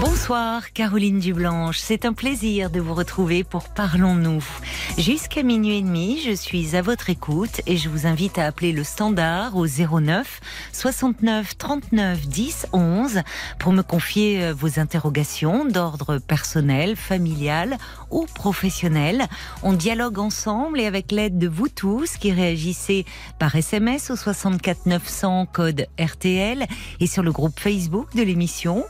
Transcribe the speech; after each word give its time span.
Bonsoir 0.00 0.72
Caroline 0.74 1.18
Dublanche, 1.18 1.78
c'est 1.78 2.04
un 2.04 2.12
plaisir 2.12 2.70
de 2.70 2.78
vous 2.78 2.94
retrouver 2.94 3.42
pour 3.42 3.68
Parlons-nous. 3.70 4.44
Jusqu'à 4.96 5.42
minuit 5.42 5.78
et 5.78 5.82
demi, 5.82 6.20
je 6.24 6.32
suis 6.32 6.76
à 6.76 6.82
votre 6.82 7.10
écoute 7.10 7.62
et 7.66 7.76
je 7.76 7.88
vous 7.88 8.06
invite 8.06 8.38
à 8.38 8.46
appeler 8.46 8.72
le 8.72 8.84
standard 8.84 9.56
au 9.56 9.66
09 9.66 10.40
69 10.72 11.56
39 11.56 12.28
10 12.28 12.66
11 12.72 13.22
pour 13.58 13.72
me 13.72 13.82
confier 13.82 14.44
euh, 14.44 14.52
vos 14.52 14.78
interrogations 14.78 15.64
d'ordre 15.64 16.18
personnel, 16.18 16.94
familial 16.94 17.78
ou 18.10 18.26
professionnel. 18.26 19.26
On 19.62 19.72
dialogue 19.72 20.18
ensemble 20.18 20.78
et 20.80 20.86
avec 20.86 21.10
l'aide 21.10 21.38
de 21.38 21.48
vous 21.48 21.68
tous 21.68 22.18
qui 22.18 22.32
réagissez 22.32 23.04
par 23.38 23.56
SMS 23.56 24.10
au 24.10 24.16
64 24.16 24.86
900 24.86 25.46
code 25.52 25.86
RTL 25.98 26.66
et 27.00 27.06
sur 27.06 27.22
le 27.22 27.32
groupe 27.32 27.58
Facebook 27.58 28.14
de 28.14 28.22
l'émission 28.22 28.84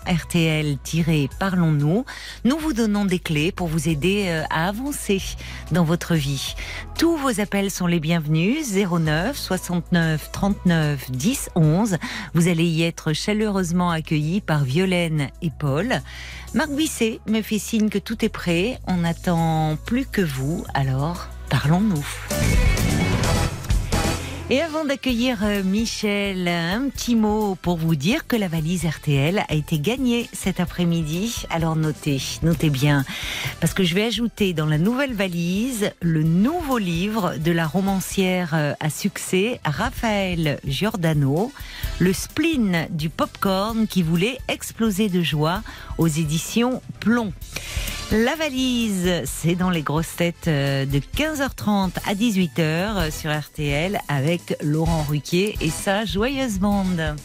RTL-Parlons-nous. 0.89 2.05
Nous 2.45 2.59
vous 2.59 2.73
donnons 2.73 3.05
des 3.05 3.19
clés 3.19 3.53
pour 3.53 3.69
vous 3.69 3.89
aider 3.89 4.27
euh, 4.29 4.43
à 4.51 4.69
avancer 4.69 5.21
dans 5.73 5.85
votre 5.85 6.15
vie. 6.15 6.55
Tous 6.99 7.17
vos 7.17 7.41
appels 7.41 7.71
sont 7.71 7.87
les 7.87 8.01
bienvenus 8.01 8.75
09 8.75 9.37
69 9.37 10.31
39 10.33 11.11
10 11.11 11.51
11. 11.55 11.99
Vous 12.35 12.49
allez 12.49 12.65
y 12.65 12.83
être 12.83 13.13
chaleureusement 13.13 13.91
accueillis 13.91 14.41
par 14.41 14.65
Violaine 14.65 15.29
et 15.43 15.51
Paul. 15.51 16.01
Marc 16.55 16.71
Bisset 16.71 17.21
me 17.27 17.43
fait 17.43 17.59
signe 17.59 17.91
que 17.91 17.99
tout 17.99 18.25
est 18.25 18.31
prêt. 18.31 18.79
On 18.87 18.99
n'attend 18.99 19.77
plus 19.85 20.07
que 20.07 20.23
vous. 20.23 20.65
Alors, 20.75 21.29
parlons-nous. 21.51 22.05
Et 24.51 24.63
avant 24.63 24.87
d'accueillir 24.87 25.41
euh, 25.43 25.63
Michel, 25.63 26.49
un 26.49 26.89
petit 26.89 27.17
mot 27.17 27.55
pour 27.61 27.77
vous 27.77 27.95
dire 27.95 28.27
que 28.27 28.35
la 28.35 28.49
valise 28.49 28.87
RTL 28.87 29.45
a 29.47 29.55
été 29.55 29.79
gagnée 29.79 30.27
cet 30.33 30.59
après-midi. 30.59 31.45
Alors 31.51 31.77
notez, 31.77 32.19
notez 32.43 32.71
bien, 32.71 33.05
parce 33.61 33.75
que 33.75 33.85
je 33.85 33.95
vais 33.95 34.07
ajouter 34.07 34.55
dans 34.55 34.65
la 34.65 34.79
nouvelle 34.79 35.13
valise 35.13 35.91
le 36.01 36.23
nouveau 36.23 36.79
livre 36.79 37.35
de 37.37 37.53
la 37.53 37.67
romancière 37.67 38.55
euh, 38.55 38.73
à 38.81 38.89
succès 38.89 39.61
Raphaël 39.67 40.61
Giordano, 40.67 41.53
Le 41.99 42.15
spleen 42.15 42.87
du 42.89 43.11
popcorn 43.11 43.87
qui 43.87 44.03
voulait 44.03 44.39
exploser 44.49 45.11
de 45.11 45.23
joie 45.23 45.61
aux 45.99 46.09
éditions 46.09 46.81
Plomb. 47.01 47.35
La 48.11 48.37
valise, 48.37 49.23
c'est 49.27 49.55
dans 49.55 49.69
les 49.69 49.83
grosses 49.83 50.17
têtes 50.17 50.49
euh, 50.49 50.87
de 50.87 50.99
15h30 50.99 51.91
à 52.07 52.15
18h 52.15 53.11
sur 53.11 53.31
RTL 53.31 54.01
avec 54.09 54.38
Laurent 54.63 55.03
Ruquier 55.03 55.57
et 55.61 55.71
sa 55.71 56.05
joyeuse 56.05 56.59
bande. 56.59 57.17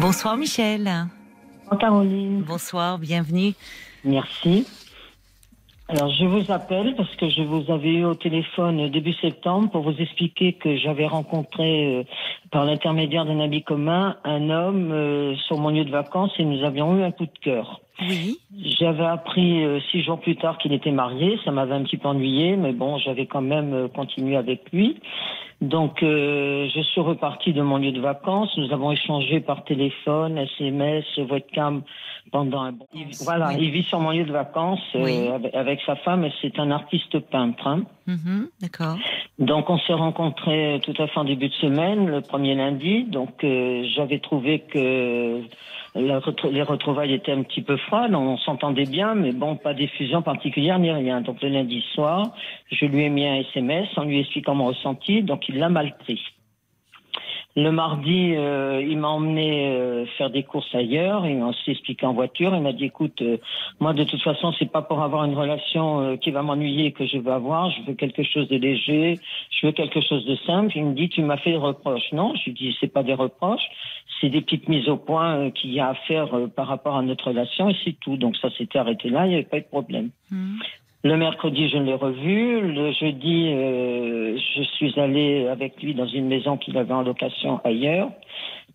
Bonsoir 0.00 0.36
Michel. 0.36 1.08
Bonsoir 1.64 1.78
Caroline. 1.78 2.42
Bonsoir, 2.42 2.98
bienvenue. 2.98 3.54
Merci. 4.04 4.66
Alors 5.86 6.10
je 6.10 6.24
vous 6.24 6.50
appelle 6.50 6.94
parce 6.96 7.14
que 7.16 7.28
je 7.28 7.42
vous 7.42 7.70
avais 7.70 7.92
eu 7.92 8.04
au 8.04 8.14
téléphone 8.14 8.88
début 8.88 9.12
septembre 9.14 9.70
pour 9.70 9.82
vous 9.82 9.94
expliquer 9.98 10.54
que 10.54 10.76
j'avais 10.76 11.06
rencontré 11.06 11.96
euh, 11.96 12.04
par 12.50 12.64
l'intermédiaire 12.64 13.26
d'un 13.26 13.38
ami 13.38 13.62
commun 13.62 14.16
un 14.24 14.48
homme 14.48 14.92
euh, 14.92 15.36
sur 15.46 15.58
mon 15.58 15.68
lieu 15.68 15.84
de 15.84 15.90
vacances 15.90 16.32
et 16.38 16.44
nous 16.44 16.64
avions 16.64 16.96
eu 16.96 17.02
un 17.02 17.10
coup 17.10 17.26
de 17.26 17.38
cœur. 17.42 17.82
Oui. 18.00 18.38
J'avais 18.78 19.04
appris 19.04 19.64
euh, 19.64 19.78
six 19.90 20.02
jours 20.02 20.20
plus 20.20 20.36
tard 20.36 20.58
qu'il 20.58 20.72
était 20.72 20.90
marié, 20.90 21.38
ça 21.44 21.52
m'avait 21.52 21.74
un 21.74 21.82
petit 21.82 21.96
peu 21.96 22.08
ennuyé, 22.08 22.56
mais 22.56 22.72
bon, 22.72 22.98
j'avais 22.98 23.26
quand 23.26 23.40
même 23.40 23.72
euh, 23.72 23.88
continué 23.88 24.36
avec 24.36 24.72
lui. 24.72 25.00
Donc, 25.68 26.02
euh, 26.02 26.68
je 26.74 26.80
suis 26.82 27.00
reparti 27.00 27.52
de 27.52 27.62
mon 27.62 27.78
lieu 27.78 27.90
de 27.92 28.00
vacances. 28.00 28.50
Nous 28.58 28.70
avons 28.72 28.92
échangé 28.92 29.40
par 29.40 29.64
téléphone, 29.64 30.36
SMS, 30.38 31.04
webcam 31.30 31.82
pendant 32.32 32.62
un 32.62 32.72
bon. 32.72 32.86
il- 32.94 33.16
voilà, 33.20 33.48
Oui. 33.48 33.56
il 33.60 33.70
vit 33.70 33.82
sur 33.84 33.98
mon 34.00 34.10
lieu 34.10 34.24
de 34.24 34.32
vacances 34.32 34.80
euh, 34.94 35.34
avec, 35.36 35.54
avec 35.54 35.80
sa 35.86 35.96
femme. 35.96 36.28
C'est 36.42 36.58
un 36.58 36.70
artiste 36.70 37.18
peintre. 37.30 37.66
hein. 37.66 37.84
Mhm, 38.06 38.48
D'accord. 38.60 38.96
Donc, 39.38 39.70
on 39.70 39.78
s'est 39.78 39.94
rencontrés 39.94 40.80
tout 40.84 40.94
à 41.02 41.06
fait 41.06 41.18
en 41.18 41.24
début 41.24 41.48
de 41.48 41.54
semaine, 41.54 42.06
le 42.08 42.20
premier 42.20 42.54
lundi. 42.54 43.04
Donc, 43.04 43.42
euh, 43.44 43.84
j'avais 43.94 44.18
trouvé 44.18 44.60
que 44.60 45.42
les 45.94 46.62
retrouvailles 46.62 47.12
étaient 47.12 47.32
un 47.32 47.42
petit 47.42 47.62
peu 47.62 47.76
froides. 47.76 48.14
On 48.14 48.36
s'entendait 48.38 48.86
bien, 48.86 49.14
mais 49.14 49.32
bon, 49.32 49.56
pas 49.56 49.74
d'effusion 49.74 50.22
particulière 50.22 50.78
ni 50.78 50.90
rien. 50.90 51.20
Donc, 51.20 51.40
le 51.40 51.48
lundi 51.48 51.84
soir, 51.94 52.34
je 52.70 52.86
lui 52.86 53.04
ai 53.04 53.08
mis 53.08 53.26
un 53.26 53.36
SMS 53.36 53.88
en 53.96 54.04
lui 54.04 54.20
expliquant 54.20 54.54
mon 54.54 54.66
ressenti. 54.66 55.22
Donc, 55.22 55.48
il 55.48 55.58
l'a 55.58 55.68
mal 55.68 55.96
pris. 55.98 56.20
Le 57.56 57.70
mardi, 57.70 58.34
euh, 58.34 58.84
il 58.84 58.98
m'a 58.98 59.08
emmené 59.08 59.68
euh, 59.68 60.06
faire 60.18 60.28
des 60.28 60.42
courses 60.42 60.74
ailleurs 60.74 61.24
et 61.24 61.40
on 61.40 61.52
s'est 61.52 61.70
expliqué 61.70 62.04
en 62.04 62.12
voiture. 62.12 62.52
Il 62.52 62.62
m'a 62.62 62.72
dit, 62.72 62.86
écoute, 62.86 63.22
euh, 63.22 63.36
moi 63.78 63.92
de 63.92 64.02
toute 64.02 64.22
façon, 64.22 64.52
c'est 64.58 64.70
pas 64.70 64.82
pour 64.82 65.02
avoir 65.02 65.24
une 65.24 65.36
relation 65.36 66.16
qui 66.16 66.32
va 66.32 66.42
m'ennuyer 66.42 66.90
que 66.90 67.06
je 67.06 67.16
veux 67.18 67.30
avoir. 67.30 67.70
Je 67.70 67.82
veux 67.82 67.94
quelque 67.94 68.24
chose 68.24 68.48
de 68.48 68.56
léger. 68.56 69.20
Je 69.50 69.66
veux 69.66 69.72
quelque 69.72 70.00
chose 70.00 70.26
de 70.26 70.34
simple. 70.46 70.72
Il 70.74 70.84
me 70.84 70.94
dit, 70.94 71.08
tu 71.08 71.22
m'as 71.22 71.36
fait 71.36 71.52
des 71.52 71.56
reproches. 71.56 72.10
Non, 72.12 72.34
je 72.34 72.46
lui 72.46 72.54
dis, 72.54 72.76
c'est 72.80 72.92
pas 72.92 73.04
des 73.04 73.14
reproches, 73.14 73.68
c'est 74.20 74.30
des 74.30 74.40
petites 74.40 74.68
mises 74.68 74.88
au 74.88 74.96
point 74.96 75.52
qu'il 75.52 75.72
y 75.72 75.78
a 75.78 75.90
à 75.90 75.94
faire 75.94 76.30
par 76.56 76.66
rapport 76.66 76.96
à 76.96 77.02
notre 77.02 77.28
relation 77.28 77.68
et 77.68 77.76
c'est 77.84 77.96
tout. 78.00 78.16
Donc 78.16 78.36
ça 78.36 78.50
s'était 78.50 78.80
arrêté 78.80 79.10
là. 79.10 79.26
Il 79.26 79.28
n'y 79.28 79.34
avait 79.36 79.44
pas 79.44 79.58
eu 79.58 79.62
de 79.62 79.66
problème. 79.66 80.10
Mhm. 80.32 80.58
Le 81.04 81.18
mercredi, 81.18 81.68
je 81.68 81.76
l'ai 81.76 81.94
revu. 81.94 82.62
Le 82.62 82.90
jeudi, 82.92 83.50
euh, 83.52 84.38
je 84.56 84.62
suis 84.62 84.98
allée 84.98 85.46
avec 85.48 85.80
lui 85.82 85.94
dans 85.94 86.06
une 86.06 86.26
maison 86.28 86.56
qu'il 86.56 86.78
avait 86.78 86.94
en 86.94 87.02
location 87.02 87.60
ailleurs, 87.62 88.08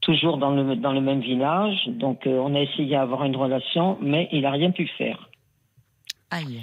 toujours 0.02 0.38
dans 0.38 0.52
le, 0.52 0.76
dans 0.76 0.94
le 0.94 1.02
même 1.02 1.22
village. 1.22 1.88
Donc, 1.88 2.28
euh, 2.28 2.38
on 2.38 2.54
a 2.54 2.62
essayé 2.62 2.92
d'avoir 2.92 3.24
une 3.24 3.36
relation, 3.36 3.98
mais 4.00 4.30
il 4.32 4.42
n'a 4.42 4.52
rien 4.52 4.70
pu 4.70 4.86
faire. 4.86 5.28
Aïe. 6.30 6.62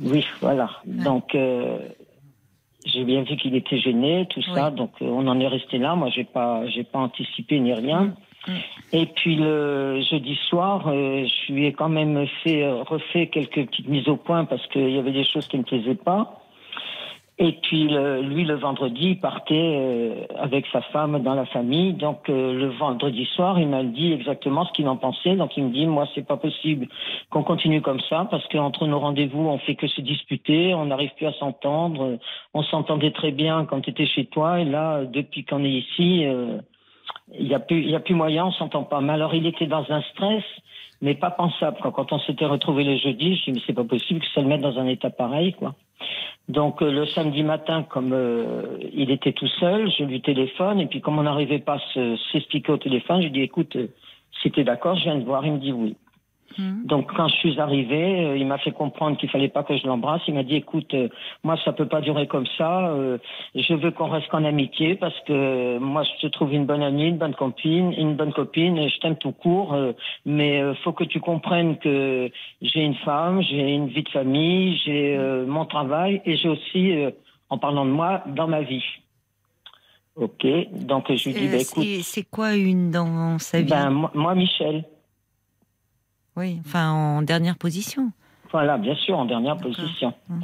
Oui, 0.00 0.24
voilà. 0.40 0.70
Donc, 0.86 1.34
euh, 1.34 1.80
j'ai 2.86 3.04
bien 3.04 3.24
vu 3.24 3.36
qu'il 3.36 3.54
était 3.54 3.78
gêné, 3.78 4.26
tout 4.30 4.42
ça. 4.54 4.70
Donc, 4.70 4.92
on 5.02 5.26
en 5.26 5.38
est 5.38 5.48
resté 5.48 5.76
là. 5.76 5.94
Moi, 5.96 6.08
j'ai 6.08 6.24
pas, 6.24 6.66
j'ai 6.68 6.82
pas 6.82 7.00
anticipé 7.00 7.60
ni 7.60 7.74
rien. 7.74 8.14
Mm. 8.46 8.52
Et 8.92 9.06
puis 9.06 9.36
le 9.36 10.00
jeudi 10.10 10.38
soir, 10.48 10.88
euh, 10.88 11.26
je 11.26 11.52
lui 11.52 11.66
ai 11.66 11.72
quand 11.72 11.88
même 11.88 12.26
fait 12.42 12.62
euh, 12.64 12.82
refait 12.82 13.26
quelques 13.28 13.66
petites 13.66 13.88
mises 13.88 14.08
au 14.08 14.16
point 14.16 14.44
parce 14.44 14.66
qu'il 14.68 14.90
y 14.90 14.98
avait 14.98 15.12
des 15.12 15.24
choses 15.24 15.46
qui 15.48 15.58
ne 15.58 15.62
plaisaient 15.64 15.94
pas. 15.94 16.40
Et 17.36 17.50
puis 17.50 17.88
le- 17.88 18.20
lui 18.22 18.44
le 18.44 18.54
vendredi, 18.54 19.08
il 19.10 19.20
partait 19.20 19.54
euh, 19.56 20.24
avec 20.38 20.66
sa 20.72 20.80
femme 20.82 21.20
dans 21.20 21.34
la 21.34 21.46
famille. 21.46 21.92
Donc 21.94 22.28
euh, 22.28 22.54
le 22.54 22.68
vendredi 22.68 23.24
soir, 23.34 23.58
il 23.58 23.66
m'a 23.66 23.82
dit 23.82 24.12
exactement 24.12 24.64
ce 24.64 24.72
qu'il 24.72 24.86
en 24.86 24.96
pensait. 24.96 25.34
Donc 25.34 25.56
il 25.56 25.64
me 25.64 25.70
dit 25.70 25.86
moi 25.86 26.06
c'est 26.14 26.24
pas 26.26 26.36
possible 26.36 26.86
qu'on 27.30 27.42
continue 27.42 27.82
comme 27.82 28.00
ça 28.08 28.28
parce 28.30 28.46
qu'entre 28.48 28.86
nos 28.86 29.00
rendez-vous 29.00 29.48
on 29.48 29.58
fait 29.58 29.74
que 29.74 29.88
se 29.88 30.00
disputer, 30.00 30.74
on 30.74 30.86
n'arrive 30.86 31.10
plus 31.16 31.26
à 31.26 31.32
s'entendre. 31.32 32.18
On 32.52 32.62
s'entendait 32.62 33.10
très 33.10 33.32
bien 33.32 33.64
quand 33.64 33.80
tu 33.80 33.90
étais 33.90 34.06
chez 34.06 34.26
toi 34.26 34.60
et 34.60 34.64
là 34.64 35.04
depuis 35.04 35.44
qu'on 35.44 35.64
est 35.64 35.70
ici, 35.70 36.24
euh, 36.26 36.58
il 37.38 37.46
y 37.46 37.54
a 37.54 37.60
plus 37.60 37.82
y 37.82 37.94
a 37.94 38.00
plus 38.00 38.14
moyen, 38.14 38.46
on 38.46 38.52
s'entend 38.52 38.84
pas. 38.84 39.00
Mais 39.00 39.12
alors 39.12 39.34
il 39.34 39.46
était 39.46 39.66
dans 39.66 39.84
un 39.90 40.02
stress 40.02 40.44
mais 41.00 41.14
pas 41.14 41.30
pensable. 41.30 41.76
Quand, 41.82 42.12
on 42.12 42.18
s'était 42.20 42.46
retrouvé 42.46 42.84
le 42.84 42.96
jeudi, 42.96 43.36
je 43.36 43.44
dis 43.44 43.52
mais 43.52 43.60
c'est 43.66 43.74
pas 43.74 43.84
possible 43.84 44.20
que 44.20 44.26
ça 44.34 44.40
le 44.40 44.46
mette 44.46 44.62
dans 44.62 44.78
un 44.78 44.86
état 44.86 45.10
pareil 45.10 45.52
quoi. 45.52 45.74
Donc 46.48 46.82
euh, 46.82 46.90
le 46.90 47.06
samedi 47.06 47.42
matin, 47.42 47.82
comme 47.82 48.12
euh, 48.12 48.78
il 48.92 49.10
était 49.10 49.32
tout 49.32 49.48
seul, 49.60 49.90
je 49.90 50.04
lui 50.04 50.20
téléphone 50.20 50.80
et 50.80 50.86
puis 50.86 51.00
comme 51.00 51.18
on 51.18 51.22
n'arrivait 51.22 51.58
pas 51.58 51.74
à 51.74 51.78
se- 51.94 52.16
s'expliquer 52.32 52.72
au 52.72 52.76
téléphone, 52.76 53.20
je 53.20 53.26
lui 53.26 53.32
dis 53.32 53.40
écoute, 53.40 53.76
euh, 53.76 53.88
si 54.42 54.50
t'es 54.50 54.64
d'accord, 54.64 54.96
je 54.96 55.04
viens 55.04 55.18
te 55.18 55.24
voir. 55.24 55.44
Il 55.46 55.52
me 55.52 55.58
dit 55.58 55.72
oui. 55.72 55.96
Mhm. 56.58 56.86
Donc 56.86 57.12
quand 57.16 57.28
je 57.28 57.34
suis 57.36 57.60
arrivée, 57.60 58.24
euh, 58.26 58.36
il 58.36 58.46
m'a 58.46 58.58
fait 58.58 58.72
comprendre 58.72 59.16
qu'il 59.16 59.28
fallait 59.30 59.48
pas 59.48 59.62
que 59.62 59.76
je 59.76 59.86
l'embrasse. 59.86 60.22
Il 60.28 60.34
m'a 60.34 60.42
dit 60.42 60.56
écoute, 60.56 60.92
euh, 60.94 61.08
moi 61.42 61.56
ça 61.64 61.72
peut 61.72 61.86
pas 61.86 62.00
durer 62.00 62.26
comme 62.26 62.46
ça. 62.58 62.88
euh, 62.88 63.18
je 63.54 63.74
veux 63.74 63.90
qu'on 63.90 64.08
reste 64.08 64.32
en 64.32 64.44
amitié 64.44 64.94
parce 64.94 65.18
que 65.26 65.78
moi 65.78 66.02
je 66.04 66.26
te 66.26 66.30
trouve 66.32 66.52
une 66.52 66.66
bonne 66.66 66.82
amie, 66.82 67.08
une 67.08 67.18
bonne 67.18 67.34
copine, 67.34 67.92
une 67.92 68.14
bonne 68.16 68.32
copine. 68.32 68.76
et 68.78 68.88
Je 68.88 68.98
t'aime 69.00 69.16
tout 69.16 69.32
court, 69.32 69.76
mais 70.26 70.62
faut 70.82 70.92
que 70.92 71.04
tu 71.04 71.20
comprennes 71.20 71.78
que 71.78 72.30
j'ai 72.62 72.80
une 72.82 72.94
femme, 72.96 73.42
j'ai 73.42 73.74
une 73.74 73.88
vie 73.88 74.02
de 74.02 74.08
famille, 74.10 74.76
j'ai 74.84 75.16
mon 75.46 75.64
travail 75.64 76.20
et 76.24 76.36
j'ai 76.36 76.48
aussi, 76.48 76.94
en 77.50 77.58
parlant 77.58 77.84
de 77.84 77.90
moi, 77.90 78.22
dans 78.26 78.46
ma 78.48 78.62
vie. 78.62 78.84
Ok, 80.16 80.46
donc 80.72 81.10
je 81.12 81.28
lui 81.28 81.34
dis 81.34 81.48
bah, 81.48 81.58
écoute, 81.58 81.84
c'est 81.84 82.02
c'est 82.02 82.30
quoi 82.30 82.54
une 82.54 82.90
dans 82.92 83.38
sa 83.40 83.60
vie? 83.60 83.68
Ben 83.68 83.90
moi, 83.90 84.10
moi, 84.14 84.34
Michel. 84.34 84.84
Oui, 86.36 86.58
enfin 86.66 86.90
en 86.90 87.22
dernière 87.22 87.56
position. 87.56 88.10
Voilà, 88.52 88.76
bien 88.78 88.94
sûr, 88.94 89.18
en 89.18 89.24
dernière 89.24 89.56
position. 89.56 90.14
Mm. 90.28 90.40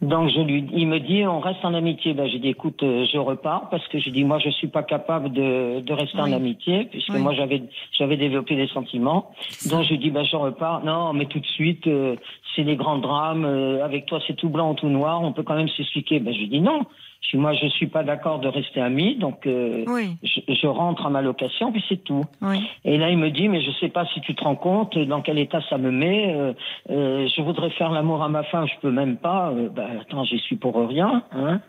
Donc 0.00 0.28
je 0.28 0.40
lui, 0.40 0.64
il 0.72 0.86
me 0.86 1.00
dit, 1.00 1.26
on 1.26 1.40
reste 1.40 1.64
en 1.64 1.74
amitié. 1.74 2.14
Ben 2.14 2.28
j'ai 2.28 2.38
dit, 2.38 2.48
écoute, 2.48 2.80
euh, 2.84 3.04
je 3.12 3.18
repars 3.18 3.68
parce 3.68 3.84
que 3.88 3.98
j'ai 3.98 4.12
dit, 4.12 4.22
moi 4.22 4.38
je 4.38 4.48
suis 4.50 4.68
pas 4.68 4.84
capable 4.84 5.32
de, 5.32 5.80
de 5.80 5.92
rester 5.92 6.18
Oui. 6.22 6.30
en 6.30 6.36
amitié 6.36 6.84
puisque 6.84 7.12
Oui. 7.14 7.18
moi 7.20 7.34
j'avais 7.34 7.64
j'avais 7.98 8.16
développé 8.16 8.54
des 8.54 8.68
sentiments. 8.68 9.32
Donc 9.68 9.82
je 9.84 9.88
lui 9.90 9.98
dis, 9.98 10.10
ben 10.10 10.24
je 10.24 10.36
repars. 10.36 10.84
Non, 10.84 11.12
mais 11.14 11.26
tout 11.26 11.40
de 11.40 11.46
suite, 11.46 11.84
euh, 11.88 12.14
c'est 12.54 12.62
les 12.62 12.76
grands 12.76 12.98
drames. 12.98 13.44
euh, 13.44 13.84
avec 13.84 14.06
toi, 14.06 14.20
c'est 14.24 14.36
tout 14.36 14.50
blanc 14.50 14.70
ou 14.70 14.74
tout 14.74 14.88
noir. 14.88 15.20
On 15.22 15.32
peut 15.32 15.42
quand 15.42 15.56
même 15.56 15.68
s'expliquer. 15.70 16.20
Ben 16.20 16.32
je 16.32 16.38
lui 16.38 16.48
dis 16.48 16.60
non. 16.60 16.82
Dis, 17.30 17.36
moi 17.36 17.52
je 17.52 17.66
suis 17.66 17.88
pas 17.88 18.04
d'accord 18.04 18.38
de 18.38 18.48
rester 18.48 18.80
ami, 18.80 19.16
donc 19.16 19.46
euh, 19.46 19.84
Oui, 19.86 20.16
je, 20.22 20.40
je 20.54 20.66
rentre 20.66 21.04
à 21.04 21.10
ma 21.10 21.20
location 21.20 21.70
puis 21.72 21.84
c'est 21.88 22.02
tout. 22.02 22.24
oui. 22.40 22.66
Et 22.86 22.96
là, 22.96 23.10
il 23.10 23.18
me 23.18 23.30
dit, 23.30 23.48
mais 23.48 23.60
je 23.60 23.70
sais 23.80 23.90
pas 23.90 24.06
si 24.14 24.20
tu 24.22 24.34
te 24.34 24.42
rends 24.42 24.56
compte 24.56 24.96
dans 24.98 25.20
quel 25.20 25.38
état 25.38 25.60
ça 25.68 25.76
me 25.76 25.90
met. 25.90 26.32
euh, 26.34 26.54
euh, 26.90 27.28
je 27.36 27.42
voudrais 27.42 27.68
faire 27.70 27.90
l'amour 27.90 28.22
à 28.22 28.28
ma 28.30 28.44
femme, 28.44 28.66
je 28.66 28.80
peux 28.80 28.90
même 28.90 29.16
pas. 29.18 29.50
Euh, 29.50 29.68
bah, 29.68 29.86
attends, 30.00 30.24
j'y 30.24 30.38
suis 30.38 30.56
pour 30.56 30.74
rien. 30.88 31.22
Hein. 31.32 31.60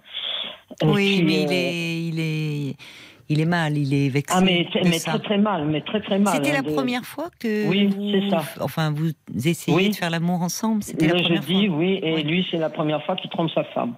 Oui, 0.83 1.17
puis, 1.17 1.23
mais 1.25 1.41
il 1.43 1.47
euh, 1.49 1.51
est, 1.51 2.01
il 2.07 2.19
est, 2.19 2.75
il 3.27 3.41
est 3.41 3.45
mal, 3.45 3.77
il 3.77 3.93
est 3.93 4.09
vexé. 4.09 4.33
Ah, 4.37 4.41
mais, 4.41 4.65
mais 4.85 4.99
très 4.99 5.19
très 5.19 5.37
mal, 5.37 5.65
mais 5.65 5.81
très 5.81 5.99
très 5.99 6.19
mal. 6.19 6.33
C'était 6.35 6.51
hein, 6.51 6.61
la 6.63 6.69
de- 6.69 6.73
première 6.73 7.03
fois 7.03 7.27
que 7.39 7.67
Oui, 7.67 7.89
c'est 8.13 8.29
ça. 8.29 8.43
enfin 8.61 8.93
vous 8.95 9.09
essayez 9.35 9.75
Oui. 9.75 9.89
de 9.89 9.95
faire 9.95 10.09
l'amour 10.09 10.41
ensemble. 10.41 10.83
C'était 10.83 11.07
la 11.07 11.15
première 11.15 11.41
jeudi, 11.41 11.67
fois. 11.67 11.75
oui, 11.77 11.99
et 12.01 12.13
Oui. 12.15 12.23
lui, 12.23 12.47
c'est 12.49 12.57
la 12.57 12.69
première 12.69 13.03
fois 13.03 13.15
qu'il 13.17 13.29
trompe 13.29 13.49
sa 13.53 13.63
femme. 13.65 13.95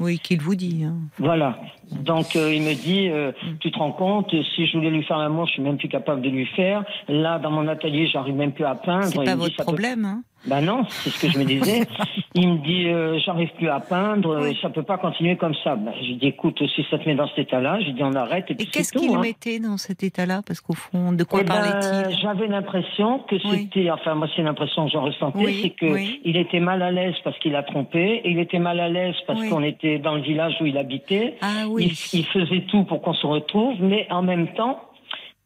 Oui, 0.00 0.18
qu'il 0.18 0.40
vous 0.40 0.54
dit. 0.54 0.82
hein. 0.84 0.96
Voilà. 1.18 1.58
Donc 1.92 2.34
euh, 2.36 2.52
il 2.54 2.62
me 2.62 2.74
dit, 2.74 3.08
euh, 3.08 3.32
tu 3.60 3.70
te 3.70 3.78
rends 3.78 3.92
compte, 3.92 4.30
si 4.54 4.66
je 4.66 4.76
voulais 4.76 4.90
lui 4.90 5.02
faire 5.04 5.18
l'amour, 5.18 5.46
je 5.46 5.52
suis 5.52 5.62
même 5.62 5.76
plus 5.76 5.88
capable 5.88 6.22
de 6.22 6.28
lui 6.30 6.46
faire. 6.46 6.84
Là, 7.08 7.38
dans 7.38 7.50
mon 7.50 7.68
atelier, 7.68 8.06
j'arrive 8.06 8.34
même 8.34 8.52
plus 8.52 8.64
à 8.64 8.74
peindre. 8.74 9.04
C'est 9.06 9.18
Il 9.18 9.24
pas 9.24 9.34
dit, 9.36 9.42
votre 9.42 9.56
peut- 9.56 9.62
problème. 9.64 10.04
Hein. 10.04 10.22
Ben 10.46 10.62
non, 10.62 10.84
c'est 10.88 11.10
ce 11.10 11.20
que 11.26 11.30
je 11.32 11.38
me 11.38 11.44
disais. 11.44 11.86
il 12.34 12.48
me 12.48 12.58
dit, 12.64 12.88
euh, 12.88 13.18
j'arrive 13.24 13.50
plus 13.58 13.68
à 13.68 13.78
peindre, 13.80 14.40
Oui. 14.40 14.58
ça 14.62 14.70
peut 14.70 14.82
pas 14.82 14.96
continuer 14.96 15.36
comme 15.36 15.54
ça. 15.62 15.76
Ben, 15.76 15.92
j'ai 16.00 16.14
dit, 16.14 16.26
écoute, 16.28 16.58
si 16.74 16.82
ça 16.90 16.98
te 16.98 17.06
met 17.06 17.14
dans 17.14 17.28
cet 17.28 17.40
état-là, 17.40 17.78
j'ai 17.80 17.92
dit, 17.92 18.02
on 18.02 18.14
arrête 18.14 18.46
et 18.50 18.54
Et 18.62 18.66
qu'est-ce 18.66 18.92
qu'il 18.92 19.14
hein. 19.14 19.20
mettait 19.20 19.58
dans 19.58 19.76
cet 19.76 20.02
état-là? 20.02 20.40
Parce 20.46 20.60
qu'au 20.62 20.72
fond, 20.72 21.12
de 21.12 21.24
quoi 21.24 21.40
Eh 21.42 21.44
ben, 21.44 21.54
parlait-il? 21.54 22.18
J'avais 22.22 22.46
l'impression 22.46 23.18
que 23.28 23.34
Oui. 23.34 23.68
c'était, 23.72 23.90
enfin 23.90 24.14
moi 24.14 24.28
c'est 24.34 24.42
l'impression 24.42 24.86
que 24.86 24.92
j'en 24.92 25.02
ressentais, 25.02 25.38
Oui, 25.44 25.58
c'est 25.62 25.70
que 25.70 25.98
il 26.24 26.36
était 26.36 26.60
mal 26.60 26.82
à 26.82 26.90
l'aise 26.90 27.14
parce 27.22 27.38
qu'il 27.40 27.54
a 27.54 27.62
trompé, 27.62 28.22
et 28.24 28.30
il 28.30 28.38
était 28.38 28.58
mal 28.58 28.80
à 28.80 28.88
l'aise 28.88 29.14
parce 29.26 29.44
qu'on 29.48 29.62
était 29.62 29.98
dans 29.98 30.14
le 30.14 30.22
village 30.22 30.54
où 30.60 30.66
il 30.66 30.78
habitait. 30.78 31.36
Ah 31.42 31.66
oui. 31.68 31.92
Il, 32.12 32.20
il 32.20 32.24
faisait 32.26 32.62
tout 32.70 32.84
pour 32.84 33.02
qu'on 33.02 33.14
se 33.14 33.26
retrouve, 33.26 33.74
mais 33.80 34.06
en 34.10 34.22
même 34.22 34.48
temps, 34.54 34.80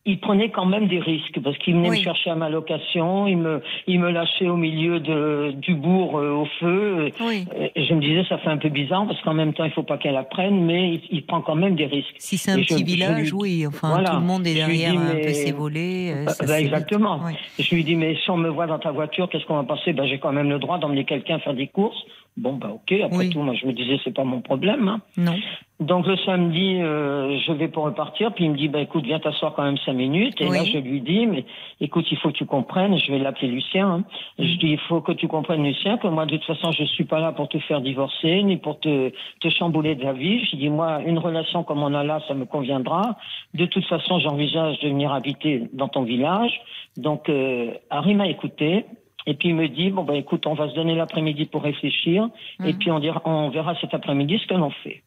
il 0.07 0.21
prenait 0.21 0.51
quand 0.51 0.67
même 0.67 0.87
des 0.87 1.01
risques 1.01 1.41
parce 1.43 1.57
qu'il 1.59 1.75
venait 1.75 1.89
Oui. 1.89 1.99
me 1.99 2.03
chercher 2.05 2.31
à 2.31 2.35
ma 2.35 2.51
location, 2.51 3.27
il 3.27 3.39
me, 3.39 3.63
il 3.87 3.99
me 4.01 4.11
lâchait 4.11 4.49
au 4.49 4.57
milieu 4.57 5.01
de, 5.01 5.53
du 5.57 5.75
bourg 5.75 6.19
euh, 6.19 6.31
au 6.33 6.45
feu. 6.61 7.09
Oui. 7.21 7.47
Euh, 7.59 7.69
Je 7.75 7.95
me 7.95 8.01
disais, 8.01 8.23
ça 8.29 8.37
fait 8.39 8.51
un 8.51 8.59
peu 8.59 8.69
bizarre 8.69 9.07
parce 9.07 9.21
qu'en 9.23 9.33
même 9.35 9.55
temps, 9.55 9.65
il 9.65 9.71
faut 9.71 9.83
pas 9.83 9.97
qu'elle 9.97 10.17
apprenne, 10.17 10.63
mais 10.65 10.95
il, 10.95 11.01
il 11.11 11.25
prend 11.27 11.41
quand 11.41 11.55
même 11.55 11.75
des 11.75 11.87
risques. 11.87 12.15
Si 12.19 12.37
c'est 12.37 12.51
un 12.51 12.59
Et 12.59 12.63
petit 12.63 12.81
je 12.81 12.85
village, 12.85 13.33
lui- 13.33 13.33
oui. 13.33 13.65
Enfin, 13.67 13.89
Voilà. 13.93 14.11
tout 14.11 14.17
le 14.17 14.27
monde 14.27 14.47
est 14.47 14.55
derrière 14.55 14.93
dis, 14.93 14.99
un 14.99 15.15
peu 15.23 15.33
ses 15.33 15.53
volets. 15.53 16.13
euh, 16.15 16.25
Bah, 16.27 16.33
bah, 16.47 16.61
exactement. 16.61 17.21
Oui. 17.25 17.33
Je 17.59 17.75
lui 17.75 17.83
dis, 17.85 17.97
mais 17.97 18.15
si 18.23 18.31
on 18.31 18.37
me 18.37 18.49
voit 18.51 18.67
dans 18.67 18.79
ta 18.79 18.91
voiture, 18.91 19.29
qu'est-ce 19.31 19.47
qu'on 19.47 19.57
va 19.57 19.65
passer 19.65 19.93
ben, 19.95 20.07
J'ai 20.07 20.19
quand 20.19 20.33
même 20.33 20.51
le 20.51 20.59
droit 20.59 20.79
d'emmener 20.79 21.05
quelqu'un 21.05 21.39
faire 21.39 21.55
des 21.55 21.69
courses. 21.69 21.97
Bon, 22.37 22.55
bah 22.55 22.71
ok, 22.75 22.93
après 23.01 23.17
Oui. 23.17 23.31
tout, 23.31 23.39
moi 23.41 23.55
je 23.55 23.65
me 23.65 23.73
disais, 23.73 23.97
c'est 24.03 24.13
pas 24.13 24.25
mon 24.25 24.41
problème. 24.41 24.89
hein. 24.89 25.01
Non. 25.17 25.37
Donc 25.79 26.07
le 26.07 26.17
samedi, 26.19 26.81
euh, 26.81 27.39
je 27.47 27.53
vais 27.53 27.69
pour 27.69 27.85
repartir, 27.85 28.33
puis 28.33 28.45
il 28.45 28.51
me 28.51 28.57
dit, 28.57 28.69
bah 28.69 28.81
écoute, 28.81 29.05
viens 29.05 29.21
t'asseoir 29.21 29.55
quand 29.55 29.63
même 29.63 29.77
cinq 29.79 29.93
minutes. 29.93 30.41
Et 30.41 30.47
Oui. 30.49 30.57
là, 30.57 30.65
je 30.65 30.79
lui 30.79 31.01
dis, 31.01 31.27
mais 31.27 31.45
écoute, 31.81 32.07
il 32.11 32.17
faut 32.19 32.31
que 32.31 32.37
tu 32.37 32.45
comprennes, 32.47 32.99
je 32.99 33.13
vais 33.13 33.19
l'appeler 33.21 33.49
Lucien. 33.49 33.89
hein. 33.89 34.05
Mm. 34.39 34.45
Je 34.45 34.55
dis, 34.59 34.67
il 34.71 34.79
faut 34.79 35.01
que 35.01 35.13
tu 35.13 35.29
comprennes, 35.29 35.63
Lucien, 35.65 35.97
que 35.99 36.09
moi, 36.09 36.27
de 36.27 36.37
toute 36.37 36.45
façon, 36.45 36.73
je 36.73 36.83
suis 36.85 37.05
pas 37.05 37.21
là 37.21 37.31
pour 37.31 37.49
te 37.49 37.59
faire 37.61 37.81
divorcer, 37.81 38.43
ni 38.43 38.57
pour 38.57 38.81
te, 38.81 39.11
te 39.41 39.49
chambouler 39.49 39.95
de 39.95 40.03
la 40.03 40.13
vie. 40.13 40.45
Je 40.45 40.57
dis, 40.57 40.69
moi, 40.71 41.03
une 41.07 41.19
relation 41.19 41.63
comme 41.63 41.83
on 41.85 41.95
a 41.95 42.03
là, 42.03 42.21
ça 42.27 42.35
me 42.35 42.47
conviendra. 42.47 43.17
De 43.55 43.67
toute 43.67 43.85
façon, 43.87 44.19
j'envisage 44.19 44.81
de 44.81 44.89
venir 44.89 45.13
habiter 45.13 45.69
dans 45.73 45.89
ton 45.89 46.03
village. 46.03 46.61
Donc, 46.97 47.29
euh, 47.29 47.73
Harry 47.91 48.15
m'a 48.15 48.27
écouté. 48.29 48.87
Et 49.27 49.35
puis 49.35 49.49
il 49.51 49.55
me 49.55 49.69
dit 49.69 49.91
bon 49.91 50.05
bah 50.05 50.17
écoute 50.17 50.47
on 50.47 50.55
va 50.55 50.69
se 50.69 50.75
donner 50.75 50.95
l'après-midi 50.95 51.47
pour 51.47 51.63
réfléchir 51.63 52.29
et 52.65 52.73
Mhm. 52.73 52.79
puis 52.79 52.91
on 52.91 52.99
dira 52.99 53.23
on 53.25 53.49
verra 53.51 53.75
cet 53.81 53.95
après-midi 53.95 54.39
ce 54.39 54.47
que 54.47 54.55
l'on 54.55 54.71
fait. 54.71 55.03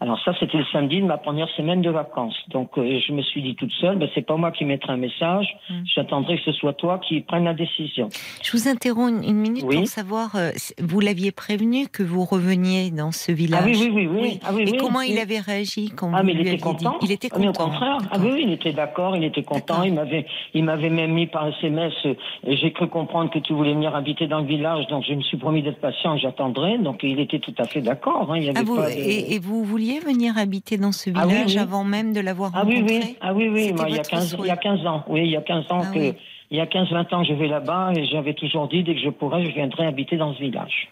Alors 0.00 0.18
ça, 0.24 0.32
c'était 0.38 0.58
le 0.58 0.64
samedi 0.72 1.00
de 1.00 1.06
ma 1.06 1.18
première 1.18 1.48
semaine 1.56 1.82
de 1.82 1.90
vacances. 1.90 2.36
Donc 2.50 2.70
euh, 2.78 3.00
je 3.06 3.12
me 3.12 3.22
suis 3.22 3.42
dit 3.42 3.54
toute 3.56 3.72
seule, 3.80 3.96
ben, 3.98 4.08
c'est 4.14 4.22
pas 4.26 4.36
moi 4.36 4.52
qui 4.52 4.64
mettrai 4.64 4.92
un 4.92 4.96
message, 4.96 5.46
Mm. 5.70 5.74
j'attendrai 5.94 6.36
que 6.36 6.44
ce 6.44 6.52
soit 6.52 6.72
toi 6.72 6.98
qui 6.98 7.20
prenne 7.20 7.44
la 7.44 7.52
décision. 7.54 8.08
Je 8.42 8.52
vous 8.52 8.68
interromps 8.68 9.26
une, 9.26 9.36
minute 9.36 9.64
Oui. 9.66 9.76
pour 9.76 9.86
savoir, 9.88 10.36
euh, 10.36 10.50
vous 10.80 11.00
l'aviez 11.00 11.32
prévenu 11.32 11.88
que 11.88 12.02
vous 12.02 12.24
reveniez 12.24 12.90
dans 12.90 13.10
ce 13.12 13.32
village? 13.32 13.62
Ah 13.64 13.66
oui, 13.66 13.90
oui, 13.92 14.06
oui, 14.06 14.20
oui. 14.20 14.40
Ah 14.46 14.50
oui, 14.54 14.62
Et 14.66 14.70
oui, 14.72 14.76
comment 14.78 15.00
il 15.00 15.18
avait 15.18 15.40
réagi 15.40 15.90
quand 15.90 16.10
Ah 16.14 16.20
vous 16.20 16.26
mais 16.26 16.32
il 16.32 16.38
lui 16.38 16.46
était 16.46 16.56
dit? 16.56 16.62
content. 16.62 16.96
Il 17.02 17.10
était 17.12 17.28
Ah, 17.32 17.38
mais 17.38 17.48
au 17.48 17.52
content. 17.52 17.70
contraire. 17.70 17.98
Ah 18.10 18.18
oui, 18.20 18.42
il 18.46 18.52
était 18.52 18.72
d'accord, 18.72 19.16
il 19.16 19.24
était 19.24 19.42
content. 19.42 19.82
Il 19.82 19.94
m'avait, 19.94 20.26
il 20.54 20.64
m'avait 20.64 20.90
même 20.90 21.12
mis 21.12 21.26
par 21.26 21.46
SMS. 21.48 21.92
euh, 22.06 22.14
J'ai 22.46 22.72
cru 22.72 22.86
comprendre 22.88 23.30
que 23.30 23.38
tu 23.40 23.52
voulais 23.52 23.74
venir 23.74 23.94
habiter 23.96 24.26
dans 24.28 24.38
le 24.40 24.46
village, 24.46 24.86
donc 24.86 25.04
je 25.08 25.12
me 25.14 25.22
suis 25.22 25.36
promis 25.38 25.62
d'être 25.62 25.80
patient 25.80 26.14
et 26.14 26.18
j'attendrai. 26.18 26.78
Donc 26.78 27.00
il 27.02 27.18
était 27.20 27.40
tout 27.40 27.54
à 27.58 27.64
fait 27.64 27.80
d'accord. 27.80 28.30
Hein, 28.32 28.38
il 28.38 28.52
Ah, 28.54 28.62
vous, 28.64 28.76
de- 28.78 28.88
et, 28.90 29.34
et 29.34 29.38
vous 29.38 29.64
vouliez 29.64 29.87
venir 29.98 30.36
habiter 30.36 30.76
dans 30.76 30.92
ce 30.92 31.10
Ah 31.14 31.22
oui, 31.26 31.32
village 31.34 31.54
oui. 31.54 31.58
avant 31.58 31.84
même 31.84 32.12
de 32.12 32.20
l'avoir 32.20 32.52
Ah 32.54 32.62
oui, 32.66 32.74
rencontré 32.76 32.98
oui, 32.98 33.16
ah 33.20 33.32
oui, 33.34 33.48
oui, 33.48 33.72
moi, 33.72 33.86
il 33.88 33.92
y 33.92 33.94
a 33.94 33.96
votre 33.98 34.10
15, 34.10 34.36
il 34.38 34.46
y 34.46 34.50
a 34.50 34.54
souhait. 34.56 34.62
15 34.62 34.86
ans, 34.86 35.04
oui, 35.08 35.20
il 35.24 35.30
y 35.30 35.36
a 35.36 35.40
15 35.42 35.64
ans 35.70 35.80
Ah 35.82 35.90
que, 35.94 35.98
oui. 35.98 36.12
il 36.50 36.56
y 36.56 36.60
a 36.60 36.66
15, 36.66 36.90
20 36.90 37.12
ans 37.12 37.22
que 37.22 37.28
je 37.28 37.34
vais 37.34 37.48
là-bas 37.48 37.92
et 37.96 38.06
j'avais 38.06 38.34
toujours 38.34 38.68
dit, 38.68 38.82
dès 38.84 38.94
que 38.94 39.00
je 39.00 39.10
pourrais, 39.10 39.44
je 39.44 39.50
viendrai 39.52 39.86
habiter 39.86 40.16
dans 40.16 40.34
ce 40.34 40.40
village. 40.40 40.88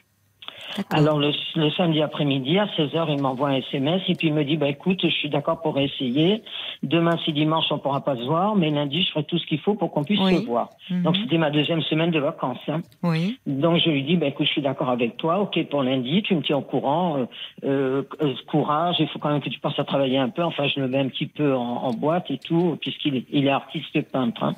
Alors, 0.90 1.18
le, 1.18 1.32
le 1.56 1.70
samedi 1.70 2.02
après-midi, 2.02 2.58
à 2.58 2.66
16h, 2.66 3.06
il 3.08 3.18
m'envoie 3.18 3.48
un 3.50 3.56
SMS 3.56 4.02
et 4.08 4.14
puis 4.14 4.28
il 4.28 4.34
me 4.34 4.44
dit, 4.44 4.56
bah, 4.56 4.68
écoute, 4.68 5.00
je 5.02 5.08
suis 5.08 5.28
d'accord 5.28 5.60
pour 5.62 5.78
essayer. 5.78 6.42
Demain, 6.82 7.18
c'est 7.24 7.32
dimanche, 7.32 7.64
on 7.70 7.78
pourra 7.78 8.02
pas 8.02 8.16
se 8.16 8.22
voir, 8.24 8.56
mais 8.56 8.70
lundi, 8.70 9.02
je 9.02 9.10
ferai 9.10 9.24
tout 9.24 9.38
ce 9.38 9.46
qu'il 9.46 9.58
faut 9.60 9.74
pour 9.74 9.90
qu'on 9.92 10.04
puisse 10.04 10.20
Oui. 10.20 10.34
se 10.40 10.46
voir. 10.46 10.70
Mhm. 10.90 11.02
Donc, 11.02 11.16
c'était 11.16 11.38
ma 11.38 11.50
deuxième 11.50 11.82
semaine 11.82 12.10
de 12.10 12.18
vacances, 12.20 12.58
hein. 12.68 12.82
Oui. 13.02 13.38
Donc 13.46 13.78
je 13.78 13.90
lui 13.90 14.02
dis, 14.02 14.16
bah, 14.16 14.26
écoute, 14.26 14.46
je 14.46 14.52
suis 14.52 14.62
d'accord 14.62 14.90
avec 14.90 15.16
toi, 15.16 15.40
ok 15.40 15.66
pour 15.68 15.82
lundi, 15.82 16.22
tu 16.22 16.34
me 16.34 16.42
tiens 16.42 16.56
au 16.58 16.62
courant, 16.62 17.18
euh, 17.18 17.24
euh, 17.64 18.02
euh, 18.22 18.34
courage, 18.48 18.96
il 18.98 19.08
faut 19.08 19.18
quand 19.18 19.30
même 19.30 19.40
que 19.40 19.48
tu 19.48 19.60
passes 19.60 19.78
à 19.78 19.84
travailler 19.84 20.18
un 20.18 20.28
peu, 20.28 20.42
enfin 20.42 20.66
je 20.68 20.80
le 20.80 20.88
mets 20.88 20.98
un 20.98 21.08
petit 21.08 21.26
peu 21.26 21.54
en, 21.54 21.60
en 21.84 21.92
boîte 21.92 22.30
et 22.30 22.38
tout, 22.38 22.76
puisqu'il 22.80 23.16
est, 23.16 23.24
il 23.30 23.46
est 23.46 23.50
artiste 23.50 24.00
peintre. 24.10 24.42
hein. 24.42 24.54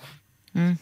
Mm. 0.54 0.72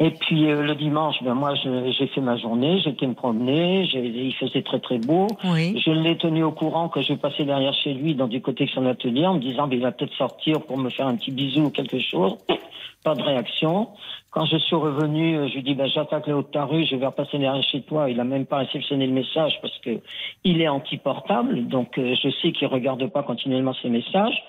Et 0.00 0.10
puis 0.10 0.50
euh, 0.50 0.62
le 0.62 0.74
dimanche, 0.74 1.16
ben 1.22 1.34
moi 1.34 1.54
j'ai 1.54 2.06
fait 2.08 2.20
ma 2.20 2.36
journée, 2.36 2.80
j'étais 2.84 3.06
me 3.06 3.14
promener, 3.14 3.88
il 3.92 4.34
faisait 4.34 4.62
très 4.62 4.80
très 4.80 4.98
beau. 4.98 5.28
Oui. 5.44 5.80
Je 5.84 5.90
l'ai 5.90 6.16
tenu 6.16 6.42
au 6.42 6.50
courant 6.50 6.88
que 6.88 7.02
je 7.02 7.14
passais 7.14 7.44
derrière 7.44 7.74
chez 7.74 7.94
lui, 7.94 8.14
dans 8.14 8.26
du 8.26 8.40
côté 8.40 8.64
de 8.64 8.70
son 8.70 8.86
atelier, 8.86 9.26
en 9.26 9.34
me 9.34 9.40
disant, 9.40 9.68
ben, 9.68 9.76
il 9.76 9.82
va 9.82 9.92
peut-être 9.92 10.14
sortir 10.14 10.60
pour 10.62 10.78
me 10.78 10.90
faire 10.90 11.06
un 11.06 11.16
petit 11.16 11.30
bisou 11.30 11.66
ou 11.66 11.70
quelque 11.70 12.00
chose. 12.00 12.36
Pas 13.04 13.14
de 13.14 13.22
réaction. 13.22 13.88
Quand 14.30 14.46
je 14.46 14.56
suis 14.56 14.76
revenu, 14.76 15.36
euh, 15.36 15.48
je 15.48 15.54
lui 15.54 15.62
dis, 15.62 15.74
ben, 15.74 15.86
j'attaque 15.86 16.26
le 16.26 16.36
haut 16.36 16.42
de 16.42 16.46
ta 16.46 16.64
rue, 16.64 16.86
je 16.86 16.96
vais 16.96 17.06
repasser 17.06 17.38
derrière 17.38 17.62
chez 17.62 17.82
toi. 17.82 18.08
Il 18.08 18.18
a 18.18 18.24
même 18.24 18.46
pas 18.46 18.58
réceptionné 18.58 19.06
le 19.06 19.12
message 19.12 19.58
parce 19.60 19.78
que 19.80 20.00
il 20.42 20.60
est 20.60 20.68
anti-portable, 20.68 21.68
donc 21.68 21.98
euh, 21.98 22.14
je 22.20 22.30
sais 22.40 22.50
qu'il 22.52 22.66
regarde 22.66 23.06
pas 23.08 23.22
continuellement 23.22 23.74
ses 23.74 23.88
messages. 23.88 24.42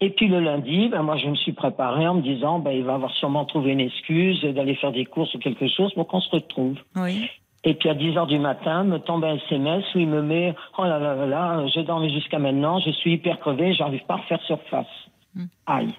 Et 0.00 0.10
puis 0.10 0.28
le 0.28 0.38
lundi, 0.38 0.88
ben 0.88 1.02
moi 1.02 1.16
je 1.16 1.26
me 1.26 1.34
suis 1.34 1.52
préparé 1.52 2.06
en 2.06 2.14
me 2.14 2.22
disant, 2.22 2.60
ben 2.60 2.70
il 2.70 2.84
va 2.84 2.94
avoir 2.94 3.12
sûrement 3.14 3.44
trouvé 3.44 3.72
une 3.72 3.80
excuse 3.80 4.40
d'aller 4.42 4.76
faire 4.76 4.92
des 4.92 5.04
courses 5.04 5.34
ou 5.34 5.38
quelque 5.38 5.66
chose 5.68 5.92
pour 5.94 6.06
qu'on 6.06 6.20
se 6.20 6.30
retrouve. 6.30 6.78
Oui. 6.94 7.28
Et 7.64 7.74
puis 7.74 7.88
à 7.88 7.94
10 7.94 8.16
heures 8.16 8.28
du 8.28 8.38
matin, 8.38 8.84
me 8.84 8.98
tombe 8.98 9.24
un 9.24 9.36
SMS 9.36 9.84
où 9.94 9.98
il 9.98 10.06
me 10.06 10.22
met 10.22 10.54
Oh 10.78 10.84
là 10.84 11.00
là 11.00 11.14
là 11.14 11.26
là, 11.26 11.66
j'ai 11.74 11.82
dormi 11.82 12.12
jusqu'à 12.14 12.38
maintenant, 12.38 12.78
je 12.78 12.90
suis 12.90 13.14
hyper 13.14 13.40
crevé, 13.40 13.74
j'arrive 13.74 14.04
pas 14.06 14.14
à 14.14 14.16
refaire 14.18 14.42
surface. 14.42 14.86
Mm. 15.34 15.44
Aïe. 15.66 15.94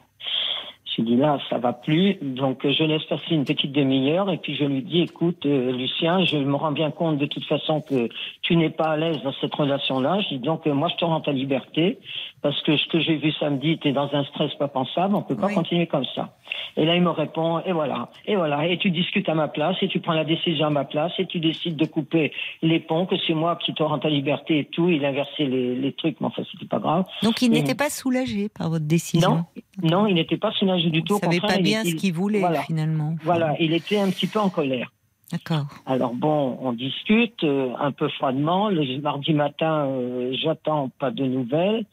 J'ai 0.96 1.04
dit 1.04 1.16
là, 1.16 1.38
ça 1.50 1.58
va 1.58 1.74
plus. 1.74 2.18
Donc 2.22 2.66
je 2.66 2.84
laisse 2.84 3.04
passer 3.04 3.36
une 3.36 3.46
petite 3.46 3.72
demi-heure 3.72 4.30
et 4.32 4.38
puis 4.38 4.56
je 4.56 4.64
lui 4.64 4.82
dis 4.82 5.02
écoute, 5.02 5.46
euh, 5.46 5.72
Lucien, 5.72 6.24
je 6.26 6.38
me 6.38 6.56
rends 6.56 6.72
bien 6.72 6.92
compte 6.92 7.18
de 7.18 7.26
toute 7.26 7.46
façon 7.46 7.82
que 7.82 8.10
tu 8.42 8.56
n'es 8.56 8.70
pas 8.70 8.92
à 8.92 8.98
l'aise 8.98 9.22
dans 9.24 9.34
cette 9.34 9.54
relation-là. 9.54 10.22
Je 10.22 10.36
dis 10.36 10.40
donc 10.40 10.66
euh, 10.66 10.74
moi 10.74 10.88
je 10.90 10.96
te 10.96 11.06
rends 11.06 11.22
ta 11.22 11.32
liberté 11.32 12.00
parce 12.42 12.62
que 12.64 12.78
ce 12.78 12.88
que 12.88 13.00
j'ai 13.00 13.18
vu 13.18 13.32
samedi, 13.34 13.80
es 13.84 13.92
dans 13.92 14.10
un 14.14 14.24
stress 14.26 14.54
pas 14.56 14.68
pensable, 14.68 15.16
on 15.16 15.22
peut 15.22 15.36
pas 15.36 15.48
Oui. 15.48 15.56
continuer 15.56 15.88
comme 15.88 16.06
ça. 16.16 16.34
Et 16.78 16.86
là 16.86 16.96
il 16.96 17.02
me 17.02 17.10
répond 17.10 17.60
et 17.66 17.72
voilà, 17.72 18.10
et 18.26 18.36
voilà, 18.36 18.66
et 18.68 18.78
tu 18.78 18.92
discutes 18.92 19.28
à 19.30 19.34
ma 19.36 19.48
place 19.48 19.76
et 19.82 19.88
tu 19.88 20.00
prends 20.00 20.14
la 20.14 20.24
décision 20.24 20.68
à 20.68 20.70
ma 20.70 20.86
place 20.86 21.12
et 21.20 21.26
tu 21.26 21.40
décides 21.40 21.76
de 21.76 21.86
couper 21.86 22.32
les 22.62 22.80
ponts 22.80 23.06
que 23.06 23.16
c'est 23.28 23.34
moi 23.34 23.58
qui 23.64 23.74
te 23.74 23.84
rends 23.84 24.00
ta 24.00 24.10
liberté 24.10 24.60
et 24.60 24.66
tout. 24.66 24.90
Il 24.90 25.04
a 25.06 25.10
inversé 25.10 25.46
les, 25.46 25.76
les 25.76 25.92
trucs, 25.94 26.20
mais 26.22 26.28
enfin 26.28 26.44
c'était 26.52 26.66
pas 26.68 26.80
grave. 26.80 27.06
Donc 27.24 27.42
il 27.42 27.52
n'était 27.52 27.76
pas 27.76 27.90
soulagé 27.90 28.50
par 28.50 28.70
votre 28.70 28.86
décision. 28.86 29.46
Non, 29.82 29.90
non, 29.90 30.08
il 30.08 30.16
n'était 30.16 30.38
pas 30.38 30.52
soulagé 30.52 30.90
du 30.90 31.04
tout. 31.04 31.18
Savez 31.18 31.40
contraire, 31.40 31.56
pas 31.58 31.60
il 31.62 31.64
bien 31.64 31.82
était- 31.82 31.90
ce 31.92 31.96
qu'il 31.96 32.14
voulait 32.14 32.40
voilà. 32.40 32.62
finalement. 32.64 33.16
Voilà, 33.24 33.56
il 33.60 33.74
était 33.74 34.00
un 34.00 34.10
petit 34.10 34.28
peu 34.28 34.40
en 34.40 34.50
colère. 34.50 34.92
D'accord. 35.32 35.66
Alors 35.86 36.14
bon, 36.16 36.58
on 36.62 36.74
discute 36.74 37.44
euh, 37.44 37.72
un 37.80 37.92
peu 37.92 38.10
froidement. 38.10 38.70
Le 38.70 39.00
mardi 39.00 39.34
matin, 39.34 39.86
euh, 39.88 40.34
j'attends 40.42 40.90
pas 41.00 41.12
de 41.12 41.24
nouvelles. 41.24 41.86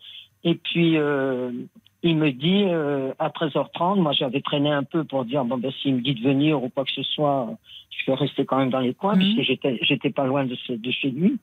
Et 0.46 0.54
puis 0.54 0.96
euh, 0.96 1.50
il 2.02 2.16
me 2.16 2.30
dit 2.30 2.64
euh, 2.68 3.12
à 3.18 3.28
13h30, 3.30 4.00
moi 4.00 4.12
j'avais 4.12 4.40
traîné 4.40 4.70
un 4.70 4.84
peu 4.84 5.02
pour 5.04 5.24
dire 5.24 5.44
bon 5.44 5.58
ben 5.58 5.72
s'il 5.82 5.96
me 5.96 6.00
dit 6.00 6.14
de 6.14 6.20
venir 6.22 6.62
ou 6.62 6.68
quoi 6.70 6.84
que 6.84 6.92
ce 6.92 7.02
soit, 7.02 7.48
je 7.90 8.10
vais 8.10 8.16
rester 8.16 8.44
quand 8.46 8.58
même 8.58 8.70
dans 8.70 8.78
les 8.80 8.94
coins 8.94 9.14
Mhm. 9.16 9.20
puisque 9.34 9.42
j'étais 9.48 9.78
j'étais 9.82 10.10
pas 10.10 10.24
loin 10.24 10.44
de, 10.44 10.54
ce- 10.54 10.72
de 10.72 10.90
chez 10.92 11.10
lui. 11.10 11.36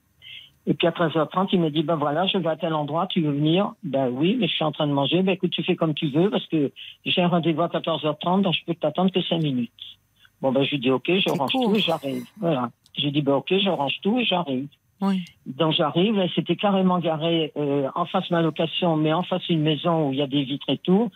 Et 0.66 0.74
puis 0.74 0.88
à 0.88 0.92
13h30, 0.92 1.50
il 1.52 1.60
me 1.60 1.70
dit, 1.70 1.84
ben 1.84 1.98
voilà, 1.98 2.26
je 2.28 2.38
vais 2.38 2.48
à 2.48 2.56
tel 2.56 2.74
endroit, 2.74 3.06
tu 3.08 3.20
veux 3.20 3.34
venir? 3.34 3.74
Ben 3.84 4.08
oui, 4.10 4.38
mais 4.40 4.48
je 4.48 4.54
suis 4.54 4.64
en 4.64 4.72
train 4.72 4.88
de 4.88 4.94
manger. 4.94 5.22
Ben 5.22 5.34
écoute, 5.34 5.52
tu 5.52 5.62
fais 5.64 5.76
comme 5.76 5.94
tu 5.94 6.08
veux 6.08 6.30
parce 6.30 6.48
que 6.48 6.72
j'ai 7.04 7.22
un 7.22 7.28
rendez-vous 7.28 7.64
à 7.64 7.68
14h30, 7.68 8.44
donc 8.44 8.54
je 8.54 8.64
peux 8.66 8.74
t'attendre 8.74 9.12
que 9.12 9.22
5 9.22 9.40
minutes. 9.40 9.72
Bon, 10.40 10.54
ben 10.54 10.64
je 10.64 10.72
lui 10.72 10.80
dis, 10.80 10.90
ok, 10.90 11.04
je 11.20 11.30
range 11.30 11.52
tout 11.52 11.76
et 11.76 11.82
j'arrive. 11.82 12.24
Voilà. 12.40 12.70
J'ai 12.96 13.12
dit, 13.12 13.22
ben 13.22 13.34
ok, 13.34 13.50
je 13.58 13.70
range 13.70 14.00
tout 14.02 14.18
et 14.20 14.24
j'arrive. 14.24 14.70
Donc 15.46 15.74
j'arrive, 15.74 16.22
c'était 16.36 16.56
carrément 16.56 17.00
garé 17.00 17.52
euh, 17.58 17.90
en 17.96 18.06
face 18.06 18.30
de 18.30 18.36
ma 18.36 18.42
location, 18.42 18.96
mais 18.96 19.12
en 19.14 19.24
face 19.24 19.44
d'une 19.44 19.62
maison 19.62 20.08
où 20.08 20.14
il 20.14 20.20
y 20.20 20.22
a 20.22 20.28
des 20.28 20.44
vitres 20.44 20.70
et 20.70 20.78
tout. 20.78 21.10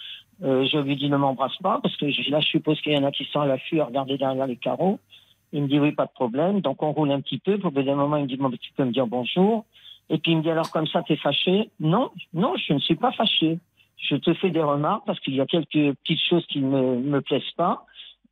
Euh, 0.44 0.68
je 0.72 0.78
lui 0.78 0.96
dis 0.96 1.10
ne 1.10 1.18
m'embrasse 1.18 1.58
pas 1.58 1.80
parce 1.82 1.96
que 1.98 2.06
là 2.30 2.40
je 2.40 2.48
suppose 2.48 2.80
qu'il 2.82 2.94
y 2.94 2.98
en 2.98 3.04
a 3.04 3.12
qui 3.12 3.26
sont 3.26 3.40
à 3.40 3.48
l'affût 3.48 3.80
à 3.80 3.86
regarder 3.86 4.18
derrière 4.18 4.46
les 4.46 4.58
carreaux. 4.58 5.00
Il 5.52 5.64
me 5.64 5.68
dit 5.68 5.80
oui 5.80 5.94
pas 5.94 6.06
de 6.06 6.12
problème, 6.12 6.62
donc 6.62 6.84
on 6.84 6.92
roule 6.92 7.12
un 7.12 7.22
petit 7.22 7.40
peu. 7.40 7.58
Pour 7.58 7.72
bout 7.72 7.82
d'un 7.82 7.96
moment 7.96 8.18
il 8.18 8.24
me 8.24 8.28
dit 8.28 8.38
ben, 8.38 8.52
tu 8.60 8.72
peux 8.74 8.86
me 8.86 8.92
dire 8.92 9.08
bonjour. 9.08 9.66
Et 10.10 10.18
puis 10.20 10.34
il 10.34 10.38
me 10.38 10.44
dit 10.44 10.50
alors 10.52 10.70
comme 10.72 10.88
ça 10.88 11.02
t'es 11.04 11.16
fâché? 11.16 11.70
Non, 11.80 12.12
non 12.34 12.54
je 12.56 12.74
ne 12.74 12.80
suis 12.80 12.96
pas 12.96 13.12
fâché. 13.12 13.58
Je 13.98 14.16
te 14.16 14.34
fais 14.36 14.52
des 14.52 14.62
remarques 14.62 15.06
parce 15.08 15.20
qu'il 15.22 15.34
y 15.34 15.42
a 15.42 15.48
quelques 15.48 15.96
petites 16.04 16.22
choses 16.30 16.46
qui 16.48 16.60
ne 16.60 16.98
me 16.98 17.22
plaisent 17.22 17.56
pas 17.56 17.86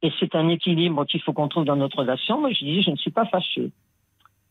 et 0.03 0.11
c'est 0.19 0.35
un 0.35 0.49
équilibre 0.49 1.05
qu'il 1.05 1.21
faut 1.21 1.33
qu'on 1.33 1.47
trouve 1.47 1.65
dans 1.65 1.75
notre 1.75 1.99
relation. 1.99 2.39
Moi 2.39 2.51
je 2.51 2.65
dis 2.65 2.83
je 2.83 2.91
ne 2.91 2.97
suis 2.97 3.11
pas 3.11 3.25
fâché. 3.25 3.71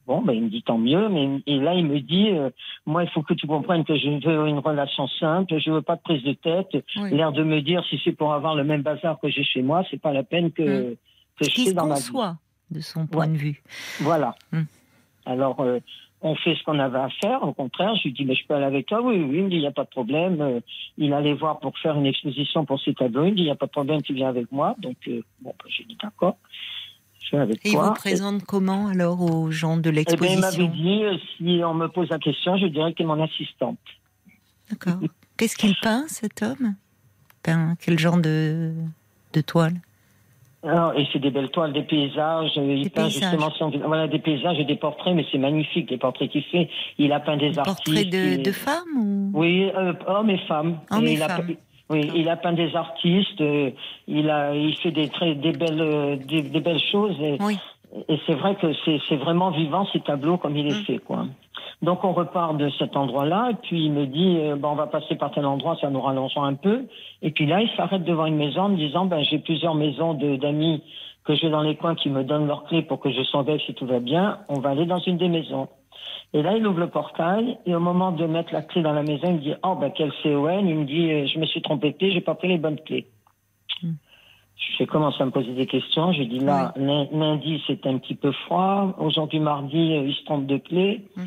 Bon, 0.07 0.21
ben, 0.21 0.33
il 0.35 0.43
me 0.45 0.49
dit 0.51 0.63
tant 0.63 0.77
mieux, 0.77 1.09
mais 1.09 1.41
et 1.47 1.59
là 1.59 1.73
il 1.75 1.87
me 1.87 1.99
dit, 2.01 2.29
euh, 2.31 2.51
moi 2.85 3.03
il 3.05 3.09
faut 3.11 3.23
que 3.23 3.33
tu 3.35 3.47
comprennes 3.47 3.85
que 3.85 3.97
je 3.97 4.09
veux 4.09 4.49
une 4.49 4.59
relation 4.59 5.07
simple, 5.09 5.59
je 5.59 5.71
veux 5.71 5.81
pas 5.83 5.97
de 5.97 6.03
prise 6.03 6.23
de 6.23 6.35
tête. 6.35 6.69
Oui. 6.97 7.11
L'air 7.11 7.33
de 7.33 7.43
me 7.43 7.61
dire 7.63 7.83
si 7.89 7.99
c'est 8.05 8.13
pour 8.13 8.35
avoir 8.35 8.55
le 8.55 8.65
même 8.65 8.83
bazar 8.83 9.19
que 9.21 9.29
j'ai 9.31 9.45
chez 9.45 9.63
moi, 9.63 9.83
c'est 9.91 10.01
pas 10.01 10.13
la 10.13 10.23
peine 10.23 10.53
que 10.53 10.97
que 11.41 11.45
je 11.45 11.51
se 11.51 11.71
dans 11.75 11.87
ma 11.87 11.95
vie. 11.95 12.37
de 12.71 12.81
son 12.81 13.07
point 13.07 13.27
Ouais. 13.27 13.33
de 13.33 13.37
vue. 13.39 13.63
Voilà. 14.01 14.35
Hmm. 14.53 14.63
Alors 15.27 15.61
euh, 15.61 15.79
on 16.21 16.35
fait 16.37 16.55
ce 16.55 16.63
qu'on 16.65 16.79
avait 16.79 16.99
à 16.99 17.09
faire. 17.23 17.43
Au 17.43 17.53
contraire, 17.53 17.95
je 17.97 18.05
lui 18.05 18.13
dis 18.13 18.25
mais 18.25 18.35
je 18.35 18.47
peux 18.47 18.55
aller 18.55 18.65
avec 18.67 18.87
toi. 18.87 19.01
Oui, 19.03 19.17
oui. 19.17 19.37
Il 19.39 19.45
me 19.45 19.49
dit 19.51 19.57
il 19.57 19.63
y 19.63 19.67
a 19.67 19.71
pas 19.73 19.85
de 19.85 19.89
problème. 19.91 20.41
Euh, 20.41 20.61
il 20.99 21.13
allait 21.15 21.33
voir 21.35 21.61
pour 21.61 21.79
faire 21.79 21.97
une 21.97 22.07
exposition 22.07 22.65
pour 22.67 22.79
ses 22.81 22.95
tableaux. 22.95 23.25
Il 23.25 23.31
me 23.33 23.37
dit 23.37 23.43
il 23.43 23.49
y 23.49 23.51
a 23.51 23.55
pas 23.57 23.67
de 23.67 23.71
problème, 23.73 24.03
tu 24.03 24.13
viens 24.15 24.29
avec 24.29 24.53
moi. 24.53 24.75
Donc 24.79 24.97
euh, 25.09 25.23
bon, 25.41 25.53
ben, 25.59 25.71
j'ai 25.71 25.85
dit 25.85 25.97
d'accord. 26.03 26.37
Avec 27.33 27.57
Et 27.65 27.71
il 27.71 27.73
toi. 27.73 27.89
vous 27.89 27.95
présente 27.95 28.45
comment 28.45 28.87
alors 28.89 29.21
aux 29.23 29.51
gens 29.51 29.77
de 29.77 29.91
Eh 29.91 29.93
ben, 29.93 30.05
il 30.09 30.39
m'avait 30.41 30.59
l'exposition 30.59 30.67
dit, 30.75 31.03
euh, 31.05 31.17
si 31.37 31.61
on 31.65 31.75
me 31.75 31.89
pose 31.89 32.09
la 32.11 32.19
question, 32.19 32.57
je 32.59 32.67
dirais 32.67 32.93
que 32.93 32.99
c'est 32.99 33.05
mon 33.05 33.23
assistante. 33.23 33.79
D'accord. 34.71 35.01
Qu'est-ce 35.37 35.57
qu'il 35.57 35.75
peint 35.83 36.05
cet 36.07 36.43
homme? 36.43 36.75
Peint 37.43 37.75
quel 37.81 37.99
genre 37.99 38.19
de, 38.19 38.73
de 39.33 39.41
toile? 39.41 39.75
Alors, 40.63 40.95
et 40.99 41.07
c'est 41.13 41.19
des 41.19 41.31
belles 41.31 41.51
toiles, 41.51 41.73
des 41.75 41.83
paysages. 41.83 42.53
euh, 42.57 42.75
Il 42.75 42.91
peint 42.91 43.05
paysages. 43.05 43.31
justement 43.33 43.51
son- 43.51 43.71
voilà, 43.87 44.07
des 44.09 44.19
paysages 44.19 44.59
et 44.59 44.65
des 44.65 44.77
portraits, 44.77 45.15
mais 45.15 45.27
c'est 45.31 45.37
magnifique, 45.39 45.91
les 45.91 45.99
portraits 45.99 46.31
qu'il 46.31 46.43
fait. 46.45 46.71
Il 46.99 47.13
a 47.13 47.21
peint 47.21 47.37
des 47.37 47.51
Des 47.51 47.59
artistes. 47.59 47.85
portraits 47.85 48.09
de, 48.11 48.17
et- 48.17 48.39
de 48.39 48.53
femmes 48.53 48.97
ou... 48.97 49.31
Oui, 49.35 49.71
euh, 49.77 49.93
hommes 50.07 50.31
et 50.31 50.39
femmes. 50.47 50.79
Hommes 50.91 51.07
et 51.07 51.13
il 51.15 51.23
a 51.23 51.29
femmes. 51.29 51.47
peint- 51.49 51.55
oui, 51.91 52.11
il 52.15 52.29
a 52.29 52.37
peint 52.37 52.53
des 52.53 52.75
artistes. 52.77 53.41
euh, 53.41 53.71
il 54.09 54.31
a, 54.31 54.55
il 54.55 54.75
fait 54.77 54.91
des 54.91 55.09
très, 55.09 55.35
des 55.35 55.53
belles, 55.53 55.81
euh, 55.81 56.17
des, 56.17 56.43
des 56.43 56.61
belles 56.61 56.83
choses. 56.93 57.17
Et, 57.21 57.37
Oui. 57.41 57.59
et 58.09 58.19
c'est 58.27 58.35
vrai 58.35 58.55
que 58.57 58.73
c'est, 58.85 58.99
c'est 59.09 59.17
vraiment 59.17 59.51
vivant 59.51 59.87
ces 59.93 60.01
tableaux 60.01 60.39
comme 60.39 60.57
il 60.57 60.67
est 60.69 60.81
Mm. 60.81 60.85
fait, 60.85 60.99
quoi. 60.99 61.27
Donc 61.83 62.03
on 62.05 62.13
repart 62.13 62.57
de 62.57 62.71
cet 62.79 62.97
endroit-là, 62.97 63.51
et 63.51 63.55
puis 63.55 63.85
il 63.87 63.93
me 63.93 64.07
dit, 64.07 64.39
euh, 64.41 64.57
bon, 64.57 64.71
on 64.71 64.75
va 64.75 64.87
passer 64.87 65.17
par 65.17 65.31
tel 65.33 65.45
endroit, 65.45 65.77
ça 65.81 65.91
nous 65.91 66.01
rallongera 66.01 66.47
un 66.47 66.55
peu. 66.55 66.87
Et 67.21 67.31
puis 67.31 67.47
là, 67.47 67.61
il 67.61 67.69
s'arrête 67.77 68.05
devant 68.05 68.27
une 68.27 68.37
maison 68.37 68.63
en 68.63 68.69
me 68.71 68.77
disant, 68.77 69.05
ben 69.05 69.23
j'ai 69.23 69.39
plusieurs 69.39 69.75
maisons 69.75 70.15
de, 70.15 70.37
d'amis 70.37 70.83
que 71.25 71.35
j'ai 71.35 71.51
dans 71.51 71.63
les 71.63 71.75
coins 71.77 71.95
qui 71.95 72.11
me 72.11 72.23
donnent 72.23 72.47
leurs 72.47 72.65
clés 72.65 72.83
pour 72.83 73.01
que 73.01 73.11
je 73.11 73.23
surveille 73.25 73.61
si 73.67 73.75
tout 73.75 73.87
va 73.87 73.99
bien. 73.99 74.39
On 74.49 74.61
va 74.61 74.71
aller 74.71 74.87
dans 74.87 74.99
une 74.99 75.17
des 75.19 75.29
maisons. 75.29 75.69
Et 76.35 76.43
là, 76.43 76.57
il 76.57 76.67
ouvre 76.67 76.81
le 76.81 76.89
portail, 76.89 77.59
et 77.65 77.75
au 77.77 77.81
moment 77.81 78.11
de 78.11 78.27
mettre 78.27 78.53
la 78.53 78.63
clé 78.63 78.83
dans 78.83 78.93
la 78.93 79.03
maison, 79.03 79.29
il 79.29 79.35
me 79.35 79.39
dit, 79.39 79.55
oh 79.63 79.77
ben 79.77 79.93
quel 79.95 80.13
CON, 80.23 80.67
il 80.67 80.75
me 80.75 80.85
dit, 80.85 81.13
euh, 81.13 81.27
je 81.27 81.39
me 81.39 81.47
suis 81.47 81.63
trompé 81.63 81.93
de 81.93 81.97
clé, 81.97 82.11
j'ai 82.11 82.21
pas 82.21 82.35
pris 82.35 82.49
les 82.49 82.59
bonnes 82.59 82.81
clés. 82.81 83.07
Mm. 83.83 83.93
Je 84.79 84.85
commence 84.85 85.21
à 85.21 85.27
me 85.27 85.31
poser 85.31 85.53
des 85.53 85.67
questions? 85.67 86.13
Je 86.13 86.23
dis 86.23 86.41
là, 86.41 86.73
lundi 86.77 87.63
c'est 87.67 87.87
un 87.87 87.99
petit 87.99 88.15
peu 88.15 88.33
froid. 88.33 88.95
Aujourd'hui 88.99 89.39
mardi, 89.39 89.95
euh, 89.95 90.07
il 90.07 90.15
se 90.15 90.25
trompe 90.25 90.47
de 90.47 90.57
clé. 90.57 91.03
Mm. 91.17 91.23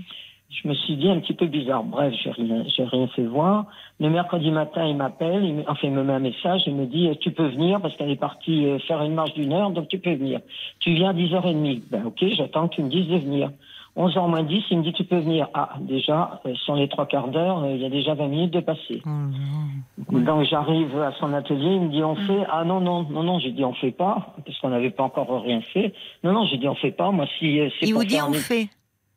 Je 0.50 0.68
me 0.68 0.74
suis 0.74 0.96
dit 0.96 1.10
un 1.10 1.20
petit 1.20 1.34
peu 1.34 1.46
bizarre. 1.46 1.84
Bref, 1.84 2.14
j'ai 2.24 2.32
rien, 2.32 2.64
j'ai 2.68 2.84
rien 2.84 3.08
fait 3.08 3.26
voir. 3.26 3.66
Le 4.00 4.10
mercredi 4.10 4.50
matin, 4.50 4.86
il 4.86 4.96
m'appelle, 4.96 5.44
il 5.44 5.64
enfin 5.68 5.88
il 5.88 5.92
me 5.92 6.04
met 6.04 6.14
un 6.14 6.20
message, 6.20 6.64
il 6.68 6.76
me 6.76 6.86
dit 6.86 7.08
euh, 7.08 7.16
tu 7.20 7.32
peux 7.32 7.48
venir? 7.48 7.80
Parce 7.82 7.96
qu'elle 7.96 8.12
est 8.12 8.16
partie 8.16 8.66
faire 8.88 9.02
une 9.04 9.14
marche 9.14 9.34
d'une 9.34 9.54
heure, 9.54 9.72
donc 9.72 9.88
tu 9.88 10.00
peux 10.00 10.14
venir. 10.14 10.40
Tu 10.80 10.94
viens 10.94 11.10
à 11.10 11.14
10h30. 11.14 11.84
Ben 11.92 12.06
ok, 12.06 12.26
j'attends 12.36 12.68
que 12.68 12.76
tu 12.76 12.84
me 12.84 12.90
dises 12.90 13.08
de 13.08 13.18
venir. 13.18 13.52
11h 13.98 14.30
moins 14.30 14.44
10, 14.44 14.64
il 14.70 14.78
me 14.78 14.84
dit 14.84 14.94
tu 14.94 15.04
peux 15.06 15.18
venir. 15.18 15.48
Ah, 15.56 15.72
déjà, 15.82 16.40
euh, 16.46 16.54
sur 16.56 16.76
les 16.76 16.88
trois 16.88 17.08
quarts 17.08 17.30
d'heure, 17.30 17.64
euh, 17.64 17.72
il 17.76 17.82
y 17.82 17.86
a 17.86 17.90
déjà 17.90 18.14
20 18.14 18.28
minutes 18.28 18.54
de 18.54 18.60
passé. 18.60 19.02
Oh. 19.06 20.12
Donc 20.22 20.44
j'arrive 20.46 20.96
à 21.02 21.12
son 21.20 21.34
atelier, 21.34 21.74
il 21.76 21.82
me 21.82 21.90
dit 21.90 22.04
on 22.04 22.16
fait 22.16 22.44
ah 22.52 22.64
non 22.64 22.80
non 22.80 23.04
non 23.10 23.24
non 23.24 23.40
j'ai 23.40 23.52
dit 23.52 23.66
on 23.66 23.74
fait 23.74 23.92
pas 23.92 24.36
parce 24.46 24.58
qu'on 24.60 24.70
n'avait 24.70 24.92
pas 24.92 25.04
encore 25.04 25.42
rien 25.44 25.62
fait. 25.62 25.94
Non 26.24 26.32
non 26.34 26.46
j'ai 26.46 26.58
dit 26.58 26.68
on 26.68 26.76
fait 26.76 26.92
pas 26.92 27.10
moi 27.12 27.26
si 27.40 27.60
euh, 27.60 27.70
c'est 27.80 27.88
Il 27.88 27.94
pour 27.94 28.04
vous 28.04 28.08
dit 28.08 28.20
on 28.22 28.30
un- 28.30 28.34
fait 28.34 28.68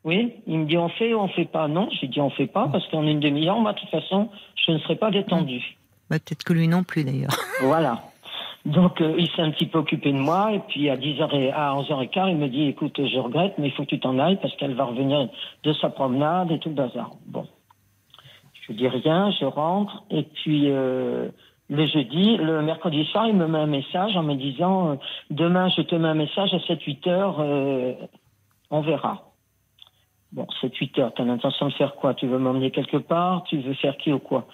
Oui, 0.03 0.33
il 0.47 0.59
me 0.59 0.65
dit 0.65 0.77
on 0.77 0.89
fait 0.89 1.13
ou 1.13 1.19
on 1.19 1.27
fait 1.27 1.45
pas? 1.45 1.67
Non, 1.67 1.87
j'ai 1.99 2.07
dit 2.07 2.19
on 2.19 2.31
fait 2.31 2.47
pas 2.47 2.67
parce 2.67 2.87
qu'en 2.89 3.03
une 3.03 3.19
demi-heure 3.19 3.59
moi 3.59 3.73
de 3.73 3.79
toute 3.79 3.89
façon 3.89 4.29
je 4.65 4.71
ne 4.71 4.79
serai 4.79 4.95
pas 4.95 5.11
détendu. 5.11 5.77
Bah, 6.09 6.17
Peut-être 6.19 6.43
que 6.43 6.53
lui 6.53 6.67
non 6.67 6.83
plus 6.83 7.03
d'ailleurs. 7.03 7.29
Voilà. 7.61 8.01
Donc 8.65 9.01
euh, 9.01 9.15
il 9.17 9.27
s'est 9.31 9.41
un 9.41 9.51
petit 9.51 9.65
peu 9.65 9.79
occupé 9.79 10.11
de 10.11 10.17
moi 10.17 10.53
et 10.53 10.59
puis 10.59 10.89
à 10.89 10.95
10h 10.95 11.33
et 11.35 11.51
à 11.51 11.73
11h15 11.73 12.29
il 12.29 12.37
me 12.37 12.47
dit 12.47 12.67
écoute 12.67 12.95
je 12.97 13.17
regrette 13.17 13.57
mais 13.57 13.67
il 13.67 13.71
faut 13.71 13.83
que 13.83 13.89
tu 13.89 13.99
t'en 13.99 14.19
ailles 14.19 14.37
parce 14.39 14.55
qu'elle 14.55 14.75
va 14.75 14.85
revenir 14.85 15.29
de 15.63 15.73
sa 15.73 15.89
promenade 15.89 16.51
et 16.51 16.59
tout 16.59 16.69
le 16.69 16.75
bazar. 16.75 17.11
Bon. 17.25 17.47
Je 18.67 18.73
dis 18.73 18.87
rien, 18.87 19.31
je 19.31 19.45
rentre 19.45 20.03
et 20.11 20.23
puis 20.23 20.69
euh, 20.69 21.29
le 21.69 21.87
jeudi, 21.87 22.37
le 22.37 22.61
mercredi 22.61 23.03
soir, 23.05 23.27
il 23.27 23.35
me 23.35 23.47
met 23.47 23.59
un 23.59 23.65
message 23.65 24.15
en 24.15 24.23
me 24.23 24.35
disant 24.35 24.91
euh, 24.91 24.95
demain 25.31 25.69
je 25.69 25.81
te 25.81 25.95
mets 25.95 26.09
un 26.09 26.13
message 26.13 26.53
à 26.53 26.57
7-8 26.57 27.09
heures, 27.09 27.39
on 28.69 28.81
verra. 28.81 29.31
Bon, 30.33 30.47
7-8 30.61 31.01
heures, 31.01 31.13
t'as 31.15 31.25
l'intention 31.25 31.67
de 31.67 31.73
faire 31.73 31.95
quoi? 31.95 32.13
Tu 32.13 32.27
veux 32.27 32.37
m'emmener 32.37 32.71
quelque 32.71 32.97
part? 32.97 33.43
Tu 33.49 33.57
veux 33.57 33.73
faire 33.73 33.97
qui 33.97 34.13
ou 34.13 34.19
quoi? 34.19 34.45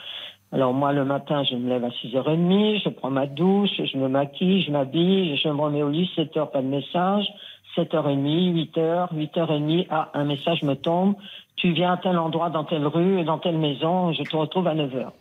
Alors 0.57 0.73
moi, 0.73 0.91
le 0.91 1.05
matin, 1.05 1.43
je 1.43 1.55
me 1.55 1.69
lève 1.69 1.83
à 1.83 1.89
6h30, 1.89 2.81
je 2.83 2.89
prends 2.89 3.11
ma 3.11 3.27
douche, 3.27 3.69
je 3.77 3.95
me 3.95 4.07
maquille, 4.07 4.63
je 4.63 4.71
m'habille, 4.71 5.37
je 5.37 5.49
me 5.49 5.61
remets 5.61 5.83
au 5.83 5.89
lit, 5.89 6.09
7h, 6.17 6.49
pas 6.49 6.63
de 6.63 6.67
message, 6.67 7.27
7h30, 7.75 8.71
8h, 8.73 9.13
8h30, 9.13 9.85
ah, 9.91 10.09
un 10.15 10.23
message 10.23 10.63
me 10.63 10.73
tombe, 10.73 11.13
tu 11.57 11.73
viens 11.73 11.93
à 11.93 11.97
tel 11.97 12.17
endroit, 12.17 12.49
dans 12.49 12.63
telle 12.63 12.87
rue, 12.87 13.23
dans 13.23 13.37
telle 13.37 13.59
maison, 13.59 14.13
je 14.13 14.23
te 14.23 14.35
retrouve 14.35 14.65
à 14.65 14.73
9h. 14.73 15.11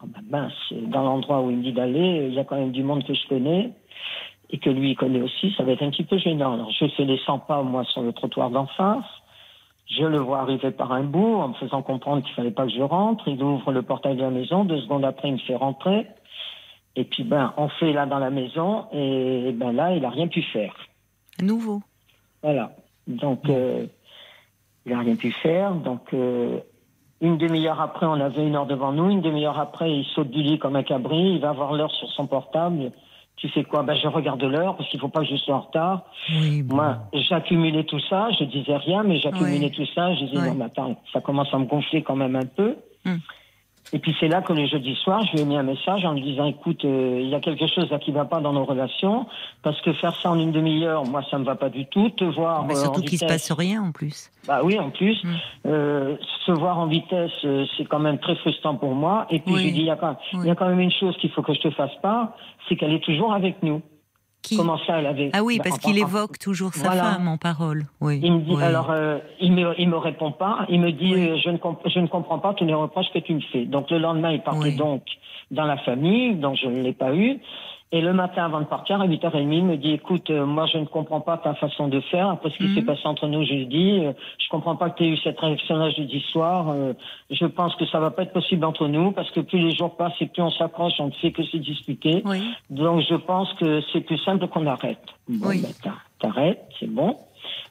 Ah 0.00 0.04
ben 0.06 0.22
mince, 0.28 0.72
dans 0.88 1.04
l'endroit 1.04 1.40
où 1.40 1.50
il 1.50 1.58
me 1.58 1.62
dit 1.62 1.72
d'aller, 1.72 2.26
il 2.28 2.34
y 2.34 2.40
a 2.40 2.44
quand 2.44 2.56
même 2.56 2.72
du 2.72 2.82
monde 2.82 3.04
que 3.04 3.14
je 3.14 3.28
connais, 3.28 3.70
et 4.50 4.58
que 4.58 4.68
lui 4.68 4.90
il 4.90 4.96
connaît 4.96 5.22
aussi, 5.22 5.54
ça 5.56 5.62
va 5.62 5.70
être 5.70 5.82
un 5.82 5.90
petit 5.90 6.02
peu 6.02 6.18
gênant. 6.18 6.54
Alors 6.54 6.72
je 6.72 6.86
fais 6.88 7.04
les 7.04 7.18
100 7.18 7.38
pas, 7.38 7.62
moi, 7.62 7.84
sur 7.84 8.02
le 8.02 8.12
trottoir 8.12 8.50
d'en 8.50 8.66
face, 8.66 9.04
je 9.88 10.04
le 10.04 10.18
vois 10.18 10.40
arriver 10.40 10.70
par 10.70 10.92
un 10.92 11.02
bout 11.02 11.36
en 11.36 11.48
me 11.48 11.54
faisant 11.54 11.82
comprendre 11.82 12.22
qu'il 12.22 12.34
fallait 12.34 12.50
pas 12.50 12.66
que 12.66 12.72
je 12.72 12.82
rentre. 12.82 13.26
Il 13.26 13.42
ouvre 13.42 13.72
le 13.72 13.82
portail 13.82 14.16
de 14.16 14.22
la 14.22 14.30
maison. 14.30 14.64
Deux 14.64 14.80
secondes 14.80 15.04
après, 15.04 15.28
il 15.28 15.34
me 15.34 15.38
fait 15.38 15.56
rentrer. 15.56 16.06
Et 16.94 17.04
puis, 17.04 17.22
ben, 17.22 17.54
on 17.56 17.68
fait 17.68 17.92
là 17.92 18.04
dans 18.06 18.18
la 18.18 18.30
maison. 18.30 18.86
Et 18.92 19.52
ben 19.52 19.72
là, 19.72 19.94
il 19.94 20.04
a 20.04 20.10
rien 20.10 20.28
pu 20.28 20.42
faire. 20.42 20.74
À 21.40 21.44
nouveau. 21.44 21.80
Voilà. 22.42 22.72
Donc, 23.06 23.48
euh, 23.48 23.86
il 24.84 24.92
a 24.92 24.98
rien 24.98 25.16
pu 25.16 25.32
faire. 25.32 25.72
Donc, 25.74 26.12
euh, 26.12 26.58
une 27.22 27.38
demi-heure 27.38 27.80
après, 27.80 28.04
on 28.04 28.20
avait 28.20 28.46
une 28.46 28.56
heure 28.56 28.66
devant 28.66 28.92
nous. 28.92 29.08
Une 29.08 29.22
demi-heure 29.22 29.58
après, 29.58 29.90
il 29.90 30.04
saute 30.04 30.30
du 30.30 30.42
lit 30.42 30.58
comme 30.58 30.76
un 30.76 30.82
cabri. 30.82 31.34
Il 31.34 31.40
va 31.40 31.52
voir 31.52 31.72
l'heure 31.72 31.92
sur 31.92 32.10
son 32.10 32.26
portable. 32.26 32.92
Tu 33.38 33.48
fais 33.50 33.62
quoi 33.64 33.82
Ben, 33.84 33.94
je 33.94 34.08
regarde 34.08 34.42
l'heure 34.42 34.76
parce 34.76 34.88
qu'il 34.90 34.98
faut 35.00 35.08
pas 35.08 35.20
que 35.20 35.26
je 35.26 35.36
sois 35.36 35.54
en 35.54 35.60
retard. 35.60 36.02
Oui, 36.30 36.62
bon. 36.62 36.76
Moi, 36.76 36.98
j'accumulais 37.12 37.84
tout 37.84 38.00
ça, 38.10 38.28
je 38.38 38.44
disais 38.44 38.76
rien, 38.76 39.02
mais 39.04 39.18
j'accumulais 39.20 39.66
Ouais. 39.66 39.70
tout 39.70 39.86
ça, 39.94 40.12
je 40.14 40.24
disais 40.24 40.38
Ouais. 40.38 40.48
non, 40.48 40.54
mais 40.54 40.64
attends, 40.64 40.96
ça 41.12 41.20
commence 41.20 41.52
à 41.54 41.58
me 41.58 41.64
gonfler 41.66 42.02
quand 42.02 42.16
même 42.16 42.34
un 42.36 42.46
peu. 42.46 42.76
Hmm. 43.04 43.16
Et 43.92 43.98
puis 44.00 44.14
c'est 44.20 44.28
là 44.28 44.42
que 44.42 44.52
le 44.52 44.66
jeudi 44.66 44.94
soir, 44.96 45.24
je 45.26 45.32
lui 45.32 45.40
ai 45.40 45.44
mis 45.46 45.56
un 45.56 45.62
message 45.62 46.04
en 46.04 46.12
lui 46.12 46.20
disant 46.22 46.44
écoute, 46.44 46.84
euh, 46.84 47.20
il 47.22 47.28
y 47.30 47.34
a 47.34 47.40
quelque 47.40 47.66
chose 47.66 47.90
là 47.90 47.98
qui 47.98 48.12
va 48.12 48.26
pas 48.26 48.40
dans 48.40 48.52
nos 48.52 48.64
relations, 48.66 49.26
parce 49.62 49.80
que 49.80 49.92
faire 49.94 50.14
ça 50.20 50.30
en 50.30 50.38
une 50.38 50.52
demi-heure, 50.52 51.04
moi 51.04 51.22
ça 51.30 51.38
me 51.38 51.44
va 51.44 51.54
pas 51.54 51.70
du 51.70 51.86
tout. 51.86 52.10
Te 52.10 52.24
voir 52.24 52.66
Mais 52.66 52.74
euh, 52.76 52.82
surtout 52.82 53.00
en 53.00 53.04
qu'il 53.04 53.18
se 53.18 53.24
passe 53.24 53.50
rien 53.50 53.82
en 53.82 53.92
plus. 53.92 54.30
bah 54.46 54.60
oui, 54.62 54.78
en 54.78 54.90
plus, 54.90 55.16
Hmm. 55.24 55.34
euh, 55.66 56.16
se 56.44 56.52
voir 56.52 56.78
en 56.78 56.86
vitesse, 56.86 57.30
euh, 57.44 57.64
c'est 57.76 57.84
quand 57.86 57.98
même 57.98 58.18
très 58.18 58.36
frustrant 58.36 58.74
pour 58.76 58.94
moi. 58.94 59.26
Et 59.30 59.38
puis 59.40 59.52
Oui. 59.54 59.60
je 59.60 59.64
lui 59.64 59.72
dis 59.72 59.80
il 59.80 59.86
y 59.86 59.90
a 59.90 59.96
quand 59.96 60.16
il 60.34 60.44
y 60.44 60.50
a 60.50 60.54
quand 60.54 60.68
même 60.68 60.80
une 60.80 60.92
chose 60.92 61.16
qu'il 61.16 61.30
faut 61.30 61.42
que 61.42 61.54
je 61.54 61.60
te 61.60 61.70
fasse 61.70 61.94
pas, 62.02 62.36
c'est 62.68 62.76
qu'elle 62.76 62.92
est 62.92 63.02
toujours 63.02 63.32
avec 63.32 63.62
nous. 63.62 63.80
Qui 64.42 64.56
Comment 64.56 64.78
ça, 64.86 64.98
elle 65.00 65.06
avait 65.06 65.30
Ah 65.32 65.42
oui, 65.42 65.58
Bah, 65.58 65.64
parce 65.64 65.78
qu'il 65.78 65.98
évoque 65.98 66.38
toujours 66.38 66.72
sa 66.72 66.86
Voilà. 66.88 67.02
femme 67.14 67.28
en 67.28 67.36
parole. 67.38 67.84
Oui. 68.00 68.20
Il 68.22 68.32
me 68.34 68.38
dit, 68.40 68.54
oui. 68.54 68.62
alors, 68.62 68.90
euh, 68.90 69.18
il 69.40 69.52
me, 69.52 69.74
il 69.80 69.88
me 69.88 69.96
répond 69.96 70.30
pas. 70.32 70.64
Il 70.68 70.80
me 70.80 70.92
dit, 70.92 71.12
Oui. 71.14 71.28
euh, 71.28 71.36
je 71.44 71.50
ne, 71.50 71.58
je 71.86 71.98
ne 72.00 72.06
comprends 72.06 72.38
pas 72.38 72.54
tous 72.54 72.64
les 72.64 72.72
reproches 72.74 73.10
que 73.12 73.18
tu 73.18 73.34
me 73.34 73.40
fais. 73.52 73.64
Donc, 73.66 73.90
le 73.90 73.98
lendemain, 73.98 74.30
il 74.30 74.40
partait 74.40 74.58
Oui. 74.60 74.76
donc 74.76 75.02
dans 75.50 75.64
la 75.64 75.76
famille, 75.78 76.36
donc 76.36 76.56
je 76.62 76.68
ne 76.68 76.80
l'ai 76.82 76.92
pas 76.92 77.14
eu. 77.14 77.38
Et 77.90 78.02
le 78.02 78.12
matin, 78.12 78.44
avant 78.44 78.60
de 78.60 78.66
partir, 78.66 79.00
à 79.00 79.06
8h30, 79.06 79.50
il 79.50 79.64
me 79.64 79.76
dit, 79.76 79.92
écoute, 79.92 80.28
euh, 80.28 80.44
moi, 80.44 80.66
je 80.66 80.76
ne 80.76 80.84
comprends 80.84 81.22
pas 81.22 81.38
ta 81.38 81.54
façon 81.54 81.88
de 81.88 82.00
faire. 82.00 82.28
Après 82.28 82.50
ce 82.50 82.56
qui 82.58 82.64
Mhm. 82.64 82.74
s'est 82.74 82.82
passé 82.82 83.00
entre 83.06 83.26
nous 83.28 83.44
jeudi, 83.44 84.00
euh, 84.04 84.12
je 84.38 84.46
comprends 84.50 84.76
pas 84.76 84.90
que 84.90 84.98
tu 84.98 85.04
aies 85.04 85.08
eu 85.08 85.16
cette 85.16 85.40
réaction-là 85.40 85.88
jeudi 85.90 86.20
soir. 86.30 86.68
Euh, 86.68 86.92
je 87.30 87.46
pense 87.46 87.74
que 87.76 87.86
ça 87.86 87.98
va 87.98 88.10
pas 88.10 88.24
être 88.24 88.34
possible 88.34 88.66
entre 88.66 88.88
nous 88.88 89.12
parce 89.12 89.30
que 89.30 89.40
plus 89.40 89.58
les 89.60 89.74
jours 89.74 89.96
passent 89.96 90.20
et 90.20 90.26
plus 90.26 90.42
on 90.42 90.50
s'accroche, 90.50 90.92
on 90.98 91.06
ne 91.06 91.12
fait 91.12 91.32
que 91.32 91.42
se 91.44 91.56
disputer. 91.56 92.22
Oui. 92.26 92.42
Donc, 92.68 93.00
je 93.08 93.14
pense 93.14 93.50
que 93.54 93.80
c'est 93.92 94.02
plus 94.02 94.18
simple 94.18 94.46
qu'on 94.48 94.66
arrête. 94.66 94.98
Bon, 95.26 95.48
Oui. 95.48 95.64
t'ar- 95.82 96.02
t'arrêtes, 96.20 96.68
c'est 96.78 96.90
bon. 96.90 97.16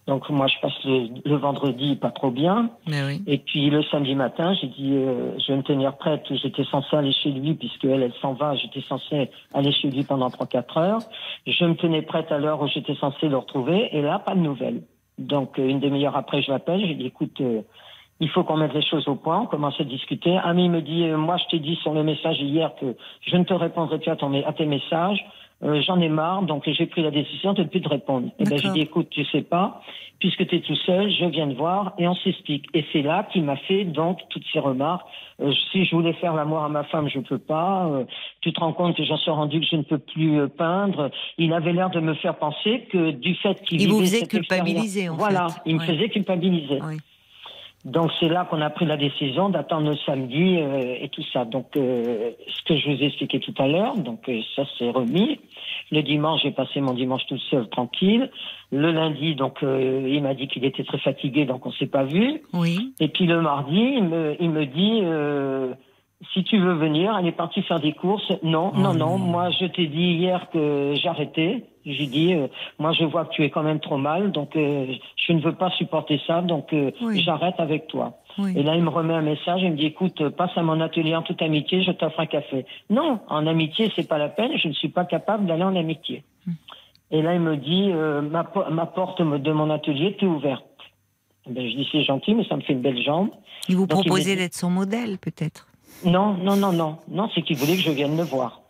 Donc, 0.08 0.30
moi, 0.30 0.48
je 0.48 0.56
passe 0.62 0.84
le, 0.86 1.08
le 1.26 1.36
vendredi 1.36 1.96
pas 1.96 2.12
trop 2.12 2.32
bien. 2.32 2.70
Mais 2.88 3.04
oui. 3.06 3.24
Et 3.28 3.38
puis 3.38 3.70
le 3.70 3.84
samedi 3.84 4.16
matin, 4.16 4.54
j'ai 4.60 4.68
dit, 4.68 4.94
euh, 4.94 5.38
je 5.40 5.52
vais 5.52 5.58
me 5.58 5.64
tenir 5.64 5.98
prête. 5.98 6.24
J'étais 6.30 6.64
censée 6.66 6.96
aller 6.96 7.12
chez 7.12 7.32
lui 7.32 7.54
puisque 7.56 7.86
elle, 7.86 8.04
elle 8.04 8.14
s'en 8.22 8.34
va. 8.34 8.56
J'étais 8.56 8.82
censée 8.82 9.30
aller 9.54 9.72
chez 9.72 9.90
lui 9.90 10.04
pendant 10.04 10.30
trois 10.30 10.48
quatre 10.48 10.78
heures. 10.78 11.00
Je 11.46 11.66
me 11.66 11.76
tenais 11.76 12.02
prête 12.02 12.32
à 12.32 12.38
l'heure 12.38 12.62
où 12.62 12.68
j'étais 12.68 12.96
censée 12.96 13.28
le 13.28 13.38
retrouver. 13.38 13.90
Et 13.92 14.02
là, 14.02 14.20
pas 14.20 14.36
de 14.36 14.40
nouvelles. 14.40 14.82
Donc 15.18 15.60
euh, 15.60 15.68
une 15.68 15.80
demi-heure 15.80 16.16
après, 16.16 16.42
je 16.42 16.52
l'appelle. 16.52 16.86
J'ai 16.86 16.96
dit, 16.96 17.08
écoute, 17.08 17.42
euh, 17.42 17.62
il 18.20 18.30
faut 18.30 18.44
qu'on 18.44 18.58
mette 18.58 18.74
les 18.74 18.86
choses 18.86 19.08
au 19.08 19.16
point. 19.16 19.42
On 19.42 19.46
commence 19.46 19.80
à 19.80 19.84
discuter. 19.84 20.38
Ami 20.38 20.70
me 20.70 20.82
dit, 20.82 21.04
euh, 21.04 21.18
moi, 21.18 21.38
je 21.38 21.46
t'ai 21.50 21.60
dit 21.60 21.76
sur 21.78 21.94
le 21.94 22.04
message 22.04 22.40
hier 22.40 22.72
que 22.80 22.96
je 23.22 23.36
ne 23.36 23.44
te 23.44 23.54
répondrai 23.54 24.00
plus 24.00 24.12
à, 24.12 24.16
ton, 24.16 24.34
à 24.34 24.54
tes 24.54 24.66
messages. 24.66 25.24
Euh, 25.64 25.82
J'en 25.82 26.00
ai 26.02 26.10
marre, 26.10 26.44
donc 26.44 26.64
j'ai 26.68 26.86
pris 26.86 27.02
la 27.02 27.12
décision 27.12 27.54
de 27.54 27.64
ne 27.64 27.68
plus 27.68 27.82
te 27.82 27.90
répondre. 27.90 28.30
Et 28.40 28.44
ben, 28.44 28.58
j'ai 28.58 28.70
dit, 28.70 28.82
écoute, 28.82 29.08
tu 29.10 29.26
sais 29.26 29.42
pas, 29.42 29.82
puisque 30.20 30.46
tu 30.48 30.56
es 30.56 30.60
tout 30.62 30.76
seul, 30.86 31.10
je 31.12 31.26
viens 31.26 31.48
de 31.48 31.56
voir 31.56 31.94
et 31.98 32.08
on 32.08 32.14
s'explique. 32.16 32.66
Et 32.76 32.86
c'est 32.94 33.02
là 33.02 33.28
qu'il 33.32 33.44
m'a 33.44 33.56
fait 33.56 33.84
donc 33.84 34.20
toutes 34.30 34.44
ces 34.54 34.60
remarques. 34.60 35.06
Euh, 35.42 35.52
si 35.72 35.86
je 35.86 35.96
voulais 35.96 36.14
faire 36.14 36.34
l'amour 36.36 36.60
à 36.60 36.70
ma 36.70 36.84
femme, 36.84 37.10
je 37.10 37.20
peux 37.20 37.38
pas. 37.40 37.88
Euh, 37.88 38.04
tu 38.42 38.54
te 38.54 38.60
rends 38.60 38.74
compte 38.74 38.96
que 38.98 39.04
j'en 39.04 39.18
suis 39.18 39.32
rendu 39.32 39.60
que 39.60 39.66
je 39.66 39.76
ne 39.78 39.84
peux 39.84 39.98
plus 40.00 40.40
euh, 40.42 40.48
peindre. 40.48 41.10
Il 41.40 41.52
avait 41.54 41.74
l'air 41.74 41.90
de 41.90 42.00
me 42.00 42.14
faire 42.16 42.36
penser 42.38 42.88
que 42.92 43.10
du 43.12 43.34
fait 43.36 43.60
qu'il 43.64 43.82
Il 43.82 43.90
vous 43.90 44.00
faisait 44.02 44.26
culpabiliser, 44.28 45.10
en 45.10 45.16
Voilà, 45.16 45.50
fait. 45.50 45.62
il 45.66 45.76
me 45.76 45.80
Ouais. 45.80 45.86
faisait 45.88 46.10
culpabiliser. 46.10 46.80
Donc 47.88 48.12
c'est 48.20 48.28
là 48.28 48.44
qu'on 48.44 48.60
a 48.60 48.70
pris 48.70 48.86
la 48.86 48.98
décision 48.98 49.48
d'attendre 49.48 49.92
le 49.92 49.96
samedi 50.06 50.58
euh, 50.60 50.98
et 51.02 51.08
tout 51.08 51.24
ça. 51.32 51.46
Donc 51.46 51.68
euh, 51.78 52.32
ce 52.46 52.62
que 52.64 52.76
je 52.76 52.90
vous 52.90 53.02
ai 53.02 53.06
expliqué 53.06 53.40
tout 53.40 53.54
à 53.58 53.66
l'heure, 53.66 53.96
donc 53.96 54.28
euh, 54.28 54.42
ça 54.58 54.64
s'est 54.78 54.90
remis. 54.90 55.40
Le 55.90 56.02
dimanche, 56.02 56.42
j'ai 56.44 56.52
passé 56.52 56.82
mon 56.82 56.94
dimanche 56.94 57.26
tout 57.30 57.38
seul, 57.50 57.70
tranquille. 57.70 58.30
Le 58.74 58.92
lundi, 58.92 59.36
donc 59.36 59.64
euh, 59.64 60.06
il 60.06 60.22
m'a 60.22 60.34
dit 60.34 60.50
qu'il 60.50 60.66
était 60.66 60.84
très 60.84 60.98
fatigué, 60.98 61.46
donc 61.46 61.66
on 61.66 61.72
s'est 61.72 61.88
pas 61.88 62.04
vu. 62.04 62.42
Oui. 62.52 62.94
Et 63.00 63.08
puis 63.08 63.26
le 63.26 63.40
mardi, 63.40 63.94
il 63.96 64.04
me, 64.04 64.36
il 64.38 64.50
me 64.50 64.66
dit 64.66 65.00
euh, 65.04 65.74
si 66.34 66.44
tu 66.44 66.58
veux 66.58 66.74
venir, 66.74 67.16
elle 67.20 67.28
est 67.28 67.32
partie 67.32 67.62
faire 67.62 67.80
des 67.80 67.94
courses. 67.94 68.32
Non, 68.44 68.72
Oh 68.74 68.78
non, 68.78 68.94
non. 68.94 69.18
non. 69.18 69.18
Moi, 69.20 69.50
je 69.52 69.66
t'ai 69.66 69.88
dit 69.88 70.14
hier 70.16 70.50
que 70.52 70.94
j'arrêtais. 71.02 71.64
J'ai 71.86 72.08
dit, 72.08 72.34
euh, 72.34 72.48
moi, 72.80 72.92
je 72.92 73.06
vois 73.06 73.24
que 73.26 73.34
tu 73.34 73.44
es 73.46 73.50
quand 73.50 73.64
même 73.64 73.80
trop 73.80 73.96
mal, 73.98 74.32
donc 74.34 74.56
euh, 74.58 74.88
je 75.16 75.32
ne 75.32 75.40
veux 75.40 75.54
pas 75.54 75.70
supporter 75.72 76.20
ça, 76.28 76.42
donc 76.42 76.74
euh, 76.74 76.92
Oui. 77.02 77.22
j'arrête 77.22 77.56
avec 77.60 77.88
toi. 77.88 78.18
Oui. 78.38 78.52
Et 78.58 78.64
là, 78.64 78.76
il 78.76 78.84
me 78.84 78.90
remet 78.90 79.14
un 79.14 79.22
message, 79.22 79.62
il 79.64 79.72
me 79.72 79.78
dit, 79.78 79.86
écoute, 79.86 80.28
passe 80.30 80.52
à 80.58 80.64
mon 80.64 80.82
atelier 80.82 81.16
en 81.16 81.22
toute 81.22 81.42
amitié, 81.42 81.84
je 81.84 81.92
t'offre 81.92 82.20
un 82.20 82.26
café. 82.26 82.66
Non, 82.90 83.20
en 83.30 83.48
amitié, 83.48 83.90
c'est 83.96 84.08
pas 84.08 84.18
la 84.18 84.28
peine, 84.28 84.52
je 84.58 84.68
ne 84.68 84.74
suis 84.74 84.90
pas 84.90 85.06
capable 85.06 85.46
d'aller 85.46 85.64
en 85.64 85.76
amitié. 85.78 86.24
Hmm. 86.46 86.52
Et 87.12 87.22
là, 87.22 87.36
il 87.36 87.40
me 87.40 87.56
dit, 87.56 87.90
ma, 88.30 88.44
po- 88.44 88.70
ma 88.70 88.86
porte 88.86 89.22
de 89.22 89.52
mon 89.54 89.70
atelier 89.70 90.18
est 90.20 90.26
ouverte. 90.26 90.66
Eh 91.50 91.54
Ben, 91.54 91.70
je 91.70 91.74
dis, 91.78 91.88
c'est 91.90 92.04
gentil, 92.04 92.36
mais 92.36 92.44
ça 92.44 92.58
me 92.58 92.62
fait 92.62 92.74
une 92.74 92.82
belle 92.82 93.02
jambe. 93.02 93.30
Il 93.70 93.78
vous 93.78 93.88
Donc, 93.88 94.02
proposait 94.04 94.36
d'être 94.36 94.56
son 94.56 94.70
modèle, 94.70 95.18
peut-être. 95.20 95.68
Non, 96.04 96.34
non, 96.38 96.56
non, 96.56 96.72
non. 96.74 96.98
Non, 97.10 97.30
c'est 97.34 97.42
qu'il 97.42 97.58
voulait 97.58 97.76
que 97.76 97.82
je 97.82 97.92
vienne 97.92 98.16
le 98.18 98.24
voir. 98.24 98.62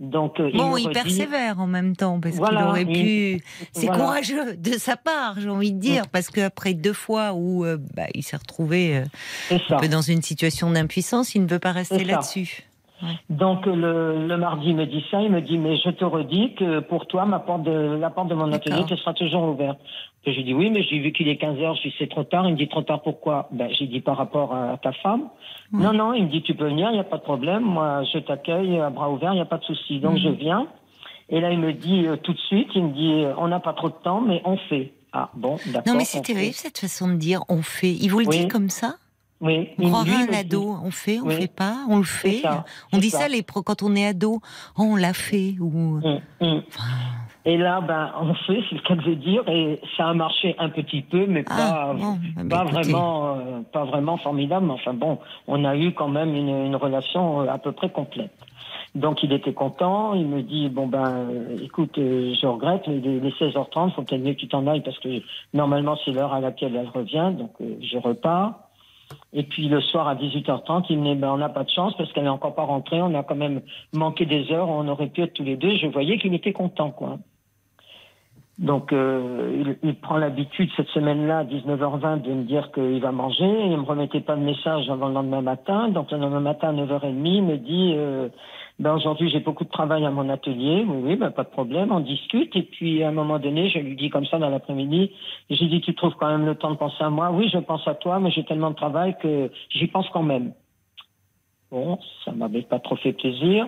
Donc, 0.00 0.40
euh, 0.40 0.50
Bon, 0.54 0.76
il 0.76 0.90
persévère 0.90 1.60
en 1.60 1.68
même 1.68 1.94
temps, 1.94 2.18
parce 2.18 2.34
Voilà, 2.34 2.60
qu'il 2.60 2.68
aurait 2.68 2.82
il- 2.88 3.38
pu. 3.38 3.44
C'est 3.72 3.86
voilà. 3.86 4.02
courageux 4.02 4.56
de 4.56 4.72
sa 4.72 4.96
part, 4.96 5.38
j'ai 5.38 5.48
envie 5.48 5.72
de 5.72 5.78
dire, 5.78 6.08
parce 6.08 6.28
qu'après 6.28 6.74
deux 6.74 6.92
fois 6.92 7.34
où 7.34 7.64
euh, 7.64 7.76
bah, 7.94 8.06
il 8.14 8.24
s'est 8.24 8.36
retrouvé 8.36 8.96
euh, 8.96 9.04
un 9.70 9.78
peu 9.78 9.88
dans 9.88 10.00
une 10.02 10.22
situation 10.22 10.70
d'impuissance, 10.70 11.36
il 11.36 11.42
ne 11.42 11.48
veut 11.48 11.60
pas 11.60 11.70
rester 11.72 11.98
C'est 11.98 12.04
Donc 13.30 13.66
le, 13.66 14.26
le 14.26 14.36
mardi, 14.36 14.68
il 14.68 14.76
me 14.76 14.86
dit 14.86 15.04
ça, 15.10 15.20
il 15.20 15.30
me 15.30 15.40
dit 15.40 15.58
mais 15.58 15.76
je 15.76 15.90
te 15.90 16.04
redis 16.04 16.54
que 16.54 16.80
pour 16.80 17.06
toi, 17.06 17.24
ma 17.24 17.38
porte 17.40 17.62
de, 17.64 17.96
la 18.00 18.10
porte 18.10 18.28
de 18.28 18.34
mon 18.34 18.52
atelier 18.52 18.84
te 18.84 18.94
sera 18.96 19.12
toujours 19.14 19.42
ouverte. 19.44 19.78
Et 20.24 20.32
j'ai 20.32 20.42
dit 20.44 20.54
oui, 20.54 20.70
mais 20.70 20.82
j'ai 20.84 20.98
vu 21.00 21.12
qu'il 21.12 21.26
est 21.28 21.36
15 21.36 21.58
heures, 21.60 21.74
je 21.76 21.82
dis 21.88 21.94
c'est 21.98 22.08
trop 22.08 22.22
tard. 22.24 22.46
Il 22.46 22.52
me 22.52 22.56
dit 22.56 22.68
trop 22.68 22.82
tard 22.82 23.02
pourquoi? 23.02 23.48
Ben 23.50 23.68
j'ai 23.72 23.86
dit 23.86 24.00
par 24.00 24.16
rapport 24.16 24.54
à 24.54 24.76
ta 24.78 24.92
femme. 24.92 25.22
Ouais. 25.72 25.82
Non 25.82 25.92
non, 25.92 26.12
il 26.14 26.24
me 26.24 26.28
dit 26.28 26.42
tu 26.42 26.54
peux 26.54 26.66
venir, 26.66 26.88
il 26.90 26.94
n'y 26.94 27.00
a 27.00 27.04
pas 27.04 27.16
de 27.18 27.22
problème. 27.22 27.62
Moi 27.62 28.04
je 28.12 28.18
t'accueille 28.18 28.78
à 28.78 28.90
bras 28.90 29.10
ouverts, 29.10 29.32
il 29.32 29.36
n'y 29.36 29.40
a 29.40 29.46
pas 29.46 29.58
de 29.58 29.64
souci. 29.64 29.98
Donc 29.98 30.12
Mhm. 30.12 30.18
je 30.18 30.28
viens. 30.28 30.66
Et 31.28 31.40
là 31.40 31.50
il 31.50 31.58
me 31.58 31.72
dit 31.72 32.06
euh, 32.06 32.16
tout 32.16 32.32
de 32.34 32.38
suite, 32.38 32.68
il 32.74 32.84
me 32.84 32.92
dit 32.92 33.24
euh, 33.24 33.34
on 33.38 33.48
n'a 33.48 33.58
pas 33.60 33.72
trop 33.72 33.88
de 33.88 33.94
temps, 34.04 34.20
mais 34.20 34.42
on 34.44 34.56
fait. 34.56 34.92
Ah 35.14 35.28
bon, 35.34 35.56
d'accord. 35.66 35.82
Non, 35.92 35.94
mais 35.98 36.04
c'est 36.04 36.18
fait. 36.24 36.32
terrible 36.34 36.54
cette 36.54 36.78
façon 36.78 37.08
de 37.08 37.16
dire 37.16 37.42
on 37.48 37.62
fait. 37.62 37.90
Il 37.90 38.08
vous 38.08 38.20
le 38.20 38.26
Oui. 38.28 38.38
dit 38.40 38.48
comme 38.48 38.70
ça? 38.70 38.94
Oui. 39.42 39.68
On 39.78 39.92
un 39.94 40.32
ado. 40.32 40.76
On 40.84 40.90
fait, 40.90 41.18
on 41.20 41.26
Oui. 41.26 41.34
fait 41.34 41.52
pas, 41.52 41.78
on 41.88 41.98
le 41.98 42.04
fait. 42.04 42.38
ça, 42.42 42.64
On 42.92 42.98
dit 42.98 43.10
ça. 43.10 43.18
ça 43.20 43.28
les, 43.28 43.42
pro- 43.42 43.62
quand 43.62 43.82
on 43.82 43.94
est 43.96 44.06
ado. 44.06 44.40
Oh, 44.78 44.82
on 44.92 44.96
l'a 44.96 45.12
fait. 45.12 45.56
Ou... 45.60 46.00
Hum, 46.02 46.20
hum. 46.40 46.62
Et 47.44 47.56
là, 47.58 47.80
ben, 47.80 48.12
on 48.20 48.34
fait, 48.34 48.60
c'est 48.70 48.76
le 48.76 48.82
cas 48.82 48.94
de 48.94 49.02
le 49.02 49.16
dire, 49.16 49.42
et 49.48 49.80
ça 49.96 50.06
a 50.08 50.14
marché 50.14 50.54
un 50.60 50.68
petit 50.68 51.02
peu, 51.02 51.26
mais 51.26 51.44
Ah, 51.50 51.56
pas, 51.56 51.94
bon, 51.94 52.18
bah, 52.44 52.58
pas 52.58 52.64
écoutez. 52.70 52.82
vraiment, 52.92 53.34
euh, 53.36 53.60
pas 53.72 53.84
vraiment 53.84 54.16
formidable. 54.16 54.66
Mais 54.66 54.74
enfin 54.74 54.94
bon, 54.94 55.18
on 55.48 55.64
a 55.64 55.76
eu 55.76 55.92
quand 55.92 56.06
même 56.08 56.36
une, 56.36 56.48
une 56.66 56.76
relation 56.76 57.40
euh, 57.40 57.48
à 57.48 57.58
peu 57.58 57.72
près 57.72 57.90
complète. 57.90 58.30
Donc 58.94 59.22
il 59.24 59.32
était 59.32 59.54
content, 59.54 60.14
il 60.14 60.26
me 60.28 60.42
dit 60.42 60.68
bon 60.68 60.86
ben, 60.86 61.02
euh, 61.04 61.58
écoute, 61.64 61.98
euh, 61.98 62.32
je 62.40 62.46
regrette, 62.46 62.86
mais 62.86 62.98
les, 63.00 63.18
les 63.18 63.30
16h30, 63.32 63.92
faut 63.94 64.02
peut-être 64.02 64.22
mieux 64.22 64.34
que 64.34 64.38
tu 64.40 64.48
t'en 64.48 64.66
ailles 64.68 64.82
parce 64.82 64.98
que 65.00 65.08
normalement 65.52 65.96
c'est 66.04 66.12
l'heure 66.12 66.32
à 66.34 66.40
laquelle 66.40 66.76
elle 66.76 66.90
revient, 66.90 67.32
donc 67.36 67.50
euh, 67.60 67.74
je 67.82 67.98
repars. 67.98 68.54
Et 69.32 69.42
puis 69.44 69.68
le 69.68 69.80
soir 69.80 70.08
à 70.08 70.14
18h30, 70.14 70.86
il 70.90 70.98
me 70.98 71.14
dit 71.14 71.20
ben, 71.20 71.30
on 71.32 71.38
n'a 71.38 71.48
pas 71.48 71.64
de 71.64 71.70
chance 71.70 71.94
parce 71.96 72.12
qu'elle 72.12 72.24
n'est 72.24 72.28
encore 72.28 72.54
pas 72.54 72.64
rentrée, 72.64 73.00
on 73.02 73.14
a 73.14 73.22
quand 73.22 73.36
même 73.36 73.60
manqué 73.92 74.26
des 74.26 74.50
heures, 74.52 74.68
on 74.68 74.86
aurait 74.88 75.08
pu 75.08 75.22
être 75.22 75.34
tous 75.34 75.44
les 75.44 75.56
deux. 75.56 75.76
Je 75.76 75.86
voyais 75.86 76.18
qu'il 76.18 76.34
était 76.34 76.52
content 76.52 76.90
quoi. 76.90 77.18
Donc, 78.58 78.92
euh, 78.92 79.76
il, 79.82 79.88
il 79.88 79.94
prend 79.96 80.18
l'habitude 80.18 80.70
cette 80.76 80.88
semaine-là, 80.88 81.38
à 81.38 81.44
19h20, 81.44 82.22
de 82.22 82.32
me 82.32 82.42
dire 82.44 82.70
qu'il 82.70 83.00
va 83.00 83.10
manger. 83.10 83.66
Il 83.66 83.76
me 83.76 83.84
remettait 83.84 84.20
pas 84.20 84.36
de 84.36 84.42
message 84.42 84.88
avant 84.90 85.08
le 85.08 85.14
lendemain 85.14 85.40
matin. 85.40 85.88
Donc, 85.88 86.10
le 86.10 86.18
lendemain 86.18 86.40
matin, 86.40 86.68
à 86.68 86.72
9h30, 86.72 87.22
il 87.24 87.42
me 87.42 87.56
dit 87.56 87.94
euh, 87.96 88.28
ben, 88.78 88.94
Aujourd'hui, 88.94 89.30
j'ai 89.30 89.40
beaucoup 89.40 89.64
de 89.64 89.70
travail 89.70 90.04
à 90.04 90.10
mon 90.10 90.28
atelier. 90.28 90.84
Oui, 90.86 90.98
oui, 91.02 91.16
ben, 91.16 91.30
pas 91.30 91.44
de 91.44 91.50
problème, 91.50 91.92
on 91.92 92.00
discute. 92.00 92.54
Et 92.56 92.62
puis, 92.62 93.02
à 93.02 93.08
un 93.08 93.12
moment 93.12 93.38
donné, 93.38 93.68
je 93.68 93.78
lui 93.78 93.96
dis 93.96 94.10
comme 94.10 94.26
ça 94.26 94.38
dans 94.38 94.50
l'après-midi 94.50 95.12
J'ai 95.50 95.66
dit 95.66 95.80
Tu 95.80 95.94
trouves 95.94 96.14
quand 96.18 96.28
même 96.28 96.46
le 96.46 96.54
temps 96.54 96.70
de 96.70 96.76
penser 96.76 97.02
à 97.02 97.10
moi? 97.10 97.30
Oui, 97.30 97.48
je 97.52 97.58
pense 97.58 97.86
à 97.86 97.94
toi, 97.94 98.18
mais 98.18 98.30
j'ai 98.30 98.44
tellement 98.44 98.70
de 98.70 98.76
travail 98.76 99.16
que 99.20 99.50
j'y 99.70 99.86
pense 99.86 100.08
quand 100.10 100.22
même. 100.22 100.52
Bon, 101.70 101.98
ça 102.24 102.32
m'avait 102.32 102.62
pas 102.62 102.78
trop 102.78 102.96
fait 102.96 103.12
plaisir. 103.14 103.66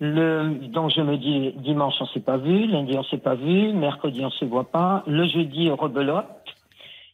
Le, 0.00 0.68
donc 0.68 0.92
je 0.94 1.00
me 1.00 1.16
dis 1.16 1.52
dimanche 1.56 1.94
on 2.00 2.06
s'est 2.06 2.20
pas 2.20 2.36
vu, 2.36 2.66
lundi 2.68 2.96
on 2.96 3.02
s'est 3.02 3.18
pas 3.18 3.34
vu, 3.34 3.72
mercredi 3.72 4.24
on 4.24 4.30
se 4.30 4.44
voit 4.44 4.70
pas, 4.70 5.02
le 5.08 5.26
jeudi 5.26 5.68
rebelote. 5.70 6.24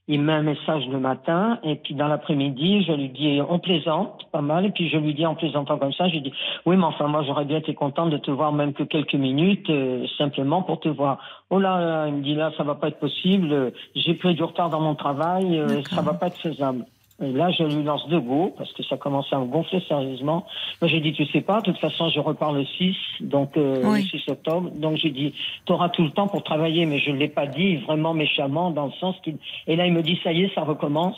Il 0.07 0.21
met 0.21 0.35
un 0.35 0.43
message 0.43 0.87
le 0.88 0.99
matin 0.99 1.59
et 1.62 1.77
puis 1.77 1.95
dans 1.95 2.09
l'après-midi 2.09 2.85
je 2.85 2.93
lui 2.93 3.09
dis 3.09 3.40
on 3.49 3.59
plaisante 3.59 4.27
pas 4.33 4.43
mal 4.43 4.67
et 4.67 4.71
puis 4.71 4.90
je 4.90 4.99
lui 4.99 5.14
dis 5.14 5.25
en 5.25 5.35
plaisantant 5.35 5.79
comme 5.79 5.95
ça 5.95 6.09
je 6.09 6.14
lui 6.14 6.21
dis 6.21 6.33
oui 6.67 6.77
mais 6.77 6.85
enfin 6.85 7.07
moi 7.07 7.23
j'aurais 7.23 7.47
bien 7.47 7.59
été 7.59 7.75
contente 7.75 8.11
de 8.11 8.19
te 8.19 8.31
voir 8.31 8.53
même 8.53 8.75
que 8.75 8.83
quelques 8.83 9.14
minutes 9.14 9.71
euh, 9.71 10.07
simplement 10.19 10.62
pour 10.62 10.81
te 10.81 10.88
voir. 10.88 11.19
Oh 11.49 11.59
là, 11.59 11.81
là 11.81 12.09
il 12.09 12.14
me 12.14 12.23
dit 12.23 12.35
là 12.35 12.53
ça 12.57 12.64
va 12.64 12.75
pas 12.75 12.88
être 12.88 12.99
possible, 12.99 13.53
euh, 13.53 13.71
j'ai 13.95 14.14
pris 14.14 14.35
du 14.35 14.43
retard 14.43 14.69
dans 14.69 14.81
mon 14.81 14.95
travail, 14.95 15.59
euh, 15.59 15.83
ça 15.85 16.03
va 16.03 16.12
pas 16.12 16.27
être 16.27 16.38
faisable. 16.38 16.85
Et 17.22 17.31
là, 17.31 17.50
je 17.50 17.62
lui 17.62 17.85
lance 17.85 18.07
deux 18.09 18.20
go 18.20 18.53
parce 18.59 18.72
que 18.72 18.83
ça 18.83 18.96
commençait 18.96 19.37
à 19.37 19.38
me 19.38 19.46
gonfler 19.46 19.81
sérieusement. 19.87 20.46
Moi, 20.81 20.88
j'ai 20.88 21.00
dit, 21.00 21.12
tu 21.12 21.24
sais 21.27 21.42
pas, 21.42 21.61
de 21.61 21.66
toute 21.70 21.79
façon, 21.79 22.09
je 22.11 22.18
repars 22.18 22.53
le 22.53 22.64
6, 22.64 22.96
donc 23.20 23.57
euh, 23.57 23.83
Oui. 23.85 24.03
le 24.12 24.18
6 24.18 24.29
octobre. 24.31 24.70
Donc, 24.70 24.96
j'ai 24.96 25.11
dit, 25.11 25.33
tu 25.64 25.72
auras 25.72 25.90
tout 25.90 26.03
le 26.03 26.11
temps 26.11 26.27
pour 26.27 26.42
travailler, 26.42 26.87
mais 26.87 26.98
je 26.98 27.11
ne 27.11 27.16
l'ai 27.16 27.29
pas 27.29 27.46
dit 27.46 27.77
vraiment 27.77 28.14
méchamment 28.14 28.70
dans 28.70 28.87
le 28.87 28.92
sens 28.92 29.14
qu'il... 29.22 29.37
Et 29.68 29.77
là, 29.77 29.87
il 29.87 29.92
me 29.92 30.03
dit, 30.03 30.18
ça 30.24 30.33
y 30.33 30.42
est, 30.42 30.55
ça 30.55 30.62
recommence. 30.62 31.16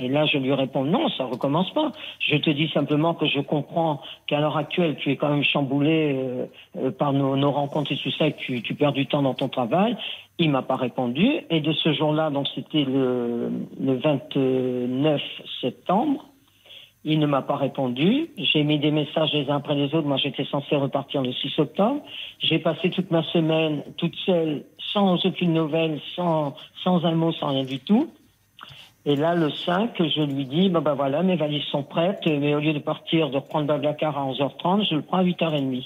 Et 0.00 0.08
là, 0.08 0.24
je 0.26 0.38
lui 0.38 0.52
réponds, 0.54 0.84
non, 0.84 1.08
ça 1.10 1.24
recommence 1.24 1.70
pas. 1.72 1.92
Je 2.20 2.36
te 2.36 2.50
dis 2.50 2.68
simplement 2.68 3.14
que 3.14 3.26
je 3.26 3.40
comprends 3.40 4.00
qu'à 4.26 4.40
l'heure 4.40 4.56
actuelle, 4.56 4.96
tu 4.96 5.10
es 5.10 5.16
quand 5.16 5.28
même 5.28 5.44
chamboulé 5.44 6.14
euh, 6.14 6.46
euh, 6.78 6.90
par 6.90 7.12
nos, 7.12 7.36
nos 7.36 7.50
rencontres 7.50 7.92
et 7.92 7.96
tout 7.96 8.10
ça, 8.12 8.28
et 8.28 8.32
que 8.32 8.38
tu, 8.38 8.62
tu 8.62 8.74
perds 8.74 8.92
du 8.92 9.06
temps 9.06 9.22
dans 9.22 9.34
ton 9.34 9.48
travail. 9.48 9.96
Il 10.38 10.50
m'a 10.50 10.62
pas 10.62 10.76
répondu. 10.76 11.28
Et 11.50 11.60
de 11.60 11.72
ce 11.72 11.92
jour-là, 11.92 12.30
donc 12.30 12.48
c'était 12.54 12.84
le, 12.84 13.50
le 13.78 13.94
29 13.96 15.20
septembre, 15.60 16.24
il 17.04 17.18
ne 17.18 17.26
m'a 17.26 17.42
pas 17.42 17.56
répondu. 17.56 18.30
J'ai 18.36 18.62
mis 18.62 18.78
des 18.78 18.90
messages 18.90 19.32
les 19.32 19.48
uns 19.50 19.56
après 19.56 19.74
les 19.74 19.94
autres. 19.94 20.06
Moi, 20.06 20.18
j'étais 20.18 20.44
censé 20.44 20.76
repartir 20.76 21.22
le 21.22 21.32
6 21.32 21.58
octobre. 21.58 22.02
J'ai 22.38 22.58
passé 22.58 22.90
toute 22.90 23.10
ma 23.10 23.22
semaine 23.24 23.82
toute 23.96 24.14
seule, 24.26 24.64
sans 24.92 25.24
aucune 25.24 25.54
nouvelle, 25.54 26.00
sans, 26.14 26.54
sans 26.84 27.04
un 27.04 27.14
mot, 27.14 27.32
sans 27.32 27.48
rien 27.48 27.64
du 27.64 27.78
tout. 27.78 28.10
Et 29.06 29.16
là, 29.16 29.34
le 29.34 29.50
5, 29.50 29.92
je 29.98 30.22
lui 30.22 30.44
dis, 30.44 30.68
bah, 30.68 30.80
bah 30.80 30.94
voilà, 30.94 31.22
mes 31.22 31.36
valises 31.36 31.64
sont 31.70 31.82
prêtes, 31.82 32.26
mais 32.26 32.54
au 32.54 32.60
lieu 32.60 32.74
de 32.74 32.78
partir, 32.78 33.30
de 33.30 33.36
reprendre 33.36 33.66
Blablacar 33.66 34.18
à 34.18 34.26
11h30, 34.30 34.88
je 34.90 34.96
le 34.96 35.02
prends 35.02 35.18
à 35.18 35.24
8h30. 35.24 35.84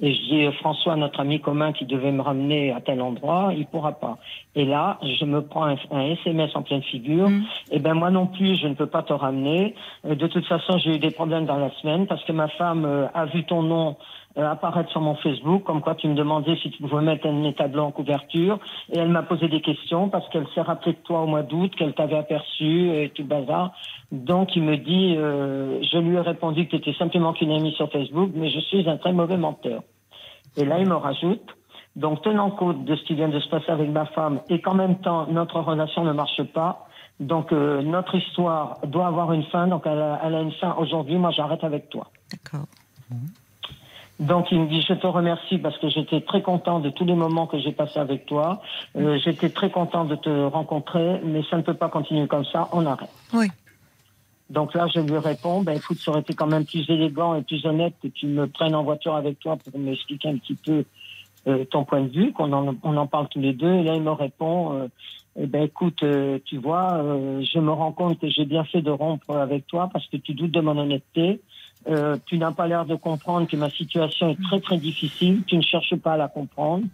Et 0.00 0.14
je 0.14 0.20
dis, 0.20 0.52
François, 0.58 0.96
notre 0.96 1.20
ami 1.20 1.40
commun 1.40 1.72
qui 1.72 1.84
devait 1.84 2.12
me 2.12 2.22
ramener 2.22 2.72
à 2.72 2.80
tel 2.80 3.02
endroit, 3.02 3.52
il 3.56 3.66
pourra 3.66 3.92
pas. 3.92 4.18
Et 4.54 4.64
là, 4.64 4.98
je 5.02 5.24
me 5.24 5.42
prends 5.42 5.64
un, 5.64 5.76
un 5.90 6.00
SMS 6.00 6.50
en 6.54 6.62
pleine 6.62 6.82
figure. 6.82 7.28
Mm. 7.28 7.42
Eh 7.72 7.78
ben 7.78 7.94
moi 7.94 8.10
non 8.10 8.26
plus, 8.26 8.56
je 8.56 8.66
ne 8.66 8.74
peux 8.74 8.86
pas 8.86 9.02
te 9.02 9.12
ramener. 9.12 9.74
Euh, 10.06 10.14
De 10.14 10.26
toute 10.26 10.46
façon, 10.46 10.78
j'ai 10.78 10.96
eu 10.96 10.98
des 10.98 11.10
problèmes 11.10 11.46
dans 11.46 11.58
la 11.58 11.70
semaine 11.80 12.06
parce 12.06 12.24
que 12.24 12.32
ma 12.32 12.48
femme 12.48 12.84
euh, 12.84 13.06
a 13.14 13.26
vu 13.26 13.44
ton 13.44 13.62
nom 13.62 13.96
euh, 14.38 14.48
apparaître 14.48 14.90
sur 14.90 15.00
mon 15.00 15.16
Facebook, 15.16 15.64
comme 15.64 15.80
quoi 15.80 15.96
tu 15.96 16.06
me 16.06 16.14
demandais 16.14 16.56
si 16.62 16.70
tu 16.70 16.80
pouvais 16.80 17.02
mettre 17.02 17.26
un 17.26 17.32
mes 17.32 17.54
tableaux 17.54 17.82
en 17.82 17.90
couverture. 17.90 18.58
Et 18.92 18.98
elle 18.98 19.08
m'a 19.08 19.22
posé 19.22 19.48
des 19.48 19.60
questions 19.60 20.08
parce 20.08 20.28
qu'elle 20.28 20.46
s'est 20.54 20.60
rappelée 20.60 20.92
de 20.92 20.98
toi 20.98 21.22
au 21.22 21.26
mois 21.26 21.42
d'août, 21.42 21.72
qu'elle 21.76 21.92
t'avait 21.92 22.18
aperçu 22.18 22.90
et 22.90 23.10
tout 23.10 23.24
bazar. 23.24 23.72
Donc 24.12 24.54
il 24.54 24.62
me 24.62 24.76
dit, 24.76 25.16
euh, 25.16 25.80
je 25.82 25.98
lui 25.98 26.16
ai 26.16 26.20
répondu 26.20 26.66
que 26.66 26.70
tu 26.70 26.76
étais 26.76 26.94
simplement 26.94 27.32
qu'une 27.32 27.52
amie 27.52 27.72
sur 27.72 27.90
Facebook, 27.90 28.30
mais 28.34 28.48
je 28.48 28.60
suis 28.60 28.88
un 28.88 28.96
très 28.96 29.12
mauvais 29.12 29.36
menteur. 29.36 29.57
Et 30.56 30.64
là, 30.64 30.78
il 30.78 30.88
me 30.88 30.96
rajoute, 30.96 31.56
donc 31.96 32.22
tenant 32.22 32.50
compte 32.50 32.84
de 32.84 32.96
ce 32.96 33.04
qui 33.04 33.14
vient 33.14 33.28
de 33.28 33.40
se 33.40 33.48
passer 33.48 33.70
avec 33.70 33.90
ma 33.90 34.06
femme 34.06 34.40
et 34.48 34.60
qu'en 34.60 34.74
même 34.74 34.98
temps, 35.00 35.26
notre 35.28 35.60
relation 35.60 36.04
ne 36.04 36.12
marche 36.12 36.42
pas, 36.54 36.86
donc 37.20 37.52
euh, 37.52 37.82
notre 37.82 38.14
histoire 38.14 38.78
doit 38.86 39.06
avoir 39.06 39.32
une 39.32 39.44
fin, 39.44 39.66
donc 39.66 39.82
elle 39.86 40.00
a, 40.00 40.20
elle 40.24 40.34
a 40.34 40.40
une 40.40 40.52
fin 40.52 40.74
aujourd'hui, 40.78 41.16
moi 41.16 41.30
j'arrête 41.30 41.64
avec 41.64 41.88
toi. 41.88 42.10
D'accord. 42.30 42.66
Donc 44.20 44.50
il 44.50 44.60
me 44.60 44.68
dit 44.68 44.82
je 44.82 44.94
te 44.94 45.06
remercie 45.06 45.58
parce 45.58 45.78
que 45.78 45.88
j'étais 45.88 46.20
très 46.20 46.42
content 46.42 46.80
de 46.80 46.90
tous 46.90 47.04
les 47.04 47.14
moments 47.14 47.46
que 47.46 47.58
j'ai 47.58 47.72
passés 47.72 48.00
avec 48.00 48.26
toi. 48.26 48.60
Euh, 48.96 49.18
j'étais 49.24 49.50
très 49.50 49.70
content 49.70 50.04
de 50.04 50.16
te 50.16 50.46
rencontrer, 50.46 51.20
mais 51.24 51.42
ça 51.48 51.56
ne 51.56 51.62
peut 51.62 51.74
pas 51.74 51.88
continuer 51.88 52.26
comme 52.26 52.44
ça, 52.44 52.68
on 52.72 52.84
arrête. 52.86 53.10
Oui. 53.32 53.46
Donc 54.50 54.74
là 54.74 54.86
je 54.94 55.00
lui 55.00 55.18
réponds, 55.18 55.62
ben 55.62 55.76
écoute, 55.76 55.98
ça 55.98 56.10
aurait 56.10 56.20
été 56.20 56.34
quand 56.34 56.46
même 56.46 56.64
plus 56.64 56.88
élégant 56.88 57.34
et 57.34 57.42
plus 57.42 57.64
honnête 57.66 57.94
que 58.02 58.08
tu 58.08 58.26
me 58.26 58.46
prennes 58.46 58.74
en 58.74 58.82
voiture 58.82 59.14
avec 59.14 59.38
toi 59.38 59.56
pour 59.56 59.78
m'expliquer 59.78 60.28
un 60.30 60.38
petit 60.38 60.54
peu 60.54 60.84
euh, 61.46 61.64
ton 61.64 61.84
point 61.84 62.02
de 62.02 62.08
vue, 62.08 62.32
qu'on 62.32 62.52
en, 62.52 62.74
on 62.82 62.96
en 62.96 63.06
parle 63.06 63.28
tous 63.28 63.40
les 63.40 63.52
deux. 63.52 63.72
Et 63.72 63.82
là 63.82 63.94
il 63.94 64.02
me 64.02 64.10
répond, 64.10 64.72
euh, 64.72 64.88
eh 65.38 65.46
ben 65.46 65.62
écoute, 65.62 66.02
euh, 66.02 66.38
tu 66.44 66.56
vois, 66.56 66.94
euh, 66.94 67.42
je 67.42 67.58
me 67.58 67.70
rends 67.70 67.92
compte 67.92 68.18
que 68.18 68.28
j'ai 68.28 68.44
bien 68.44 68.64
fait 68.64 68.80
de 68.82 68.90
rompre 68.90 69.36
avec 69.36 69.66
toi 69.66 69.88
parce 69.92 70.06
que 70.08 70.16
tu 70.16 70.34
doutes 70.34 70.50
de 70.52 70.60
mon 70.60 70.76
honnêteté. 70.78 71.40
Euh, 71.88 72.16
tu 72.26 72.38
n'as 72.38 72.50
pas 72.52 72.66
l'air 72.66 72.84
de 72.86 72.96
comprendre 72.96 73.46
que 73.46 73.56
ma 73.56 73.70
situation 73.70 74.30
est 74.30 74.42
très 74.42 74.60
très 74.60 74.78
difficile. 74.78 75.42
Tu 75.46 75.56
ne 75.56 75.62
cherches 75.62 75.94
pas 75.96 76.14
à 76.14 76.16
la 76.16 76.28
comprendre. 76.28 76.84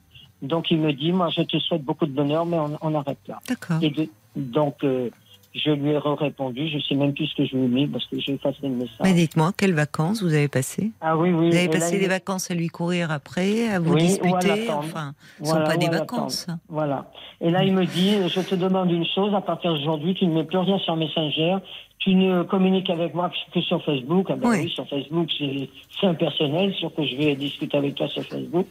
Donc 0.42 0.70
il 0.70 0.78
me 0.78 0.92
dit, 0.92 1.10
moi 1.12 1.30
je 1.30 1.42
te 1.42 1.58
souhaite 1.58 1.82
beaucoup 1.82 2.04
de 2.06 2.12
bonheur, 2.12 2.44
mais 2.44 2.58
on, 2.58 2.76
on 2.82 2.94
arrête 2.94 3.18
là. 3.26 3.38
D'accord. 3.48 3.78
Et 3.80 3.90
de- 3.90 4.08
donc 4.36 4.84
euh, 4.84 5.08
je 5.54 5.70
lui 5.70 5.90
ai 5.90 5.98
répondu, 5.98 6.68
je 6.68 6.78
sais 6.80 6.94
même 6.96 7.12
plus 7.14 7.26
ce 7.26 7.36
que 7.36 7.44
je 7.46 7.56
lui 7.56 7.64
ai 7.64 7.68
mis 7.68 7.86
parce 7.86 8.04
que 8.06 8.18
j'ai 8.18 8.32
effacé 8.32 8.58
le 8.64 8.70
message. 8.70 8.96
Mais 9.02 9.12
dites-moi, 9.12 9.52
quelles 9.56 9.72
vacances 9.74 10.22
vous 10.22 10.34
avez 10.34 10.48
passé 10.48 10.90
Ah 11.00 11.16
oui, 11.16 11.30
oui. 11.32 11.50
Vous 11.50 11.56
avez 11.56 11.68
passé 11.68 11.98
les 11.98 12.08
vacances 12.08 12.50
à 12.50 12.54
lui 12.54 12.68
courir 12.68 13.10
après, 13.12 13.68
à 13.68 13.78
vous 13.78 13.94
Oui, 13.94 14.00
ou 14.22 14.34
à 14.34 14.38
disputer 14.40 14.48
l'attendre. 14.48 14.78
Enfin, 14.84 15.12
ce 15.38 15.44
Voilà, 15.44 15.64
sont 15.66 15.70
pas 15.70 15.76
des 15.76 15.86
à 15.86 15.98
vacances. 15.98 16.46
Voilà. 16.68 17.08
Et 17.40 17.50
là, 17.50 17.62
il 17.62 17.72
me 17.72 17.84
dit, 17.84 18.16
je 18.28 18.40
te 18.40 18.54
demande 18.56 18.90
une 18.90 19.06
chose, 19.06 19.32
à 19.34 19.40
partir 19.40 19.72
d'aujourd'hui, 19.74 20.14
tu 20.14 20.26
ne 20.26 20.34
mets 20.34 20.44
plus 20.44 20.58
rien 20.58 20.78
sur 20.78 20.96
Messenger, 20.96 21.56
tu 21.98 22.14
ne 22.14 22.42
communiques 22.42 22.90
avec 22.90 23.14
moi 23.14 23.30
que 23.52 23.60
sur 23.60 23.82
Facebook. 23.84 24.26
Ah 24.30 24.36
ben 24.36 24.48
Oui. 24.50 24.56
oui, 24.64 24.70
sur 24.70 24.86
Facebook, 24.88 25.28
c'est 25.38 25.68
c'est 26.00 26.06
impersonnel, 26.08 26.74
sûr 26.74 26.92
que 26.94 27.04
je 27.06 27.14
vais 27.16 27.36
discuter 27.36 27.76
avec 27.76 27.94
toi 27.94 28.08
sur 28.08 28.24
Facebook. 28.24 28.66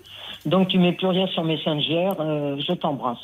Donc, 0.45 0.67
tu 0.67 0.77
mets 0.77 0.91
plus 0.93 1.07
rien 1.07 1.27
sur 1.27 1.43
Messenger, 1.45 2.09
euh, 2.19 2.57
je 2.59 2.73
t'embrasse. 2.73 3.17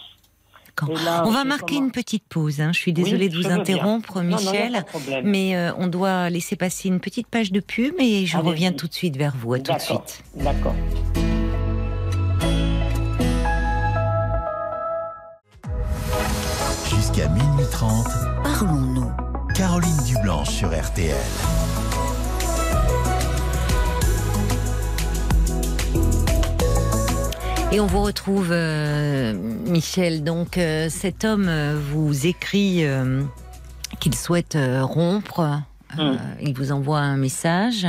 D'accord. 0.88 1.24
On 1.28 1.32
va 1.32 1.44
marquer 1.44 1.76
comment 1.76 1.86
une 1.88 1.92
petite 1.92 2.24
pause. 2.30 2.62
hein. 2.62 2.72
Je 2.74 2.80
suis 2.80 2.94
désolée 2.94 3.26
Oui, 3.26 3.30
de 3.30 3.36
vous 3.38 3.48
bien. 3.48 3.60
interrompre, 3.60 4.22
Non, 4.22 4.38
non, 4.38 4.38
Michel. 4.38 4.86
mais 5.24 5.56
euh, 5.56 5.72
on 5.78 5.88
doit 5.88 6.30
laisser 6.30 6.56
passer 6.56 6.88
une 6.90 7.00
petite 7.00 7.28
page 7.28 7.52
de 7.52 7.60
pub 7.60 7.96
et 8.00 8.26
je 8.26 8.38
reviens 8.38 8.72
tout 8.72 8.88
de 8.88 8.94
suite 8.94 9.18
vers 9.18 9.36
vous. 9.36 9.54
À 9.54 9.58
tout 9.60 9.64
de 9.74 9.78
D'accord. 9.78 10.04
suite. 10.08 10.24
D'accord. 10.36 10.76
Jusqu'à 16.90 17.28
minuit 17.30 17.66
30, 17.72 18.08
Parlons-nous. 18.44 19.12
Caroline 19.56 19.98
Dublanche 20.06 20.50
sur 20.50 20.70
RTL. 20.70 21.16
Et 27.72 27.80
on 27.80 27.86
vous 27.86 28.02
retrouve, 28.02 28.50
euh, 28.52 29.34
Michel. 29.68 30.24
Donc, 30.24 30.58
euh, 30.58 30.88
cet 30.90 31.24
homme 31.24 31.48
euh, 31.48 31.76
vous 31.80 32.26
écrit 32.26 32.84
euh, 32.84 33.22
qu'il 34.00 34.16
souhaite 34.16 34.56
euh, 34.56 34.84
rompre. 34.84 35.40
Euh, 35.40 35.56
Mm. 35.98 36.18
Il 36.44 36.54
vous 36.54 36.72
envoie 36.72 37.00
un 37.00 37.18
message. 37.18 37.88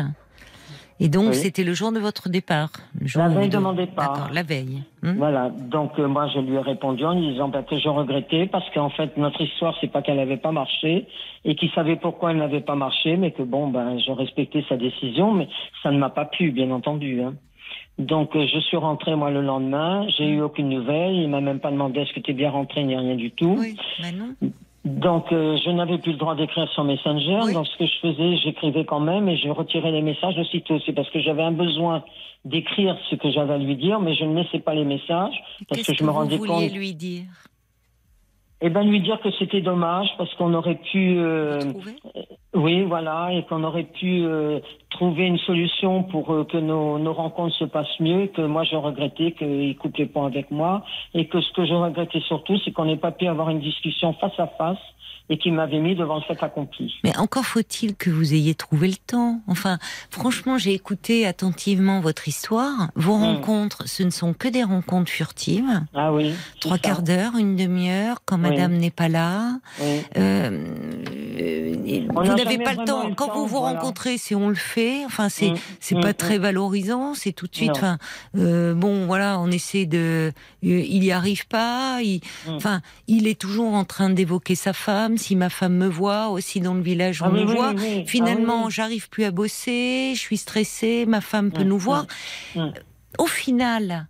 Et 1.00 1.10
donc, 1.10 1.28
Oui. 1.28 1.34
c'était 1.34 1.64
le 1.64 1.74
jour 1.74 1.92
de 1.92 1.98
votre 1.98 2.30
départ. 2.30 2.70
Le 2.98 3.06
jour 3.06 3.20
La 3.22 3.28
veille 3.28 3.50
de 3.50 3.58
mon 3.58 3.74
départ. 3.74 4.30
La 4.32 4.42
veille. 4.42 4.82
Hmm 5.02 5.16
Voilà, 5.18 5.50
donc 5.50 5.98
euh, 5.98 6.08
moi 6.08 6.26
je 6.34 6.38
lui 6.40 6.54
ai 6.54 6.60
répondu 6.60 7.04
en 7.04 7.12
lui 7.12 7.32
disant 7.32 7.48
bah, 7.48 7.62
que 7.62 7.78
je 7.78 7.88
regrettais 7.90 8.46
parce 8.50 8.64
qu'en 8.72 8.88
fait 8.88 9.14
notre 9.18 9.38
histoire 9.42 9.74
c'est 9.82 9.88
pas 9.92 10.00
qu'elle 10.00 10.16
n'avait 10.16 10.38
pas 10.38 10.50
marché 10.50 11.06
et 11.44 11.54
qu'il 11.56 11.70
savait 11.72 11.96
pourquoi 11.96 12.30
elle 12.30 12.38
n'avait 12.38 12.62
pas 12.62 12.74
marché, 12.74 13.18
mais 13.18 13.32
que 13.32 13.42
bon 13.42 13.68
ben 13.68 13.98
je 13.98 14.12
respectais 14.12 14.64
sa 14.70 14.78
décision, 14.78 15.32
mais 15.32 15.46
ça 15.82 15.90
ne 15.90 15.98
m'a 15.98 16.08
pas 16.08 16.24
plu 16.24 16.52
bien 16.52 16.70
entendu. 16.70 17.20
Hein. 17.20 17.34
Donc 18.00 18.34
euh, 18.34 18.46
je 18.52 18.58
suis 18.60 18.76
rentré 18.78 19.14
moi 19.14 19.30
le 19.30 19.42
lendemain, 19.42 20.06
j'ai 20.16 20.26
eu 20.26 20.40
aucune 20.40 20.70
nouvelle, 20.70 21.14
il 21.14 21.28
m'a 21.28 21.40
même 21.42 21.60
pas 21.60 21.70
demandé 21.70 22.00
est-ce 22.00 22.12
que 22.14 22.20
tu 22.20 22.30
es 22.30 22.34
bien 22.34 22.50
rentré 22.50 22.82
ni 22.82 22.96
rien 22.96 23.14
du 23.14 23.30
tout. 23.30 23.56
Oui, 23.58 23.76
non. 24.14 24.34
Donc 24.86 25.30
euh, 25.32 25.58
je 25.62 25.70
n'avais 25.70 25.98
plus 25.98 26.12
le 26.12 26.18
droit 26.18 26.34
d'écrire 26.34 26.66
sur 26.70 26.82
Messenger, 26.84 27.40
Oui. 27.44 27.52
donc 27.52 27.66
ce 27.66 27.76
que 27.76 27.84
je 27.86 27.98
faisais, 28.00 28.36
j'écrivais 28.38 28.86
quand 28.86 29.00
même 29.00 29.28
et 29.28 29.36
je 29.36 29.50
retirais 29.50 29.92
les 29.92 30.00
messages 30.00 30.38
aussitôt. 30.38 30.78
C'est 30.86 30.94
parce 30.94 31.10
que 31.10 31.20
j'avais 31.20 31.42
un 31.42 31.52
besoin 31.52 32.02
d'écrire 32.46 32.96
ce 33.10 33.16
que 33.16 33.30
j'avais 33.30 33.52
à 33.52 33.58
lui 33.58 33.76
dire, 33.76 34.00
mais 34.00 34.14
je 34.14 34.24
ne 34.24 34.34
laissais 34.40 34.60
pas 34.60 34.74
les 34.74 34.84
messages 34.84 35.34
parce 35.68 35.82
que 35.82 35.92
je 35.92 36.02
me 36.02 36.08
vous 36.08 36.14
rendais 36.14 36.36
vouliez 36.38 36.68
compte. 36.68 36.72
lui 36.72 36.94
dire? 36.94 37.24
Eh 38.62 38.68
ben 38.68 38.84
lui 38.84 39.00
dire 39.00 39.18
que 39.20 39.30
c'était 39.38 39.62
dommage 39.62 40.08
parce 40.18 40.32
qu'on 40.34 40.52
aurait 40.52 40.80
pu, 40.92 41.16
euh, 41.18 41.60
trouvez 41.60 41.96
oui, 42.52 42.82
voilà, 42.82 43.32
et 43.32 43.44
qu'on 43.44 43.64
aurait 43.64 43.84
pu 43.84 44.22
euh, 44.24 44.58
trouver 44.90 45.24
une 45.26 45.38
solution 45.38 46.02
pour 46.02 46.30
euh, 46.30 46.44
que 46.44 46.58
nos, 46.58 46.98
nos 46.98 47.12
rencontres 47.12 47.54
se 47.54 47.64
passent 47.64 48.00
mieux. 48.00 48.26
Que 48.26 48.42
moi 48.42 48.64
je 48.64 48.76
regrettais 48.76 49.32
qu'il 49.32 49.76
coupe 49.78 49.96
les 49.96 50.06
ponts 50.06 50.26
avec 50.26 50.50
moi 50.50 50.84
et 51.14 51.26
que 51.26 51.40
ce 51.40 51.52
que 51.52 51.64
je 51.64 51.72
regrettais 51.72 52.20
surtout, 52.20 52.58
c'est 52.58 52.72
qu'on 52.72 52.84
n'ait 52.84 52.96
pas 52.96 53.12
pu 53.12 53.26
avoir 53.28 53.48
une 53.48 53.60
discussion 53.60 54.12
face 54.14 54.38
à 54.38 54.46
face 54.46 54.78
et 55.32 55.38
qu'il 55.38 55.54
m'avait 55.54 55.78
mis 55.78 55.94
devant 55.94 56.16
le 56.16 56.22
fait 56.22 56.42
accompli. 56.42 56.92
Mais 57.04 57.16
encore 57.16 57.46
faut-il 57.46 57.94
que 57.94 58.10
vous 58.10 58.34
ayez 58.34 58.54
trouvé 58.54 58.88
le 58.88 58.96
temps. 58.96 59.40
Enfin, 59.46 59.78
franchement, 60.10 60.58
j'ai 60.58 60.74
écouté 60.74 61.24
attentivement 61.24 62.00
votre 62.00 62.26
histoire. 62.28 62.90
Vos 62.96 63.16
Mm. 63.16 63.22
rencontres, 63.22 63.88
ce 63.88 64.02
ne 64.02 64.10
sont 64.10 64.34
que 64.34 64.48
des 64.48 64.64
rencontres 64.64 65.10
furtives. 65.10 65.82
Ah 65.94 66.12
oui. 66.12 66.34
Trois 66.60 66.76
ça. 66.76 66.82
quarts 66.82 67.02
d'heure, 67.02 67.36
une 67.38 67.54
demi-heure, 67.56 68.18
quand 68.26 68.36
Oui. 68.36 68.50
madame 68.50 68.72
n'est 68.76 68.90
pas 68.90 69.08
là. 69.08 69.60
Oui. 69.80 70.00
Euh, 70.18 70.64
euh, 71.40 72.06
vous 72.12 72.22
n'a 72.24 72.34
n'avez 72.34 72.58
pas 72.58 72.72
le 72.74 72.84
temps. 72.84 73.12
Quand 73.14 73.28
temps, 73.28 73.34
vous 73.34 73.46
vous 73.46 73.58
voilà. 73.60 73.78
rencontrez, 73.78 74.18
c'est 74.18 74.34
on 74.34 74.48
le 74.48 74.54
fait. 74.56 75.04
Enfin, 75.04 75.28
c'est 75.28 75.50
Mm, 75.50 75.56
c'est 75.80 76.00
pas 76.00 76.10
mm. 76.10 76.14
très 76.14 76.38
valorisant. 76.38 77.14
C'est 77.14 77.32
tout 77.32 77.46
de 77.46 77.54
suite. 77.54 77.68
Non. 77.68 77.74
Enfin, 77.76 77.98
euh, 78.36 78.74
bon, 78.74 79.06
voilà, 79.06 79.38
on 79.40 79.48
essaie 79.50 79.86
de. 79.86 80.32
euh, 80.32 80.32
il 80.62 81.04
y 81.04 81.12
arrive 81.12 81.46
pas. 81.46 82.00
Il. 82.02 82.20
Enfin, 82.48 82.80
il 83.06 83.26
est 83.28 83.40
toujours 83.40 83.74
en 83.74 83.84
train 83.84 84.10
d'évoquer 84.10 84.54
sa 84.54 84.72
femme. 84.72 85.16
Si 85.20 85.36
ma 85.36 85.50
femme 85.50 85.76
me 85.76 85.86
voit, 85.88 86.28
aussi 86.28 86.60
dans 86.60 86.74
le 86.74 86.82
village, 86.82 87.22
on 87.22 87.26
Ah 87.26 87.30
oui, 87.30 87.40
me 87.44 87.46
oui, 87.50 87.54
voit. 87.56 87.72
oui, 87.72 87.82
oui. 87.98 88.04
Finalement, 88.06 88.64
Ah 88.66 88.70
j'arrive 88.70 89.08
plus 89.08 89.24
à 89.24 89.30
bosser. 89.30 90.12
Je 90.14 90.18
suis 90.20 90.36
stressée. 90.38 91.04
Ma 91.06 91.20
femme 91.20 91.50
peut 91.52 91.64
Mm, 91.64 91.68
nous 91.68 91.76
mm, 91.76 91.80
voir. 91.80 92.06
mm. 92.56 92.68
Au 93.18 93.26
final. 93.26 94.06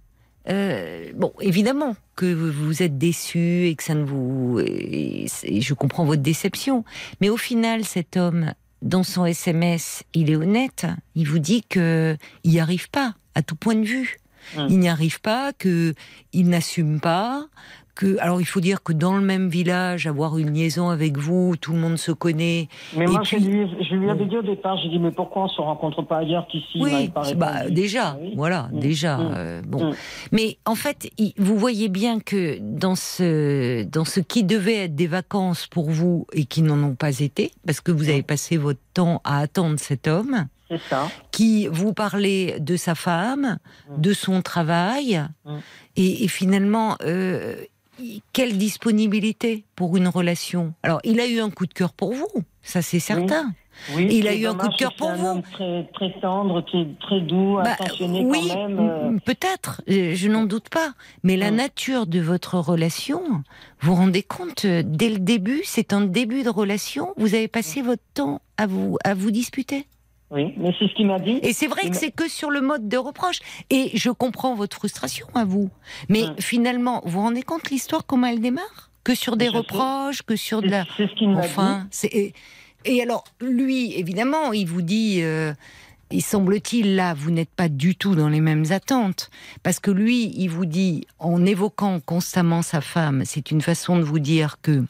euh, 0.48 1.10
bon, 1.14 1.32
évidemment 1.40 1.96
que 2.16 2.32
vous 2.32 2.82
êtes 2.82 2.96
déçu 2.98 3.66
et 3.66 3.74
que 3.74 3.82
ça 3.82 3.94
ne 3.94 4.04
vous. 4.04 4.60
et 4.60 5.26
je 5.60 5.74
comprends 5.74 6.04
votre 6.04 6.22
déception. 6.22 6.84
Mais 7.20 7.28
au 7.28 7.36
final, 7.36 7.84
cet 7.84 8.16
homme, 8.16 8.52
dans 8.82 9.02
son 9.02 9.24
SMS, 9.26 10.02
il 10.14 10.30
est 10.30 10.36
honnête. 10.36 10.86
Il 11.14 11.28
vous 11.28 11.38
dit 11.38 11.62
que 11.68 12.16
il 12.44 12.50
n'y 12.52 12.60
arrive 12.60 12.88
pas, 12.90 13.14
à 13.34 13.42
tout 13.42 13.56
point 13.56 13.74
de 13.74 13.84
vue. 13.84 14.16
Il 14.70 14.78
n'y 14.78 14.88
arrive 14.88 15.20
pas, 15.20 15.52
que 15.52 15.94
il 16.32 16.48
n'assume 16.48 16.98
pas. 16.98 17.46
Que, 17.94 18.16
alors 18.20 18.40
il 18.40 18.44
faut 18.46 18.60
dire 18.60 18.82
que 18.82 18.92
dans 18.92 19.16
le 19.16 19.22
même 19.22 19.48
village, 19.48 20.06
avoir 20.06 20.38
une 20.38 20.54
liaison 20.54 20.88
avec 20.90 21.18
vous, 21.18 21.56
tout 21.56 21.72
le 21.72 21.78
monde 21.78 21.96
se 21.98 22.12
connaît. 22.12 22.68
Mais 22.96 23.04
Et 23.04 23.08
moi, 23.08 23.20
puis- 23.22 23.38
je, 23.42 23.46
lui, 23.48 23.66
je 23.90 23.94
lui 23.94 24.08
avais 24.10 24.24
dit 24.26 24.36
au 24.36 24.42
départ, 24.42 24.78
j'ai 24.82 24.88
dit, 24.88 24.98
mais 24.98 25.10
pourquoi 25.10 25.44
on 25.44 25.48
se 25.48 25.60
rencontre 25.60 26.02
pas 26.02 26.18
ailleurs 26.18 26.46
qu'ici 26.50 26.78
Oui, 26.80 27.10
bah, 27.36 27.68
déjà, 27.68 28.16
oui. 28.20 28.32
voilà, 28.36 28.68
Mm, 28.72 28.78
déjà. 28.78 29.16
mm, 29.18 29.32
euh, 29.36 29.62
bon, 29.66 29.90
mm. 29.90 29.94
mais 30.32 30.58
en 30.64 30.74
fait, 30.76 31.10
vous 31.36 31.56
voyez 31.58 31.88
bien 31.88 32.20
que 32.20 32.58
dans 32.60 32.94
ce 32.94 33.82
dans 33.84 34.04
ce 34.04 34.20
qui 34.20 34.44
devait 34.44 34.84
être 34.84 34.94
des 34.94 35.06
vacances 35.08 35.66
pour 35.66 35.90
vous 35.90 36.26
et 36.32 36.44
qui 36.44 36.62
n'en 36.62 36.82
ont 36.82 36.94
pas 36.94 37.18
été, 37.18 37.50
parce 37.66 37.80
que 37.80 37.92
vous 37.92 38.08
avez 38.08 38.22
passé 38.22 38.56
votre 38.56 38.80
temps 38.94 39.20
à 39.24 39.38
attendre 39.40 39.78
cet 39.78 40.06
homme 40.06 40.46
ça. 40.88 41.08
qui 41.32 41.66
vous 41.66 41.92
parlait 41.92 42.60
de 42.60 42.76
sa 42.76 42.94
femme, 42.94 43.58
Mm. 43.90 44.00
de 44.00 44.12
son 44.12 44.42
travail, 44.42 45.20
et, 45.96 46.24
et 46.24 46.28
finalement. 46.28 46.96
euh, 47.04 47.56
quelle 48.32 48.58
disponibilité 48.58 49.64
pour 49.76 49.96
une 49.96 50.08
relation? 50.08 50.74
Alors, 50.82 51.00
il 51.04 51.20
a 51.20 51.26
eu 51.26 51.40
un 51.40 51.50
coup 51.50 51.66
de 51.66 51.72
cœur 51.74 51.92
pour 51.92 52.12
vous, 52.12 52.26
ça 52.62 52.82
c'est 52.82 53.00
certain. 53.00 53.52
Oui, 53.94 54.08
Il 54.10 54.28
a 54.28 54.34
eu 54.34 54.46
un 54.46 54.54
coup 54.56 54.68
de 54.68 54.74
cœur 54.76 54.92
pour 54.94 55.08
un 55.08 55.16
vous. 55.16 55.26
homme 55.26 55.42
très, 55.52 55.84
très 55.94 56.20
tendre, 56.20 56.60
très, 56.62 56.86
très 57.00 57.20
doux, 57.22 57.56
Bah, 57.56 57.72
attentionné 57.72 58.24
oui, 58.24 58.48
quand 58.50 58.54
même. 58.56 58.78
euh, 58.78 59.18
peut-être, 59.24 59.80
euh, 59.88 60.14
je 60.14 60.28
n'en 60.28 60.44
doute 60.44 60.68
pas. 60.68 60.92
Mais 61.22 61.36
la 61.38 61.50
Mm. 61.50 61.56
nature 61.56 62.06
de 62.06 62.20
votre 62.20 62.56
relation, 62.58 63.22
vous 63.26 63.42
vous 63.80 63.94
rendez 63.94 64.22
compte, 64.22 64.64
euh, 64.66 64.82
dès 64.84 65.08
le 65.08 65.18
début, 65.18 65.62
c'est 65.64 65.92
un 65.94 66.02
début 66.02 66.42
de 66.42 66.50
relation, 66.50 67.14
vous 67.16 67.34
avez 67.34 67.48
passé 67.48 67.80
votre 67.80 68.02
temps 68.12 68.42
à 68.58 68.66
vous, 68.66 68.98
à 69.04 69.14
vous 69.14 69.30
disputer? 69.30 69.86
Oui, 70.30 70.54
mais 70.56 70.72
c'est 70.78 70.86
ce 70.88 70.94
qu'il 70.94 71.06
m'a 71.06 71.18
dit. 71.18 71.40
Et 71.42 71.52
c'est 71.52 71.66
vrai 71.66 71.90
que 71.90 71.96
c'est 71.96 72.12
que 72.12 72.28
sur 72.28 72.50
le 72.50 72.60
mode 72.60 72.88
de 72.88 72.96
reproche. 72.96 73.40
Et 73.68 73.90
je 73.94 74.10
comprends 74.10 74.54
votre 74.54 74.76
frustration 74.76 75.26
à 75.34 75.44
vous. 75.44 75.70
Mais 76.08 76.24
finalement, 76.38 77.00
vous 77.04 77.10
vous 77.12 77.20
rendez 77.20 77.42
compte 77.42 77.68
l'histoire, 77.70 78.06
comment 78.06 78.28
elle 78.28 78.40
démarre? 78.40 78.90
Que 79.02 79.14
sur 79.14 79.36
des 79.36 79.46
Je 79.46 79.50
sais. 79.50 79.56
reproches, 79.58 80.22
que 80.22 80.36
sur 80.36 80.62
de 80.62 80.68
la... 80.68 80.84
c'est 80.96 81.08
ce 81.08 81.14
qu'il 81.14 81.30
m'a 81.30 81.40
Enfin, 81.40 81.86
c'est 81.90 82.08
et, 82.14 82.32
et 82.84 83.02
alors 83.02 83.24
lui, 83.40 83.92
évidemment, 83.98 84.52
il 84.52 84.66
vous 84.66 84.82
dit, 84.82 85.20
euh, 85.22 85.52
il 86.10 86.22
semble-t-il 86.22 86.94
là, 86.96 87.14
vous 87.14 87.30
n'êtes 87.30 87.50
pas 87.50 87.68
du 87.68 87.96
tout 87.96 88.14
dans 88.14 88.28
les 88.28 88.40
mêmes 88.40 88.66
attentes, 88.70 89.30
parce 89.62 89.80
que 89.80 89.90
lui, 89.90 90.32
il 90.36 90.48
vous 90.48 90.66
dit, 90.66 91.06
en 91.18 91.44
évoquant 91.46 91.98
constamment 92.00 92.62
sa 92.62 92.80
femme, 92.80 93.22
c'est 93.24 93.50
une 93.50 93.62
façon 93.62 93.96
de 93.96 94.02
vous 94.02 94.18
dire 94.18 94.58
que 94.62 94.84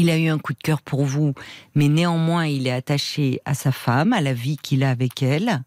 il 0.00 0.10
a 0.10 0.16
eu 0.16 0.28
un 0.28 0.38
coup 0.38 0.52
de 0.52 0.58
cœur 0.62 0.80
pour 0.82 1.04
vous, 1.04 1.34
mais 1.74 1.88
néanmoins, 1.88 2.46
il 2.46 2.66
est 2.66 2.72
attaché 2.72 3.40
à 3.44 3.54
sa 3.54 3.72
femme, 3.72 4.12
à 4.12 4.20
la 4.20 4.32
vie 4.32 4.56
qu'il 4.56 4.82
a 4.84 4.90
avec 4.90 5.22
elle, 5.22 5.62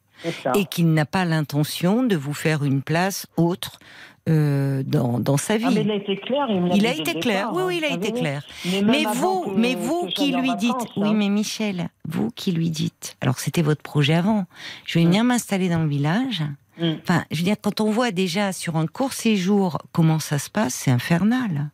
et 0.56 0.66
qu'il 0.66 0.94
n'a 0.94 1.06
pas 1.06 1.26
l'intention 1.26 2.04
de 2.04 2.16
vous 2.16 2.34
faire 2.34 2.64
une 2.64 2.82
place 2.82 3.26
autre 3.38 3.80
euh, 4.30 4.84
dans, 4.86 5.20
dans 5.20 5.38
sa 5.38 5.58
vie. 5.58 5.66
Ah, 5.68 5.72
mais 5.74 5.82
il 5.82 5.90
a 5.92 5.96
été 5.96 6.16
clair. 6.16 6.46
Il, 6.50 6.76
Il 6.78 6.86
a 6.86 6.94
été 6.94 7.20
clair, 7.20 7.50
départ, 7.50 7.56
oui, 7.56 7.62
hein. 7.62 7.66
oui, 7.68 7.78
il 7.80 7.86
a 7.86 7.88
Ah, 7.92 7.96
été 7.96 8.12
oui, 8.14 8.20
clair. 8.20 8.44
Mais 8.86 9.04
vous, 9.16 9.52
mais 9.56 9.74
vous 9.76 10.06
qui 10.08 10.32
lui 10.32 10.56
dites, 10.58 10.72
vacances, 10.74 10.90
oui, 10.98 11.10
hein. 11.10 11.14
mais 11.16 11.30
Michel, 11.30 11.90
vous 12.08 12.30
qui 12.30 12.52
lui 12.52 12.70
dites, 12.70 13.18
alors 13.22 13.40
c'était 13.40 13.64
votre 13.64 13.82
projet 13.82 14.14
avant, 14.14 14.46
je 14.86 15.00
vais 15.00 15.06
Mm. 15.06 15.08
venir 15.08 15.24
m'installer 15.24 15.70
dans 15.70 15.82
le 15.82 15.90
village. 15.90 16.44
Mm. 16.80 16.92
Enfin, 17.02 17.26
je 17.32 17.38
veux 17.40 17.44
dire, 17.44 17.56
quand 17.60 17.82
on 17.82 17.90
voit 17.90 18.12
déjà 18.12 18.54
sur 18.54 18.78
un 18.78 18.86
court 18.86 19.14
séjour 19.14 19.80
comment 19.92 20.20
ça 20.20 20.38
se 20.38 20.52
passe, 20.52 20.76
c'est 20.76 20.92
infernal. 20.92 21.72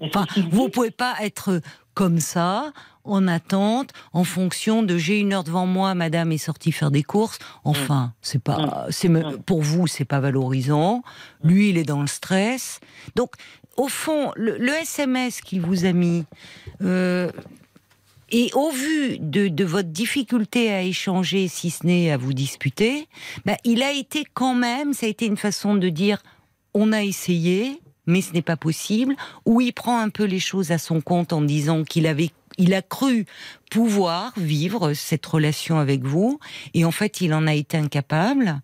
C'est 0.00 0.06
Enfin, 0.06 0.26
vous 0.50 0.66
dit. 0.66 0.70
pouvez 0.72 0.90
pas 0.90 1.14
être 1.22 1.60
comme 1.94 2.20
ça, 2.20 2.72
en 3.04 3.26
attente, 3.28 3.90
en 4.12 4.24
fonction 4.24 4.82
de 4.82 4.96
j'ai 4.96 5.18
une 5.20 5.32
heure 5.32 5.44
devant 5.44 5.66
moi, 5.66 5.94
madame 5.94 6.32
est 6.32 6.38
sortie 6.38 6.72
faire 6.72 6.90
des 6.90 7.02
courses. 7.02 7.38
Enfin, 7.64 8.12
c'est 8.22 8.42
pas, 8.42 8.86
c'est 8.90 9.08
me- 9.08 9.36
Mm. 9.36 9.42
pour 9.42 9.62
vous, 9.62 9.86
c'est 9.86 10.04
pas 10.04 10.20
valorisant. 10.20 11.02
Lui, 11.42 11.70
il 11.70 11.78
est 11.78 11.84
dans 11.84 12.00
le 12.00 12.06
stress. 12.06 12.80
Donc, 13.16 13.32
au 13.76 13.88
fond, 13.88 14.32
le, 14.36 14.56
le 14.58 14.72
SMS 14.74 15.40
qu'il 15.40 15.60
vous 15.62 15.84
a 15.84 15.92
mis, 15.92 16.24
euh, 16.82 17.30
et 18.30 18.50
au 18.54 18.70
vu 18.70 19.18
de, 19.18 19.48
de 19.48 19.64
votre 19.64 19.88
difficulté 19.88 20.70
à 20.72 20.82
échanger, 20.82 21.48
si 21.48 21.70
ce 21.70 21.84
n'est 21.86 22.10
à 22.12 22.16
vous 22.16 22.32
disputer, 22.32 23.08
bah, 23.44 23.56
il 23.64 23.82
a 23.82 23.92
été 23.92 24.24
quand 24.34 24.54
même, 24.54 24.92
ça 24.94 25.06
a 25.06 25.08
été 25.08 25.26
une 25.26 25.36
façon 25.36 25.74
de 25.74 25.88
dire, 25.88 26.22
on 26.74 26.92
a 26.92 27.02
essayé, 27.02 27.80
mais 28.10 28.20
ce 28.20 28.32
n'est 28.32 28.42
pas 28.42 28.56
possible, 28.56 29.14
ou 29.46 29.60
il 29.60 29.72
prend 29.72 29.98
un 30.00 30.10
peu 30.10 30.24
les 30.24 30.40
choses 30.40 30.70
à 30.72 30.78
son 30.78 31.00
compte 31.00 31.32
en 31.32 31.40
disant 31.42 31.84
qu'il 31.84 32.06
avait 32.06 32.30
il 32.58 32.74
a 32.74 32.82
cru 32.82 33.24
pouvoir 33.70 34.32
vivre 34.36 34.92
cette 34.92 35.24
relation 35.24 35.78
avec 35.78 36.02
vous, 36.04 36.38
et 36.74 36.84
en 36.84 36.90
fait, 36.90 37.20
il 37.22 37.32
en 37.32 37.46
a 37.46 37.54
été 37.54 37.76
incapable, 37.78 38.60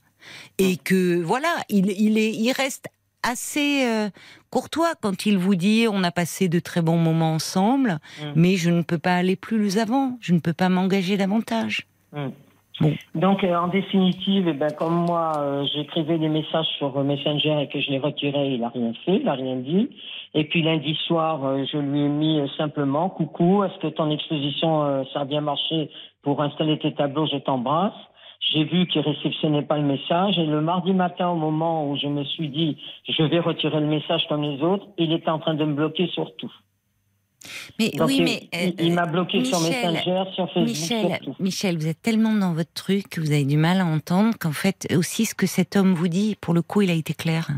et 0.59 0.76
que 0.76 1.22
voilà, 1.22 1.54
il, 1.70 1.90
il 1.92 2.18
est, 2.18 2.32
il 2.35 2.52
reste 2.52 2.88
assez 3.22 3.85
euh, 3.87 4.11
courtois 4.50 4.94
quand 5.00 5.24
il 5.24 5.38
vous 5.38 5.54
dit 5.54 5.87
on 5.90 6.02
a 6.04 6.11
passé 6.11 6.48
de 6.48 6.59
très 6.61 6.82
bons 6.82 6.98
moments 6.98 7.32
ensemble, 7.35 7.98
Mm. 8.20 8.32
mais 8.35 8.56
je 8.56 8.70
ne 8.70 8.82
peux 8.82 8.98
pas 8.98 9.16
aller 9.16 9.37
plus 9.37 9.78
avant, 9.78 10.18
je 10.20 10.32
ne 10.35 10.40
peux 10.40 10.52
pas 10.52 10.68
m'engager 10.68 11.16
davantage. 11.16 11.87
Mm. 12.12 12.28
Donc, 13.14 13.42
euh, 13.42 13.54
en 13.56 13.68
définitive, 13.68 14.48
eh 14.48 14.52
ben, 14.52 14.70
comme 14.70 15.06
moi, 15.06 15.32
euh, 15.38 15.64
j'écrivais 15.72 16.18
des 16.18 16.28
messages 16.28 16.66
sur 16.76 16.96
euh, 16.98 17.02
Messenger 17.02 17.62
et 17.62 17.68
que 17.68 17.80
je 17.80 17.90
les 17.90 17.98
retirais, 17.98 18.52
il 18.52 18.62
a 18.62 18.68
rien 18.68 18.92
fait, 19.04 19.16
il 19.16 19.28
a 19.28 19.32
rien 19.32 19.56
dit. 19.56 19.88
Et 20.34 20.44
puis 20.44 20.62
lundi 20.62 20.94
soir, 21.06 21.40
je 21.72 21.78
lui 21.78 22.02
ai 22.02 22.08
mis 22.08 22.42
simplement 22.58 23.08
coucou, 23.08 23.64
est-ce 23.64 23.78
que 23.78 23.86
ton 23.86 24.10
exposition 24.10 25.06
ça 25.14 25.20
a 25.20 25.24
bien 25.24 25.40
marché 25.40 25.88
pour 26.22 26.42
installer 26.42 26.78
tes 26.78 26.92
tableaux, 26.92 27.26
je 27.26 27.38
t'embrasse. 27.38 27.94
J'ai 28.52 28.64
vu 28.64 28.86
qu'il 28.86 29.00
réceptionnait 29.00 29.62
pas 29.62 29.78
le 29.78 29.84
message 29.84 30.38
et 30.38 30.44
le 30.44 30.60
mardi 30.60 30.92
matin, 30.92 31.30
au 31.30 31.36
moment 31.36 31.88
où 31.88 31.96
je 31.96 32.06
me 32.06 32.22
suis 32.24 32.48
dit 32.48 32.76
je 33.08 33.22
vais 33.22 33.38
retirer 33.38 33.80
le 33.80 33.86
message 33.86 34.26
comme 34.28 34.42
les 34.42 34.62
autres, 34.62 34.86
il 34.98 35.10
était 35.12 35.30
en 35.30 35.38
train 35.38 35.54
de 35.54 35.64
me 35.64 35.72
bloquer 35.72 36.06
sur 36.08 36.36
tout. 36.36 36.52
Mais 37.78 37.90
Donc, 37.90 38.09
oui, 38.09 38.16
il, 38.18 38.24
mais 38.24 38.48
il- 38.52 38.68
euh, 38.68 38.72
il 38.80 38.92
m'a 38.94 39.06
bloqué 39.06 39.44
sur 39.44 39.61
Michel, 39.61 39.92
Messenger, 39.92 40.24
sur 40.35 40.46
Facebook, 40.52 41.40
Michel, 41.40 41.72
sur 41.72 41.80
vous 41.80 41.87
êtes 41.88 42.02
tellement 42.02 42.32
dans 42.35 42.52
votre 42.54 42.72
truc 42.72 43.09
que 43.09 43.20
vous 43.20 43.32
avez 43.32 43.44
du 43.44 43.56
mal 43.56 43.80
à 43.80 43.87
entendre 43.87 44.37
qu'en 44.38 44.52
fait 44.52 44.87
aussi 44.96 45.26
ce 45.26 45.35
que 45.35 45.46
cet 45.46 45.76
homme 45.76 45.94
vous 45.94 46.09
dit, 46.09 46.37
pour 46.40 46.54
le 46.54 46.62
coup, 46.62 46.82
il 46.82 46.90
a 46.90 46.94
été 46.94 47.14
clair. 47.14 47.48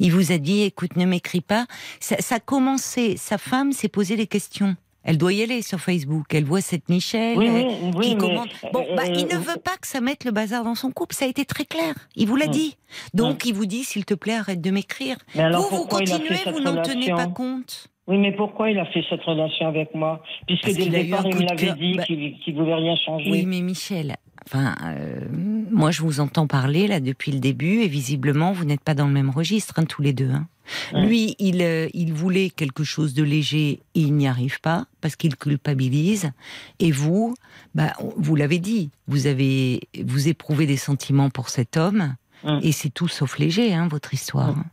Il 0.00 0.12
vous 0.12 0.32
a 0.32 0.38
dit, 0.38 0.62
écoute, 0.62 0.96
ne 0.96 1.04
m'écris 1.04 1.42
pas. 1.42 1.66
Ça, 2.00 2.16
ça 2.20 2.36
a 2.36 2.40
commencé. 2.40 3.16
Sa 3.16 3.36
femme 3.38 3.72
s'est 3.72 3.88
posé 3.88 4.16
des 4.16 4.26
questions. 4.26 4.76
Elle 5.04 5.16
doit 5.16 5.32
y 5.32 5.42
aller 5.42 5.62
sur 5.62 5.78
Facebook. 5.80 6.26
Elle 6.34 6.44
voit 6.44 6.60
cette 6.60 6.88
Michel 6.88 7.38
Oui, 7.38 7.48
euh, 7.48 7.52
oui, 7.52 7.90
oui, 7.96 8.06
qui 8.08 8.14
mais, 8.16 8.20
commente. 8.20 8.48
Bon, 8.72 8.84
euh, 8.90 8.96
bah, 8.96 9.06
il 9.06 9.26
ne 9.26 9.36
veut 9.38 9.56
pas 9.62 9.76
que 9.80 9.86
ça 9.86 10.00
mette 10.00 10.24
le 10.24 10.32
bazar 10.32 10.64
dans 10.64 10.74
son 10.74 10.90
couple. 10.90 11.14
Ça 11.14 11.24
a 11.24 11.28
été 11.28 11.44
très 11.44 11.64
clair. 11.64 11.94
Il 12.16 12.28
vous 12.28 12.36
l'a 12.36 12.46
Mm. 12.48 12.50
dit. 12.50 12.76
Donc, 13.14 13.44
il 13.46 13.54
vous 13.54 13.64
dit, 13.66 13.84
s'il 13.84 14.04
te 14.04 14.14
plaît, 14.14 14.34
arrête 14.34 14.60
de 14.60 14.70
m'écrire. 14.70 15.16
Vous, 15.34 15.76
vous 15.76 15.86
continuez, 15.86 16.38
vous 16.52 16.60
n'en 16.60 16.82
tenez 16.82 17.10
pas 17.10 17.26
compte. 17.26 17.88
Oui, 18.08 18.16
mais 18.18 18.32
pourquoi 18.32 18.70
il 18.70 18.78
a 18.78 18.86
fait 18.86 19.04
cette 19.08 19.22
relation 19.22 19.68
avec 19.68 19.94
moi 19.94 20.22
Puisque 20.46 20.62
Parce 20.64 20.74
dès 20.76 20.84
le 20.86 20.90
départ, 20.90 21.26
il 21.26 21.36
me 21.36 21.42
l'avait 21.42 21.72
dit 21.74 21.94
Bah- 21.94 22.04
qu'il 22.04 22.54
voulait 22.54 22.74
rien 22.74 22.96
changer. 22.96 23.30
Oui, 23.30 23.44
mais 23.46 23.60
Michel, 23.60 24.16
enfin, 24.46 24.74
euh, 24.86 25.20
moi 25.70 25.90
je 25.90 26.00
vous 26.02 26.18
entends 26.20 26.46
parler 26.46 26.86
là 26.88 27.00
depuis 27.00 27.32
le 27.32 27.38
début 27.38 27.82
et 27.82 27.86
visiblement 27.88 28.52
vous 28.52 28.64
n'êtes 28.64 28.80
pas 28.82 28.94
dans 28.94 29.06
le 29.06 29.12
même 29.12 29.30
registre 29.30 29.74
hein, 29.78 29.84
tous 29.84 30.00
les 30.02 30.12
deux. 30.14 30.30
hein. 30.30 30.46
Ouais. 30.92 31.06
Lui, 31.06 31.34
il, 31.38 31.62
euh, 31.62 31.88
il 31.94 32.12
voulait 32.12 32.50
quelque 32.50 32.84
chose 32.84 33.14
de 33.14 33.22
léger 33.22 33.80
et 33.94 34.00
il 34.00 34.14
n'y 34.14 34.26
arrive 34.28 34.60
pas 34.60 34.86
parce 35.00 35.16
qu'il 35.16 35.34
culpabilise. 35.36 36.30
Et 36.78 36.90
vous, 36.90 37.34
bah, 37.74 37.92
vous 38.16 38.36
l'avez 38.36 38.58
dit, 38.58 38.90
vous 39.06 39.26
avez, 39.26 39.80
vous 40.04 40.28
éprouvez 40.28 40.66
des 40.66 40.76
sentiments 40.76 41.30
pour 41.30 41.48
cet 41.50 41.76
homme 41.76 42.14
Mm. 42.44 42.60
et 42.62 42.70
c'est 42.70 42.90
tout 42.90 43.08
sauf 43.08 43.36
léger, 43.40 43.74
hein, 43.74 43.88
votre 43.88 44.14
histoire. 44.14 44.56
Mm. 44.56 44.64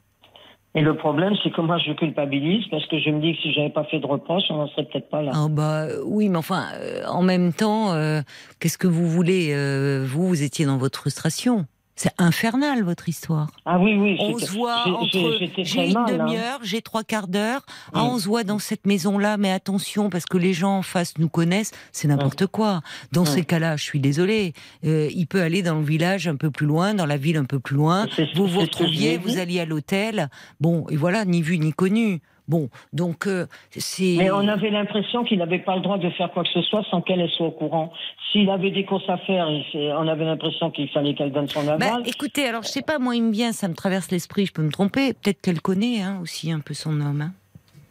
Et 0.76 0.82
le 0.82 0.98
problème, 0.98 1.34
c'est 1.42 1.52
que 1.52 1.62
moi, 1.62 1.78
je 1.78 1.94
culpabilise 1.94 2.66
parce 2.70 2.86
que 2.88 3.00
je 3.00 3.10
me 3.10 3.22
dis 3.22 3.34
que 3.34 3.42
si 3.42 3.54
j'avais 3.54 3.70
pas 3.70 3.86
fait 3.86 4.00
de 4.00 4.06
reproche, 4.06 4.44
on 4.50 4.58
n'en 4.58 4.68
serait 4.68 4.84
peut-être 4.84 5.10
pas 5.10 5.22
là. 5.22 5.32
Ah 5.34 5.48
bah 5.50 5.84
euh, 5.84 6.02
oui, 6.06 6.28
mais 6.28 6.38
enfin, 6.38 6.66
euh, 6.76 7.02
en 7.08 7.24
même 7.24 7.54
temps, 7.54 7.94
euh, 7.94 8.22
qu'est-ce 8.60 8.78
que 8.78 8.88
vous 8.88 9.08
voulez 9.08 9.54
euh, 9.54 10.06
Vous, 10.06 10.28
vous 10.28 10.44
étiez 10.44 10.66
dans 10.66 10.78
votre 10.78 11.00
frustration. 11.00 11.66
C'est 11.98 12.12
infernal 12.18 12.84
votre 12.84 13.08
histoire. 13.08 13.50
Ah 13.66 13.80
oui, 13.80 13.96
oui. 13.96 14.18
On 14.20 14.38
se 14.38 14.52
voit 14.52 14.84
j'ai- 14.86 14.92
entre 14.92 15.38
j'ai- 15.64 15.90
une 15.92 15.98
hein. 15.98 16.06
demi-heure, 16.10 16.60
j'ai 16.62 16.82
trois 16.82 17.04
quarts 17.06 17.30
d'heure. 17.30 17.62
Ah, 17.94 18.00
Mm. 18.04 18.08
on 18.08 18.20
se 18.20 18.26
voit 18.28 18.44
dans 18.44 18.60
cette 18.60 18.86
maison-là, 18.86 19.38
mais 19.38 19.50
attention 19.52 20.10
parce 20.10 20.26
que 20.26 20.38
les 20.38 20.52
gens 20.54 20.78
en 20.78 20.82
face 20.82 21.14
nous 21.20 21.30
connaissent, 21.30 21.72
c'est 21.94 22.10
n'importe 22.10 22.48
quoi. 22.48 22.82
Dans 23.14 23.24
Mm. 23.24 23.28
ces 23.28 23.46
cas-là, 23.46 23.78
je 23.78 23.84
suis 23.84 24.02
désolée. 24.02 24.52
Euh, 24.84 25.10
il 25.16 25.26
peut 25.26 25.42
aller 25.42 25.62
dans 25.62 25.76
le 25.80 25.86
village 25.86 26.28
un 26.28 26.36
peu 26.36 26.52
plus 26.52 26.66
loin, 26.68 26.94
dans 26.94 27.06
la 27.06 27.16
ville 27.18 27.38
un 27.38 27.46
peu 27.46 27.60
plus 27.60 27.76
loin. 27.78 28.08
Vous 28.36 28.46
vous 28.48 28.60
retrouviez, 28.60 29.18
vous 29.18 29.38
alliez 29.38 29.62
à 29.62 29.66
l'hôtel. 29.66 30.30
Bon, 30.60 30.86
et 30.90 30.98
voilà, 30.98 31.24
ni 31.24 31.42
vu 31.42 31.58
ni 31.60 31.72
connu. 31.72 32.20
Bon, 32.48 32.70
donc 32.94 33.26
euh, 33.26 33.48
c'est. 33.72 34.16
Mais 34.18 34.30
on 34.30 34.48
avait 34.48 34.70
l'impression 34.70 35.24
qu'il 35.24 35.40
n'avait 35.40 35.60
pas 35.60 35.76
le 35.76 35.82
droit 35.82 35.98
de 35.98 36.10
faire 36.12 36.32
quoi 36.32 36.44
que 36.44 36.50
ce 36.50 36.62
soit 36.62 36.84
sans 36.92 37.02
qu'elle 37.02 37.20
elle 37.20 37.30
soit 37.32 37.48
au 37.48 37.52
courant. 37.52 37.92
S'il 38.32 38.50
avait 38.52 38.70
des 38.72 38.86
courses 38.86 39.10
à 39.10 39.18
faire, 39.18 39.48
on 39.74 40.08
avait 40.08 40.26
l'impression 40.26 40.70
qu'il 40.70 40.88
fallait 40.90 41.16
qu'elle 41.16 41.32
donne 41.32 41.48
son 41.48 41.64
Bah, 41.64 41.74
aval. 41.74 42.04
écoutez, 42.06 42.48
alors 42.48 42.62
je 42.64 42.68
sais 42.70 42.84
pas, 42.84 43.00
moi 43.00 43.16
il 43.16 43.24
me 43.24 43.32
vient, 43.32 43.52
ça 43.52 43.68
me 43.68 43.74
traverse 43.74 44.12
l'esprit, 44.12 44.46
je 44.46 44.54
peux 44.54 44.62
me 44.62 44.72
tromper. 44.72 45.14
Peut-être 45.14 45.42
qu'elle 45.42 45.60
connaît 45.62 46.02
hein, 46.02 46.20
aussi 46.22 46.52
un 46.52 46.60
peu 46.60 46.74
son 46.76 47.02
homme. 47.02 47.22
hein. 47.22 47.32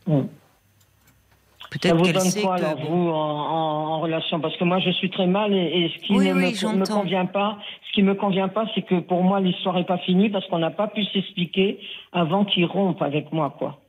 Mm. 0.07 0.21
Ça 1.61 1.69
Peut-être 1.81 1.97
vous 1.97 2.05
qu'elle 2.05 2.13
donne 2.15 2.23
sait 2.25 2.41
quoi 2.43 2.57
que. 2.61 2.65
alors 2.65 2.79
vous 2.89 3.09
en, 3.09 3.13
en- 3.15 3.87
en 3.95 4.01
relation? 4.01 4.39
Parce 4.39 4.57
que 4.57 4.63
moi 4.63 4.79
je 4.79 4.91
suis 4.91 5.11
très 5.11 5.27
mal 5.27 5.53
et, 5.53 5.57
et 5.87 5.89
ce 5.89 5.99
qui 6.07 6.13
Oui, 6.13 6.29
ne 6.29 6.35
oui, 6.35 6.41
me, 6.63 6.79
me 6.79 6.87
convient 6.87 7.27
pas, 7.27 7.59
ce 7.89 7.93
qui 7.95 8.03
me 8.05 8.15
convient 8.15 8.47
pas, 8.49 8.67
c'est 8.77 8.83
que 8.83 9.01
pour 9.01 9.25
moi 9.25 9.41
l'histoire 9.41 9.77
est 9.79 9.85
pas 9.87 9.99
finie 9.99 10.29
parce 10.29 10.47
qu'on 10.47 10.61
n'a 10.61 10.71
pas 10.71 10.87
pu 10.87 11.05
s'expliquer 11.07 11.81
avant 12.13 12.45
qu'il 12.45 12.67
rompe 12.67 13.03
avec 13.03 13.33
moi 13.33 13.53
quoi. 13.59 13.81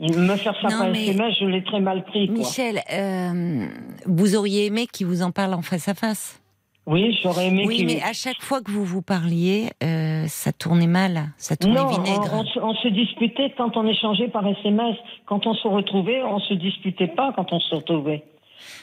Me 0.00 0.36
faire 0.36 0.54
ça 0.62 0.68
Non, 0.68 0.78
par 0.78 0.90
mais- 0.90 1.06
SMS, 1.08 1.34
je 1.40 1.44
l'ai 1.46 1.64
très 1.64 1.80
mal 1.80 2.04
pris 2.04 2.28
quoi. 2.28 2.36
Michel, 2.38 2.80
euh, 2.92 3.66
vous 4.06 4.36
auriez 4.36 4.66
aimé 4.66 4.86
qu'il 4.86 5.06
vous 5.06 5.22
en 5.22 5.32
parle 5.32 5.54
en 5.54 5.62
face 5.62 5.88
à 5.88 5.94
face? 5.94 6.40
Oui, 6.86 7.18
j'aurais 7.22 7.48
aimé 7.48 7.64
Oui, 7.66 7.76
qu'il. 7.78 7.86
mais 7.86 8.00
à 8.02 8.12
chaque 8.14 8.40
fois 8.40 8.62
que 8.62 8.70
vous 8.70 8.84
vous 8.84 9.02
parliez, 9.02 9.70
euh, 9.82 10.24
ça 10.28 10.52
tournait 10.52 10.86
mal, 10.86 11.30
ça 11.36 11.54
tournait 11.56 11.76
Non, 11.80 11.88
vinaigre. 11.88 12.32
on 12.32 12.68
on 12.68 12.74
se 12.76 12.88
disputait 12.88 13.52
quand 13.58 13.76
on 13.76 13.86
échangeait 13.86 14.28
par 14.28 14.46
SMS. 14.46 14.96
Quand 15.26 15.46
on 15.46 15.52
se 15.54 15.68
retrouvait, 15.68 16.22
on 16.22 16.38
se 16.38 16.54
disputait 16.54 17.08
pas 17.08 17.32
quand 17.36 17.52
on 17.52 17.60
se 17.60 17.74
retrouvait. 17.74 18.22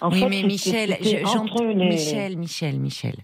En 0.01 0.12
oui, 0.12 0.19
fait, 0.19 0.29
mais 0.29 0.43
Michel, 0.43 0.97
je- 1.01 1.10
les- 1.10 1.86
Michel, 1.89 2.38
Michel, 2.38 2.79
Michel, 2.79 3.15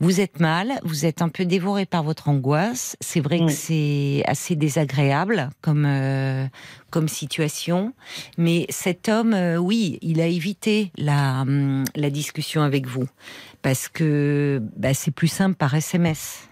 vous 0.00 0.20
êtes 0.20 0.40
mal, 0.40 0.80
vous 0.82 1.04
êtes 1.04 1.20
un 1.22 1.28
peu 1.28 1.44
dévoré 1.44 1.86
par 1.86 2.02
votre 2.02 2.28
angoisse. 2.28 2.96
C'est 3.00 3.20
vrai 3.20 3.40
que 3.40 3.50
c'est 3.50 4.22
assez 4.26 4.56
désagréable 4.56 5.50
comme 5.60 5.84
euh, 5.86 6.46
comme 6.90 7.08
situation, 7.08 7.92
mais 8.38 8.66
cet 8.70 9.08
homme, 9.08 9.34
euh, 9.34 9.56
oui, 9.56 9.98
il 10.02 10.20
a 10.20 10.26
évité 10.26 10.90
la 10.96 11.42
hum, 11.42 11.84
la 11.94 12.10
discussion 12.10 12.62
avec 12.62 12.86
vous 12.86 13.06
parce 13.62 13.88
que 13.88 14.62
bah, 14.76 14.94
c'est 14.94 15.10
plus 15.10 15.28
simple 15.28 15.56
par 15.56 15.74
SMS. 15.74 16.48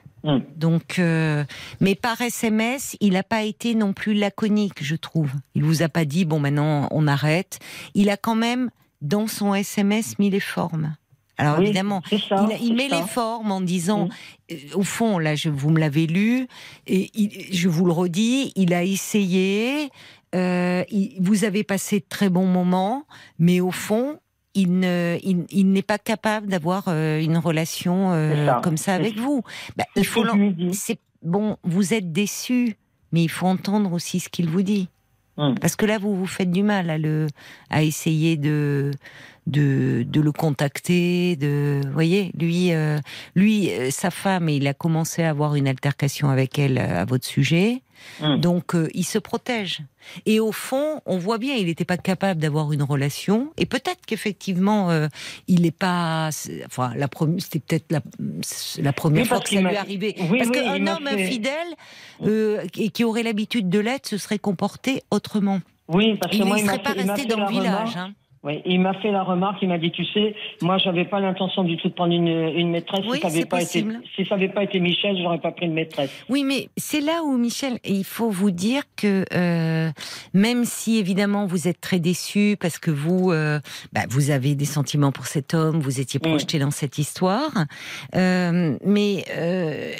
Donc, 0.56 0.98
euh, 0.98 1.44
mais 1.80 1.94
par 1.94 2.18
SMS, 2.22 2.96
il 3.00 3.12
n'a 3.12 3.22
pas 3.22 3.42
été 3.42 3.74
non 3.74 3.92
plus 3.92 4.14
laconique, 4.14 4.82
je 4.82 4.96
trouve. 4.96 5.30
Il 5.54 5.64
vous 5.64 5.82
a 5.82 5.90
pas 5.90 6.06
dit 6.06 6.24
bon 6.24 6.40
maintenant 6.40 6.88
on 6.92 7.06
arrête. 7.06 7.58
Il 7.94 8.08
a 8.08 8.16
quand 8.16 8.34
même 8.34 8.70
dans 9.04 9.28
son 9.28 9.54
SMS 9.54 10.18
mis 10.18 10.30
les 10.30 10.40
formes. 10.40 10.96
Alors 11.36 11.58
Oui, 11.58 11.64
évidemment, 11.66 12.00
ça, 12.28 12.46
il, 12.60 12.74
met 12.74 12.88
ça. 12.88 12.96
les 12.96 13.02
formes 13.02 13.50
en 13.52 13.60
disant, 13.60 14.08
euh, 14.52 14.56
au 14.74 14.82
fond, 14.84 15.18
là, 15.18 15.34
je, 15.34 15.48
vous 15.48 15.70
me 15.70 15.80
l'avez 15.80 16.06
lu, 16.06 16.46
et 16.86 17.10
il- 17.14 17.52
je 17.52 17.68
vous 17.68 17.84
le 17.86 17.92
redis, 17.92 18.52
il 18.54 18.72
a 18.72 18.84
essayé, 18.84 19.90
euh, 20.36 20.84
il- 20.90 21.16
vous 21.20 21.44
avez 21.44 21.64
passé 21.64 21.98
de 22.00 22.04
très 22.08 22.28
bons 22.28 22.46
moments, 22.46 23.04
mais 23.40 23.60
au 23.60 23.72
fond, 23.72 24.18
il 24.54 24.78
ne, 24.78 25.18
il, 25.24 25.44
il 25.50 25.72
n'est 25.72 25.82
pas 25.82 25.98
capable 25.98 26.46
d'avoir 26.46 26.84
euh, 26.86 27.20
une 27.20 27.36
relation 27.38 28.12
euh, 28.12 28.46
ça. 28.46 28.60
comme 28.62 28.76
ça 28.76 28.94
avec 28.94 29.16
vous. 29.16 29.42
Bah, 29.76 29.84
il 29.96 30.06
faut 30.06 30.24
c'est 30.72 31.00
bon, 31.22 31.56
vous 31.64 31.94
êtes 31.94 32.12
déçu, 32.12 32.76
mais 33.10 33.24
il 33.24 33.28
faut 33.30 33.48
entendre 33.48 33.92
aussi 33.92 34.20
ce 34.20 34.28
qu'il 34.28 34.48
vous 34.48 34.62
dit. 34.62 34.88
Mm. 35.36 35.54
Parce 35.60 35.76
que 35.76 35.86
là, 35.86 35.98
vous 35.98 36.14
vous 36.14 36.26
faites 36.26 36.50
du 36.50 36.62
mal 36.62 36.90
à 36.90 36.98
le, 36.98 37.28
à 37.70 37.82
essayer 37.82 38.36
de, 38.36 38.90
de, 39.46 40.04
de 40.06 40.20
le 40.20 40.32
contacter. 40.32 41.36
De, 41.36 41.80
vous 41.84 41.92
voyez, 41.92 42.32
lui, 42.38 42.72
euh, 42.72 42.98
lui, 43.34 43.70
euh, 43.70 43.90
sa 43.90 44.10
femme, 44.10 44.48
il 44.48 44.66
a 44.66 44.74
commencé 44.74 45.22
à 45.22 45.30
avoir 45.30 45.54
une 45.54 45.68
altercation 45.68 46.28
avec 46.28 46.58
elle 46.58 46.78
euh, 46.78 47.02
à 47.02 47.04
votre 47.04 47.26
sujet. 47.26 47.82
Mm. 48.20 48.36
Donc, 48.40 48.74
euh, 48.74 48.88
il 48.94 49.04
se 49.04 49.18
protège. 49.18 49.80
Et 50.26 50.38
au 50.40 50.52
fond, 50.52 51.00
on 51.06 51.16
voit 51.18 51.38
bien, 51.38 51.54
il 51.54 51.66
n'était 51.66 51.84
pas 51.84 51.96
capable 51.96 52.40
d'avoir 52.40 52.72
une 52.72 52.82
relation. 52.82 53.50
Et 53.56 53.66
peut-être 53.66 54.00
qu'effectivement, 54.06 54.90
euh, 54.90 55.08
il 55.48 55.62
n'est 55.62 55.70
pas. 55.70 56.30
Enfin, 56.66 56.92
la 56.96 57.08
première, 57.08 57.40
c'était 57.42 57.60
peut-être 57.60 57.90
la, 57.90 58.00
la 58.82 58.92
première 58.92 59.22
Oui, 59.22 59.28
fois 59.28 59.40
que 59.40 59.48
ça 59.48 59.56
lui 59.56 59.62
m'a- 59.64 59.72
est 59.72 59.76
arrivé. 59.76 60.14
Oui, 60.30 60.38
Parce 60.38 60.50
oui, 60.50 60.62
qu'un 60.62 60.86
homme 60.86 61.06
fait- 61.08 61.22
infidèle 61.24 61.68
euh, 62.22 62.64
et 62.76 62.90
qui 62.90 63.04
aurait 63.04 63.22
l'habitude 63.22 63.68
de 63.68 63.78
l'être 63.78 64.06
se 64.08 64.18
serait 64.18 64.38
comporté 64.38 65.02
autrement. 65.10 65.60
Oui, 65.88 66.16
parce 66.20 66.32
que 66.32 66.36
Il 66.42 66.44
moi, 66.46 66.56
ne 66.56 66.62
il 66.62 66.66
serait 66.66 66.82
pas 66.82 66.92
resté 66.92 67.26
dans 67.26 67.36
le 67.36 67.42
la 67.44 67.50
village. 67.50 67.96
hein. 67.96 68.12
Oui, 68.44 68.60
il 68.66 68.78
m'a 68.80 68.92
fait 69.00 69.10
la 69.10 69.22
remarque, 69.22 69.56
il 69.62 69.68
m'a 69.68 69.78
dit, 69.78 69.90
tu 69.90 70.04
sais, 70.04 70.34
moi, 70.60 70.76
j'avais 70.76 71.06
pas 71.06 71.18
l'intention 71.18 71.64
du 71.64 71.78
tout 71.78 71.88
de 71.88 71.94
prendre 71.94 72.12
une, 72.12 72.28
une 72.28 72.70
maîtresse. 72.70 73.04
Oui, 73.08 73.16
si 73.16 73.22
ça 73.22 73.28
avait 73.28 73.46
pas 73.46 73.62
été, 73.62 73.82
possible. 73.82 74.00
si 74.14 74.26
ça 74.26 74.34
avait 74.34 74.50
pas 74.50 74.62
été 74.64 74.80
Michel, 74.80 75.16
j'aurais 75.16 75.38
pas 75.38 75.50
pris 75.50 75.64
une 75.64 75.72
maîtresse. 75.72 76.10
Oui, 76.28 76.44
mais 76.44 76.68
c'est 76.76 77.00
là 77.00 77.22
où, 77.24 77.38
Michel, 77.38 77.78
il 77.86 78.04
faut 78.04 78.28
vous 78.28 78.50
dire 78.50 78.82
que 78.96 79.24
euh, 79.32 79.90
même 80.34 80.66
si 80.66 80.98
évidemment 80.98 81.46
vous 81.46 81.68
êtes 81.68 81.80
très 81.80 82.00
déçu 82.00 82.58
parce 82.60 82.78
que 82.78 82.90
vous, 82.90 83.32
euh, 83.32 83.60
bah, 83.94 84.02
vous 84.10 84.30
avez 84.30 84.54
des 84.54 84.66
sentiments 84.66 85.12
pour 85.12 85.26
cet 85.26 85.54
homme, 85.54 85.80
vous 85.80 86.00
étiez 86.00 86.20
projeté 86.20 86.58
dans 86.58 86.70
cette 86.70 86.98
histoire, 86.98 87.50
euh, 88.14 88.76
mais 88.84 89.24
euh, 89.36 89.92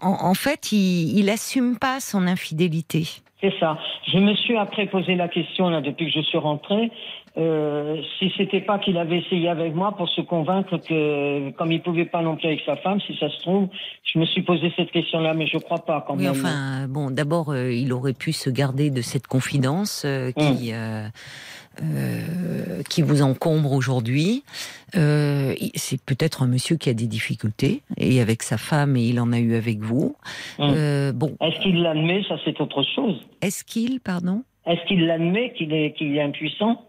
en, 0.00 0.28
en 0.28 0.34
fait, 0.34 0.70
il, 0.70 1.18
il 1.18 1.28
assume 1.28 1.76
pas 1.76 1.98
son 1.98 2.28
infidélité. 2.28 3.08
C'est 3.40 3.52
ça. 3.58 3.78
Je 4.12 4.18
me 4.18 4.34
suis 4.34 4.56
après 4.56 4.86
posé 4.86 5.14
la 5.14 5.28
question 5.28 5.70
là 5.70 5.80
depuis 5.80 6.06
que 6.06 6.12
je 6.12 6.24
suis 6.24 6.38
rentrée, 6.38 6.90
euh, 7.38 7.96
si 8.18 8.32
c'était 8.36 8.60
pas 8.60 8.78
qu'il 8.78 8.98
avait 8.98 9.18
essayé 9.18 9.48
avec 9.48 9.74
moi 9.74 9.92
pour 9.96 10.08
se 10.08 10.20
convaincre 10.20 10.76
que 10.78 11.50
comme 11.52 11.70
il 11.72 11.80
pouvait 11.80 12.04
pas 12.04 12.22
non 12.22 12.36
plus 12.36 12.48
avec 12.48 12.60
sa 12.66 12.76
femme, 12.76 13.00
si 13.00 13.16
ça 13.18 13.30
se 13.30 13.38
trouve, 13.40 13.68
je 14.02 14.18
me 14.18 14.26
suis 14.26 14.42
posé 14.42 14.72
cette 14.76 14.90
question-là, 14.90 15.32
mais 15.34 15.46
je 15.46 15.58
crois 15.58 15.78
pas 15.78 16.04
quand 16.06 16.16
Oui, 16.16 16.24
même. 16.24 16.32
enfin, 16.32 16.86
bon, 16.88 17.10
d'abord, 17.10 17.50
euh, 17.50 17.72
il 17.72 17.92
aurait 17.92 18.14
pu 18.14 18.32
se 18.32 18.50
garder 18.50 18.90
de 18.90 19.00
cette 19.00 19.26
confidence 19.26 20.02
euh, 20.04 20.32
qui, 20.32 20.72
euh, 20.72 21.06
euh, 21.82 22.82
qui 22.88 23.02
vous 23.02 23.22
encombre 23.22 23.72
aujourd'hui. 23.72 24.44
Euh, 24.96 25.54
c'est 25.74 26.00
peut-être 26.02 26.42
un 26.42 26.46
monsieur 26.46 26.76
qui 26.76 26.90
a 26.90 26.94
des 26.94 27.06
difficultés, 27.06 27.82
et 27.96 28.20
avec 28.20 28.42
sa 28.42 28.58
femme, 28.58 28.96
et 28.96 29.02
il 29.02 29.20
en 29.20 29.32
a 29.32 29.38
eu 29.38 29.54
avec 29.54 29.80
vous. 29.80 30.16
Mm. 30.58 30.62
Euh, 30.62 31.12
bon, 31.12 31.36
Est-ce 31.40 31.60
qu'il 31.60 31.82
l'admet? 31.82 32.22
Ça, 32.28 32.36
c'est 32.44 32.60
autre 32.60 32.82
chose. 32.94 33.20
est-ce 33.42 33.64
qu'il, 33.64 34.00
pardon? 34.00 34.42
Est-ce 34.66 34.84
qu'il 34.86 35.06
l'admet 35.06 35.52
qu'il 35.54 35.72
est 35.72 35.92
qu'il 35.96 36.16
est 36.16 36.22
impuissant? 36.22 36.84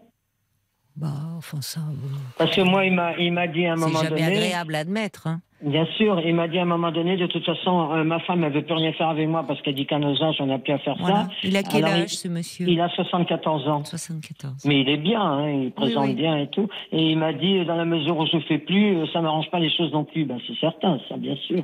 Bah, 0.96 1.08
enfin 1.38 1.60
ça, 1.62 1.80
bon, 1.80 2.08
Parce 2.36 2.54
que 2.54 2.60
moi, 2.60 2.84
il 2.84 2.92
m'a 2.92 3.16
il 3.18 3.32
m'a 3.32 3.46
dit 3.46 3.64
à 3.66 3.72
un 3.72 3.76
moment 3.76 3.98
c'est 4.00 4.08
jamais 4.08 4.20
donné. 4.22 4.36
agréable 4.36 4.74
à 4.74 4.78
admettre. 4.80 5.26
hein. 5.26 5.40
Bien 5.64 5.86
sûr, 5.96 6.20
il 6.20 6.34
m'a 6.34 6.48
dit 6.48 6.58
à 6.58 6.62
un 6.62 6.66
moment 6.66 6.90
donné, 6.90 7.16
de 7.16 7.26
toute 7.28 7.44
façon, 7.46 7.92
euh, 7.92 8.02
ma 8.02 8.18
femme, 8.20 8.42
elle 8.42 8.52
veut 8.52 8.64
plus 8.64 8.74
rien 8.74 8.92
faire 8.94 9.08
avec 9.08 9.28
moi 9.28 9.44
parce 9.46 9.62
qu'elle 9.62 9.76
dit 9.76 9.86
qu'à 9.86 9.98
nos 10.00 10.20
âges, 10.22 10.34
on 10.40 10.46
n'a 10.46 10.58
plus 10.58 10.72
à 10.72 10.78
faire 10.80 10.96
Voilà. 10.98 11.22
ça. 11.22 11.28
Il 11.44 11.56
a 11.56 11.62
quel 11.62 11.84
Alors, 11.84 11.96
âge, 12.00 12.12
il- 12.12 12.16
ce 12.16 12.26
monsieur 12.28 12.68
Il 12.68 12.80
a 12.80 12.88
74 12.88 13.68
ans. 13.68 13.84
74. 13.84 14.64
Mais 14.66 14.80
il 14.80 14.88
est 14.88 14.96
bien, 14.96 15.22
hein, 15.22 15.48
il 15.50 15.70
présente 15.70 16.08
oui. 16.08 16.14
bien 16.14 16.36
et 16.36 16.48
tout. 16.48 16.68
Et 16.90 17.12
il 17.12 17.16
m'a 17.18 17.32
dit, 17.32 17.64
dans 17.64 17.76
la 17.76 17.84
mesure 17.84 18.18
où 18.18 18.26
je 18.26 18.38
fais 18.48 18.58
plus, 18.58 18.96
euh, 18.98 19.06
ça 19.12 19.20
m'arrange 19.20 19.48
pas 19.52 19.60
les 19.60 19.70
choses 19.70 19.92
non 19.92 20.04
plus. 20.04 20.24
Ben, 20.24 20.38
c'est 20.48 20.58
certain, 20.58 20.98
ça, 21.08 21.16
bien 21.16 21.36
sûr. 21.36 21.62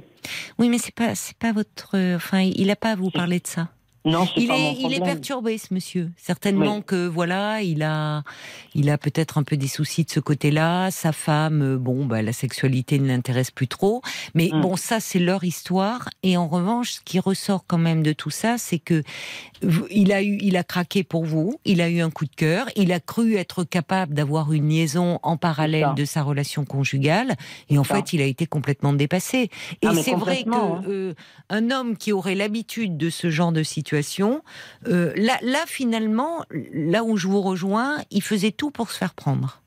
Oui, 0.60 0.68
mais 0.68 0.78
c'est 0.78 0.94
pas, 0.94 1.14
c'est 1.16 1.36
pas 1.36 1.52
votre. 1.52 1.96
Enfin, 2.14 2.40
il 2.40 2.70
a 2.70 2.76
pas 2.76 2.92
à 2.92 2.96
vous 2.96 3.10
parler 3.10 3.40
de 3.40 3.46
ça. 3.48 3.68
Non, 4.08 4.26
c'est 4.26 4.40
Il 4.40 4.48
pas 4.48 4.56
mon 4.56 4.70
est, 4.70 4.72
il 4.74 4.78
est 4.78 4.80
problème. 4.96 5.02
perturbé, 5.04 5.58
ce 5.58 5.72
monsieur. 5.74 6.10
Certainement 6.16 6.76
Oui. 6.78 6.82
que 6.86 7.06
voilà, 7.06 7.62
il 7.62 7.82
a, 7.82 8.22
il 8.74 8.90
a 8.90 8.98
peut-être 8.98 9.38
un 9.38 9.42
peu 9.42 9.56
des 9.56 9.68
soucis 9.68 10.04
de 10.04 10.10
ce 10.10 10.20
côté-là. 10.20 10.90
Sa 10.90 11.12
femme, 11.12 11.62
euh, 11.62 11.76
bon, 11.78 12.06
bah, 12.06 12.22
la 12.22 12.32
sexualité 12.32 12.98
ne 12.98 13.06
l'intéresse 13.08 13.50
plus 13.50 13.68
trop. 13.68 14.02
Mais 14.34 14.50
Mm. 14.52 14.60
bon, 14.62 14.76
ça, 14.76 15.00
c'est 15.00 15.18
leur 15.18 15.44
histoire. 15.44 16.08
Et 16.22 16.36
en 16.36 16.48
revanche, 16.48 16.92
ce 16.92 17.00
qui 17.04 17.18
ressort 17.20 17.64
quand 17.66 17.78
même 17.78 18.02
de 18.02 18.12
tout 18.12 18.30
ça, 18.30 18.56
c'est 18.58 18.78
que 18.78 19.02
il 19.90 20.12
a 20.12 20.22
eu, 20.22 20.38
il 20.40 20.56
a 20.56 20.62
craqué 20.64 21.02
pour 21.02 21.24
vous. 21.24 21.58
Il 21.64 21.80
a 21.80 21.88
eu 21.88 22.00
un 22.00 22.10
coup 22.10 22.24
de 22.24 22.34
cœur. 22.34 22.66
Il 22.76 22.92
a 22.92 23.00
cru 23.00 23.34
être 23.34 23.64
capable 23.64 24.14
d'avoir 24.14 24.52
une 24.52 24.68
liaison 24.68 25.18
en 25.22 25.36
parallèle 25.36 25.88
de 25.96 26.04
sa 26.04 26.22
relation 26.22 26.64
conjugale. 26.64 27.34
Et 27.68 27.78
en 27.78 27.84
ça. 27.84 27.96
fait, 27.96 28.12
il 28.12 28.20
a 28.22 28.24
été 28.24 28.46
complètement 28.46 28.92
dépassé. 28.92 29.50
Et 29.82 29.86
Ah, 29.86 29.92
c'est 29.94 30.14
vrai 30.14 30.44
que 30.44 30.50
hein. 30.50 30.82
euh, 30.88 31.14
un 31.50 31.70
homme 31.70 31.96
qui 31.96 32.12
aurait 32.12 32.34
l'habitude 32.34 32.96
de 32.96 33.10
ce 33.10 33.30
genre 33.30 33.52
de 33.52 33.62
situation, 33.62 33.97
euh, 34.86 35.12
là, 35.16 35.38
là 35.42 35.64
finalement, 35.66 36.44
là 36.50 37.04
où 37.04 37.16
je 37.16 37.28
vous 37.28 37.42
rejoins, 37.42 37.98
il 38.10 38.22
faisait 38.22 38.52
tout 38.52 38.70
pour 38.70 38.90
se 38.90 38.98
faire 38.98 39.14
prendre. 39.14 39.62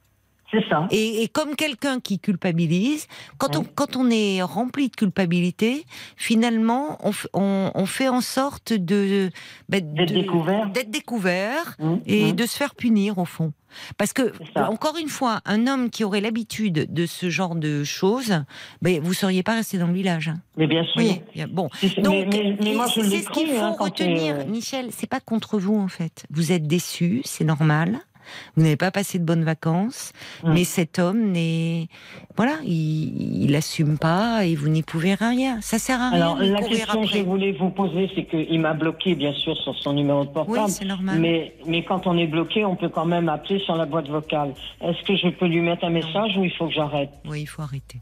C'est 0.51 0.67
ça. 0.69 0.85
Et, 0.91 1.23
et 1.23 1.27
comme 1.29 1.55
quelqu'un 1.55 1.99
qui 2.01 2.19
culpabilise, 2.19 3.07
quand, 3.37 3.55
on, 3.55 3.63
quand 3.63 3.95
on 3.95 4.09
est 4.09 4.41
rempli 4.41 4.89
de 4.89 4.95
culpabilité, 4.95 5.85
finalement, 6.17 6.97
on, 7.03 7.11
on, 7.33 7.71
on 7.73 7.85
fait 7.85 8.09
en 8.09 8.21
sorte 8.21 8.73
de 8.73 9.29
bah, 9.69 9.79
D'être 9.79 10.13
découvert. 10.13 10.69
d'être 10.71 10.91
découvert 10.91 11.75
Hum, 11.79 12.01
et 12.05 12.25
hum. 12.25 12.31
de 12.33 12.45
se 12.45 12.57
faire 12.57 12.75
punir 12.75 13.17
au 13.17 13.25
fond. 13.25 13.53
Parce 13.97 14.11
que, 14.11 14.33
encore 14.57 14.97
une 15.01 15.07
fois, 15.07 15.39
un 15.45 15.65
homme 15.67 15.89
qui 15.89 16.03
aurait 16.03 16.19
l'habitude 16.19 16.91
de 16.93 17.05
ce 17.05 17.29
genre 17.29 17.55
de 17.55 17.85
choses, 17.85 18.43
ben, 18.81 18.99
vous 19.01 19.13
seriez 19.13 19.43
pas 19.43 19.55
resté 19.55 19.77
dans 19.77 19.87
le 19.87 19.93
village. 19.93 20.27
hein. 20.27 20.41
Mais 20.57 20.67
bien 20.67 20.83
sûr. 20.83 20.95
Oui, 20.97 21.21
bon. 21.49 21.69
Donc, 21.99 22.13
mais, 22.13 22.27
mais- 22.29 22.57
mais 22.61 22.73
moi, 22.75 22.87
je 22.93 23.01
c'est 23.01 23.21
ce 23.21 23.29
qu'il 23.29 23.47
faut 23.47 23.63
hein, 23.63 23.75
quand, 23.77 23.85
retenir, 23.85 24.45
Michel. 24.47 24.87
C'est 24.91 25.07
pas 25.09 25.21
contre 25.21 25.57
vous 25.57 25.77
en 25.77 25.87
fait. 25.87 26.25
Vous 26.29 26.51
êtes 26.51 26.67
déçu, 26.67 27.21
c'est 27.23 27.45
normal. 27.45 27.99
Vous 28.55 28.63
n'avez 28.63 28.75
pas 28.77 28.91
passé 28.91 29.19
de 29.19 29.23
bonnes 29.25 29.43
vacances, 29.43 30.11
Mm. 30.43 30.53
mais 30.53 30.63
cet 30.63 30.99
homme 30.99 31.31
n'est, 31.31 31.87
voilà, 32.37 32.53
il, 32.65 33.43
il 33.43 33.55
assume 33.55 33.97
pas 33.97 34.45
et 34.45 34.55
vous 34.55 34.69
n'y 34.69 34.83
pouvez 34.83 35.13
rien. 35.13 35.59
Ça 35.61 35.77
sert 35.79 35.99
à 36.01 36.09
rien 36.09 36.21
Alors, 36.21 36.37
la 36.39 36.61
question 36.61 37.01
que 37.01 37.07
je 37.07 37.19
voulais 37.19 37.51
vous 37.53 37.69
poser, 37.69 38.09
c'est 38.15 38.25
qu'il 38.25 38.59
m'a 38.59 38.73
bloqué, 38.73 39.15
bien 39.15 39.33
sûr, 39.33 39.55
sur 39.57 39.75
son 39.77 39.93
numéro 39.93 40.23
de 40.23 40.27
Oui, 40.29 40.33
portable. 40.33 40.69
c'est 40.69 40.85
normal. 40.85 41.19
mais, 41.19 41.53
mais 41.67 41.83
quand 41.83 42.07
on 42.07 42.17
est 42.17 42.27
bloqué, 42.27 42.65
on 42.65 42.75
peut 42.75 42.89
quand 42.89 43.05
même 43.05 43.29
appeler 43.29 43.59
sur 43.59 43.75
la 43.75 43.85
boîte 43.85 44.07
vocale. 44.07 44.53
Est-ce 44.81 45.01
que 45.03 45.15
je 45.15 45.27
peux 45.29 45.47
lui 45.47 45.61
mettre 45.61 45.83
un 45.85 45.89
message 45.89 46.37
ou 46.37 46.43
il 46.43 46.51
faut 46.51 46.67
que 46.67 46.73
j'arrête? 46.73 47.09
Oui, 47.25 47.41
il 47.41 47.45
faut 47.47 47.61
arrêter. 47.61 47.99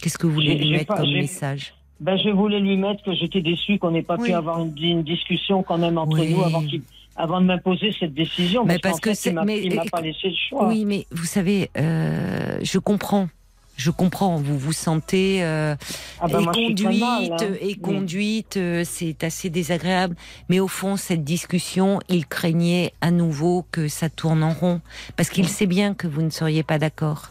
Qu'est-ce 0.00 0.16
que 0.18 0.26
vous 0.26 0.34
voulez 0.34 0.54
lui 0.54 0.70
mettre 0.70 0.86
pas- 0.86 0.96
comme 0.98 1.12
message? 1.12 1.74
Ben, 2.00 2.16
je 2.16 2.28
voulais 2.30 2.60
lui 2.60 2.76
mettre 2.76 3.02
que 3.02 3.12
j'étais 3.12 3.40
déçu 3.40 3.78
qu'on 3.80 3.90
n'ait 3.90 4.02
pas 4.04 4.16
Oui. 4.20 4.28
pu 4.28 4.32
avoir 4.32 4.60
une, 4.60 4.72
une 4.80 5.02
discussion 5.02 5.64
quand 5.64 5.78
même 5.78 5.98
entre 5.98 6.20
Oui. 6.20 6.32
nous 6.32 6.44
avant, 6.44 6.62
qu'il- 6.62 6.82
avant 7.18 7.40
de 7.40 7.46
m'imposer 7.46 7.94
cette 7.98 8.14
décision. 8.14 8.64
Mais 8.64 8.78
parce, 8.78 9.00
que 9.00 9.12
c'est- 9.12 9.30
il 9.30 9.34
m'a 9.34 9.44
mais- 9.44 9.60
il 9.62 9.74
m'a 9.74 9.84
pas 9.90 10.00
laissé 10.00 10.28
le 10.28 10.34
choix. 10.48 10.66
Oui, 10.68 10.84
mais 10.86 11.06
vous 11.10 11.24
savez, 11.26 11.70
euh, 11.76 12.58
je 12.62 12.78
comprends. 12.78 13.28
Je 13.76 13.92
comprends, 13.92 14.38
vous 14.38 14.58
vous 14.58 14.72
sentez 14.72 15.44
euh, 15.44 15.76
Ah 16.20 16.26
ben, 16.26 16.40
et 16.40 16.42
moi, 16.42 16.52
je 16.52 16.58
suis 16.60 16.74
très 16.74 16.84
conduite, 16.84 17.00
mal, 17.00 17.32
hein. 17.40 17.54
et 17.60 17.74
conduite, 17.76 18.56
euh, 18.56 18.82
c'est 18.84 19.22
assez 19.22 19.50
désagréable. 19.50 20.16
Mais 20.48 20.58
au 20.58 20.66
fond, 20.66 20.96
cette 20.96 21.22
discussion, 21.22 22.00
il 22.08 22.26
craignait 22.26 22.92
à 23.00 23.12
nouveau 23.12 23.64
que 23.70 23.86
ça 23.86 24.08
tourne 24.08 24.42
en 24.42 24.52
rond, 24.52 24.80
parce 25.16 25.28
qu'il 25.30 25.46
sait 25.48 25.66
bien 25.66 25.94
que 25.94 26.08
vous 26.08 26.22
ne 26.22 26.30
seriez 26.30 26.64
pas 26.64 26.78
d'accord. 26.80 27.28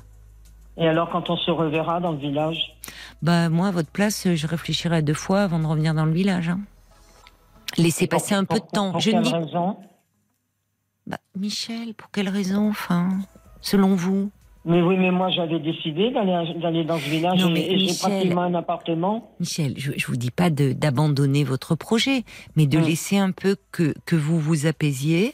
Et 0.78 0.88
alors, 0.88 1.10
quand 1.10 1.30
on 1.30 1.36
se 1.36 1.52
reverra 1.52 2.00
dans 2.00 2.12
le 2.14 2.18
village? 2.20 2.78
Bah 3.22 3.50
moi, 3.50 3.68
à 3.68 3.72
votre 3.72 3.90
place, 3.92 4.28
je 4.34 4.48
réfléchirais 4.48 4.98
à 4.98 5.02
deux 5.02 5.14
fois 5.16 5.42
avant 5.42 5.60
de 5.60 5.66
revenir 5.66 5.94
dans 5.94 6.06
le 6.06 6.14
village. 6.14 6.48
hein. 6.48 6.60
Laissez 7.78 8.08
Pour- 8.08 8.20
passer 8.22 8.36
un 8.36 8.46
peu 8.46 8.60
de 8.60 8.66
temps. 8.72 8.92
Pour 8.92 9.00
je 9.02 9.10
ne 9.12 9.16
quelle 9.16 9.24
dis 9.24 9.34
raison 9.34 9.78
Bah, 11.06 11.18
Michel, 11.36 11.94
pour 11.94 12.10
quelle 12.12 12.30
raison, 12.30 12.70
enfin, 12.70 13.10
selon 13.62 13.96
vous? 13.96 14.32
Mais 14.66 14.82
oui, 14.82 14.98
mais 14.98 15.12
moi 15.12 15.30
j'avais 15.30 15.60
décidé 15.60 16.12
d'aller 16.12 16.84
dans 16.84 16.98
ce 17.00 17.10
village 17.10 17.40
Non, 17.42 17.50
et- 17.50 17.54
mais 17.54 17.62
et, 17.68 17.70
j'ai 17.80 17.86
Michel- 17.86 17.98
pratiquement 18.12 18.42
un 18.42 18.54
appartement. 18.56 19.32
Michel, 19.40 19.74
je, 19.78 19.94
je 19.96 20.08
vous 20.08 20.18
dis 20.18 20.32
pas 20.32 20.50
d'abandonner 20.50 21.44
votre 21.46 21.76
projet, 21.76 22.24
mais 22.58 22.68
de 22.68 22.78
Mm. 22.78 22.82
laisser 22.82 23.18
un 23.18 23.32
peu 23.32 23.56
que, 23.72 23.94
que 24.06 24.16
vous 24.18 24.40
vous 24.40 24.66
apaisiez, 24.66 25.34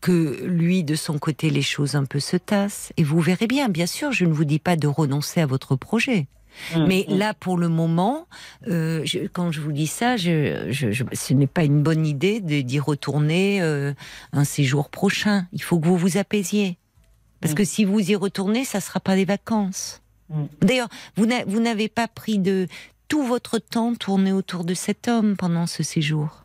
que 0.00 0.42
lui, 0.46 0.82
de 0.82 0.94
son 0.96 1.18
côté, 1.18 1.50
les 1.50 1.62
choses 1.62 1.94
un 1.94 2.06
peu 2.06 2.18
se 2.18 2.36
tassent. 2.36 2.92
Et 2.96 3.04
vous 3.04 3.20
verrez 3.20 3.46
bien, 3.46 3.68
bien 3.68 3.86
sûr, 3.86 4.10
je 4.12 4.24
ne 4.24 4.32
vous 4.32 4.44
dis 4.46 4.58
pas 4.58 4.74
de 4.76 4.88
renoncer 4.88 5.40
à 5.40 5.46
votre 5.46 5.76
projet. 5.76 6.26
Mm, 6.76 6.84
Mais 6.86 7.06
mm. 7.08 7.14
là, 7.18 7.34
pour 7.34 7.56
le 7.58 7.68
moment, 7.68 8.26
euh, 8.68 9.02
je- 9.04 9.26
quand 9.26 9.50
je 9.52 9.60
vous 9.60 9.72
dis 9.72 9.86
ça, 9.86 10.16
je, 10.16 10.66
je- 10.70 10.90
je- 10.92 11.04
ce 11.12 11.34
n'est 11.34 11.46
pas 11.46 11.64
une 11.64 11.82
bonne 11.82 12.06
idée 12.06 12.40
d'y 12.40 12.78
retourner 12.80 13.62
euh, 13.62 13.92
un 14.32 14.44
séjour 14.44 14.88
prochain. 14.90 15.46
Il 15.52 15.62
faut 15.62 15.78
que 15.78 15.86
vous 15.86 15.96
vous 15.96 16.16
apaisiez. 16.18 16.76
Parce 17.40 17.52
Mm. 17.54 17.56
que 17.56 17.64
si 17.64 17.84
vous 17.84 18.10
y 18.10 18.16
retournez, 18.16 18.64
ça 18.64 18.78
ne 18.78 18.82
sera 18.82 19.00
pas 19.00 19.16
des 19.16 19.24
vacances. 19.24 20.02
D'ailleurs, 20.62 20.88
vous 21.16 21.26
n'a- 21.26 21.44
vous 21.46 21.58
n'avez 21.60 21.88
pas 21.88 22.06
pris 22.06 22.38
de 22.38 22.68
tout 23.08 23.24
votre 23.24 23.58
temps 23.58 23.94
tourné 23.96 24.32
autour 24.32 24.64
de 24.64 24.74
cet 24.74 25.08
homme 25.08 25.36
pendant 25.36 25.66
ce 25.66 25.82
séjour. 25.82 26.44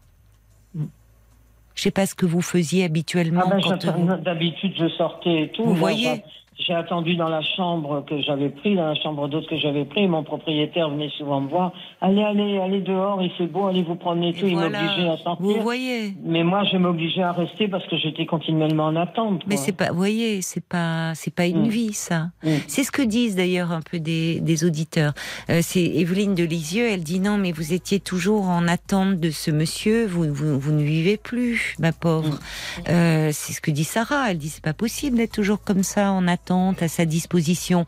Je 1.75 1.81
sais 1.81 1.91
pas 1.91 2.05
ce 2.05 2.15
que 2.15 2.25
vous 2.25 2.41
faisiez 2.41 2.85
habituellement. 2.85 3.41
Ah 3.45 3.49
ben, 3.49 3.61
quand 3.61 3.69
j'attends- 3.81 3.99
vous- 3.99 4.15
D'habitude, 4.23 4.73
je 4.79 4.87
sortais 4.89 5.43
et 5.43 5.51
tout. 5.51 5.65
Vous 5.65 5.75
voyez 5.75 6.23
j'ai- 6.59 6.73
attendu 6.75 7.15
dans 7.15 7.29
la 7.29 7.41
chambre 7.41 8.03
que 8.05 8.21
j'avais 8.21 8.49
pris, 8.49 8.75
dans 8.75 8.85
la 8.87 8.95
chambre 8.95 9.27
d'hôte 9.29 9.47
que 9.47 9.55
j'avais 9.57 9.85
pris. 9.85 10.07
Mon 10.07 10.23
propriétaire 10.23 10.89
venait 10.89 11.09
souvent 11.17 11.39
me 11.41 11.47
voir. 11.49 11.71
Allez, 12.01 12.21
allez, 12.21 12.57
allez 12.59 12.81
dehors, 12.81 13.21
il 13.21 13.31
fait 13.31 13.47
beau, 13.47 13.67
allez 13.67 13.81
vous 13.83 13.95
promener 13.95 14.27
et 14.27 14.29
Et 14.29 14.33
tout. 14.33 14.47
Il 14.47 14.53
voilà. 14.55 14.81
m'obligeait 14.81 15.09
à 15.09 15.17
sortir. 15.17 15.45
Vous 15.45 15.61
voyez. 15.61 16.13
Mais 16.23 16.43
moi, 16.43 16.63
je 16.71 16.77
m'obligeais 16.77 17.21
à 17.23 17.31
rester 17.31 17.67
parce 17.67 17.85
que 17.87 17.97
j'étais 17.97 18.25
continuellement 18.25 18.85
en 18.85 18.95
attente. 18.95 19.41
Mais 19.47 19.55
c'est 19.57 19.71
pas, 19.71 19.89
vous 19.91 19.97
voyez, 19.97 20.41
c'est 20.41 20.63
pas, 20.65 21.13
c'est 21.15 21.33
pas 21.33 21.45
une 21.45 21.65
Mm. 21.67 21.69
vie, 21.69 21.93
ça. 21.93 22.27
Mm. 22.43 22.49
C'est 22.67 22.83
ce 22.83 22.91
que 22.91 23.01
disent 23.01 23.35
d'ailleurs 23.35 23.71
un 23.71 23.81
peu 23.81 23.99
des, 23.99 24.39
des 24.41 24.65
auditeurs. 24.65 25.13
Euh, 25.49 25.59
c'est 25.61 25.83
Evelyne 25.83 26.35
de 26.35 26.43
Lisieux, 26.43 26.89
elle 26.89 27.03
dit 27.03 27.19
non, 27.19 27.37
mais 27.37 27.51
vous 27.53 27.73
étiez 27.73 27.99
toujours 27.99 28.49
en 28.49 28.67
attente 28.67 29.19
de 29.19 29.29
ce 29.31 29.49
monsieur, 29.51 30.05
vous, 30.07 30.25
vous, 30.33 30.59
vous 30.59 30.71
ne 30.73 30.83
vivez 30.83 31.17
plus, 31.17 31.75
ma 31.79 31.91
pauvre. 31.93 32.37
Euh, 32.89 33.29
c'est 33.31 33.53
ce 33.53 33.61
que 33.61 33.71
dit 33.71 33.83
Sarah, 33.85 34.31
elle 34.31 34.37
dit 34.37 34.49
c'est 34.49 34.63
pas 34.63 34.73
possible 34.73 35.17
d'être 35.17 35.31
toujours 35.33 35.63
comme 35.63 35.83
ça, 35.83 36.11
en 36.11 36.27
attente, 36.27 36.44
à 36.51 36.87
sa 36.87 37.05
disposition. 37.05 37.85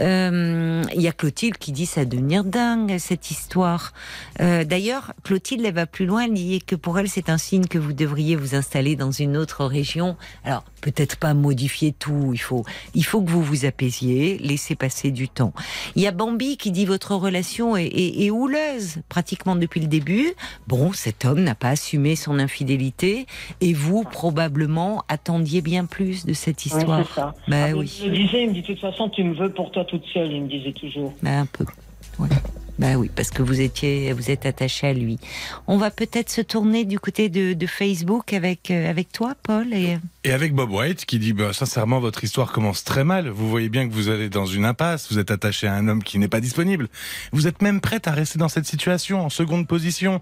Euh, 0.00 0.82
Il 0.94 1.00
y 1.00 1.08
a 1.08 1.12
Clotilde 1.12 1.56
qui 1.58 1.72
dit 1.72 1.86
ça 1.86 2.04
devenir 2.04 2.44
dingue, 2.44 2.98
cette 2.98 3.30
histoire. 3.30 3.92
Euh, 4.40 4.64
D'ailleurs, 4.64 5.12
Clotilde, 5.22 5.64
elle 5.64 5.74
va 5.74 5.86
plus 5.86 6.06
loin, 6.06 6.24
elle 6.24 6.34
dit 6.34 6.60
que 6.60 6.76
pour 6.76 6.98
elle, 6.98 7.08
c'est 7.08 7.28
un 7.30 7.38
signe 7.38 7.66
que 7.66 7.78
vous 7.78 7.92
devriez 7.92 8.36
vous 8.36 8.54
installer 8.54 8.96
dans 8.96 9.10
une 9.10 9.36
autre 9.36 9.64
région. 9.64 10.16
Alors, 10.44 10.64
peut-être 10.80 11.16
pas 11.16 11.34
modifier 11.34 11.92
tout, 11.92 12.30
il 12.32 12.38
faut, 12.38 12.64
il 12.94 13.04
faut 13.04 13.22
que 13.22 13.30
vous 13.30 13.42
vous 13.42 13.64
apaisiez, 13.64 14.38
laissez 14.38 14.74
passer 14.74 15.10
du 15.10 15.28
temps. 15.28 15.52
Il 15.96 16.02
y 16.02 16.06
a 16.06 16.10
Bambi 16.12 16.56
qui 16.56 16.70
dit 16.70 16.84
votre 16.86 17.14
relation 17.14 17.76
est, 17.76 17.86
est- 17.86 18.24
est 18.26 18.30
houleuse, 18.30 18.96
pratiquement 19.08 19.56
depuis 19.56 19.80
le 19.80 19.86
début. 19.86 20.32
Bon, 20.66 20.92
cet 20.92 21.24
homme 21.24 21.40
n'a 21.42 21.54
pas 21.54 21.70
assumé 21.70 22.16
son 22.16 22.38
infidélité, 22.38 23.26
et 23.60 23.72
vous, 23.72 24.04
probablement, 24.04 25.04
attendiez 25.08 25.60
bien 25.62 25.84
plus 25.86 26.24
de 26.26 26.32
cette 26.32 26.64
Oui, 26.64 26.72
histoire. 26.76 27.12
ça. 27.14 27.34
Bah 27.48 27.56
Ah, 27.64 27.66
mais 27.68 27.72
oui. 27.72 27.93
Il 28.02 28.10
me 28.10 28.16
disait, 28.16 28.42
il 28.42 28.48
me 28.48 28.54
dit, 28.54 28.62
de 28.62 28.66
toute 28.66 28.80
façon, 28.80 29.08
tu 29.08 29.22
me 29.22 29.34
veux 29.34 29.50
pour 29.50 29.70
toi 29.70 29.84
toute 29.84 30.04
seule, 30.06 30.32
il 30.32 30.42
me 30.42 30.48
disait 30.48 30.72
toujours. 30.72 31.12
Bah, 31.22 31.40
un 31.40 31.46
peu. 31.46 31.64
Bah 32.78 32.94
oui, 32.96 33.08
parce 33.14 33.30
que 33.30 33.42
vous 33.42 33.60
étiez, 33.60 34.12
vous 34.12 34.30
êtes 34.32 34.46
attaché 34.46 34.88
à 34.88 34.92
lui. 34.92 35.18
On 35.68 35.76
va 35.78 35.90
peut-être 35.92 36.28
se 36.30 36.40
tourner 36.40 36.84
du 36.84 36.98
côté 36.98 37.28
de, 37.28 37.52
de 37.52 37.66
Facebook 37.66 38.32
avec 38.32 38.70
euh, 38.72 38.90
avec 38.90 39.12
toi, 39.12 39.34
Paul. 39.42 39.72
Et 39.72 39.98
Et 40.24 40.32
avec 40.32 40.54
Bob 40.54 40.72
White 40.72 41.04
qui 41.04 41.18
dit 41.20 41.32
bah, 41.32 41.52
sincèrement 41.52 42.00
votre 42.00 42.24
histoire 42.24 42.50
commence 42.50 42.82
très 42.82 43.04
mal. 43.04 43.28
Vous 43.28 43.48
voyez 43.48 43.68
bien 43.68 43.88
que 43.88 43.94
vous 43.94 44.08
allez 44.08 44.28
dans 44.28 44.46
une 44.46 44.64
impasse. 44.64 45.06
Vous 45.12 45.18
êtes 45.20 45.30
attaché 45.30 45.68
à 45.68 45.74
un 45.74 45.86
homme 45.86 46.02
qui 46.02 46.18
n'est 46.18 46.26
pas 46.28 46.40
disponible. 46.40 46.88
Vous 47.32 47.46
êtes 47.46 47.62
même 47.62 47.80
prête 47.80 48.08
à 48.08 48.12
rester 48.12 48.38
dans 48.40 48.48
cette 48.48 48.66
situation 48.66 49.24
en 49.24 49.30
seconde 49.30 49.68
position. 49.68 50.20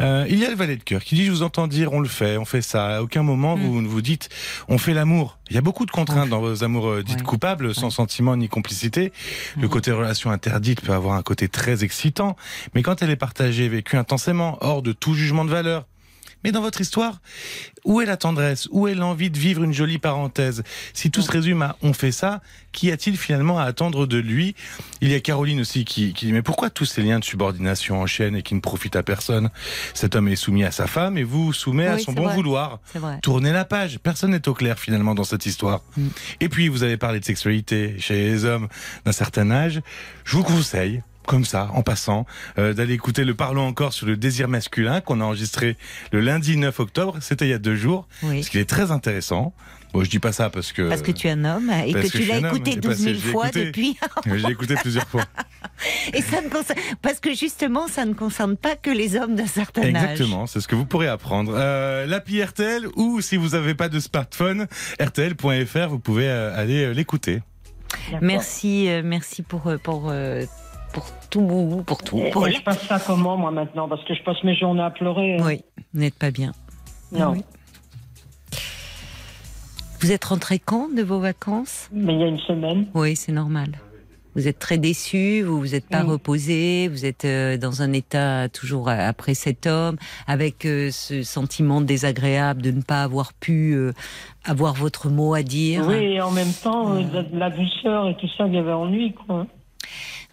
Euh, 0.00 0.26
il 0.28 0.38
y 0.40 0.44
a 0.44 0.50
le 0.50 0.56
valet 0.56 0.76
de 0.76 0.82
cœur 0.82 1.04
qui 1.04 1.14
dit 1.14 1.24
je 1.26 1.30
vous 1.30 1.42
entends 1.42 1.68
dire 1.68 1.92
on 1.92 2.00
le 2.00 2.08
fait, 2.08 2.36
on 2.36 2.44
fait 2.44 2.62
ça. 2.62 2.96
À 2.96 3.02
aucun 3.02 3.22
moment 3.22 3.54
vous 3.54 3.80
ne 3.80 3.86
vous 3.86 4.02
dites 4.02 4.28
on 4.68 4.78
fait 4.78 4.92
l'amour. 4.94 5.38
Il 5.48 5.54
y 5.54 5.58
a 5.58 5.62
beaucoup 5.62 5.86
de 5.86 5.92
contraintes 5.92 6.28
dans 6.30 6.40
vos 6.40 6.64
amours 6.64 6.88
euh, 6.88 7.02
dites 7.04 7.18
Ouais. 7.18 7.22
coupables, 7.22 7.72
sans 7.72 7.84
Ouais. 7.86 7.90
sentiment 7.92 8.36
ni 8.36 8.48
complicité. 8.48 9.12
Le 9.56 9.62
Mhm. 9.62 9.68
côté 9.68 9.92
relation 9.92 10.30
interdite 10.32 10.80
peut 10.80 10.92
avoir 10.92 11.14
un 11.14 11.22
côté 11.22 11.48
très 11.48 11.75
excitant, 11.82 12.36
mais 12.74 12.82
quand 12.82 13.02
elle 13.02 13.10
est 13.10 13.16
partagée, 13.16 13.68
vécue 13.68 13.96
intensément, 13.96 14.58
hors 14.60 14.82
de 14.82 14.92
tout 14.92 15.14
jugement 15.14 15.44
de 15.44 15.50
valeur. 15.50 15.86
Mais 16.44 16.52
dans 16.52 16.60
votre 16.60 16.80
histoire, 16.80 17.20
où 17.84 18.00
est 18.00 18.06
la 18.06 18.16
tendresse? 18.16 18.68
Où 18.70 18.86
est 18.86 18.94
l'envie 18.94 19.30
de 19.30 19.38
vivre 19.38 19.64
une 19.64 19.72
jolie 19.72 19.98
parenthèse? 19.98 20.62
Si 20.92 21.10
tout 21.10 21.22
se 21.22 21.32
résume 21.32 21.62
à 21.62 21.76
on 21.82 21.92
fait 21.92 22.12
ça, 22.12 22.40
qu'y 22.70 22.92
a-t-il 22.92 23.16
finalement 23.16 23.58
à 23.58 23.64
attendre 23.64 24.06
de 24.06 24.18
lui? 24.18 24.54
Il 25.00 25.08
y 25.08 25.14
a 25.14 25.20
Caroline 25.20 25.58
aussi 25.60 25.84
qui, 25.84 26.12
qui 26.12 26.26
dit 26.26 26.32
mais 26.32 26.42
pourquoi 26.42 26.70
tous 26.70 26.84
ces 26.84 27.02
liens 27.02 27.18
de 27.18 27.24
subordination 27.24 28.00
enchaînent 28.00 28.36
et 28.36 28.42
qui 28.42 28.54
ne 28.54 28.60
profitent 28.60 28.94
à 28.94 29.02
personne? 29.02 29.50
Cet 29.92 30.14
homme 30.14 30.28
est 30.28 30.36
soumis 30.36 30.62
à 30.62 30.70
sa 30.70 30.86
femme 30.86 31.18
et 31.18 31.24
vous 31.24 31.52
soumet 31.52 31.88
à 31.88 31.98
son 31.98 32.12
bon 32.12 32.26
vrai. 32.26 32.34
vouloir. 32.34 32.80
Tournez 33.22 33.50
la 33.50 33.64
page, 33.64 33.98
personne 33.98 34.30
n'est 34.30 34.46
au 34.46 34.54
clair 34.54 34.78
finalement 34.78 35.16
dans 35.16 35.24
cette 35.24 35.46
histoire. 35.46 35.82
Mm. 35.96 36.08
Et 36.40 36.48
puis 36.48 36.68
vous 36.68 36.84
avez 36.84 36.96
parlé 36.96 37.18
de 37.18 37.24
sexualité 37.24 37.96
chez 37.98 38.14
les 38.14 38.44
hommes 38.44 38.68
d'un 39.04 39.12
certain 39.12 39.50
âge. 39.50 39.80
Je 40.24 40.36
vous 40.36 40.44
conseille, 40.44 41.02
comme 41.26 41.44
ça, 41.44 41.68
en 41.74 41.82
passant, 41.82 42.24
euh, 42.58 42.72
d'aller 42.72 42.94
écouter 42.94 43.24
le 43.24 43.34
Parlons 43.34 43.66
encore 43.66 43.92
sur 43.92 44.06
le 44.06 44.16
désir 44.16 44.48
masculin 44.48 45.00
qu'on 45.00 45.20
a 45.20 45.24
enregistré 45.24 45.76
le 46.12 46.20
lundi 46.20 46.56
9 46.56 46.78
octobre, 46.80 47.16
c'était 47.20 47.46
il 47.46 47.50
y 47.50 47.54
a 47.54 47.58
deux 47.58 47.76
jours, 47.76 48.08
Oui. 48.22 48.36
parce 48.36 48.48
qu'il 48.48 48.60
est 48.60 48.68
très 48.68 48.90
intéressant. 48.90 49.52
Bon, 49.92 50.02
je 50.04 50.10
dis 50.10 50.18
pas 50.18 50.32
ça 50.32 50.50
parce 50.50 50.72
que... 50.72 50.88
Parce 50.88 51.00
que 51.00 51.12
tu 51.12 51.26
es 51.28 51.30
un 51.30 51.44
homme 51.44 51.70
et 51.86 51.92
que 51.92 52.00
que 52.00 52.08
tu 52.08 52.24
l'as 52.24 52.38
écouté 52.38 52.72
et 52.72 52.76
12 52.76 52.82
parce 52.86 52.98
000 52.98 53.14
que 53.14 53.20
je 53.20 53.26
l'ai 53.26 53.32
fois 53.32 53.44
écouté. 53.48 53.64
depuis. 53.66 53.96
J'ai 54.26 54.48
écouté 54.50 54.74
plusieurs 54.74 55.06
fois. 55.08 55.24
Et 56.12 56.22
ça 56.22 56.40
ne 56.42 56.48
concerne, 56.48 56.78
parce 57.02 57.20
que 57.20 57.34
justement, 57.34 57.86
ça 57.88 58.04
ne 58.04 58.12
concerne 58.12 58.56
pas 58.56 58.76
que 58.76 58.90
les 58.90 59.16
hommes 59.16 59.36
d'un 59.36 59.46
certain 59.46 59.82
âge. 59.82 59.88
Exactement, 59.88 60.46
c'est 60.46 60.60
ce 60.60 60.68
que 60.68 60.74
vous 60.74 60.86
pourrez 60.86 61.08
apprendre. 61.08 61.52
Euh, 61.56 62.04
L'appli 62.06 62.42
RTL 62.42 62.86
ou 62.96 63.20
si 63.20 63.36
vous 63.36 63.50
n'avez 63.50 63.74
pas 63.74 63.88
de 63.88 64.00
smartphone, 64.00 64.66
rtl.fr, 65.00 65.88
vous 65.88 65.98
pouvez 66.00 66.28
euh, 66.28 66.54
aller 66.58 66.84
euh, 66.84 66.92
l'écouter. 66.92 67.42
Merci, 68.20 68.88
merci 69.04 69.42
pour 69.42 69.72
pour 69.82 70.08
euh, 70.10 70.44
pour 70.96 71.04
tout, 71.28 71.82
pour 71.86 72.02
tout. 72.02 72.18
Et- 72.18 72.30
Paul. 72.30 72.48
et 72.48 72.54
je 72.54 72.62
passe 72.62 72.82
ça 72.86 72.98
comment, 72.98 73.36
moi, 73.36 73.50
maintenant 73.50 73.86
Parce 73.86 74.02
que 74.04 74.14
je 74.14 74.22
passe 74.22 74.42
mes 74.44 74.54
journées 74.56 74.80
à 74.82 74.88
pleurer. 74.90 75.36
hein. 75.36 75.42
Oui, 75.44 75.60
vous 75.92 76.00
n'êtes 76.00 76.14
pas 76.18 76.30
bien. 76.30 76.52
Non. 77.12 77.32
Oui. 77.32 77.42
Vous 80.00 80.12
êtes 80.12 80.24
rentré 80.24 80.58
quand 80.58 80.88
de 80.94 81.02
vos 81.02 81.20
vacances? 81.20 81.88
Mais 81.92 82.14
il 82.14 82.20
y 82.20 82.24
a 82.24 82.28
une 82.28 82.38
semaine. 82.40 82.86
Oui, 82.94 83.14
c'est 83.14 83.32
normal. 83.32 83.72
Vous 84.34 84.48
êtes 84.48 84.58
très 84.58 84.76
déçu, 84.78 85.42
vous 85.42 85.58
vous 85.58 85.74
êtes 85.74 85.88
pas 85.88 86.02
Oui. 86.04 86.10
reposé, 86.12 86.88
vous 86.88 87.04
êtes 87.06 87.24
euh, 87.24 87.56
dans 87.56 87.80
un 87.82 87.92
état 87.94 88.48
toujours 88.50 88.88
après 88.90 89.32
cet 89.34 89.66
homme, 89.66 89.96
avec 90.26 90.64
euh, 90.66 90.90
ce 90.92 91.22
sentiment 91.22 91.80
désagréable 91.80 92.60
de 92.62 92.70
ne 92.70 92.82
pas 92.82 93.02
avoir 93.02 93.32
pu 93.32 93.72
euh, 93.74 93.92
avoir 94.44 94.74
votre 94.74 95.08
mot 95.08 95.32
à 95.34 95.42
dire. 95.42 95.84
Oui, 95.86 95.94
et 95.94 96.20
en 96.20 96.30
même 96.30 96.52
temps, 96.62 96.94
euh, 96.96 97.02
la 97.32 97.48
douceur 97.50 98.08
et 98.08 98.16
tout 98.16 98.28
ça, 98.36 98.46
il 98.46 98.54
y 98.54 98.58
avait 98.58 98.72
ennui, 98.72 99.14
quoi. 99.26 99.46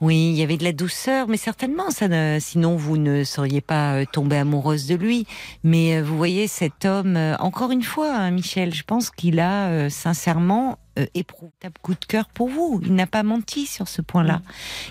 Oui, 0.04 0.32
il 0.32 0.36
y 0.38 0.44
avait 0.44 0.58
de 0.58 0.66
la 0.66 0.74
douceur, 0.74 1.30
mais 1.30 1.38
certainement, 1.38 1.90
ça 1.90 2.10
ne- 2.10 2.38
sinon 2.42 2.76
vous 2.76 2.98
ne 2.98 3.24
seriez 3.24 3.62
pas 3.62 3.94
euh, 3.94 4.06
tombée 4.12 4.36
amoureuse 4.36 4.86
de 4.86 4.96
lui. 4.96 5.26
Mais 5.64 5.96
euh, 5.96 6.04
vous 6.04 6.18
voyez, 6.18 6.48
cet 6.48 6.84
homme, 6.84 7.16
euh, 7.16 7.38
encore 7.38 7.72
une 7.72 7.84
fois, 7.84 8.14
hein, 8.14 8.32
Michel, 8.32 8.74
je 8.74 8.84
pense 8.84 9.10
qu'il 9.10 9.40
a 9.40 9.68
euh, 9.70 9.90
sincèrement 9.90 10.78
euh, 11.00 11.06
éprouvé 11.14 11.52
un 11.64 11.70
coup 11.82 11.94
de 11.94 12.06
cœur 12.06 12.28
pour 12.30 12.50
vous. 12.50 12.80
Il 12.84 12.94
n'a 12.96 13.08
pas 13.08 13.24
menti 13.24 13.66
sur 13.66 13.88
ce 13.88 14.02
point-là. 14.02 14.42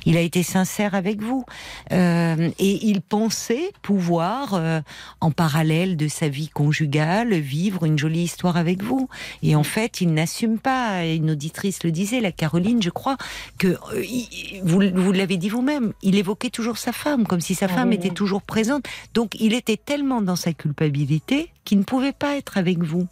Il 0.07 0.17
a 0.17 0.21
été 0.21 0.43
sincère 0.43 0.95
avec 0.95 1.21
vous. 1.23 1.45
Euh, 1.93 2.51
et 2.59 2.87
il 2.87 3.01
pensait 3.03 3.73
pouvoir, 3.83 4.55
euh, 4.55 4.81
en 5.21 5.31
parallèle 5.31 5.97
de 5.97 6.09
sa 6.09 6.29
vie 6.29 6.49
conjugale, 6.49 7.35
vivre 7.35 7.85
une 7.85 7.99
jolie 7.99 8.23
histoire 8.23 8.57
avec 8.57 8.83
vous. 8.83 9.09
Et 9.43 9.55
en 9.57 9.63
fait, 9.65 10.01
il 10.01 10.13
n'assume 10.15 10.59
pas. 10.59 11.05
Une 11.07 11.31
auditrice 11.33 11.83
le 11.85 11.91
disait, 11.93 12.21
la 12.21 12.33
Caroline, 12.33 12.83
je 12.83 12.91
crois, 12.91 13.17
que 13.59 13.69
euh, 13.69 14.05
il- 14.05 14.61
vous, 14.65 14.81
vous 14.95 15.13
l'avez 15.13 15.37
dit 15.37 15.49
vous-même, 15.49 15.93
il 16.03 16.17
évoquait 16.17 16.51
toujours 16.51 16.79
sa 16.79 16.93
femme, 16.93 17.27
comme 17.27 17.41
si 17.41 17.55
sa 17.55 17.67
Ah 17.67 17.69
femme 17.69 17.89
oui, 17.91 17.95
était 17.97 18.09
oui. 18.09 18.15
toujours 18.15 18.43
présente. 18.43 18.85
Donc 19.15 19.35
il 19.41 19.53
était 19.55 19.77
tellement 19.77 20.23
dans 20.23 20.37
sa 20.37 20.53
culpabilité 20.53 21.51
qu'il 21.65 21.79
ne 21.79 21.85
pouvait 21.85 22.13
pas 22.13 22.37
être 22.37 22.59
avec 22.59 22.79
vous. 22.83 23.07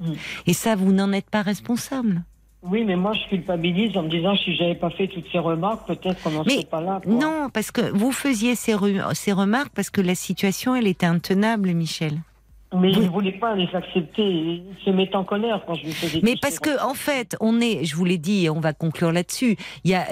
Mm. 0.00 0.12
Et 0.46 0.52
ça, 0.52 0.74
vous 0.76 0.92
n'en 0.92 1.12
êtes 1.12 1.30
pas 1.30 1.42
responsable. 1.42 2.22
Oui, 2.62 2.82
mais 2.84 2.96
moi, 2.96 3.12
je 3.12 3.28
culpabilise 3.28 3.94
en 3.96 4.04
me 4.04 4.08
disant, 4.08 4.34
si 4.36 4.56
j'avais 4.56 4.74
pas 4.74 4.88
fait 4.90 5.06
toutes 5.08 5.26
ces 5.30 5.38
remarques, 5.38 5.86
peut-être 5.86 6.22
qu'on 6.22 6.30
n'en 6.30 6.44
serait 6.44 6.64
pas 6.64 6.80
là. 6.80 7.00
quoi. 7.04 7.12
Non, 7.12 7.50
parce 7.52 7.70
que 7.70 7.90
vous 7.94 8.10
faisiez 8.10 8.54
ces, 8.54 8.72
re- 8.74 9.14
ces 9.14 9.32
remarques 9.32 9.72
parce 9.74 9.90
que 9.90 10.00
la 10.00 10.14
situation, 10.14 10.74
elle 10.74 10.86
était 10.86 11.04
intenable, 11.06 11.72
Michel. 11.74 12.20
Mais 12.80 12.90
il 12.92 13.02
ne 13.02 13.08
voulait 13.08 13.38
pas 13.38 13.54
les 13.54 13.68
accepter. 13.74 14.22
Il 14.22 14.62
se 14.84 14.90
met 14.90 15.14
en 15.14 15.24
colère 15.24 15.62
quand 15.66 15.74
je 15.74 15.84
lui 15.84 15.92
faisais 15.92 16.20
Mais 16.22 16.34
parce 16.40 16.58
que 16.58 16.82
en 16.84 16.94
fait, 16.94 17.36
on 17.40 17.60
est, 17.60 17.84
je 17.84 17.94
vous 17.96 18.04
l'ai 18.04 18.18
dit, 18.18 18.44
et 18.46 18.50
on 18.50 18.60
va 18.60 18.72
conclure 18.72 19.12
là-dessus. 19.12 19.56
Il 19.84 19.90
y 19.90 19.94
a, 19.94 20.06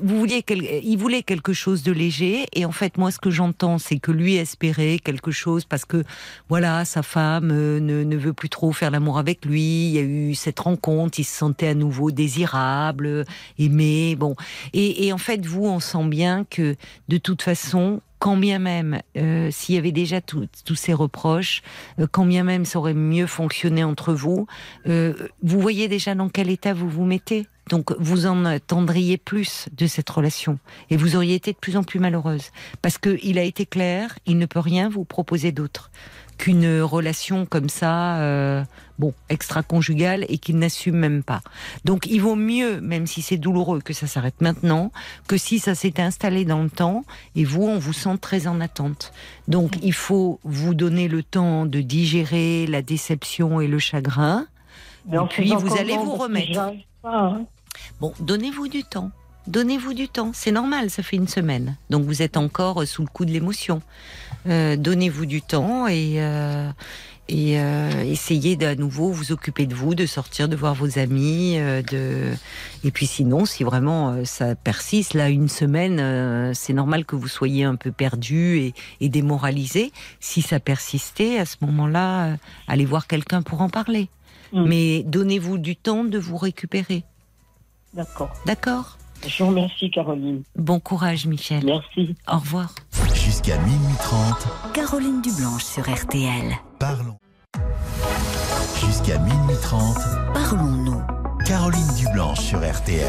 vous 0.00 0.18
vouliez, 0.18 0.42
quel- 0.42 0.62
il 0.62 0.96
voulait 0.96 1.22
quelque 1.22 1.52
chose 1.52 1.82
de 1.82 1.92
léger, 1.92 2.46
et 2.54 2.64
en 2.64 2.72
fait, 2.72 2.98
moi, 2.98 3.10
ce 3.10 3.18
que 3.18 3.30
j'entends, 3.30 3.78
c'est 3.78 3.98
que 3.98 4.12
lui 4.12 4.36
espérait 4.36 4.98
quelque 5.02 5.30
chose 5.30 5.64
parce 5.64 5.84
que, 5.84 6.04
voilà, 6.48 6.84
sa 6.84 7.02
femme 7.02 7.50
euh, 7.52 7.80
ne, 7.80 8.04
ne 8.04 8.16
veut 8.16 8.32
plus 8.32 8.48
trop 8.48 8.72
faire 8.72 8.90
l'amour 8.90 9.18
avec 9.18 9.44
lui. 9.44 9.60
Il 9.62 9.90
y 9.92 9.98
a 9.98 10.02
eu 10.02 10.34
cette 10.34 10.60
rencontre, 10.60 11.18
il 11.18 11.24
se 11.24 11.34
sentait 11.36 11.68
à 11.68 11.74
nouveau 11.74 12.10
désirable, 12.10 13.24
aimé, 13.58 14.16
bon. 14.16 14.34
Et, 14.72 15.06
et 15.06 15.12
en 15.12 15.18
fait, 15.18 15.44
vous, 15.46 15.64
on 15.66 15.80
sent 15.80 16.04
bien 16.04 16.44
que, 16.48 16.76
de 17.08 17.16
toute 17.18 17.42
façon. 17.42 18.00
Quand 18.22 18.36
bien 18.36 18.60
même, 18.60 19.00
euh, 19.16 19.48
s'il 19.50 19.74
y 19.74 19.78
avait 19.78 19.90
déjà 19.90 20.20
tous 20.20 20.76
ces 20.76 20.92
reproches, 20.92 21.60
euh, 21.98 22.06
quand 22.08 22.24
bien 22.24 22.44
même 22.44 22.64
ça 22.64 22.78
aurait 22.78 22.94
mieux 22.94 23.26
fonctionné 23.26 23.82
entre 23.82 24.14
vous, 24.14 24.46
euh, 24.86 25.12
vous 25.42 25.60
voyez 25.60 25.88
déjà 25.88 26.14
dans 26.14 26.28
quel 26.28 26.48
état 26.48 26.72
vous 26.72 26.88
vous 26.88 27.04
mettez. 27.04 27.48
Donc 27.68 27.90
vous 27.98 28.26
en 28.26 28.44
attendriez 28.44 29.16
plus 29.16 29.66
de 29.76 29.88
cette 29.88 30.08
relation 30.08 30.60
et 30.88 30.96
vous 30.96 31.16
auriez 31.16 31.34
été 31.34 31.50
de 31.50 31.56
plus 31.56 31.76
en 31.76 31.82
plus 31.82 31.98
malheureuse 31.98 32.52
parce 32.80 32.96
que 32.96 33.18
il 33.24 33.40
a 33.40 33.42
été 33.42 33.66
clair, 33.66 34.16
il 34.24 34.38
ne 34.38 34.46
peut 34.46 34.60
rien 34.60 34.88
vous 34.88 35.04
proposer 35.04 35.50
d'autre 35.50 35.90
qu'une 36.38 36.80
relation 36.80 37.44
comme 37.44 37.68
ça, 37.68 38.64
bon, 39.02 39.14
extra-conjugale 39.30 40.24
et 40.28 40.38
qu'il 40.38 40.58
n'assume 40.58 40.94
même 40.94 41.24
pas. 41.24 41.40
Donc 41.84 42.06
il 42.06 42.20
vaut 42.20 42.36
mieux, 42.36 42.80
même 42.80 43.08
si 43.08 43.20
c'est 43.20 43.36
douloureux, 43.36 43.80
que 43.80 43.92
ça 43.92 44.06
s'arrête 44.06 44.40
maintenant, 44.40 44.92
que 45.26 45.36
si 45.36 45.58
ça 45.58 45.74
s'est 45.74 46.00
installé 46.00 46.44
dans 46.44 46.62
le 46.62 46.70
temps 46.70 47.04
et 47.34 47.42
vous, 47.42 47.64
on 47.64 47.80
vous 47.80 47.92
sent 47.92 48.16
très 48.20 48.46
en 48.46 48.60
attente. 48.60 49.12
Donc 49.48 49.72
il 49.82 49.92
faut 49.92 50.38
vous 50.44 50.74
donner 50.74 51.08
le 51.08 51.24
temps 51.24 51.66
de 51.66 51.80
digérer 51.80 52.68
la 52.68 52.80
déception 52.80 53.60
et 53.60 53.66
le 53.66 53.80
chagrin. 53.80 54.46
Mais 55.06 55.16
Et 55.16 55.26
puis, 55.28 55.52
vous 55.52 55.76
allez 55.76 55.96
vous 55.96 56.14
remettre. 56.14 56.72
pas, 57.02 57.18
hein. 57.18 57.46
Bon, 58.00 58.12
donnez-vous 58.20 58.68
du 58.68 58.84
temps. 58.84 59.10
Donnez-vous 59.48 59.94
du 59.94 60.06
temps. 60.08 60.30
C'est 60.32 60.52
normal, 60.52 60.90
ça 60.90 61.02
fait 61.02 61.16
une 61.16 61.26
semaine. 61.26 61.76
Donc 61.90 62.04
vous 62.04 62.22
êtes 62.22 62.36
encore 62.36 62.86
sous 62.86 63.02
le 63.02 63.08
coup 63.08 63.24
de 63.24 63.32
l'émotion. 63.32 63.82
Euh, 64.46 64.76
donnez-vous 64.76 65.26
du 65.26 65.42
temps 65.42 65.88
et, 65.88 66.14
euh, 66.18 66.70
et 67.28 67.58
euh, 67.58 68.02
essayez 68.04 68.56
d'à 68.56 68.74
nouveau 68.74 69.10
vous 69.10 69.32
occuper 69.32 69.66
de 69.66 69.74
vous, 69.74 69.94
de 69.94 70.06
sortir, 70.06 70.48
de 70.48 70.56
voir 70.56 70.74
vos 70.74 70.98
amis. 70.98 71.54
euh, 71.56 71.82
de... 71.82 72.32
Et 72.84 72.90
puis 72.90 73.06
sinon, 73.06 73.44
si 73.46 73.64
vraiment 73.64 74.10
euh, 74.10 74.24
ça 74.24 74.54
persiste, 74.54 75.14
là, 75.14 75.28
une 75.28 75.48
semaine, 75.48 75.98
euh, 76.00 76.52
c'est 76.54 76.72
normal 76.72 77.04
que 77.04 77.16
vous 77.16 77.28
soyez 77.28 77.64
un 77.64 77.76
peu 77.76 77.92
perdu 77.92 78.58
et, 78.58 78.74
et 79.00 79.08
démoralisé. 79.08 79.92
Si 80.20 80.42
ça 80.42 80.60
persistait, 80.60 81.38
à 81.38 81.46
ce 81.46 81.56
moment-là, 81.62 82.26
euh, 82.26 82.36
allez 82.66 82.84
voir 82.84 83.06
quelqu'un 83.06 83.42
pour 83.42 83.62
en 83.62 83.68
parler. 83.68 84.08
Mm. 84.52 84.64
Mais 84.66 85.02
donnez-vous 85.04 85.58
du 85.58 85.76
temps 85.76 86.04
de 86.04 86.18
vous 86.18 86.36
récupérer. 86.36 87.04
D'accord. 87.94 88.32
D'accord? 88.46 88.98
Je 89.26 89.42
vous 89.44 89.50
remercie, 89.50 89.90
Caroline. 89.90 90.42
Bon 90.56 90.80
courage, 90.80 91.26
Michel. 91.26 91.64
Merci. 91.64 92.16
Au 92.26 92.38
revoir. 92.38 92.74
Jusqu'à 93.14 93.56
minuit 93.58 93.94
30, 94.00 94.72
Caroline 94.74 95.22
Dublanche 95.22 95.62
sur 95.62 95.88
RTL. 95.88 96.52
Parlons. 96.82 97.16
Jusqu'à 98.84 99.16
minuit 99.18 99.54
30, 99.62 99.96
Parlons-nous. 100.34 101.00
Caroline 101.46 101.94
Dublanche 101.96 102.40
sur 102.40 102.58
RTL. 102.58 103.06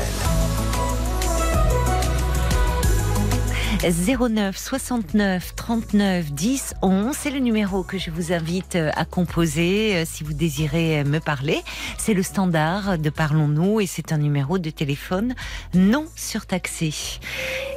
09 3.81 4.55
69 4.55 5.55
39 5.55 6.31
10 6.31 6.75
11, 6.83 7.15
c'est 7.17 7.31
le 7.31 7.39
numéro 7.39 7.81
que 7.81 7.97
je 7.97 8.11
vous 8.11 8.31
invite 8.31 8.75
euh, 8.75 8.91
à 8.93 9.05
composer 9.05 9.95
euh, 9.95 10.03
si 10.05 10.23
vous 10.23 10.33
désirez 10.33 10.99
euh, 10.99 11.03
me 11.03 11.17
parler. 11.17 11.63
C'est 11.97 12.13
le 12.13 12.21
standard 12.21 12.99
de 12.99 13.09
Parlons-nous 13.09 13.81
et 13.81 13.87
c'est 13.87 14.11
un 14.11 14.19
numéro 14.19 14.59
de 14.59 14.69
téléphone 14.69 15.33
non 15.73 16.05
surtaxé. 16.15 16.93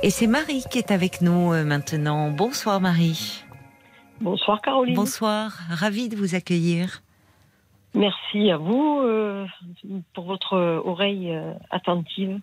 Et 0.02 0.10
c'est 0.10 0.26
Marie 0.26 0.62
qui 0.70 0.76
est 0.76 0.90
avec 0.90 1.22
nous 1.22 1.54
maintenant. 1.64 2.30
Bonsoir 2.30 2.82
Marie. 2.82 3.45
Bonsoir, 4.20 4.60
Caroline. 4.62 4.94
Bonsoir, 4.94 5.52
ravie 5.70 6.08
de 6.08 6.16
vous 6.16 6.34
accueillir. 6.34 7.02
Merci 7.94 8.50
à 8.50 8.56
vous 8.56 9.00
euh, 9.02 9.46
pour 10.14 10.24
votre 10.24 10.56
oreille 10.84 11.30
euh, 11.34 11.52
attentive. 11.70 12.40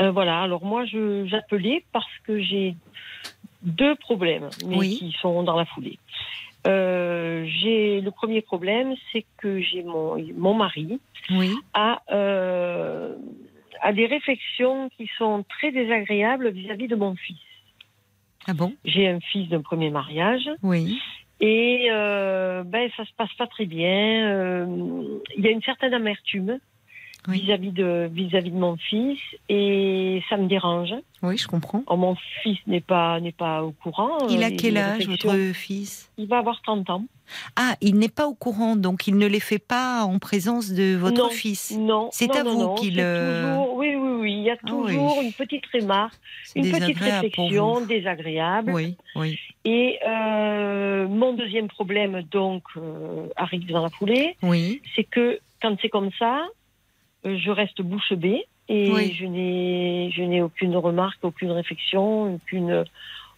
Euh, 0.00 0.10
voilà, 0.10 0.42
alors 0.42 0.64
moi 0.64 0.84
j'appelais 0.84 1.84
parce 1.92 2.06
que 2.24 2.40
j'ai 2.40 2.76
deux 3.62 3.96
problèmes, 3.96 4.50
mais 4.66 4.76
Oui. 4.78 4.96
qui 4.98 5.12
sont 5.20 5.42
dans 5.42 5.56
la 5.56 5.64
foulée. 5.66 5.98
J'ai 6.64 8.00
le 8.02 8.10
premier 8.10 8.42
problème, 8.42 8.94
c'est 9.12 9.24
que 9.38 9.60
j'ai 9.60 9.82
mon, 9.82 10.22
mon 10.36 10.52
mari 10.54 11.00
Oui, 11.30 11.54
a, 11.72 12.02
a 12.10 13.92
des 13.92 14.06
réflexions 14.06 14.90
qui 14.96 15.08
sont 15.16 15.44
très 15.48 15.72
désagréables 15.72 16.50
vis-à-vis 16.50 16.88
de 16.88 16.96
mon 16.96 17.16
fils. 17.16 17.38
Ah 18.48 18.54
bon 18.54 18.72
J'ai 18.84 19.06
un 19.08 19.20
fils 19.20 19.48
d'un 19.48 19.62
premier 19.62 19.90
mariage. 19.90 20.48
Oui, 20.62 20.98
et 21.40 21.88
euh, 21.92 22.64
ben 22.64 22.90
ça 22.96 23.04
se 23.04 23.12
passe 23.16 23.32
pas 23.34 23.46
très 23.46 23.66
bien. 23.66 24.28
Euh, 24.28 25.20
Il 25.36 25.44
y 25.44 25.48
a 25.48 25.50
une 25.50 25.62
certaine 25.62 25.94
amertume 25.94 26.58
Oui. 27.28 27.40
vis-à-vis 27.42 27.72
de 27.72 28.08
vis-à-vis 28.12 28.50
de 28.50 28.56
mon 28.58 28.76
fils 28.76 29.18
et 29.50 30.22
ça 30.30 30.36
me 30.38 30.46
dérange. 30.48 30.94
oui, 31.22 31.36
je 31.36 31.46
comprends. 31.46 31.82
Or, 31.86 31.98
mon 31.98 32.16
fils 32.42 32.58
n'est 32.66 32.80
pas 32.80 33.20
n'est 33.20 33.32
pas 33.32 33.62
au 33.62 33.72
courant. 33.72 34.16
Il 34.30 34.42
Euh, 34.42 34.46
a 34.46 34.50
quel 34.50 34.76
âge, 34.78 35.06
votre 35.06 35.36
fils? 35.52 36.10
Il 36.16 36.26
va 36.26 36.38
avoir 36.38 36.60
30 36.62 36.88
ans. 36.90 37.04
Ah, 37.56 37.74
il 37.82 37.96
n'est 37.98 38.08
pas 38.08 38.26
au 38.26 38.34
courant, 38.34 38.74
donc 38.76 39.06
il 39.06 39.16
ne 39.18 39.26
les 39.26 39.40
fait 39.40 39.58
pas 39.58 40.04
en 40.04 40.18
présence 40.18 40.70
de 40.70 40.96
votre 40.96 41.24
Non. 41.24 41.28
fils. 41.28 41.76
Non. 41.78 42.08
C'est 42.12 42.34
à 42.34 42.42
non, 42.42 42.54
vous 42.54 42.74
qu'il, 42.76 42.98
euh, 42.98 43.52
toujours- 43.56 43.76
Oui, 43.76 43.94
oui, 43.94 44.10
oui. 44.20 44.32
Il 44.38 44.42
y 44.44 44.50
a 44.50 44.54
Ah 44.62 44.70
oui. 44.72 44.94
toujours 44.94 45.20
une 45.22 45.32
petite 45.34 45.66
remarque, 45.74 46.18
une 46.56 46.70
petite 46.70 46.98
réflexion 46.98 47.82
désagréable. 47.82 48.72
Oui, 48.72 48.96
oui, 49.16 49.38
Et 49.66 49.98
euh, 50.08 51.06
mon 51.08 51.34
deuxième 51.34 51.68
problème, 51.68 52.22
donc, 52.30 52.62
euh, 52.78 53.26
arrive 53.36 53.66
dans 53.70 53.82
la 53.82 53.90
foulée. 53.90 54.36
oui. 54.42 54.80
c'est 54.96 55.04
que 55.04 55.38
quand 55.60 55.76
c'est 55.82 55.88
comme 55.90 56.10
ça, 56.18 56.46
je 57.24 57.50
reste 57.50 57.82
bouche 57.82 58.12
bée 58.12 58.44
et 58.68 58.90
Oui. 58.92 59.14
je 59.18 59.24
n'ai 59.26 60.10
je 60.14 60.22
n'ai 60.22 60.42
aucune 60.42 60.76
remarque, 60.76 61.18
aucune 61.22 61.50
réflexion, 61.50 62.34
aucune 62.34 62.84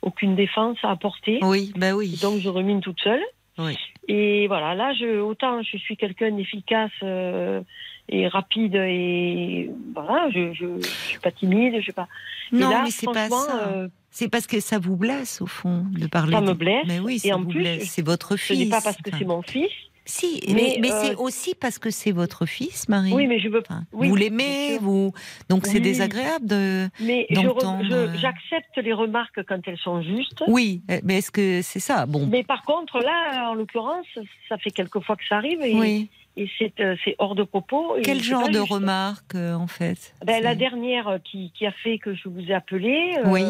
aucune 0.03 0.35
défense 0.35 0.78
à 0.83 0.91
apporter. 0.91 1.39
Oui, 1.43 1.72
bah 1.76 1.93
oui. 1.95 2.18
Donc 2.22 2.41
je 2.41 2.49
rumine 2.49 2.81
toute 2.81 3.01
seule. 3.01 3.22
Oui. 3.59 3.76
Et 4.09 4.47
voilà, 4.49 4.74
là, 4.74 4.95
je, 4.95 5.20
autant 5.20 5.62
je 5.62 5.76
suis 5.76 5.97
quelqu'un 5.97 6.31
d'efficace 6.31 6.91
euh, 7.03 7.61
et 8.09 8.26
rapide 8.28 8.74
et 8.76 9.70
voilà, 9.95 10.31
je, 10.35 10.53
je, 10.55 10.81
je 10.81 10.89
suis 10.89 11.18
pas 11.18 11.31
timide, 11.31 11.74
je 11.81 11.85
sais 11.87 11.93
pas. 11.93 12.09
Et 12.53 12.57
non, 12.57 12.70
là, 12.70 12.83
mais 12.85 12.91
c'est 12.91 13.07
pas 13.07 13.28
ça. 13.28 13.68
euh, 13.68 13.89
C'est 14.11 14.31
parce 14.31 14.47
que 14.47 14.61
ça 14.61 14.78
vous 14.78 14.97
blesse 14.97 15.43
au 15.43 15.47
fond 15.47 15.85
de 15.91 16.07
parler. 16.07 16.33
Ça 16.33 16.41
de- 16.41 16.47
me 16.47 16.55
blesse, 16.55 16.87
Mais 16.89 16.99
oui, 17.01 17.16
et 17.16 17.28
ça 17.28 17.37
en 17.37 17.41
vous 17.43 17.51
plus, 17.51 17.61
blesse. 17.61 17.91
C'est 17.91 18.05
votre 18.05 18.37
ce 18.37 18.43
fils. 18.55 18.59
n'est 18.59 18.70
pas 18.70 18.81
parce 18.81 18.97
que 18.97 19.11
Enfin, 19.11 19.18
c'est 19.18 19.24
mon 19.26 19.43
fils. 19.43 19.68
Si, 20.11 20.42
Mais, 20.48 20.54
mais, 20.54 20.76
mais 20.80 20.90
euh, 20.92 21.00
c'est 21.04 21.14
aussi 21.14 21.54
parce 21.54 21.78
que 21.78 21.90
c'est 21.90 22.11
votre 22.11 22.44
fils, 22.44 22.88
Marie. 22.88 23.12
Oui, 23.12 23.26
mais 23.28 23.38
je 23.38 23.48
veux. 23.48 23.61
Enfin, 23.61 23.84
oui, 23.92 24.08
vous 24.08 24.16
l'aimez, 24.16 24.78
vous. 24.80 25.12
Donc 25.48 25.66
c'est 25.66 25.78
désagréable 25.78 26.46
de. 26.46 26.88
Mais 27.00 27.26
euh, 27.36 28.08
j'accepte 28.16 28.76
les 28.78 28.92
remarques 28.92 29.40
quand 29.48 29.61
elles 29.68 29.78
sont 29.78 30.02
justes. 30.02 30.42
Oui, 30.48 30.82
euh, 30.90 30.98
mais 31.04 31.18
est-ce 31.18 31.30
que 31.30 31.62
c'est 31.62 31.78
ça? 31.78 32.06
Bon. 32.06 32.26
Mais 32.26 32.42
par 32.42 32.62
contre, 32.64 32.98
là, 32.98 33.50
en 33.50 33.54
l'occurrence, 33.54 34.06
ça 34.48 34.58
fait 34.58 34.70
quelques 34.72 35.00
fois 35.00 35.14
que 35.14 35.22
ça 35.28 35.36
arrive 35.36 35.62
et, 35.62 35.74
Oui. 35.74 36.11
et 36.36 36.50
c'est, 36.58 36.80
euh, 36.80 36.96
c'est 37.04 37.14
hors 37.18 37.36
de 37.36 37.44
propos. 37.44 37.94
Quel 38.02 38.18
c'est 38.18 38.24
genre 38.30 38.48
de 38.48 38.54
juste. 38.54 38.68
remarques 38.72 39.34
euh, 39.36 39.54
en 39.54 39.68
fait? 39.68 40.12
Ben, 40.26 40.42
La 40.42 40.50
C'est- 40.50 40.56
dernière 40.56 41.18
qui, 41.22 41.52
qui 41.56 41.66
a 41.66 41.72
fait 41.72 41.98
que 41.98 42.14
je 42.14 42.28
vous 42.28 42.40
ai 42.50 42.54
appelé, 42.54 43.14
Oui. 43.26 43.44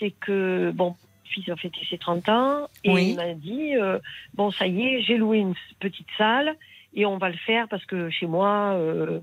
c'est 0.00 0.10
que, 0.10 0.72
bon, 0.74 0.96
fils 1.30 1.48
a 1.48 1.56
fêté 1.56 1.78
ses 1.88 1.98
30 1.98 2.28
ans 2.28 2.68
et 2.84 2.90
Oui. 2.92 3.10
il 3.10 3.16
m'a 3.16 3.32
dit, 3.34 3.76
euh, 3.76 3.98
bon, 4.34 4.50
ça 4.50 4.66
y 4.66 4.82
est, 4.82 5.02
j'ai 5.02 5.16
loué 5.16 5.38
une 5.38 5.54
petite 5.80 6.06
salle 6.18 6.54
et 6.94 7.06
on 7.06 7.18
va 7.18 7.28
le 7.30 7.36
faire 7.36 7.68
parce 7.68 7.84
que 7.86 8.10
chez 8.10 8.26
moi, 8.26 8.72
euh, 8.74 9.20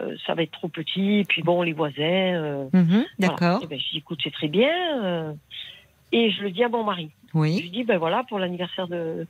euh, 0.00 0.16
ça 0.26 0.34
va 0.34 0.42
être 0.42 0.52
trop 0.52 0.68
petit, 0.68 1.24
puis 1.28 1.42
bon, 1.42 1.62
les 1.62 1.72
voisins... 1.74 2.68
Mhm, 2.72 2.86
voilà. 2.86 3.04
D'accord. 3.18 3.60
Eh 3.62 3.66
ben, 3.66 3.78
je 3.78 3.90
dis, 3.90 3.98
écoute, 3.98 4.20
c'est 4.24 4.32
très 4.32 4.48
bien. 4.48 5.34
et 6.12 6.30
je 6.30 6.42
le 6.42 6.50
dis 6.50 6.64
à 6.64 6.68
mon 6.68 6.82
mari. 6.84 7.10
Je 7.34 7.38
Oui. 7.38 7.60
lui 7.60 7.70
dis, 7.70 7.84
ben 7.84 7.98
voilà, 7.98 8.24
pour 8.28 8.38
l'anniversaire 8.38 8.88
de. 8.88 9.26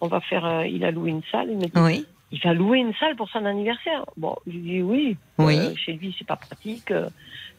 On 0.00 0.08
va 0.08 0.20
faire. 0.20 0.64
il 0.66 0.84
a 0.84 0.90
loué 0.90 1.10
une 1.10 1.22
salle. 1.30 1.48
Il 1.50 1.56
me 1.58 1.66
dit, 1.66 1.72
Oui. 1.76 2.04
il 2.32 2.40
va 2.40 2.52
louer 2.52 2.78
une 2.78 2.94
salle 2.94 3.14
pour 3.16 3.28
son 3.30 3.44
anniversaire. 3.44 4.04
Bon, 4.16 4.34
je 4.46 4.52
lui 4.52 4.60
dis, 4.60 4.82
oui. 4.82 5.16
Oui. 5.38 5.76
chez 5.76 5.92
lui, 5.92 6.14
c'est 6.18 6.26
pas 6.26 6.36
pratique. 6.36 6.92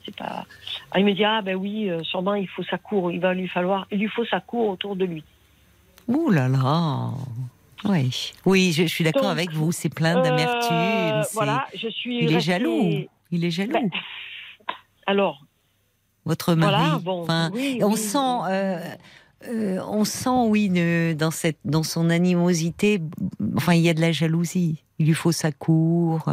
C'est 0.06 0.16
pas. 0.16 0.46
Ah, 0.92 1.00
il 1.00 1.06
me 1.06 1.14
dit, 1.14 1.24
ah, 1.26 1.42
ben 1.42 1.56
oui, 1.56 1.90
euh, 1.90 2.04
sûrement, 2.04 2.36
il 2.36 2.48
faut 2.48 2.64
sa 2.64 2.78
cour. 2.78 3.12
Il 3.12 3.20
va 3.20 3.34
lui 3.34 3.48
falloir. 3.48 3.88
Il 3.92 4.00
lui 4.00 4.08
faut 4.08 4.26
sa 4.26 4.40
cour 4.40 4.70
autour 4.70 4.96
de 4.96 5.06
lui. 5.06 5.24
Ouh 6.08 6.30
là 6.30 6.48
là. 6.48 7.12
Oui. 7.86 8.34
Oui, 8.46 8.72
je, 8.72 8.84
je 8.84 8.88
suis 8.88 9.04
d'accord 9.04 9.30
avec 9.30 9.52
vous. 9.52 9.72
C'est 9.72 9.90
plein 9.94 10.22
d'amertume. 10.22 10.76
Euh, 10.76 11.24
c'est- 11.24 11.34
voilà, 11.34 11.66
je 11.76 11.88
suis. 11.90 12.24
Il 12.24 12.34
est 12.36 12.40
jaloux. 12.40 13.06
Il 13.32 13.44
est 13.44 13.52
jaloux. 13.52 13.74
Ben, 13.74 13.90
alors, 15.08 15.44
votre 16.26 16.56
mari. 16.56 16.76
voilà, 16.76 17.00
bon. 17.00 17.22
Enfin, 17.24 17.52
oui, 17.54 17.80
on 17.84 17.92
oui, 17.92 17.98
sent. 17.98 18.18
euh, 18.50 18.80
Euh, 19.48 19.80
on 19.88 20.06
sent, 20.06 20.30
oui, 20.48 20.70
ne- 20.72 21.14
dans, 21.14 21.30
cette, 21.30 21.60
dans 21.66 21.84
son 21.84 22.10
animosité, 22.10 23.00
enfin, 23.56 23.74
il 23.74 23.82
y 23.82 23.90
a 23.90 23.94
de 23.94 24.02
la 24.02 24.12
jalousie. 24.12 24.82
Il 24.98 25.06
lui 25.06 25.14
faut 25.14 25.32
sa 25.34 25.52
cour. 25.52 26.24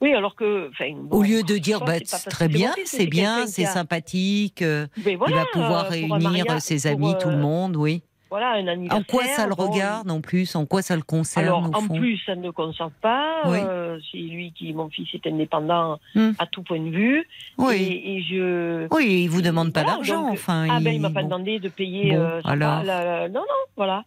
Oui, 0.00 0.14
alors 0.14 0.34
que. 0.34 0.70
bon, 0.94 1.18
Au 1.18 1.22
lieu 1.22 1.42
de 1.42 1.58
dire, 1.58 1.80
bah, 1.80 1.94
c'est 1.98 2.06
c'est 2.16 2.30
très 2.30 2.48
bien, 2.48 2.72
c'est 2.84 3.06
bien, 3.06 3.46
c'est 3.46 3.66
sympathique, 3.66 4.62
euh, 4.62 4.86
il 5.06 5.16
va 5.18 5.44
pouvoir 5.52 5.86
euh, 5.86 5.88
réunir 5.90 6.18
mariage, 6.18 6.60
ses 6.60 6.80
pour, 6.82 6.90
amis, 7.08 7.14
tout 7.20 7.28
le 7.28 7.34
euh, 7.34 7.38
monde, 7.38 7.76
oui. 7.76 8.02
Voilà, 8.30 8.52
un 8.52 8.62
En 8.64 8.68
anniversaire. 8.68 9.06
quoi 9.08 9.24
ça 9.24 9.46
le 9.48 9.56
bon, 9.56 9.66
regarde 9.68 10.08
en 10.08 10.20
plus 10.20 10.54
En 10.54 10.64
quoi 10.64 10.82
ça 10.82 10.94
le 10.94 11.02
concerne 11.02 11.46
Alors, 11.46 11.62
au 11.68 11.74
en 11.76 11.80
fond 11.80 11.96
plus, 11.98 12.16
ça 12.24 12.36
ne 12.36 12.44
le 12.44 12.52
concerne 12.52 12.92
pas. 13.02 13.42
Oui. 13.46 13.58
euh, 13.60 13.98
c'est 14.12 14.18
lui 14.18 14.52
qui, 14.56 14.72
mon 14.72 14.88
fils, 14.88 15.08
est 15.14 15.26
indépendant 15.26 15.98
Hmm. 16.14 16.30
à 16.38 16.46
tout 16.46 16.62
point 16.62 16.78
de 16.78 16.90
vue. 16.90 17.26
Oui. 17.58 17.74
Et, 17.74 18.16
et 18.18 18.22
je. 18.22 18.86
Oui, 18.94 19.22
il 19.24 19.28
vous 19.28 19.42
demande 19.42 19.72
pas 19.72 19.82
d'argent, 19.82 20.28
enfin. 20.30 20.66
Ah 20.70 20.78
ben, 20.80 20.94
il 20.94 21.00
m'a 21.00 21.10
pas 21.10 21.24
demandé 21.24 21.58
de 21.58 21.68
payer. 21.68 22.16
Bon, 22.16 22.40
alors. 22.44 22.78
va, 22.78 22.84
la- 22.84 23.04
la- 23.04 23.28
non, 23.28 23.40
non, 23.40 23.62
voilà. 23.76 24.04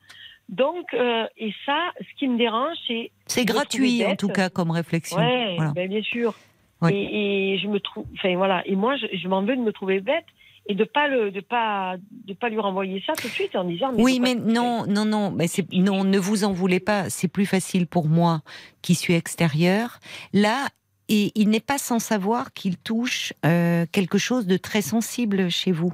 Donc, 0.49 0.93
euh, 0.93 1.25
et 1.37 1.53
ça, 1.65 1.77
ce 1.99 2.17
qui 2.17 2.27
me 2.29 2.37
dérange, 2.37 2.77
c'est. 2.87 3.11
C'est 3.33 3.45
gratuit 3.45 4.05
en 4.05 4.15
tout 4.15 4.29
cas 4.29 4.49
comme 4.49 4.71
réflexion. 4.71 5.17
Voilà. 5.17 5.71
ben, 5.73 5.89
bien 5.89 6.01
sûr. 6.01 6.33
Ouais. 6.81 6.93
Et, 6.93 7.53
et 7.53 7.59
je 7.59 7.67
me 7.67 7.79
trouve, 7.79 8.05
enfin 8.13 8.35
voilà, 8.35 8.61
et 8.65 8.75
moi 8.75 8.97
je, 8.97 9.05
je 9.17 9.27
m'en 9.29 9.41
veux 9.41 9.55
de 9.55 9.61
me 9.61 9.71
trouver 9.71 10.01
bête 10.01 10.25
et 10.65 10.75
de 10.75 10.83
pas 10.83 11.07
le, 11.07 11.31
de 11.31 11.41
pas, 11.41 11.95
de 12.27 12.33
pas 12.33 12.49
lui 12.49 12.59
renvoyer 12.59 13.03
ça 13.05 13.13
tout 13.13 13.27
de 13.27 13.33
suite 13.33 13.55
en 13.55 13.63
disant. 13.63 13.91
Oui, 13.97 14.15
faut 14.15 14.21
mais 14.21 14.35
non, 14.35 14.85
non, 14.87 15.05
non, 15.05 15.31
mais 15.31 15.47
c'est 15.47 15.65
non, 15.73 16.03
ne 16.03 16.17
vous 16.17 16.43
en 16.43 16.53
voulez 16.53 16.79
pas. 16.79 17.09
C'est 17.09 17.27
plus 17.27 17.45
facile 17.45 17.87
pour 17.87 18.07
moi 18.07 18.41
qui 18.81 18.95
suis 18.95 19.13
extérieur. 19.13 19.99
Là, 20.33 20.67
et 21.09 21.31
il 21.35 21.49
n'est 21.49 21.59
pas 21.59 21.77
sans 21.77 21.99
savoir 21.99 22.53
qu'il 22.53 22.77
touche 22.77 23.33
euh, 23.45 23.85
quelque 23.91 24.17
chose 24.17 24.47
de 24.47 24.57
très 24.57 24.81
sensible 24.81 25.49
chez 25.49 25.71
vous 25.71 25.93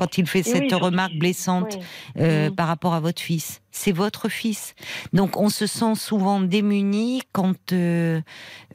quand 0.00 0.18
il 0.18 0.26
fait 0.26 0.40
Et 0.40 0.42
cette 0.44 0.62
oui, 0.62 0.72
remarque 0.72 1.12
blessante 1.14 1.78
euh, 2.18 2.48
Mhm. 2.48 2.54
par 2.56 2.66
rapport 2.68 2.94
à 2.94 3.00
votre 3.00 3.20
fils. 3.20 3.60
C'est 3.70 3.92
votre 3.92 4.28
fils. 4.28 4.74
Donc 5.12 5.36
on 5.36 5.48
se 5.50 5.66
sent 5.66 5.94
souvent 5.94 6.40
démuni 6.40 7.22
quand 7.32 7.72
euh, 7.72 8.20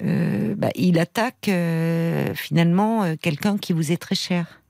euh, 0.03 0.53
bah, 0.55 0.69
il 0.75 0.99
attaque 0.99 1.49
finalement 2.35 3.15
quelqu'un 3.21 3.57
qui 3.57 3.73
vous 3.73 3.91
est 3.91 3.97
très 3.97 4.15
cher. 4.15 4.61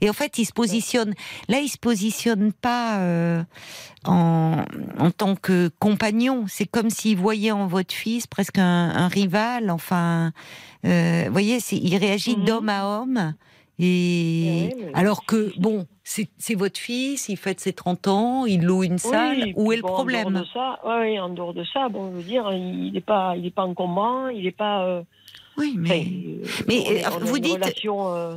Et 0.00 0.10
en 0.10 0.12
fait, 0.12 0.36
il 0.38 0.44
se 0.44 0.52
positionne. 0.52 1.14
Là, 1.48 1.60
il 1.60 1.68
se 1.68 1.78
positionne 1.78 2.52
pas 2.52 2.98
euh, 2.98 3.42
en, 4.04 4.64
en 4.98 5.10
tant 5.10 5.34
que 5.36 5.70
compagnon. 5.78 6.44
C'est 6.48 6.66
comme 6.66 6.90
s'il 6.90 7.16
voyait 7.16 7.52
en 7.52 7.66
votre 7.68 7.94
fils 7.94 8.26
presque 8.26 8.58
un, 8.58 8.90
un 8.90 9.08
rival. 9.08 9.70
Enfin, 9.70 10.32
euh, 10.84 11.22
vous 11.26 11.32
voyez, 11.32 11.58
il 11.72 11.96
réagit 11.96 12.36
Mhm. 12.36 12.44
d'homme 12.44 12.68
à 12.68 12.84
homme. 12.86 13.34
Et 13.78 14.70
mais- 14.76 14.90
alors 14.94 15.26
que 15.26 15.52
bon, 15.58 15.86
c'est 16.04 16.54
votre 16.54 16.78
fils, 16.78 17.28
il 17.28 17.36
fête 17.36 17.58
ses 17.60 17.72
30 17.72 18.06
ans, 18.08 18.46
il 18.46 18.62
loue 18.62 18.84
une 18.84 18.98
salle. 18.98 19.38
Oui, 19.46 19.52
Où 19.56 19.72
est 19.72 19.76
le 19.76 19.82
bon, 19.82 19.88
En 19.88 19.92
problème 19.94 20.30
dehors 20.30 20.42
de 20.42 20.46
ça, 20.52 20.78
ouais, 20.86 21.18
en 21.18 21.28
dehors 21.30 21.54
de 21.54 21.64
ça, 21.64 21.88
bon, 21.88 22.10
je 22.12 22.16
veux 22.18 22.22
dire, 22.22 22.50
il 22.52 22.92
n'est 22.92 23.00
pas, 23.00 23.34
il 23.36 23.46
est 23.46 23.50
pas 23.54 23.64
encombrant, 23.64 24.28
il 24.28 24.44
n'est 24.44 24.52
pas. 24.52 24.84
euh, 24.84 25.02
Oui, 25.58 25.74
mais 25.76 26.06
euh, 26.06 26.46
mais, 26.68 26.84
on 26.86 26.92
euh, 26.92 27.16
on 27.16 27.24
vous 27.24 27.38
dites- 27.38 27.54
relation 27.54 28.14
euh, 28.14 28.34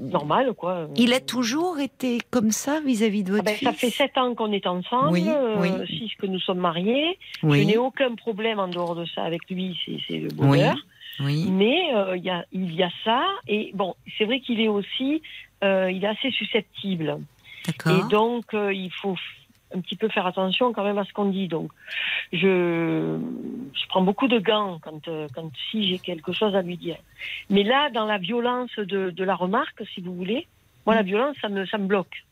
normale, 0.00 0.52
quoi. 0.54 0.88
il 0.96 1.12
a 1.12 1.20
toujours 1.20 1.78
été 1.78 2.18
comme 2.30 2.50
ça 2.50 2.80
vis-à-vis 2.80 3.22
de 3.24 3.32
Ah 3.32 3.36
votre 3.36 3.44
ben, 3.46 3.54
fils. 3.54 3.66
ça 3.68 3.72
fait 3.72 3.90
sept 3.90 4.16
ans 4.18 4.34
qu'on 4.34 4.52
est 4.52 4.66
ensemble, 4.66 5.10
Oui, 5.12 5.24
euh, 5.28 5.56
oui. 5.60 5.68
six 5.88 6.14
que 6.16 6.26
nous 6.26 6.40
sommes 6.40 6.58
mariés. 6.58 7.18
Je 7.42 7.48
n'ai 7.48 7.78
aucun 7.78 8.14
problème 8.14 8.58
en 8.60 8.68
dehors 8.68 8.94
de 8.96 9.06
ça 9.06 9.22
avec 9.24 9.48
lui, 9.50 9.76
c'est 10.08 10.18
le 10.18 10.28
bonheur. 10.28 10.76
Oui. 11.20 11.46
Mais 11.50 11.94
euh, 11.94 12.16
il 12.16 12.24
y, 12.24 12.30
a, 12.30 12.44
il 12.52 12.74
y 12.74 12.82
a 12.82 12.90
ça, 13.04 13.24
et 13.48 13.70
bon, 13.74 13.94
c'est 14.16 14.24
vrai 14.24 14.40
qu'il 14.40 14.60
est 14.60 14.68
aussi, 14.68 15.22
euh, 15.64 15.90
il 15.90 16.04
est 16.04 16.08
assez 16.08 16.30
susceptible. 16.30 17.18
Et 17.68 18.08
donc, 18.10 18.54
euh, 18.54 18.72
il 18.72 18.90
faut 18.92 19.16
un 19.74 19.80
petit 19.80 19.96
peu 19.96 20.08
faire 20.08 20.26
attention 20.26 20.72
quand 20.72 20.84
même 20.84 20.98
à 20.98 21.04
ce 21.04 21.12
qu'on 21.12 21.24
dit. 21.30 21.48
Donc, 21.48 21.72
je, 22.32 23.18
je 23.74 23.86
prends 23.88 24.02
beaucoup 24.02 24.28
de 24.28 24.38
gants 24.38 24.78
quand, 24.80 25.00
quand 25.34 25.50
si 25.70 25.88
j'ai 25.88 25.98
quelque 25.98 26.32
chose 26.32 26.54
à 26.54 26.62
lui 26.62 26.76
dire. 26.76 26.96
Mais 27.50 27.64
là, 27.64 27.90
dans 27.90 28.04
la 28.06 28.18
violence 28.18 28.70
de, 28.76 29.10
de 29.10 29.24
la 29.24 29.34
remarque, 29.34 29.82
si 29.94 30.00
vous 30.00 30.14
voulez, 30.14 30.46
moi, 30.86 30.94
Mm. 30.94 30.98
la 30.98 31.02
violence, 31.02 31.36
ça 31.42 31.48
me, 31.48 31.66
ça 31.66 31.78
me 31.78 31.86
bloque. 31.86 32.24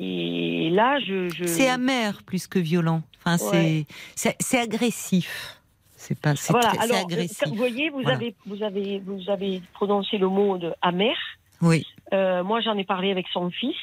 Et 0.00 0.70
là, 0.70 1.00
je. 1.00 1.28
je... 1.30 1.44
C'est 1.44 1.68
amer 1.68 2.22
plus 2.24 2.46
que 2.46 2.58
violent. 2.58 3.02
Enfin, 3.24 3.36
Ouais. 3.50 3.84
c'est 4.14 4.58
agressif. 4.60 5.57
C'est 6.00 6.18
pas 6.20 6.36
c'est 6.36 6.52
Voilà, 6.52 6.70
alors, 6.80 6.98
agressif. 7.06 7.42
vous 7.48 7.56
voyez, 7.56 7.90
vous, 7.90 8.02
Voilà. 8.02 8.16
avez, 8.16 8.34
vous, 8.46 8.62
avez, 8.62 9.00
vous 9.04 9.28
avez 9.28 9.60
prononcé 9.74 10.16
le 10.16 10.28
mot 10.28 10.56
de 10.56 10.72
amer. 10.80 11.16
Oui. 11.60 11.84
Euh, 12.12 12.44
moi, 12.44 12.60
j'en 12.60 12.78
ai 12.78 12.84
parlé 12.84 13.10
avec 13.10 13.26
son 13.32 13.50
fils. 13.50 13.74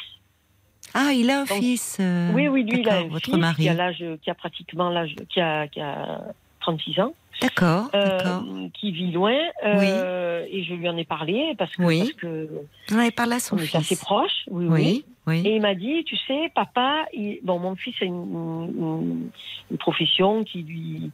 Ah, 0.94 1.12
il 1.14 1.30
a 1.30 1.42
un 1.42 1.44
Donc, 1.44 1.58
fils. 1.60 1.98
euh, 2.00 2.32
oui, 2.34 2.48
oui, 2.48 2.64
lui, 2.64 2.80
il 2.80 2.90
a 2.90 3.00
un 3.00 3.08
votre 3.10 3.26
fils 3.26 3.36
mari. 3.36 3.64
qui 3.64 3.70
a 3.70 3.74
l'âge, 3.74 4.04
qui 4.24 4.30
a 4.30 4.34
pratiquement 4.34 4.90
l'âge, 4.90 5.14
qui 5.28 5.42
a, 5.42 5.68
qui 5.68 5.82
a 5.82 6.22
36 6.62 7.00
ans, 7.02 7.14
D'accord, 7.42 7.90
euh, 7.94 8.18
d'accord. 8.18 8.44
qui 8.74 8.92
vit 8.92 9.12
loin. 9.12 9.36
euh, 9.66 10.46
Et 10.50 10.64
je 10.64 10.74
lui 10.74 10.88
en 10.88 10.96
ai 10.96 11.04
parlé 11.04 11.54
parce 11.58 11.76
que, 11.76 11.84
Oui. 11.84 12.00
parce 12.00 12.14
que 12.14 12.50
Vous 12.88 12.96
en 12.96 13.00
avez 13.00 13.12
parlé 13.12 13.34
à 13.34 13.40
son 13.42 13.58
on 13.58 13.60
est 13.60 13.76
assez 13.76 13.82
fils. 13.96 14.00
proches. 14.00 14.46
Oui, 14.48 14.68
oui. 14.70 14.82
Oui, 14.82 15.04
oui. 15.28 15.44
Et 15.46 15.56
il 15.58 15.62
m'a 15.62 15.76
dit, 15.76 16.06
tu 16.06 16.16
sais, 16.16 16.50
papa, 16.56 17.06
il- 17.14 17.40
bon, 17.44 17.60
mon 17.60 17.76
fils 17.76 17.96
a 18.02 18.06
une, 18.06 18.14
une- 18.14 19.30
une 19.72 19.78
profession 19.78 20.46
qui 20.46 20.60
lui 20.62 21.12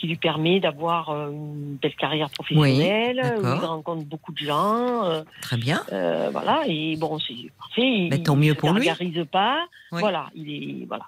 qui 0.00 0.06
lui 0.06 0.16
permet 0.16 0.60
d'avoir 0.60 1.10
euh, 1.10 1.30
une 1.30 1.76
belle 1.76 1.94
carrière 1.94 2.30
professionnelle, 2.30 3.20
où 3.38 3.40
il 3.42 3.64
rencontre 3.66 4.04
beaucoup 4.06 4.32
de 4.32 4.38
gens, 4.38 5.04
euh, 5.04 5.22
Très 5.42 5.58
bien. 5.58 5.82
euh, 5.92 6.30
voilà. 6.32 6.62
Et 6.66 6.96
bon, 6.96 7.18
c'est 7.18 7.34
parfait. 7.58 7.82
Il, 7.82 8.08
Mais 8.10 8.22
tant 8.22 8.34
mieux 8.34 8.52
il 8.52 8.56
pour 8.56 8.72
lui. 8.72 8.86
gargarise 8.86 9.26
pas. 9.30 9.58
Oui. 9.92 10.00
Voilà, 10.00 10.30
il 10.34 10.48
est 10.82 10.86
voilà. 10.86 11.04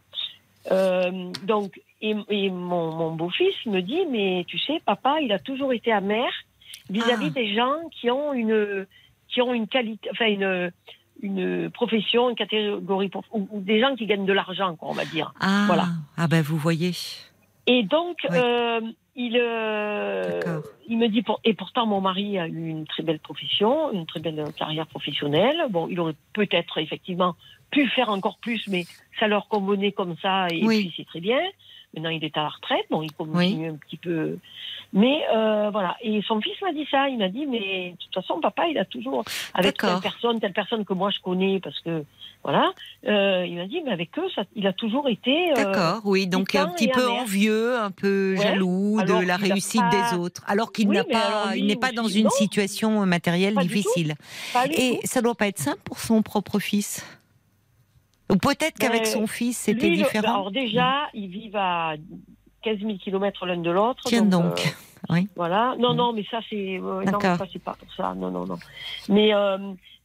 Euh, 0.71 1.31
donc, 1.45 1.81
et, 2.03 2.15
et 2.29 2.51
mon, 2.51 2.93
mon 2.95 3.13
beau-fils 3.13 3.55
me 3.67 3.81
dit, 3.81 4.01
mais 4.11 4.45
tu 4.47 4.59
sais, 4.59 4.81
papa, 4.85 5.21
il 5.23 5.33
a 5.33 5.39
toujours 5.39 5.73
été 5.73 5.91
amer 5.91 6.29
vis-à-vis 6.91 7.29
Ah. 7.31 7.41
des 7.41 7.55
gens 7.55 7.77
qui 7.99 8.11
ont 8.11 8.33
une 8.35 8.87
qui 9.33 9.41
ont 9.41 9.55
une 9.55 9.67
qualité, 9.69 10.09
enfin 10.13 10.27
une 10.27 10.71
une 11.23 11.71
profession, 11.71 12.29
une 12.31 12.37
catégorie, 12.37 13.11
ou, 13.33 13.49
ou 13.53 13.61
des 13.61 13.81
gens 13.81 13.95
qui 13.97 14.07
gagnent 14.07 14.27
de 14.27 14.33
l'argent, 14.33 14.75
quoi, 14.77 14.89
on 14.91 14.93
va 14.93 15.05
dire. 15.05 15.33
Ah, 15.41 15.65
Voilà. 15.67 15.87
ah 16.17 16.27
ben 16.27 16.43
vous 16.43 16.57
voyez. 16.59 16.93
Et 17.67 17.83
donc, 17.85 18.19
Oui. 18.29 18.39
euh, 18.39 18.81
il, 19.15 19.37
euh, 19.39 20.61
il 20.89 20.99
me 20.99 21.09
dit, 21.09 21.23
pour- 21.23 21.41
et 21.45 21.55
pourtant 21.55 21.87
mon 21.87 22.01
mari 22.01 22.39
a 22.39 22.47
eu 22.49 22.69
une 22.69 22.87
très 22.87 23.03
belle 23.03 23.21
profession, 23.21 23.93
une 23.93 24.07
très 24.07 24.21
belle 24.21 24.53
carrière 24.57 24.87
professionnelle. 24.87 25.67
Bon, 25.71 25.87
il 25.89 26.01
aurait 26.01 26.17
peut-être 26.33 26.79
effectivement 26.79 27.35
pu 27.71 27.87
faire 27.89 28.09
encore 28.11 28.39
plus, 28.39 28.67
mais 28.69 28.87
ça 29.21 29.29
leur 29.29 29.49
convenait 29.49 29.93
comme 29.93 30.17
ça, 30.21 30.49
et 30.51 30.65
Oui. 30.67 30.81
puis 30.81 30.95
c'est 30.97 31.07
très 31.07 31.21
bien. 31.21 31.41
Maintenant, 31.95 32.11
il 32.11 32.25
est 32.25 32.37
à 32.39 32.43
la 32.43 32.49
retraite, 32.49 32.87
bon, 32.91 33.03
il 33.03 33.13
continue 33.13 33.69
un 33.71 33.75
petit 33.77 33.97
peu. 33.99 34.39
Mais 34.95 35.23
euh, 35.35 35.71
voilà, 35.71 35.97
et 36.03 36.21
son 36.23 36.41
fils 36.41 36.61
m'a 36.61 36.73
dit 36.73 36.87
ça, 36.91 37.09
il 37.09 37.19
m'a 37.19 37.29
dit, 37.29 37.47
mais 37.47 37.93
de 37.93 37.97
toute 38.05 38.15
façon, 38.15 38.41
papa, 38.41 38.67
il 38.69 38.77
a 38.79 38.85
toujours, 38.85 39.25
avec 39.55 39.77
telle 39.79 40.01
personne, 40.03 40.39
telle 40.41 40.53
personne 40.53 40.85
que 40.85 40.93
moi 40.93 41.11
je 41.11 41.19
connais, 41.21 41.61
parce 41.61 41.79
que, 41.81 42.05
voilà, 42.43 42.73
euh, 43.07 43.47
il 43.47 43.57
m'a 43.57 43.67
dit, 43.67 43.81
mais 43.85 43.93
avec 43.93 44.19
eux, 44.19 44.29
ça, 44.35 44.43
il 44.55 44.67
a 44.67 44.73
toujours 44.75 45.09
été... 45.09 45.53
euh, 45.53 45.55
D'accord, 45.55 46.01
oui, 46.05 46.27
donc 46.27 46.55
un 46.55 46.69
petit 46.69 46.85
et 46.87 46.89
peu 46.93 47.09
envieux, 47.09 47.79
un 47.79 47.91
peu 47.91 48.35
Ouais, 48.37 48.43
jaloux 48.43 48.99
alors 49.01 49.21
de 49.21 49.27
la 49.27 49.37
réussite 49.37 49.81
pas- 49.81 49.89
des 49.91 50.15
autres, 50.15 50.43
alors 50.47 50.73
qu'il 50.73 50.89
Oui, 50.89 50.97
n'a 50.97 51.05
pas, 51.05 51.57
il 51.57 51.67
n'est 51.67 51.77
pas 51.77 51.93
dans 51.93 52.09
une 52.09 52.25
non. 52.25 52.31
situation 52.31 53.05
matérielle 53.07 53.55
Pas 53.55 53.63
difficile. 53.63 54.15
Et 54.77 54.99
ça 55.05 55.23
doit 55.23 55.35
pas 55.35 55.47
être 55.47 55.59
simple 55.59 55.81
pour 55.85 56.01
son 56.01 56.23
propre 56.23 56.59
fils? 56.59 57.05
Ou 58.31 58.37
peut-être 58.37 58.79
qu'avec 58.79 59.07
son 59.07 59.27
fils 59.27 59.57
c'était 59.59 59.89
le- 59.91 59.97
différent. 59.97 60.35
Alors 60.35 60.51
déjà, 60.51 61.09
ils 61.15 61.29
vivent 61.29 61.57
à 61.57 61.95
15 62.63 62.79
000 62.79 62.95
kilomètres 62.99 63.45
l'un 63.47 63.57
de 63.59 63.71
l'autre. 63.71 64.03
Tiens 64.07 64.23
donc. 64.23 64.61
euh, 64.67 64.71
Oui. 65.15 65.29
Voilà. 65.37 65.75
Non, 65.79 65.93
Mm. 65.95 65.97
non, 65.97 66.13
mais 66.13 66.25
ça 66.31 66.39
c'est. 66.49 66.79
euh, 66.79 67.05
non, 67.05 67.21
ça 67.21 67.39
c'est 67.53 67.59
pas 67.63 67.75
pour 67.79 67.93
ça. 67.95 68.15
Non, 68.15 68.31
non, 68.31 68.47
non. 68.47 68.59
Mais, 69.09 69.35
euh, 69.35 69.59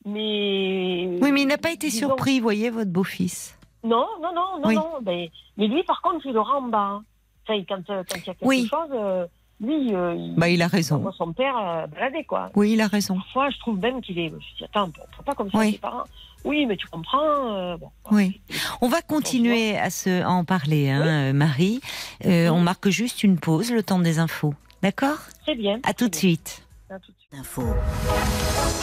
mais. 0.06 1.08
Oui, 1.22 1.32
mais 1.32 1.42
il 1.44 1.48
n'a 1.48 1.58
pas 1.58 1.72
été 1.72 1.88
disons- 1.88 2.08
surpris, 2.08 2.40
voyez, 2.40 2.70
votre 2.70 2.92
beau-fils. 2.92 3.58
Non, 3.84 4.08
non, 4.22 4.34
non, 4.34 4.60
non, 4.60 4.68
Oui. 4.68 4.76
non. 4.76 4.90
Mais, 5.06 5.30
mais 5.58 5.68
lui, 5.68 5.84
par 5.84 6.02
contre, 6.02 6.26
il 6.26 6.34
le 6.34 6.42
rend 6.42 6.58
en 6.58 6.62
bas. 6.68 7.02
Enfin, 7.48 7.64
quand 7.70 7.90
euh, 7.90 8.04
quand 8.10 8.18
il 8.18 8.28
y 8.28 8.30
a 8.30 8.34
quelque 8.34 8.38
Oui. 8.46 8.68
chose, 8.70 8.90
euh, 8.94 9.26
lui, 9.62 9.94
euh, 9.94 10.16
il, 10.16 10.36
Bah, 10.36 10.50
il 10.50 10.62
a 10.62 10.68
raison. 10.68 10.98
voit 10.98 11.14
son 11.14 11.32
père 11.32 11.56
euh, 11.58 11.88
balader, 11.88 12.24
quoi. 12.26 12.50
Oui, 12.56 12.74
il 12.74 12.82
a 12.82 12.88
raison. 12.88 13.16
Parfois, 13.16 13.50
je 13.52 13.60
trouve 13.60 13.80
même 13.80 14.02
qu'il 14.02 14.18
est. 14.20 14.30
Je 14.30 14.34
me 14.34 14.40
dis, 14.40 14.64
attends, 14.66 14.86
on 14.86 14.92
prend 15.12 15.24
pas 15.24 15.36
comme 15.36 15.52
ça 15.52 15.58
Oui. 15.60 15.74
ses 15.74 15.78
parents. 15.78 16.04
Oui, 16.46 16.66
mais 16.66 16.78
tu 16.78 16.88
comprends. 16.88 17.56
euh, 17.56 17.78
bon, 17.78 17.90
Oui. 18.12 18.42
On 18.82 18.88
va 18.88 19.02
continuer 19.02 19.78
à, 19.78 19.90
se, 19.90 20.22
à 20.22 20.30
en 20.30 20.46
parler, 20.46 20.90
hein, 20.90 21.02
euh, 21.06 21.34
Marie. 21.34 21.82
Euh, 22.26 22.50
On 22.50 22.60
marque 22.62 22.90
juste 22.90 23.24
une 23.24 23.38
pause, 23.38 23.72
le 23.72 23.84
temps 23.84 24.00
des 24.00 24.20
infos. 24.20 24.54
D'accord? 24.82 25.18
Très 25.44 25.56
bien. 25.56 25.80
À 25.84 25.94
tout 25.94 26.08
de 26.08 26.16
suite. 26.16 26.64
À 26.90 27.00
tout 27.00 27.12
de 27.12 27.18
suite. 27.20 27.40
Info. 27.40 27.64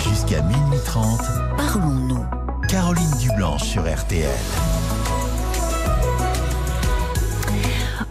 Jusqu'à 0.09 0.43
minuit 0.43 0.79
30, 0.85 1.21
Parlons-nous. 1.57 2.25
Caroline 2.69 3.11
Dublanche 3.21 3.63
sur 3.63 3.83
RTL. 3.83 4.29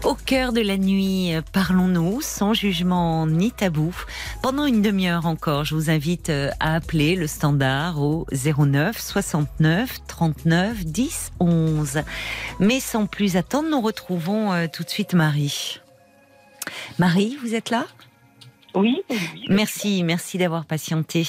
Au 0.04 0.14
cœur 0.14 0.52
de 0.52 0.60
la 0.60 0.76
nuit, 0.76 1.32
parlons-nous 1.54 2.20
sans 2.20 2.52
jugement 2.52 3.26
ni 3.26 3.50
tabou. 3.50 3.94
Pendant 4.42 4.66
une 4.66 4.82
demi-heure 4.82 5.24
encore, 5.24 5.64
je 5.64 5.74
vous 5.74 5.88
invite 5.88 6.28
euh, 6.28 6.50
à 6.60 6.74
appeler 6.74 7.16
le 7.16 7.26
standard 7.26 8.02
au 8.02 8.26
09 8.30 9.00
69 9.00 10.00
39 10.06 10.84
10 10.84 11.32
11. 11.40 12.02
Mais 12.60 12.80
sans 12.80 13.06
plus 13.06 13.36
attendre, 13.36 13.70
nous 13.70 13.80
retrouvons 13.80 14.52
euh, 14.52 14.66
tout 14.70 14.84
de 14.84 14.90
suite 14.90 15.14
Marie. 15.14 15.80
Marie, 16.98 17.38
vous 17.42 17.54
êtes 17.54 17.70
là? 17.70 17.86
Oui. 18.74 19.02
Merci, 19.48 20.02
merci 20.02 20.36
d'avoir 20.36 20.66
patienté. 20.66 21.26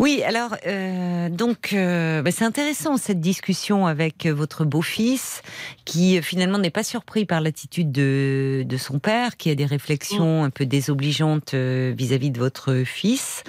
Oui, 0.00 0.22
alors 0.24 0.56
euh, 0.66 1.28
donc 1.28 1.74
euh, 1.74 2.22
bah, 2.22 2.30
c'est 2.30 2.46
intéressant 2.46 2.96
cette 2.96 3.20
discussion 3.20 3.86
avec 3.86 4.24
votre 4.24 4.64
beau-fils 4.64 5.42
qui 5.84 6.16
euh, 6.16 6.22
finalement 6.22 6.56
n'est 6.56 6.70
pas 6.70 6.84
surpris 6.84 7.26
par 7.26 7.42
l'attitude 7.42 7.92
de, 7.92 8.64
de 8.66 8.76
son 8.78 8.98
père, 8.98 9.36
qui 9.36 9.50
a 9.50 9.54
des 9.54 9.66
réflexions 9.66 10.40
mm. 10.40 10.44
un 10.46 10.48
peu 10.48 10.64
désobligeantes 10.64 11.54
vis-à-vis 11.54 12.30
de 12.30 12.38
votre 12.38 12.82
fils. 12.86 13.44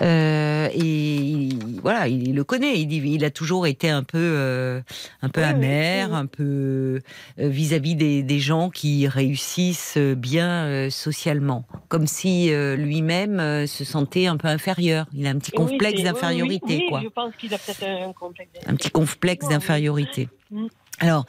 et 0.00 1.48
voilà, 1.82 2.06
il, 2.06 2.36
le 2.36 2.44
connaît. 2.44 2.80
Il, 2.80 2.92
il 2.92 3.24
a 3.24 3.30
toujours 3.30 3.66
été 3.66 3.90
un 3.90 4.04
peu 4.04 4.80
un 5.22 5.28
peu 5.28 5.42
amer, 5.42 6.14
un 6.14 6.26
peu 6.26 7.00
vis-à-vis 7.36 7.96
des, 7.96 8.22
des, 8.22 8.38
gens 8.38 8.70
qui 8.70 9.08
réussissent 9.08 9.98
bien 9.98 10.88
socialement, 10.88 11.64
comme 11.88 12.06
si 12.06 12.50
lui-même 12.76 13.66
se 13.66 13.84
sentait 13.84 14.26
un 14.26 14.36
peu 14.36 14.46
inférieur. 14.46 15.06
Il 15.12 15.26
a 15.26 15.30
un 15.30 15.38
petit 15.38 15.50
complexe 15.50 15.95
d'infériorité, 16.02 16.86
quoi. 16.88 17.00
Je 17.02 17.08
pense 17.08 17.34
qu'il 17.36 17.52
a 17.54 17.58
peut-être 17.58 17.84
un 17.84 18.12
complexe. 18.12 18.50
Un 18.66 18.74
petit 18.74 18.90
complexe 18.90 19.48
d'infériorité. 19.48 20.28
Mm. 20.50 20.66
Alors, 20.98 21.26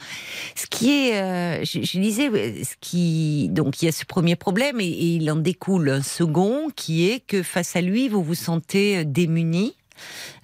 ce 0.54 0.66
qui 0.66 0.90
est, 0.90 1.20
euh, 1.20 1.64
je, 1.64 1.98
disais, 1.98 2.30
ce 2.64 2.74
qui, 2.80 3.48
donc 3.50 3.82
il 3.82 3.86
y 3.86 3.88
a 3.88 3.92
ce 3.92 4.06
premier 4.06 4.34
problème 4.34 4.80
et, 4.80 4.86
il 4.86 5.30
en 5.30 5.36
découle 5.36 5.90
un 5.90 6.02
second 6.02 6.70
qui 6.74 7.08
est 7.08 7.20
que 7.20 7.42
face 7.42 7.76
à 7.76 7.82
lui, 7.82 8.08
vous 8.08 8.22
vous 8.22 8.34
sentez 8.34 9.04
démuni, 9.04 9.76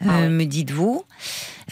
ah 0.01 0.23
euh, 0.23 0.29
me 0.29 0.45
dites-vous. 0.45 1.05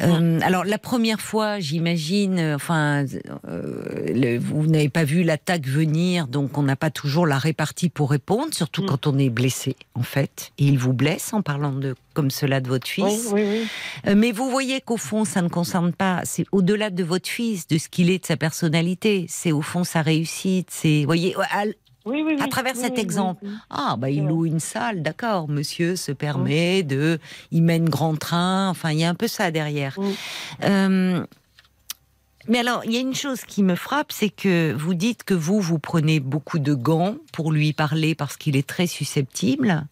Euh, 0.01 0.41
alors 0.43 0.64
la 0.64 0.78
première 0.78 1.20
fois, 1.20 1.61
j'imagine, 1.61 2.39
euh, 2.39 2.57
enfin, 2.57 3.05
euh, 3.49 4.39
vous 4.41 4.66
n'avez 4.66 4.89
pas 4.89 5.05
vu 5.05 5.22
l'attaque 5.22 5.66
venir, 5.66 6.28
donc 6.28 6.57
on 6.57 6.62
n'a 6.62 6.76
pas 6.76 6.91
toujours 6.91 7.26
la 7.26 7.39
répartie 7.39 7.89
pour 7.89 8.11
répondre, 8.11 8.53
surtout 8.53 8.83
mm. 8.83 8.87
quand 8.87 9.07
on 9.07 9.18
est 9.18 9.30
blessé, 9.30 9.76
en 9.95 10.03
fait. 10.03 10.53
Et 10.59 10.64
il 10.64 10.78
vous 10.78 10.93
blesse 10.93 11.33
en 11.33 11.43
parlant 11.43 11.72
de 11.72 11.95
comme 12.14 12.30
cela 12.30 12.61
de 12.61 12.68
votre 12.68 12.87
fils. 12.87 13.30
Oui, 13.33 13.43
oui, 13.43 13.68
oui. 14.05 14.14
mais 14.14 14.33
vous 14.33 14.51
voyez 14.51 14.80
qu'au 14.83 14.99
fond, 14.99 15.24
ça 15.24 15.41
ne 15.41 15.49
concerne 15.49 15.93
pas. 15.93 16.20
C'est 16.24 16.45
au-delà 16.53 16.91
de 16.91 17.03
votre 17.03 17.28
fils, 17.28 17.66
de 17.66 17.78
ce 17.78 17.89
qu'il 17.89 18.11
est, 18.11 18.18
de 18.18 18.26
sa 18.26 18.37
personnalité. 18.37 19.26
C'est 19.28 19.53
au 19.53 19.62
fond 19.62 19.83
sa 19.83 20.03
réussite. 20.03 20.68
C'est, 20.70 21.05
voyez, 21.07 21.35
oui, 22.05 22.22
oui, 22.24 22.36
à 22.40 22.48
travers 22.48 22.76
cet 22.76 22.98
exemple. 22.98 23.44
Ah, 23.70 23.96
bah, 23.98 24.11
il 24.11 24.26
loue 24.26 24.46
une 24.46 24.61
salle, 24.61 25.03
d'accord. 25.03 25.48
Monsieur 25.48 25.96
se 25.96 26.12
permet 26.12 26.82
de. 26.82 27.18
Il 27.50 27.62
mène 27.62 27.88
grand 27.88 28.16
train. 28.16 28.68
Enfin, 28.68 28.90
il 28.90 28.98
y 28.98 29.05
a 29.05 29.09
un 29.09 29.14
peu 29.14 29.28
ça 29.28 29.50
derrière. 29.50 29.98
Euh, 30.64 31.24
mais 32.48 32.59
alors, 32.59 32.82
il 32.84 32.92
y 32.92 32.96
a 32.96 33.00
une 33.00 33.14
chose 33.14 33.42
qui 33.42 33.62
me 33.62 33.76
frappe, 33.76 34.11
c'est 34.11 34.30
que 34.30 34.72
vous 34.72 34.94
dites 34.94 35.22
que 35.22 35.34
vous, 35.34 35.61
vous 35.61 35.78
prenez 35.78 36.18
beaucoup 36.18 36.59
de 36.59 36.74
gants 36.74 37.16
pour 37.32 37.53
lui 37.53 37.72
parler 37.72 38.14
parce 38.14 38.36
qu'il 38.36 38.57
est 38.57 38.66
très 38.66 38.86
susceptible. 38.86 39.86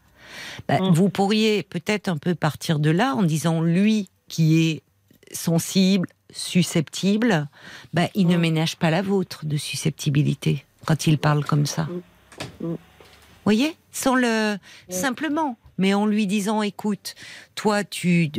Bah, 0.68 0.80
mm. 0.80 0.92
Vous 0.92 1.10
pourriez 1.10 1.62
peut-être 1.62 2.08
un 2.08 2.16
peu 2.16 2.34
partir 2.34 2.80
de 2.80 2.90
là 2.90 3.14
en 3.14 3.22
disant 3.22 3.60
lui 3.60 4.08
qui 4.28 4.68
est 4.68 4.82
sensible, 5.32 6.08
susceptible, 6.32 7.48
bah, 7.94 8.08
il 8.14 8.26
ne 8.26 8.36
mm. 8.36 8.40
ménage 8.40 8.76
pas 8.76 8.90
la 8.90 9.02
vôtre 9.02 9.46
de 9.46 9.56
susceptibilité 9.56 10.64
quand 10.86 11.06
il 11.06 11.18
parle 11.18 11.44
comme 11.44 11.66
ça. 11.66 11.88
Vous 12.60 12.78
voyez 13.44 13.76
Sans 13.92 14.14
le. 14.14 14.56
Simplement. 14.88 15.56
Mais 15.78 15.94
en 15.94 16.04
lui 16.04 16.26
disant, 16.26 16.60
écoute, 16.60 17.14
toi, 17.54 17.84
tu, 17.84 18.30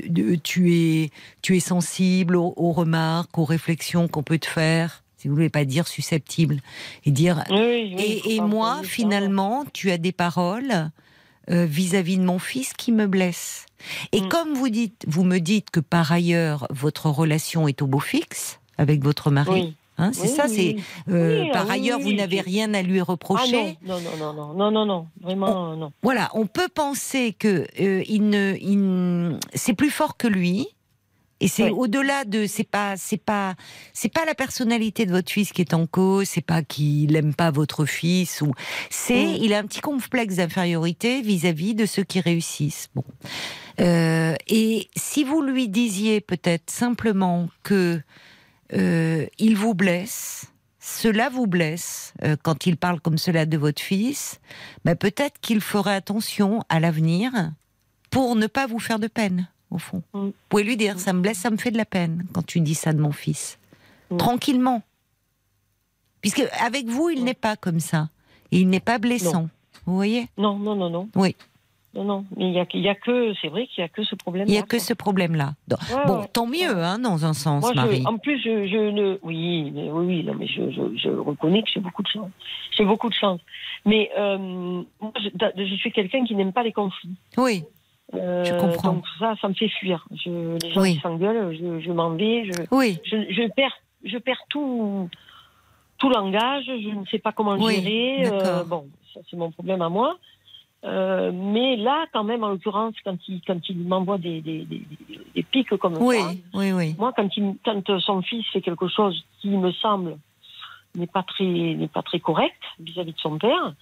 tu, 0.43 0.75
es, 0.75 1.09
tu 1.41 1.57
es 1.57 1.59
sensible 1.59 2.35
aux, 2.35 2.71
remarques, 2.71 3.35
aux 3.35 3.45
réflexions 3.45 4.07
qu'on 4.07 4.21
peut 4.21 4.37
te 4.37 4.45
faire 4.45 5.03
si 5.17 5.27
vous 5.27 5.35
ne 5.35 5.37
voulez 5.37 5.49
pas 5.49 5.65
dire 5.65 5.87
susceptible, 5.87 6.61
et 7.05 7.11
dire 7.11 7.43
et, 7.51 8.41
moi 8.41 8.81
finalement 8.83 9.65
tu 9.71 9.91
as 9.91 9.99
des 9.99 10.11
paroles 10.11 10.89
euh, 11.51 11.65
vis-à-vis 11.65 12.17
de 12.17 12.23
mon 12.23 12.39
fils 12.39 12.73
qui 12.73 12.91
me 12.91 13.05
blessent. 13.05 13.67
Et 14.13 14.21
mm. 14.21 14.29
comme 14.29 14.53
vous 14.55 14.69
dites, 14.69 15.05
vous 15.07 15.23
me 15.23 15.37
dites 15.37 15.69
que 15.69 15.79
par 15.79 16.11
ailleurs 16.11 16.65
votre 16.71 17.05
relation 17.11 17.67
est 17.67 17.83
au 17.83 17.87
beau 17.87 17.99
fixe 17.99 18.59
avec 18.79 19.03
votre 19.03 19.29
mari. 19.29 19.75
Hein, 20.01 20.11
c'est 20.13 20.27
ça, 20.27 20.47
c'est. 20.47 20.77
Euh, 21.09 21.45
par 21.53 21.69
ailleurs, 21.69 21.99
vous 21.99 22.11
n'avez 22.13 22.41
rien 22.41 22.73
à 22.73 22.81
lui 22.81 23.01
reprocher. 23.01 23.77
Ah 23.83 23.85
non, 23.85 23.99
non, 23.99 24.17
non, 24.17 24.33
non, 24.33 24.53
non, 24.55 24.71
non, 24.71 24.85
non, 24.85 25.07
vraiment 25.21 25.75
non. 25.75 25.91
Voilà, 26.01 26.31
on 26.33 26.47
peut 26.47 26.69
penser 26.73 27.33
que 27.37 27.67
euh, 27.79 28.03
il 28.07 28.29
ne, 28.29 28.55
il, 28.59 29.37
c'est 29.53 29.73
plus 29.73 29.91
fort 29.91 30.17
que 30.17 30.27
lui. 30.27 30.67
Et 31.43 31.47
c'est 31.47 31.71
au-delà 31.71 32.23
de, 32.23 32.45
c'est 32.45 32.63
pas, 32.69 32.97
c'est 32.97 33.17
pas, 33.17 33.55
c'est 33.93 34.13
pas 34.13 34.25
la 34.25 34.35
personnalité 34.35 35.07
de 35.07 35.11
votre 35.11 35.31
fils 35.31 35.51
qui 35.51 35.61
est 35.61 35.73
en 35.73 35.87
cause, 35.87 36.27
c'est 36.27 36.45
pas 36.45 36.61
qu'il 36.61 37.15
aime 37.15 37.33
pas 37.33 37.49
votre 37.49 37.85
fils 37.85 38.41
ou, 38.41 38.53
c'est, 38.91 39.25
mm. 39.25 39.37
il 39.41 39.53
a 39.53 39.57
un 39.57 39.63
petit 39.63 39.81
complexe 39.81 40.35
d'infériorité 40.35 41.23
vis-à-vis 41.23 41.73
de 41.73 41.87
ceux 41.87 42.03
qui 42.03 42.19
réussissent. 42.19 42.89
Bon. 42.93 43.03
Euh, 43.79 44.35
et 44.47 44.87
si 44.95 45.23
vous 45.23 45.41
lui 45.41 45.67
disiez 45.67 46.21
peut-être 46.21 46.69
simplement 46.69 47.49
que 47.63 47.99
euh, 48.73 49.25
il 49.37 49.57
vous 49.57 49.73
blesse, 49.73 50.51
cela 50.79 51.29
vous 51.29 51.47
blesse 51.47 52.13
euh, 52.23 52.35
quand 52.41 52.65
il 52.65 52.77
parle 52.77 52.99
comme 52.99 53.17
cela 53.17 53.45
de 53.45 53.57
votre 53.57 53.81
fils, 53.81 54.39
ben 54.85 54.95
peut-être 54.95 55.39
qu'il 55.39 55.61
ferait 55.61 55.95
attention 55.95 56.63
à 56.69 56.79
l'avenir 56.79 57.51
pour 58.09 58.35
ne 58.35 58.47
pas 58.47 58.67
vous 58.67 58.79
faire 58.79 58.99
de 58.99 59.07
peine, 59.07 59.47
au 59.69 59.77
fond. 59.77 60.03
Mm. 60.13 60.19
Vous 60.19 60.33
pouvez 60.49 60.63
lui 60.63 60.77
dire, 60.77 60.99
ça 60.99 61.13
me 61.13 61.21
blesse, 61.21 61.37
ça 61.37 61.49
me 61.49 61.57
fait 61.57 61.71
de 61.71 61.77
la 61.77 61.85
peine 61.85 62.25
quand 62.33 62.45
tu 62.45 62.59
dis 62.59 62.75
ça 62.75 62.93
de 62.93 62.99
mon 62.99 63.11
fils. 63.11 63.57
Mm. 64.09 64.17
Tranquillement. 64.17 64.81
Puisque 66.21 66.43
avec 66.59 66.87
vous, 66.87 67.09
il 67.09 67.23
n'est 67.23 67.33
pas 67.33 67.55
comme 67.55 67.79
ça. 67.79 68.09
il 68.51 68.69
n'est 68.69 68.79
pas 68.79 68.99
blessant. 68.99 69.49
Vous 69.85 69.95
voyez? 69.95 70.29
Non, 70.37 70.57
non, 70.57 70.75
non, 70.75 70.89
non. 70.89 71.09
Oui. 71.15 71.35
Non, 71.93 72.05
non, 72.05 72.25
mais 72.37 72.47
il 72.47 72.53
y 72.53 72.59
a, 72.59 72.65
y 72.73 72.87
a 72.87 72.95
que, 72.95 73.33
c'est 73.41 73.49
vrai 73.49 73.67
qu'il 73.67 73.81
y 73.81 73.83
a 73.83 73.89
que 73.89 74.03
ce 74.03 74.15
problème. 74.15 74.45
Il 74.47 74.53
y 74.53 74.57
a 74.57 74.61
que 74.61 74.79
ce 74.79 74.93
problème-là. 74.93 75.55
bon, 76.07 76.23
tant 76.31 76.47
mieux, 76.47 76.77
hein, 76.77 76.99
dans 76.99 77.25
un 77.25 77.33
sens, 77.33 77.73
Marie. 77.75 78.03
en 78.05 78.17
plus, 78.17 78.39
je, 78.41 78.65
je, 78.67 78.91
ne, 78.91 79.19
oui, 79.23 79.71
mais 79.75 79.91
oui, 79.91 80.05
oui, 80.05 80.23
non, 80.23 80.33
mais 80.35 80.47
je, 80.47 80.71
je, 80.71 80.81
je 80.95 81.09
reconnais 81.09 81.63
que 81.63 81.69
j'ai 81.73 81.81
beaucoup 81.81 82.01
de 82.01 82.07
chance. 82.07 82.29
J'ai 82.77 82.85
beaucoup 82.85 83.09
de 83.09 83.13
chance. 83.13 83.41
Mais 83.85 84.09
euh, 84.17 84.37
moi, 84.37 85.11
je, 85.19 85.29
je 85.65 85.75
suis 85.75 85.91
quelqu'un 85.91 86.23
qui 86.23 86.33
n'aime 86.33 86.53
pas 86.53 86.63
les 86.63 86.71
conflits. 86.71 87.15
Oui. 87.37 87.63
Euh, 88.13 88.45
je 88.45 88.53
comprends. 88.53 88.93
Donc 88.93 89.05
ça, 89.19 89.35
ça 89.41 89.49
me 89.49 89.53
fait 89.53 89.69
fuir. 89.69 90.05
Je, 90.13 90.57
les 90.63 90.71
gens 90.71 90.81
oui. 90.81 90.99
s'engueulent, 91.01 91.55
je, 91.55 91.79
je 91.79 91.91
m'en 91.91 92.11
vais, 92.11 92.45
je, 92.45 92.51
oui. 92.71 92.99
je, 93.03 93.17
je 93.29 93.49
perds, 93.53 93.77
je 94.03 94.17
perds 94.17 94.43
tout, 94.49 95.09
tout 95.97 96.09
langage. 96.09 96.65
Je 96.67 96.97
ne 96.97 97.05
sais 97.07 97.19
pas 97.19 97.31
comment 97.31 97.55
oui, 97.55 97.81
gérer. 97.81 98.27
Euh, 98.31 98.63
bon, 98.63 98.87
ça 99.13 99.19
c'est 99.29 99.37
mon 99.37 99.51
problème 99.51 99.81
à 99.81 99.89
moi. 99.89 100.17
Euh, 100.83 101.31
mais 101.31 101.75
là, 101.75 102.05
quand 102.11 102.23
même, 102.23 102.43
en 102.43 102.49
l'occurrence, 102.49 102.95
quand 103.03 103.17
il, 103.27 103.41
quand 103.45 103.69
il 103.69 103.77
m'envoie 103.79 104.17
des, 104.17 104.41
des, 104.41 104.65
des, 104.65 104.81
des, 105.35 105.43
pics 105.43 105.69
comme 105.77 105.97
oui, 105.99 106.17
ça, 106.17 106.31
oui, 106.55 106.71
oui. 106.71 106.95
moi, 106.97 107.13
quand, 107.15 107.29
il, 107.37 107.55
quand 107.63 107.99
son 107.99 108.21
fils 108.23 108.45
fait 108.51 108.61
quelque 108.61 108.87
chose 108.87 109.23
qui 109.41 109.49
me 109.49 109.71
semble 109.73 110.17
n'est 110.95 111.07
pas 111.07 111.23
très 111.23 111.45
n'est 111.45 111.87
pas 111.87 112.01
très 112.01 112.19
correct 112.19 112.59
vis-à-vis 112.79 113.13
de 113.13 113.19
son 113.19 113.37
père, 113.37 113.75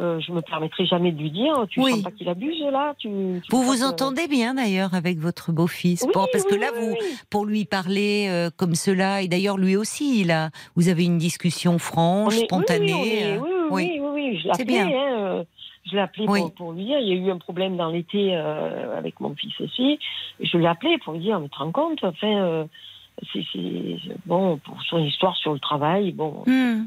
euh, 0.00 0.20
je 0.20 0.32
me 0.32 0.40
permettrai 0.40 0.84
jamais 0.86 1.10
de 1.12 1.18
lui 1.18 1.30
dire 1.30 1.66
tu 1.68 1.80
oui. 1.80 1.92
sens 1.92 2.02
pas 2.02 2.10
qu'il 2.10 2.28
abuse 2.28 2.60
là 2.70 2.94
tu, 2.98 3.08
tu 3.42 3.50
vous 3.50 3.62
vous 3.62 3.78
que... 3.78 3.84
entendez 3.84 4.26
bien 4.26 4.54
d'ailleurs 4.54 4.94
avec 4.94 5.18
votre 5.18 5.52
beau-fils 5.52 6.02
oui, 6.02 6.12
parce 6.14 6.44
oui, 6.44 6.50
que 6.50 6.54
là 6.54 6.70
vous 6.74 6.94
pour 7.28 7.44
lui 7.44 7.66
parler 7.66 8.26
euh, 8.28 8.48
comme 8.56 8.74
cela 8.74 9.20
et 9.22 9.28
d'ailleurs 9.28 9.58
lui 9.58 9.76
aussi 9.76 10.22
il 10.22 10.30
a 10.30 10.50
vous 10.76 10.88
avez 10.88 11.04
une 11.04 11.18
discussion 11.18 11.78
franche 11.78 12.36
est, 12.36 12.44
spontanée 12.44 13.38
oui 13.38 13.50
oui 13.70 14.00
oui, 14.00 14.08
oui, 14.14 14.40
je 14.42 14.48
l'appelais 14.48 14.80
hein, 14.80 15.44
je 15.92 15.96
l'ai 15.96 16.02
appelé 16.02 16.26
oui. 16.26 16.40
pour, 16.40 16.54
pour, 16.54 16.72
lui 16.72 16.84
dire, 16.84 16.98
il 16.98 17.08
y 17.08 17.12
a 17.12 17.14
eu 17.14 17.30
un 17.30 17.38
problème 17.38 17.76
dans 17.76 17.90
l'été 17.90 18.34
euh, 18.34 18.96
avec 18.96 19.20
mon 19.20 19.34
fils 19.34 19.52
aussi. 19.60 19.98
Je 20.40 20.56
l'ai 20.58 20.66
appelé 20.66 20.98
pour 20.98 21.12
lui 21.12 21.20
dire, 21.20 21.38
mais 21.38 21.48
tu 21.48 21.52
te 21.52 21.58
rends 21.58 21.72
compte, 21.72 22.02
enfin, 22.02 22.26
euh, 22.26 22.64
c'est 23.32 23.44
bon, 24.26 24.56
pour 24.58 24.82
son 24.84 24.98
histoire 24.98 25.36
sur 25.36 25.52
le 25.52 25.58
travail, 25.58 26.12
bon. 26.12 26.44
Mm. 26.46 26.86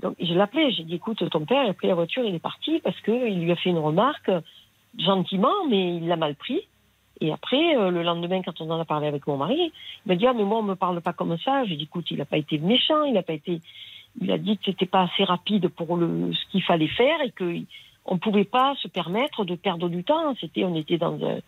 Donc 0.00 0.14
je 0.20 0.32
l'ai 0.32 0.40
appelé, 0.40 0.70
j'ai 0.70 0.84
dit, 0.84 0.94
écoute, 0.94 1.28
ton 1.28 1.44
père, 1.44 1.64
il 1.64 1.70
a 1.70 1.74
pris 1.74 1.88
la 1.88 1.94
voiture, 1.94 2.24
il 2.24 2.34
est 2.34 2.38
parti 2.38 2.80
parce 2.84 2.98
qu'il 3.00 3.40
lui 3.40 3.50
a 3.50 3.56
fait 3.56 3.70
une 3.70 3.78
remarque 3.78 4.30
gentiment, 4.96 5.66
mais 5.68 5.96
il 5.96 6.06
l'a 6.06 6.16
mal 6.16 6.36
pris. 6.36 6.62
Et 7.20 7.32
après, 7.32 7.76
euh, 7.76 7.90
le 7.90 8.02
lendemain, 8.04 8.42
quand 8.42 8.60
on 8.60 8.70
en 8.70 8.80
a 8.80 8.84
parlé 8.84 9.08
avec 9.08 9.26
mon 9.26 9.36
mari, 9.36 9.58
il 9.58 10.08
m'a 10.08 10.14
dit, 10.14 10.26
ah, 10.26 10.32
mais 10.32 10.44
moi, 10.44 10.58
on 10.58 10.62
me 10.62 10.76
parle 10.76 11.00
pas 11.00 11.12
comme 11.12 11.36
ça. 11.38 11.64
J'ai 11.64 11.76
dit, 11.76 11.84
écoute, 11.84 12.06
il 12.10 12.18
n'a 12.18 12.24
pas 12.24 12.36
été 12.36 12.58
méchant, 12.58 13.02
il 13.04 13.14
n'a 13.14 13.22
pas 13.22 13.32
été. 13.32 13.60
Il 14.20 14.30
a 14.30 14.38
dit 14.38 14.56
que 14.56 14.64
c'était 14.66 14.86
pas 14.86 15.02
assez 15.02 15.24
rapide 15.24 15.68
pour 15.68 15.96
le, 15.96 16.32
ce 16.32 16.50
qu'il 16.50 16.62
fallait 16.62 16.88
faire 16.88 17.20
et 17.22 17.30
que 17.30 17.60
on 18.08 18.14
ne 18.14 18.18
pouvait 18.18 18.44
pas 18.44 18.74
se 18.82 18.88
permettre 18.88 19.44
de 19.44 19.54
perdre 19.54 19.88
du 19.88 20.02
temps. 20.02 20.34
C'était, 20.40 20.64
on 20.64 20.74
était 20.74 20.98
dans 20.98 21.14
un, 21.24 21.38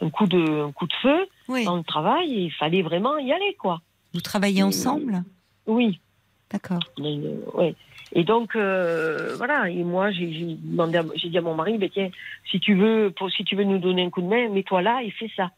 un, 0.00 0.10
coup 0.10 0.26
de, 0.26 0.64
un 0.64 0.72
coup 0.72 0.86
de 0.86 0.94
feu 1.02 1.26
oui. 1.48 1.64
dans 1.64 1.76
le 1.76 1.84
travail 1.84 2.32
et 2.32 2.40
il 2.44 2.52
fallait 2.52 2.82
vraiment 2.82 3.18
y 3.18 3.32
aller, 3.32 3.54
quoi. 3.58 3.80
Vous 4.14 4.20
travaillez 4.22 4.62
ensemble? 4.62 5.22
Oui. 5.66 6.00
D'accord. 6.50 6.80
Ouais. 6.98 7.74
Et 8.12 8.24
donc, 8.24 8.56
euh, 8.56 9.34
voilà. 9.36 9.68
Et 9.68 9.84
moi, 9.84 10.10
j'ai 10.10 10.26
dit 10.26 11.38
à 11.38 11.40
mon 11.42 11.54
mari, 11.54 11.76
ben, 11.76 11.90
tiens, 11.90 12.10
si 12.50 12.60
tu 12.60 12.74
veux, 12.74 13.12
pour, 13.14 13.30
si 13.30 13.44
tu 13.44 13.56
veux 13.56 13.64
nous 13.64 13.78
donner 13.78 14.04
un 14.04 14.10
coup 14.10 14.22
de 14.22 14.28
main, 14.28 14.48
mets-toi 14.48 14.80
là 14.80 15.02
et 15.02 15.10
fais 15.10 15.30
ça. 15.36 15.50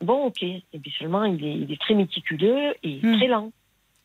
Bon, 0.00 0.26
ok. 0.26 0.42
Et 0.42 0.62
puis 0.82 0.92
seulement, 0.98 1.24
il 1.24 1.44
est, 1.44 1.54
il 1.54 1.72
est 1.72 1.80
très 1.80 1.94
méticuleux 1.94 2.74
et 2.82 2.98
Hmm. 3.02 3.16
très 3.16 3.28
lent. 3.28 3.52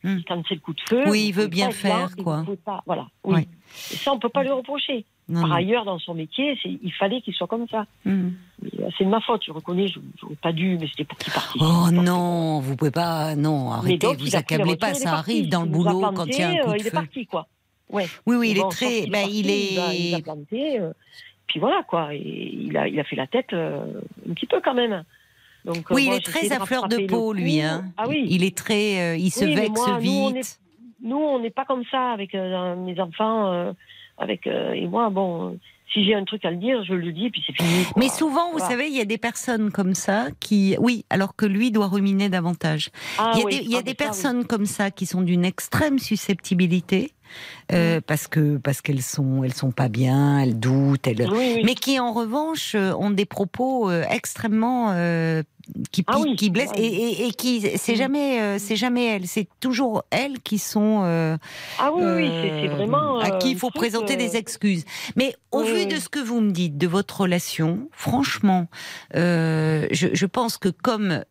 Hmm. 0.02 0.18
Quand 0.26 0.42
c'est 0.48 0.54
le 0.54 0.60
coup 0.60 0.72
de 0.72 0.80
feu. 0.80 1.02
Oui, 1.08 1.26
il 1.28 1.32
veut 1.32 1.48
bien 1.48 1.66
lent 1.66 1.72
faire, 1.72 2.16
quoi. 2.16 2.44
pas, 2.64 2.82
voilà. 2.86 3.08
Oui. 3.24 3.48
Et 3.92 3.96
ça, 3.96 4.12
on 4.12 4.18
peut 4.18 4.30
pas 4.30 4.42
lui 4.42 4.50
reprocher. 4.50 5.04
Par 5.32 5.52
ailleurs, 5.52 5.84
dans 5.84 5.98
son 5.98 6.14
métier, 6.14 6.58
il 6.64 6.92
fallait 6.92 7.20
qu'il 7.20 7.34
soit 7.34 7.46
comme 7.46 7.68
ça. 7.68 7.84
Hmm. 8.04 8.30
Euh, 8.78 8.88
C'est 8.98 9.04
de 9.04 9.08
ma 9.10 9.20
faute, 9.20 9.42
je 9.46 9.52
reconnais, 9.52 9.86
je 9.88 9.98
n'aurais 10.22 10.36
pas 10.36 10.52
dû, 10.52 10.76
mais 10.80 10.86
c'était 10.88 11.04
pour 11.04 11.18
qu'il 11.18 11.32
participe. 11.32 11.62
Oh 11.62 11.90
non, 11.90 12.60
vous 12.60 12.76
pouvez 12.76 12.90
pas. 12.90 13.34
Non, 13.36 13.70
arrêtez, 13.70 13.98
donc, 13.98 14.16
vous 14.18 14.34
accablez 14.36 14.76
pas, 14.76 14.90
est 14.90 14.94
ça 14.94 15.10
parti. 15.12 15.30
arrive 15.32 15.48
dans 15.48 15.62
le 15.62 15.68
boulot 15.68 16.00
quand 16.14 16.26
il 16.26 16.38
y 16.38 16.42
a 16.42 16.48
un 16.50 16.56
coup 16.56 16.70
euh, 16.70 16.72
de 16.74 16.78
Il 16.80 16.86
est 16.86 16.90
parti, 16.90 17.26
quoi. 17.26 17.46
Ouais. 17.90 18.06
Oui, 18.26 18.36
oui, 18.36 18.50
il 18.52 18.58
est 18.58 18.70
très. 18.70 19.06
parti, 19.08 19.40
il 19.40 19.50
a, 19.78 19.94
il 19.94 20.14
a 20.14 20.18
est. 20.18 20.22
planté, 20.22 20.80
euh, 20.80 20.92
puis 21.46 21.60
voilà, 21.60 21.82
quoi. 21.88 22.14
Et 22.14 22.18
il 22.54 22.76
a, 22.76 22.88
il 22.88 22.98
a 22.98 23.04
fait 23.04 23.16
la 23.16 23.26
tête 23.26 23.52
euh, 23.52 23.84
un 24.28 24.34
petit 24.34 24.46
peu 24.46 24.60
quand 24.64 24.74
même. 24.74 25.04
Donc, 25.64 25.84
Oui, 25.90 26.06
il 26.08 26.14
est 26.14 26.24
très 26.24 26.50
à 26.52 26.64
fleur 26.64 26.88
de 26.88 27.06
peau, 27.06 27.32
lui. 27.32 27.60
Hein. 27.60 27.84
Ah 27.96 28.04
oui. 28.08 28.24
Il 28.28 28.44
est 28.44 28.56
très. 28.56 29.18
il 29.20 29.30
se 29.30 29.44
vexe 29.44 29.88
vite. 30.00 30.58
Nous, 31.02 31.16
on 31.16 31.38
n'est 31.38 31.50
pas 31.50 31.64
comme 31.64 31.84
ça 31.90 32.10
avec 32.12 32.34
mes 32.34 32.98
enfants. 33.00 33.72
Avec 34.20 34.46
euh, 34.46 34.72
Et 34.72 34.86
moi, 34.86 35.10
bon, 35.10 35.58
si 35.92 36.04
j'ai 36.04 36.14
un 36.14 36.24
truc 36.24 36.44
à 36.44 36.50
le 36.50 36.56
dire, 36.56 36.84
je 36.84 36.94
le 36.94 37.12
dis, 37.12 37.30
puis 37.30 37.42
c'est 37.46 37.52
fini. 37.52 37.84
quoi. 37.84 37.94
Mais 37.96 38.08
souvent, 38.08 38.52
vous 38.52 38.60
savez, 38.60 38.86
il 38.86 38.96
y 38.96 39.00
a 39.00 39.04
des 39.04 39.18
personnes 39.18 39.72
comme 39.72 39.94
ça 39.94 40.28
qui, 40.38 40.76
oui, 40.78 41.04
alors 41.10 41.34
que 41.34 41.46
lui 41.46 41.72
doit 41.72 41.88
ruminer 41.88 42.28
davantage. 42.28 42.90
Ah 43.18 43.32
il 43.34 43.40
y 43.40 43.42
a 43.42 43.44
oui, 43.46 43.58
des, 43.58 43.64
il 43.64 43.70
y 43.70 43.74
a 43.74 43.78
ah, 43.78 43.82
des 43.82 43.90
oui. 43.90 43.96
personnes 43.96 44.46
comme 44.46 44.66
ça 44.66 44.90
qui 44.90 45.06
sont 45.06 45.22
d'une 45.22 45.44
extrême 45.44 45.98
susceptibilité 45.98 47.10
euh, 47.72 48.00
parce 48.06 48.26
que 48.26 48.56
parce 48.56 48.80
qu'elles 48.80 49.02
sont 49.02 49.44
elles 49.44 49.54
sont 49.54 49.70
pas 49.72 49.88
bien, 49.88 50.38
elles 50.40 50.58
doutent, 50.58 51.06
elles. 51.06 51.28
Oui, 51.30 51.52
oui. 51.56 51.62
Mais 51.64 51.74
qui 51.74 51.98
en 52.00 52.12
revanche 52.12 52.74
euh, 52.74 52.92
ont 52.94 53.10
des 53.10 53.26
propos 53.26 53.90
euh, 53.90 54.04
extrêmement 54.10 54.92
euh, 54.92 55.42
qui 55.92 56.02
piquent, 56.02 56.08
Ah 56.08 56.18
oui, 56.20 56.34
qui 56.36 56.50
blessent 56.50 56.70
ouais. 56.72 56.80
et, 56.82 57.22
et, 57.22 57.26
et 57.28 57.32
qui 57.32 57.60
c'est 57.76 57.92
Mm. 57.92 57.96
jamais 57.96 58.40
euh, 58.40 58.58
c'est 58.58 58.76
jamais 58.76 59.04
elles, 59.06 59.26
c'est 59.28 59.46
toujours 59.60 60.04
elles 60.10 60.40
qui 60.40 60.58
sont 60.58 61.02
Ah 61.78 61.90
oui, 61.94 62.02
oui, 62.16 62.30
c'est 62.42 62.68
vraiment. 62.68 63.20
à 63.20 63.30
qui 63.38 63.52
il 63.52 63.56
faut 63.58 63.70
présenter 63.70 64.16
des 64.16 64.36
excuses. 64.36 64.84
Mais 65.16 65.34
au 65.52 65.62
vu 65.62 65.86
de 65.86 65.96
ce 65.96 66.08
que 66.08 66.18
vous 66.20 66.40
me 66.40 66.50
dites 66.50 66.76
de 66.78 66.86
votre 66.88 67.20
relation, 67.22 67.88
franchement, 67.92 68.66
je, 69.14 69.88
je 70.12 70.26
pense 70.26 70.58
que 70.58 70.68
comme 70.68 71.22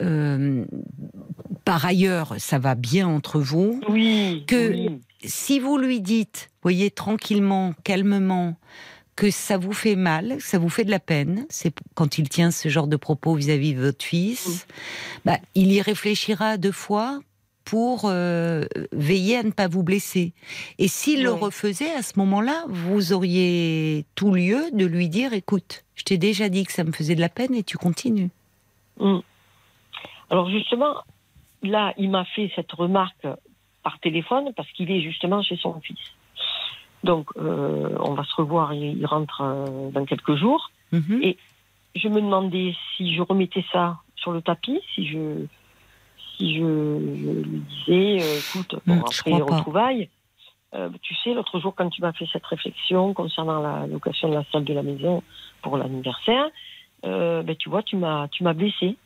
par 1.70 1.86
ailleurs 1.86 2.34
ça 2.40 2.58
va 2.58 2.74
bien 2.74 3.08
entre 3.08 3.40
vous, 3.40 3.80
Oui. 3.90 4.44
que- 4.48 4.72
oui. 4.72 5.00
si 5.24 5.60
vous 5.60 5.78
lui 5.78 6.02
dites, 6.02 6.50
voyez 6.64 6.90
tranquillement, 6.90 7.76
calmement, 7.84 8.58
que 9.16 9.30
ça 9.30 9.60
vous 9.60 9.74
fait 9.74 9.96
mal, 9.96 10.38
que 10.38 10.44
ça 10.44 10.58
vous 10.58 10.70
fait 10.70 10.84
de 10.84 10.90
la 10.90 11.00
peine, 11.00 11.46
c'est 11.50 11.72
quand 11.94 12.18
il 12.18 12.28
tient 12.28 12.50
ce 12.50 12.70
genre 12.70 12.88
de 12.88 12.96
propos 12.96 13.36
vis-à-vis 13.36 13.76
de 13.76 13.82
votre 13.82 14.04
fils, 14.04 14.66
bah, 15.26 15.38
il 15.54 15.72
y 15.72 15.80
réfléchira 15.80 16.58
deux 16.58 16.72
fois 16.72 17.20
pour 17.66 18.06
euh, 18.06 18.66
veiller 18.92 19.38
à 19.38 19.44
ne 19.44 19.52
pas 19.52 19.68
vous 19.68 19.84
blesser. 19.84 20.34
Et 20.80 20.88
s'il 20.88 21.22
le 21.22 21.32
refaisait, 21.32 21.92
à 21.92 22.02
ce 22.02 22.14
moment-là, 22.18 22.66
vous 22.68 23.14
auriez 23.14 24.06
tout 24.16 24.34
lieu 24.34 24.72
de 24.74 24.88
lui 24.88 25.08
dire, 25.08 25.34
écoute, 25.34 25.84
je 25.94 26.04
t'ai 26.04 26.18
déjà 26.18 26.50
dit 26.50 26.64
que 26.66 26.72
ça 26.74 26.84
me 26.84 26.92
faisait 26.92 27.14
de 27.14 27.22
la 27.22 27.30
peine 27.30 27.54
et 27.54 27.62
tu 27.62 27.78
continues. 27.78 28.32
Mm. 29.00 29.20
Alors 30.32 30.50
justement, 30.50 30.96
là, 31.64 31.94
il 31.98 32.10
m'a 32.10 32.26
fait 32.26 32.52
cette 32.56 32.72
remarque 32.72 33.28
par 33.84 34.00
téléphone 34.00 34.52
parce 34.56 34.70
qu'il 34.72 34.92
est 34.92 35.02
justement 35.02 35.42
chez 35.42 35.58
son 35.58 35.80
fils. 35.82 35.98
Donc, 37.04 37.30
euh, 37.38 37.96
on 38.00 38.14
va 38.14 38.24
se 38.26 38.36
revoir, 38.36 38.74
il, 38.74 39.06
rentre 39.06 39.42
euh, 39.42 39.90
dans 39.92 40.06
quelques 40.06 40.36
jours. 40.36 40.70
Mhm. 40.92 41.20
Et- 41.24 41.38
Je 41.96 42.08
me 42.08 42.22
demandais 42.22 42.76
si 42.96 43.16
je 43.16 43.22
remettais 43.22 43.66
ça 43.72 43.98
sur 44.16 44.32
le 44.32 44.42
tapis, 44.42 44.80
si 44.94 45.08
je, 45.08 45.46
si 46.38 46.56
je, 46.56 46.62
je 46.62 47.32
lui 47.50 47.60
disais, 47.62 48.22
euh, 48.22 48.40
écoute, 48.40 48.76
bon, 48.86 48.96
Mm, 48.96 49.04
je 49.12 49.20
après 49.20 49.40
pas. 49.40 49.46
retrouvailles, 49.56 50.10
tu 51.02 51.16
sais, 51.16 51.34
l'autre 51.34 51.60
jour, 51.60 51.74
quand 51.76 51.90
tu 51.90 52.02
m'as 52.04 52.14
fait 52.14 52.28
cette 52.32 52.46
réflexion 52.46 53.14
concernant 53.16 53.60
la 53.60 53.88
location 53.88 54.30
de 54.30 54.36
la 54.36 54.44
salle 54.52 54.66
de 54.66 54.74
la 54.74 54.84
maison 54.84 55.24
pour 55.64 55.78
l'anniversaire, 55.78 56.48
ben, 57.02 57.56
tu 57.58 57.70
vois, 57.70 57.82
tu 57.82 57.96
m'as, 57.96 58.28
tu 58.28 58.44
m'as 58.44 58.54
blessé 58.54 58.98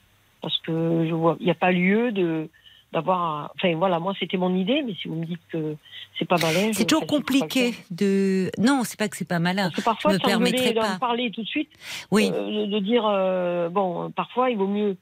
parce 0.44 0.60
que 0.60 1.08
je 1.10 1.14
vois, 1.14 1.38
il 1.39 1.46
n'y 1.46 1.52
a 1.52 1.56
pas 1.56 1.72
lieu 1.72 2.12
de 2.12 2.50
d'avoir, 2.91 3.52
enfin 3.56 3.74
voilà, 3.76 4.00
moi 4.00 4.14
c'était 4.20 4.38
mon 4.38 4.54
idée, 4.56 4.84
mais 4.86 4.94
si 4.94 5.08
vous 5.08 5.16
me 5.16 5.26
dites 5.26 5.41
que 5.52 5.76
c'est 6.20 6.28
pas 6.28 6.38
malin, 6.38 6.70
C'est 6.74 6.86
toujours 6.86 7.08
compliqué 7.08 7.74
de. 7.89 8.52
Non, 8.60 8.82
c'est 8.84 9.00
pas 9.00 9.08
que 9.10 9.18
c'est 9.18 9.28
pas 9.28 9.39
malin. 9.39 9.64
Parce 9.64 9.76
que 9.78 9.82
parfois, 9.82 10.12
je 10.12 10.18
me 10.18 10.20
s'engueuler, 10.20 10.52
permettrai 10.52 10.74
pas. 10.76 10.89
d'en 10.94 11.00
parler 11.00 11.32
tout 11.32 11.41
de 11.41 11.48
suite, 11.48 11.72
Oui, 12.12 12.30
euh, 12.32 12.68
de, 12.68 12.72
de 12.72 12.80
dire 12.80 13.04
euh, 13.08 13.70
bon, 13.70 14.12
parfois 14.12 14.52
il 14.52 14.58
vaut 14.58 14.68
mieux 14.68 14.96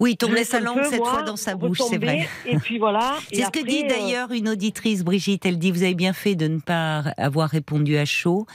oui, 0.00 0.16
tourner 0.16 0.44
sa 0.44 0.60
langue 0.60 0.82
cette 0.84 1.04
fois 1.04 1.22
dans 1.22 1.36
sa 1.36 1.54
bouche, 1.54 1.78
c'est 1.88 1.98
vrai. 1.98 2.28
Et 2.46 2.56
puis 2.56 2.78
voilà. 2.78 3.16
C'est 3.32 3.42
ce 3.42 3.50
que 3.50 3.64
dit 3.64 3.82
euh, 3.84 3.88
d'ailleurs 3.88 4.30
une 4.32 4.48
auditrice, 4.48 5.04
Brigitte. 5.04 5.46
Elle 5.46 5.58
dit 5.58 5.70
Vous 5.70 5.82
avez 5.82 5.94
bien 5.94 6.12
fait 6.12 6.34
de 6.34 6.48
ne 6.48 6.58
pas 6.60 6.98
avoir 7.16 7.48
répondu 7.48 7.96
à 7.96 8.04
chaud. 8.04 8.46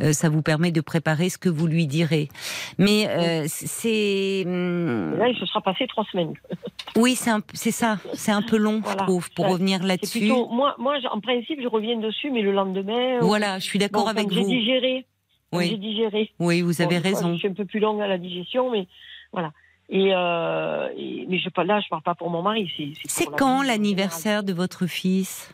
Euh, 0.00 0.12
ça 0.12 0.28
vous 0.28 0.42
permet 0.42 0.70
de 0.72 0.80
préparer 0.80 1.28
ce 1.28 1.38
que 1.38 1.48
vous 1.48 1.66
lui 1.66 1.86
direz. 1.86 2.28
Mais 2.78 3.08
euh, 3.08 3.44
c'est. 3.48 4.44
hum, 4.46 5.16
Là, 5.18 5.28
il 5.28 5.36
se 5.38 5.46
sera 5.46 5.60
passé 5.60 5.86
trois 5.86 6.04
semaines. 6.10 6.34
Oui, 6.96 7.14
c'est 7.54 7.70
ça. 7.70 7.98
C'est 8.14 8.32
un 8.32 8.42
peu 8.42 8.56
long, 8.56 8.80
Voilà. 8.82 9.02
je 9.02 9.04
trouve, 9.06 9.30
pour 9.30 9.46
revenir 9.48 9.80
là-dessus. 9.84 10.26
moi, 10.26 10.74
moi, 10.78 10.96
en 11.12 11.20
principe, 11.20 11.60
je 11.62 11.68
reviens 11.68 11.96
dessus, 11.98 12.30
mais 12.32 12.42
le 12.42 12.50
lendemain. 12.50 13.18
Voilà, 13.20 13.60
je 13.60 13.64
suis 13.64 13.78
d'accord 13.78 14.08
avec 14.08 14.24
quand 14.28 14.34
J'ai 14.34 14.42
vous. 14.42 14.48
digéré. 14.48 15.06
quand 15.52 15.60
J'ai 15.60 15.70
Oui, 15.70 15.78
digéré. 15.78 16.30
oui, 16.40 16.62
vous 16.62 16.82
avez 16.82 16.98
raison. 16.98 17.32
Je 17.34 17.38
suis 17.38 17.48
un 17.48 17.52
peu 17.54 17.64
plus 17.64 17.78
longue 17.78 18.00
à 18.00 18.08
la 18.08 18.18
digestion, 18.18 18.70
mais 18.72 18.88
voilà. 19.32 19.52
Et, 19.92 20.14
euh, 20.14 20.88
et- 20.96 21.26
mais 21.28 21.38
je 21.40 21.48
là, 21.62 21.80
je 21.80 21.88
parle 21.88 22.02
pas 22.02 22.14
pour 22.14 22.30
mon 22.30 22.42
mari. 22.42 22.94
C'est 23.06 23.26
quand 23.26 23.62
l'anniversaire 23.62 24.42
de 24.44 24.52
votre 24.52 24.86
fils 24.86 25.52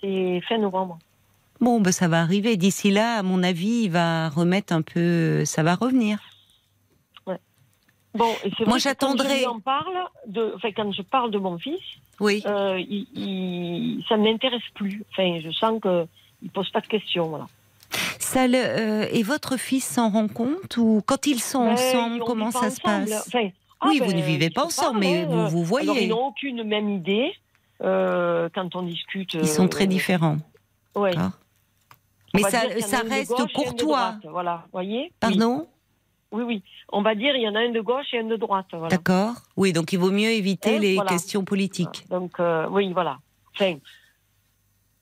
C'est 0.00 0.40
fin 0.48 0.58
novembre. 0.58 0.98
Bon, 1.60 1.80
ben 1.80 1.92
ça 1.92 2.08
va 2.08 2.20
arriver. 2.20 2.56
D'ici 2.56 2.90
là, 2.90 3.18
à 3.18 3.22
mon 3.22 3.42
avis, 3.42 3.82
il 3.84 3.90
va 3.90 4.28
remettre 4.30 4.72
un 4.72 4.82
peu. 4.82 5.44
Ça 5.44 5.62
va 5.62 5.74
revenir. 5.76 6.18
Bon, 8.12 8.26
et 8.44 8.48
Moi, 8.64 8.72
quand 8.72 8.78
j'attendrai. 8.80 9.44
parle, 9.64 9.94
de, 10.26 10.52
enfin, 10.56 10.70
quand 10.74 10.90
je 10.92 11.02
parle 11.02 11.30
de 11.30 11.38
mon 11.38 11.56
fils, 11.58 11.78
Oui. 12.18 12.42
euh, 12.44 12.76
il, 12.80 13.06
il- 13.14 14.04
ça 14.08 14.16
ne 14.16 14.24
m'intéresse 14.24 14.62
plus. 14.74 15.04
Enfin, 15.12 15.38
je 15.40 15.50
sens 15.52 15.80
que 15.80 16.08
il 16.42 16.50
pose 16.50 16.68
pas 16.70 16.80
de 16.80 16.88
questions, 16.88 17.28
voilà. 17.28 17.46
Ça 18.18 18.48
le- 18.48 18.56
euh, 18.58 19.06
et 19.12 19.22
votre 19.22 19.56
fils 19.56 19.84
s'en 19.84 20.10
rend 20.10 20.26
compte 20.26 20.76
ou 20.76 21.02
quand 21.06 21.28
ils 21.28 21.38
sont 21.40 21.66
Mais 21.66 21.70
ensemble, 21.72 22.16
Ben, 22.16 22.22
on 22.22 22.24
comment 22.24 22.50
ça 22.50 22.70
se 22.70 22.80
ensemble. 22.84 23.10
passe? 23.10 23.28
Enfin, 23.28 23.48
ah 23.80 23.86
Oui, 23.88 24.00
ben, 24.00 24.06
vous 24.06 24.12
ne 24.12 24.22
vivez 24.22 24.46
ils 24.46 24.52
pas 24.52 24.62
se 24.62 24.66
ensemble, 24.80 25.00
mais 25.00 25.22
hein, 25.22 25.48
vous 25.48 25.64
vous 25.64 25.76
Alors, 25.76 25.94
ils 25.94 25.98
voyez. 25.98 26.08
n'ont 26.08 26.26
aucune 26.26 26.62
même 26.64 26.88
idée 26.88 27.32
euh, 27.82 28.48
quand 28.54 28.76
on 28.76 28.82
discute. 28.82 29.34
Ils 29.34 29.46
sont 29.46 29.68
très 29.68 29.84
euh, 29.84 29.88
différents. 29.88 30.36
On 30.94 31.04
Mais 32.34 32.42
ça, 32.42 32.62
ça 32.80 33.00
reste 33.08 33.30
gauche 33.30 33.52
courtois. 33.52 34.16
Voilà, 34.28 34.64
voyez? 34.72 35.12
Pardon? 35.20 35.66
Oui, 36.32 36.42
oui, 36.42 36.44
oui. 36.44 36.62
On 36.92 37.02
va 37.02 37.14
dire 37.14 37.34
il 37.34 37.42
y 37.42 37.48
en 37.48 37.54
a 37.54 37.60
un 37.60 37.70
de 37.70 37.80
gauche 37.80 38.06
et 38.12 38.18
un 38.18 38.24
de 38.24 38.36
droite. 38.36 38.66
Voilà. 38.72 38.88
D'accord. 38.88 39.34
Oui, 39.56 39.72
donc 39.72 39.92
il 39.92 39.98
vaut 39.98 40.10
mieux 40.10 40.30
éviter 40.30 40.78
les 40.78 40.94
voilà. 40.94 41.10
questions 41.10 41.44
politiques. 41.44 42.06
Donc 42.10 42.38
euh, 42.38 42.66
oui, 42.70 42.92
voilà. 42.92 43.18
Enfin, 43.54 43.76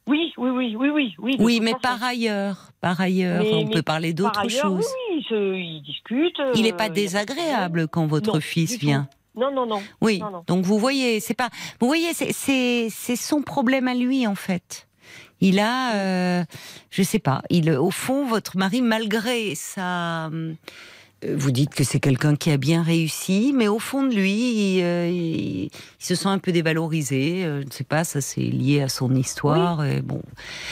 oui, 0.09 0.33
oui, 0.37 0.51
oui, 0.51 0.77
oui, 0.77 0.91
oui, 0.91 1.15
oui. 1.19 1.37
Oui, 1.39 1.61
mais 1.61 1.73
façon. 1.73 1.81
par 1.83 2.03
ailleurs, 2.03 2.71
par 2.81 3.01
ailleurs, 3.01 3.43
Mais- 3.43 3.55
on 3.55 3.65
mais 3.67 3.71
peut 3.71 3.83
parler 3.83 4.13
Par 4.15 4.25
d'autre 4.33 4.41
ailleurs, 4.41 4.63
chose. 4.63 4.87
Oui, 5.11 5.27
oui, 5.31 5.67
ils, 5.77 5.83
discutent. 5.83 6.41
Il 6.55 6.63
n'est 6.63 6.73
euh, 6.73 6.77
pas 6.77 6.85
a 6.85 6.89
désagréable 6.89 7.87
quand 7.89 8.07
votre 8.07 8.35
Non, 8.35 8.41
fils 8.41 8.79
vient. 8.79 9.09
tout. 9.35 9.41
Non, 9.41 9.53
non, 9.53 9.67
non. 9.67 9.81
Oui. 10.01 10.19
Non, 10.19 10.31
non. 10.31 10.45
Donc 10.49 10.65
vous 10.65 10.79
voyez, 10.79 11.21
c'est 11.21 11.35
pas. 11.35 11.51
Vous 11.81 11.87
voyez, 11.87 12.13
c'est- 12.13 12.33
son 13.17 13.43
problème 13.43 13.87
à 13.87 13.95
lui 13.95 14.27
en 14.27 14.35
fait. 14.35 14.89
Il 15.41 15.61
a, 15.61 15.95
euh, 15.95 16.45
je 16.91 17.03
sais 17.05 17.21
pas. 17.21 17.43
Il, 17.49 17.71
au 17.71 17.93
fond, 17.93 18.25
votre 18.27 18.57
mari, 18.57 18.83
malgré 18.83 19.55
sa, 19.55 20.27
euh, 20.27 20.55
vous 21.37 21.51
dites 21.51 21.75
que 21.75 21.83
c'est 21.83 21.99
quelqu'un 21.99 22.37
qui 22.37 22.51
a 22.53 22.57
bien 22.57 22.83
réussi, 22.83 23.53
mais 23.53 23.67
au 23.67 23.81
fond 23.81 24.05
de 24.05 24.15
lui, 24.15 24.77
il, 24.77 24.83
euh, 24.83 25.09
il- 25.11 25.65
il 25.65 25.71
se 25.99 26.15
sent 26.15 26.29
un 26.29 26.39
peu 26.39 26.53
dévalorisé. 26.53 27.45
euh, 27.45 27.61
Je 27.63 27.67
ne 27.67 27.71
sais 27.73 27.83
pas, 27.85 28.05
ça 28.05 28.21
c'est 28.21 28.41
lié 28.41 28.83
à 28.83 28.89
son 28.89 29.13
histoire. 29.15 29.85
et 29.85 30.01
bon, 30.01 30.23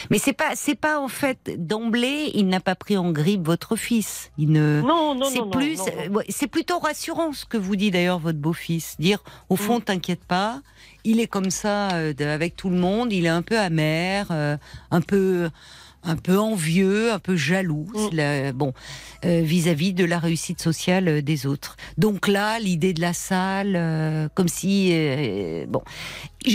mais 0.08 0.18
c'est 0.18 0.32
pas, 0.32 0.52
c'est 0.54 0.76
pas 0.76 1.00
en 1.00 1.08
fait 1.08 1.50
d'emblée, 1.58 2.30
il 2.34 2.46
n'a 2.46 2.60
pas 2.60 2.76
pris 2.76 2.96
en 2.96 3.10
grippe 3.10 3.44
votre 3.44 3.74
fils. 3.74 4.30
Il 4.38 4.50
ne. 4.52 4.82
Non, 4.82 5.14
non, 5.16 5.26
C'est 5.28 5.38
non, 5.40 5.50
plus, 5.50 5.80
euh, 5.80 6.20
c'est 6.28 6.46
plutôt 6.46 6.78
rassurant 6.78 7.32
ce 7.32 7.44
que 7.44 7.56
vous 7.56 7.74
dit 7.74 7.90
d'ailleurs 7.90 8.20
votre 8.20 8.38
beau-fils. 8.38 8.94
Dire, 9.00 9.24
au 9.48 9.54
Mm. 9.54 9.58
fond, 9.58 9.80
t'inquiète 9.80 10.24
pas, 10.24 10.60
il 11.02 11.18
est 11.18 11.26
comme 11.26 11.50
ça 11.50 11.92
euh, 11.96 12.12
avec 12.20 12.54
tout 12.54 12.70
le 12.70 12.76
monde, 12.76 13.12
il 13.12 13.26
est 13.26 13.30
un 13.30 13.42
peu 13.42 13.58
amer, 13.58 14.28
euh, 14.30 14.56
un 14.92 15.00
peu, 15.00 15.48
un 16.06 16.16
peu 16.16 16.38
envieux, 16.38 17.12
un 17.12 17.18
peu 17.18 17.36
jaloux, 17.36 17.86
Mm. 17.94 18.16
la- 18.16 18.52
bon, 18.52 18.72
euh, 19.24 19.40
vis-à-vis 19.42 19.92
de 19.92 20.04
la 20.04 20.18
réussite 20.18 20.60
sociale 20.62 21.08
euh, 21.08 21.20
des 21.22 21.46
autres. 21.46 21.76
Donc 21.98 22.28
là, 22.28 22.58
l'idée 22.60 22.92
de 22.92 23.00
la 23.00 23.12
salle, 23.12 23.74
euh, 23.76 24.28
comme 24.34 24.48
si, 24.48 24.90
euh, 24.92 25.66
bon, 25.68 25.82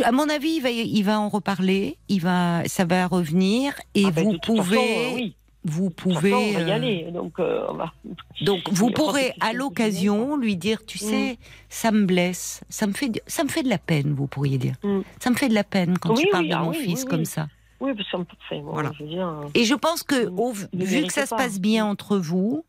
à 0.03 0.11
mon 0.11 0.29
avis, 0.29 0.53
il 0.57 0.61
va, 0.61 0.69
il 0.69 1.03
va 1.03 1.19
en 1.19 1.29
reparler, 1.29 1.97
il 2.09 2.21
va, 2.21 2.63
ça 2.65 2.85
va 2.85 3.07
revenir, 3.07 3.73
et 3.95 4.05
Ah 4.07 4.11
ben, 4.11 4.23
vous 4.23 4.37
pouvez, 4.43 4.77
façon, 4.77 5.15
oui. 5.15 5.35
vous 5.65 5.89
façon, 5.89 5.93
pouvez, 5.95 6.33
on 6.33 6.51
va 6.53 6.61
y 6.61 6.71
aller. 6.71 7.07
Donc, 7.13 7.33
euh, 7.39 7.65
on 7.69 7.73
va- 7.73 7.93
donc 8.41 8.61
vous 8.71 8.89
pourrez 8.91 9.33
à 9.41 9.53
l'occasion 9.53 10.37
lui 10.37 10.55
dire, 10.55 10.85
tu 10.85 10.97
Mm. 11.03 11.07
sais, 11.09 11.37
ça 11.69 11.91
me 11.91 12.05
blesse, 12.05 12.61
ça 12.69 12.87
me 12.87 12.93
fait, 12.93 13.09
de- 13.09 13.21
ça 13.27 13.43
me 13.43 13.49
fait 13.49 13.63
de 13.63 13.69
la 13.69 13.77
peine, 13.79 14.13
vous 14.13 14.27
pourriez 14.27 14.57
dire. 14.57 14.75
Mm. 14.83 15.01
Ça 15.19 15.29
me 15.29 15.35
fait 15.35 15.49
de 15.49 15.53
la 15.55 15.63
peine 15.63 15.97
quand 15.97 16.15
Oui, 16.15 16.21
tu 16.23 16.29
parles 16.29 16.43
oui, 16.45 16.49
de 16.49 16.55
ah 16.55 16.63
mon 16.63 16.73
fils 16.73 17.03
comme 17.05 17.25
ça. 17.25 17.47
Oui, 17.81 17.93
parce 17.95 18.09
qu'on 18.11 18.23
peut 18.23 18.37
faire. 18.47 18.61
Bon, 18.61 18.71
Voilà. 18.71 18.91
je 18.97 19.03
veux 19.03 19.09
dire, 19.09 19.29
Et 19.55 19.65
je 19.65 19.75
pense 19.75 20.03
que, 20.03 20.27
au- 20.29 20.53
vu 20.71 21.03
que 21.07 21.11
ça 21.11 21.25
se 21.25 21.31
pas. 21.31 21.37
passe 21.37 21.59
bien 21.59 21.85
entre 21.85 22.17
vous, 22.17 22.63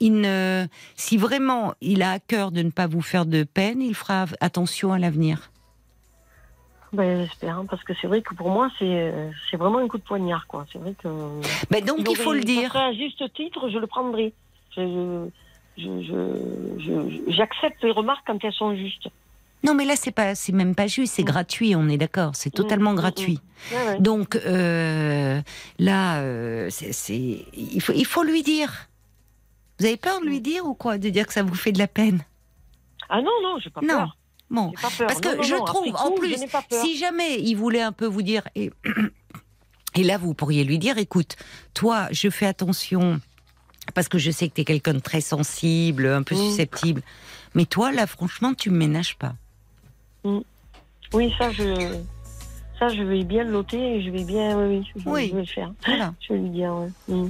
il 0.00 0.20
ne, 0.20 0.66
si 0.96 1.16
vraiment 1.16 1.74
il 1.80 2.02
a 2.02 2.10
à 2.12 2.18
cœur 2.18 2.50
de 2.50 2.62
ne 2.62 2.70
pas 2.70 2.86
vous 2.86 3.02
faire 3.02 3.26
de 3.26 3.44
peine, 3.44 3.80
il 3.82 3.94
fera 3.94 4.24
attention 4.40 4.92
à 4.92 4.98
l'avenir. 4.98 5.50
ben, 6.92 7.26
j'espère, 7.26 7.58
hein, 7.58 7.66
parce 7.68 7.82
que 7.84 7.92
c'est 8.00 8.06
vrai 8.06 8.22
que 8.22 8.34
pour 8.34 8.48
moi, 8.48 8.70
c'est 8.78 8.84
euh, 8.86 9.30
c'est 9.50 9.56
vraiment 9.58 9.78
un 9.78 9.88
coup 9.88 9.98
de 9.98 10.02
poignard, 10.02 10.46
quoi. 10.46 10.64
C'est 10.72 10.78
vrai 10.78 10.94
que. 11.02 11.08
Ben 11.70 11.84
donc 11.84 11.98
il, 12.08 12.16
faut 12.16 12.32
le 12.32 12.40
dire. 12.42 12.74
à 12.76 12.92
juste 12.94 13.22
titre, 13.34 13.68
je 13.68 13.78
le 13.78 13.86
prendrai. 13.86 14.32
Je- 14.74 15.26
je- 15.76 16.02
je- 16.02 16.78
je- 16.78 17.30
J'accepte 17.32 17.82
les 17.82 17.90
remarques 17.90 18.24
quand 18.26 18.42
elles 18.42 18.52
sont 18.52 18.74
justes. 18.74 19.08
Non, 19.66 19.74
mais 19.74 19.84
là 19.84 19.96
c'est 19.96 20.12
pas, 20.12 20.34
c'est 20.34 20.52
même 20.52 20.74
pas 20.74 20.86
juste, 20.86 21.14
c'est 21.14 21.22
Mm. 21.22 21.26
gratuit, 21.26 21.74
on 21.76 21.88
est 21.88 21.96
d'accord, 21.98 22.36
c'est 22.36 22.50
totalement 22.50 22.92
Mm, 22.92 22.94
mm, 22.94 22.98
gratuit. 22.98 23.40
Ouais. 23.72 24.00
Donc 24.00 24.36
euh, 24.36 25.40
là, 25.78 26.20
euh, 26.20 26.68
c'est, 26.70 26.92
c'est- 26.92 27.44
il 27.52 27.80
faut, 27.80 27.92
il 27.94 28.06
faut 28.06 28.22
lui 28.22 28.42
dire. 28.42 28.88
Vous 29.78 29.86
avez 29.86 29.96
peur 29.96 30.20
de 30.20 30.26
lui 30.26 30.40
dire 30.40 30.64
ou 30.64 30.74
quoi, 30.74 30.96
de 30.98 31.08
dire 31.10 31.26
que 31.26 31.32
ça 31.34 31.42
vous 31.42 31.54
fait 31.54 31.72
de 31.72 31.78
la 31.78 31.88
peine? 31.88 32.22
Ah 33.10 33.20
non, 33.20 33.30
non, 33.42 33.58
j'ai 33.62 33.70
pas 33.70 33.80
Non. 33.82 33.88
peur. 33.98 34.16
Bon, 34.48 34.70
J'ai 34.70 34.80
pas 34.80 34.88
peur. 34.96 35.06
Parce 35.08 35.20
que 35.20 35.36
Non, 35.36 35.42
je 35.42 35.54
trouve, 35.64 35.94
en 35.96 36.12
plus, 36.12 36.36
si 36.70 36.96
jamais 36.96 37.40
il 37.42 37.54
voulait 37.56 37.82
un 37.82 37.92
peu 37.92 38.06
vous 38.06 38.22
dire, 38.22 38.42
et, 38.54 38.70
et 39.94 40.02
là 40.04 40.16
vous 40.18 40.32
pourriez 40.34 40.64
lui 40.64 40.78
dire, 40.78 40.96
écoute, 40.98 41.36
toi, 41.74 42.08
je 42.12 42.30
fais 42.30 42.46
attention 42.46 43.20
parce 43.94 44.08
que 44.08 44.18
je 44.18 44.30
sais 44.30 44.48
que 44.48 44.54
tu 44.54 44.60
es 44.62 44.64
quelqu'un 44.64 44.94
de 44.94 44.98
très 45.00 45.20
sensible, 45.20 46.06
un 46.06 46.22
peu 46.22 46.34
Mm. 46.34 46.38
susceptible, 46.38 47.02
mais 47.54 47.66
toi, 47.66 47.92
là, 47.92 48.06
franchement, 48.06 48.54
tu 48.54 48.70
me 48.70 48.78
ménages 48.78 49.16
pas. 49.16 49.34
Oui, 51.12 51.32
ça, 51.38 51.50
je. 51.50 51.96
Ça, 52.78 52.88
je 52.90 53.02
vais 53.02 53.24
bien 53.24 53.44
le 53.44 53.52
noter 53.52 53.96
et 53.96 54.02
je 54.02 54.10
vais 54.10 54.24
bien. 54.24 54.56
Oui, 54.58 54.78
oui, 54.78 54.90
je, 55.02 55.08
Oui. 55.10 55.28
je 55.30 55.34
vais 55.34 55.40
le 55.42 55.46
faire. 55.46 55.72
Voilà. 55.86 56.12
Je 56.20 56.34
vais 56.34 56.40
lui 56.40 56.50
dire, 56.50 56.74
ouais. 56.74 57.14
Mm. 57.14 57.28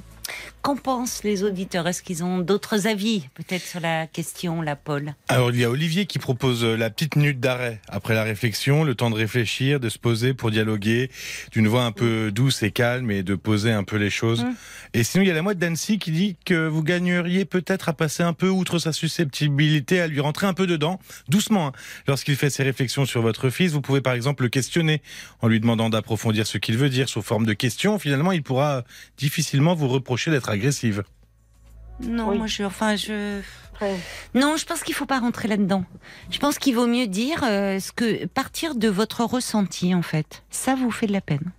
Qu'en 0.62 0.76
pensent 0.76 1.22
les 1.22 1.44
auditeurs? 1.44 1.86
Est-ce 1.86 2.02
qu'ils 2.02 2.24
ont 2.24 2.38
d'autres 2.38 2.88
avis, 2.88 3.28
peut-être, 3.34 3.62
sur 3.64 3.78
la 3.78 4.08
question, 4.08 4.62
la 4.62 4.74
Paul 4.74 5.14
Alors 5.28 5.52
il 5.52 5.60
y 5.60 5.64
a 5.64 5.70
Olivier 5.70 6.06
qui 6.06 6.18
propose 6.18 6.64
euh, 6.64 6.76
la 6.76 6.90
petite 6.90 7.14
minute 7.14 7.38
d'arrêt 7.38 7.80
après 7.88 8.14
la 8.14 8.24
réflexion, 8.24 8.82
le 8.82 8.96
temps 8.96 9.10
de 9.10 9.14
réfléchir, 9.14 9.78
de 9.78 9.88
se 9.88 9.98
poser 9.98 10.34
pour 10.34 10.50
dialoguer, 10.50 11.08
d'une 11.52 11.68
voix 11.68 11.84
un 11.84 11.92
peu 11.92 12.32
douce 12.32 12.64
et 12.64 12.72
calme 12.72 13.12
et 13.12 13.22
de 13.22 13.36
poser 13.36 13.70
un 13.70 13.84
peu 13.84 13.94
les 13.96 14.10
choses. 14.10 14.42
Mm. 14.42 14.54
Et 14.94 15.04
sinon 15.04 15.22
il 15.22 15.28
y 15.28 15.30
a 15.30 15.34
la 15.34 15.42
mouette 15.42 15.58
d'Annecy 15.58 16.00
qui 16.00 16.10
dit 16.10 16.36
que 16.44 16.66
vous 16.66 16.82
gagneriez 16.82 17.44
peut-être 17.44 17.88
à 17.88 17.92
passer 17.92 18.24
un 18.24 18.32
peu 18.32 18.48
outre 18.48 18.80
sa 18.80 18.92
susceptibilité, 18.92 20.00
à 20.00 20.08
lui 20.08 20.18
rentrer 20.18 20.48
un 20.48 20.54
peu 20.54 20.66
dedans, 20.66 20.98
doucement. 21.28 21.68
hein. 21.68 21.72
Lorsqu'il 22.08 22.34
fait 22.34 22.50
ses 22.50 22.64
réflexions 22.64 23.04
sur 23.04 23.22
votre 23.22 23.50
fils, 23.50 23.70
vous 23.70 23.80
pouvez 23.80 24.00
par 24.00 24.14
exemple 24.14 24.42
le 24.42 24.48
questionner 24.48 25.00
en 25.42 25.46
lui 25.46 25.60
demandant 25.60 25.90
d'approfondir 25.90 26.44
ce 26.46 26.58
qu'il 26.58 26.76
veut 26.76 26.88
dire 26.88 27.08
sous 27.08 27.22
forme 27.22 27.46
de 27.46 27.52
questions. 27.52 28.00
Finalement 28.00 28.32
il 28.32 28.42
pourra 28.42 28.82
difficilement 29.16 29.74
vous 29.74 29.86
reprocher 29.86 30.15
d'être 30.30 30.48
agressive. 30.50 31.04
Non, 32.00 32.28
Oui. 32.28 32.38
moi, 32.38 32.46
je, 32.46 32.62
enfin, 32.64 32.96
je. 32.96 33.40
Non, 34.34 34.56
je 34.56 34.64
pense 34.64 34.82
qu'il 34.82 34.94
faut 34.94 35.06
pas 35.06 35.18
rentrer 35.18 35.48
là-dedans. 35.48 35.84
Je 36.30 36.38
pense 36.38 36.58
qu'il 36.58 36.74
vaut 36.74 36.86
mieux 36.86 37.06
dire 37.06 37.42
euh, 37.44 37.78
ce 37.78 37.92
que 37.92 38.24
partir 38.26 38.74
de 38.74 38.88
votre 38.88 39.22
ressenti 39.24 39.94
en 39.94 40.02
fait. 40.02 40.42
Ça 40.50 40.74
vous 40.74 40.90
fait 40.90 41.06
de 41.06 41.12
la 41.12 41.20
peine. 41.20 41.52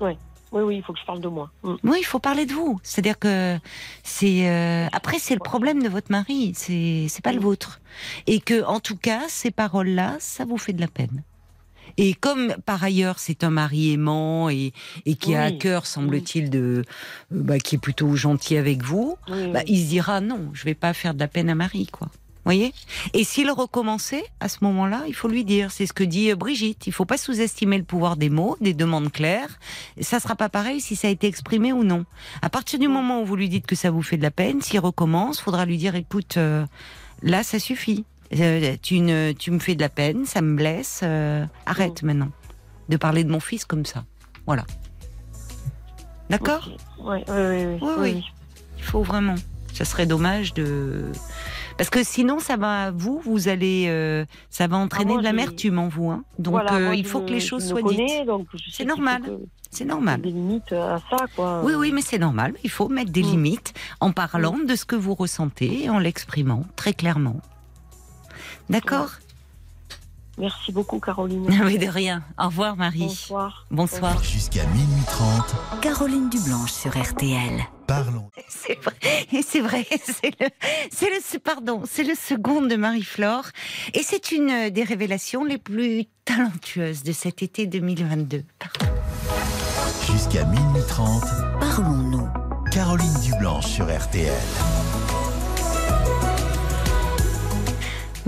oui, 0.00 0.16
oui, 0.52 0.76
il 0.76 0.82
faut 0.82 0.94
que 0.94 0.98
je 0.98 1.04
parle 1.04 1.20
de 1.20 1.28
moi. 1.28 1.50
Mm. 1.62 1.74
Oui, 1.84 1.98
il 2.00 2.04
faut 2.04 2.18
parler 2.18 2.46
de 2.46 2.52
vous. 2.54 2.80
C'est-à-dire 2.82 3.18
que 3.18 3.58
c'est 4.04 4.48
euh, 4.48 4.86
après 4.92 5.18
c'est 5.18 5.34
le 5.34 5.40
problème 5.40 5.82
de 5.82 5.88
votre 5.90 6.10
mari, 6.10 6.52
c'est 6.54 7.06
c'est 7.10 7.22
pas 7.22 7.32
le 7.32 7.40
vôtre. 7.40 7.80
Et 8.26 8.40
que 8.40 8.64
en 8.64 8.80
tout 8.80 8.96
cas 8.96 9.22
ces 9.28 9.50
paroles-là, 9.50 10.16
ça 10.18 10.46
vous 10.46 10.56
fait 10.56 10.72
de 10.72 10.80
la 10.80 10.88
peine. 10.88 11.22
Et 11.96 12.14
comme 12.14 12.54
par 12.64 12.82
ailleurs 12.82 13.18
c'est 13.18 13.44
un 13.44 13.50
mari 13.50 13.92
aimant 13.92 14.48
et, 14.50 14.72
et 15.06 15.14
qui 15.14 15.34
a 15.34 15.44
à 15.44 15.50
cœur, 15.52 15.86
semble-t-il, 15.86 16.50
de 16.50 16.58
euh, 16.58 16.82
bah, 17.30 17.58
qui 17.58 17.76
est 17.76 17.78
plutôt 17.78 18.14
gentil 18.14 18.56
avec 18.56 18.82
vous, 18.82 19.16
Oui, 19.28 19.48
bah, 19.52 19.62
il 19.66 19.82
se 19.82 19.88
dira 19.88 20.20
non, 20.20 20.50
je 20.52 20.64
vais 20.64 20.74
pas 20.74 20.92
faire 20.92 21.14
de 21.14 21.20
la 21.20 21.28
peine 21.28 21.50
à 21.50 21.54
Marie, 21.54 21.86
quoi. 21.86 22.08
Voyez? 22.48 22.72
Et 23.12 23.24
s'il 23.24 23.50
recommençait, 23.50 24.24
à 24.40 24.48
ce 24.48 24.58
moment-là, 24.62 25.04
il 25.06 25.14
faut 25.14 25.28
lui 25.28 25.44
dire. 25.44 25.70
C'est 25.70 25.84
ce 25.84 25.92
que 25.92 26.02
dit 26.02 26.30
euh, 26.30 26.34
Brigitte. 26.34 26.86
Il 26.86 26.94
faut 26.94 27.04
pas 27.04 27.18
sous-estimer 27.18 27.76
le 27.76 27.84
pouvoir 27.84 28.16
des 28.16 28.30
mots, 28.30 28.56
des 28.62 28.72
demandes 28.72 29.12
claires. 29.12 29.58
Ça 30.00 30.18
sera 30.18 30.34
pas 30.34 30.48
pareil 30.48 30.80
si 30.80 30.96
ça 30.96 31.08
a 31.08 31.10
été 31.10 31.26
exprimé 31.26 31.74
ou 31.74 31.84
non. 31.84 32.06
À 32.40 32.48
partir 32.48 32.78
du 32.78 32.88
moment 32.88 33.20
où 33.20 33.26
vous 33.26 33.36
lui 33.36 33.50
dites 33.50 33.66
que 33.66 33.76
ça 33.76 33.90
vous 33.90 34.00
fait 34.00 34.16
de 34.16 34.22
la 34.22 34.30
peine, 34.30 34.62
s'il 34.62 34.80
recommence, 34.80 35.42
faudra 35.42 35.66
lui 35.66 35.76
dire 35.76 35.94
écoute, 35.94 36.38
euh, 36.38 36.64
là, 37.22 37.42
ça 37.42 37.58
suffit. 37.58 38.06
Euh, 38.38 38.76
tu, 38.82 39.00
ne, 39.00 39.32
tu 39.32 39.50
me 39.50 39.58
fais 39.58 39.74
de 39.74 39.80
la 39.80 39.88
peine, 39.88 40.24
ça 40.26 40.42
me 40.42 40.54
blesse. 40.56 41.00
euh, 41.02 41.44
arrête 41.66 42.02
maintenant 42.02 42.30
de 42.88 42.96
parler 42.96 43.24
de 43.24 43.30
mon 43.30 43.40
fils 43.40 43.64
comme 43.64 43.84
ça. 43.86 44.04
Voilà. 44.46 44.64
D'accord 46.30 46.68
oui, 47.00 47.18
oui, 47.28 47.34
oui, 47.36 47.78
Oui, 47.80 47.92
oui. 47.98 48.24
Il 48.76 48.82
faut 48.84 49.02
vraiment. 49.02 49.34
Ça 49.72 49.84
serait 49.84 50.06
dommage 50.06 50.54
de. 50.54 51.04
Parce 51.76 51.90
que 51.90 52.02
sinon, 52.02 52.40
ça 52.40 52.56
va, 52.56 52.90
vous, 52.90 53.20
vous 53.24 53.48
allez, 53.48 53.86
euh, 53.88 54.24
ça 54.50 54.66
va 54.66 54.76
entraîner 54.78 55.10
Ah, 55.10 55.14
moi, 55.14 55.22
de 55.22 55.24
l'amertume 55.24 55.78
en 55.78 55.88
vous. 55.88 56.10
Hein. 56.10 56.24
Donc, 56.38 56.52
Voilà, 56.52 56.78
moi, 56.80 56.96
il 56.96 57.06
faut 57.06 57.20
que 57.20 57.30
les 57.30 57.40
choses 57.40 57.66
soient 57.68 57.80
connais, 57.80 58.24
dites. 58.24 58.62
C'est 58.72 58.84
normal. 58.84 59.22
C'est 59.70 59.84
normal. 59.84 60.20
Des 60.22 60.30
limites 60.30 60.72
à 60.72 61.00
ça, 61.10 61.26
quoi. 61.36 61.62
Oui, 61.64 61.74
oui, 61.76 61.92
mais 61.92 62.00
c'est 62.00 62.18
normal. 62.18 62.54
Il 62.64 62.70
faut 62.70 62.88
mettre 62.88 63.12
des 63.12 63.22
Mm. 63.22 63.26
limites 63.30 63.74
en 64.00 64.12
parlant 64.12 64.56
de 64.58 64.74
ce 64.74 64.84
que 64.84 64.96
vous 64.96 65.14
ressentez 65.14 65.84
et 65.84 65.90
en 65.90 65.98
l'exprimant 65.98 66.64
très 66.74 66.92
clairement. 66.94 67.36
D'accord 68.70 69.10
Merci 70.38 70.70
beaucoup, 70.70 71.00
Caroline. 71.00 71.46
Mais 71.64 71.78
de 71.78 71.88
rien. 71.88 72.22
Au 72.38 72.44
revoir, 72.46 72.76
Marie. 72.76 73.00
Bonsoir. 73.00 73.66
Bonsoir. 73.72 74.22
Jusqu'à 74.22 74.64
minuit 74.66 75.02
30, 75.08 75.80
Caroline 75.80 76.30
Dublanche 76.30 76.70
sur 76.70 76.96
RTL. 76.96 77.60
parlons. 77.88 78.30
C'est 78.48 78.78
vrai, 78.80 78.94
c'est 79.44 79.60
vrai, 79.60 79.84
c'est 80.04 80.38
le, 80.40 80.46
c'est 80.92 81.06
le, 81.10 81.16
c'est- 81.24 81.38
pardon, 81.40 81.82
c'est 81.90 82.04
le 82.04 82.14
second 82.14 82.62
de 82.62 82.76
Marie-Flore, 82.76 83.46
et 83.94 84.02
c'est 84.04 84.30
une 84.30 84.70
des 84.70 84.84
révélations 84.84 85.42
les 85.44 85.58
plus 85.58 86.04
talentueuses 86.24 87.02
de 87.02 87.10
cet 87.12 87.42
été 87.42 87.66
2022. 87.66 88.44
Jusqu'à 90.06 90.44
minuit 90.44 90.82
30, 90.86 91.24
Parlons-nous. 91.58 92.28
Caroline 92.70 93.20
Dublanche 93.24 93.66
sur 93.66 93.86
RTL. 93.86 94.32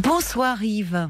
Bonsoir 0.04 0.62
Yves. 0.62 1.08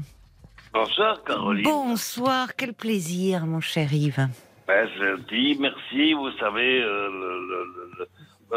Bonsoir 0.73 1.23
Caroline. 1.23 1.63
Bonsoir, 1.63 2.55
quel 2.57 2.73
plaisir, 2.73 3.45
mon 3.45 3.61
cher 3.61 3.93
Yves. 3.93 4.27
Ben, 4.67 4.89
je 4.97 5.15
dis 5.29 5.57
merci, 5.59 6.11
vous 6.13 6.29
savez, 6.37 6.81
euh, 6.81 7.07
le, 7.09 7.47
le- 7.47 7.65
le- 7.75 7.91
le- 7.99 8.07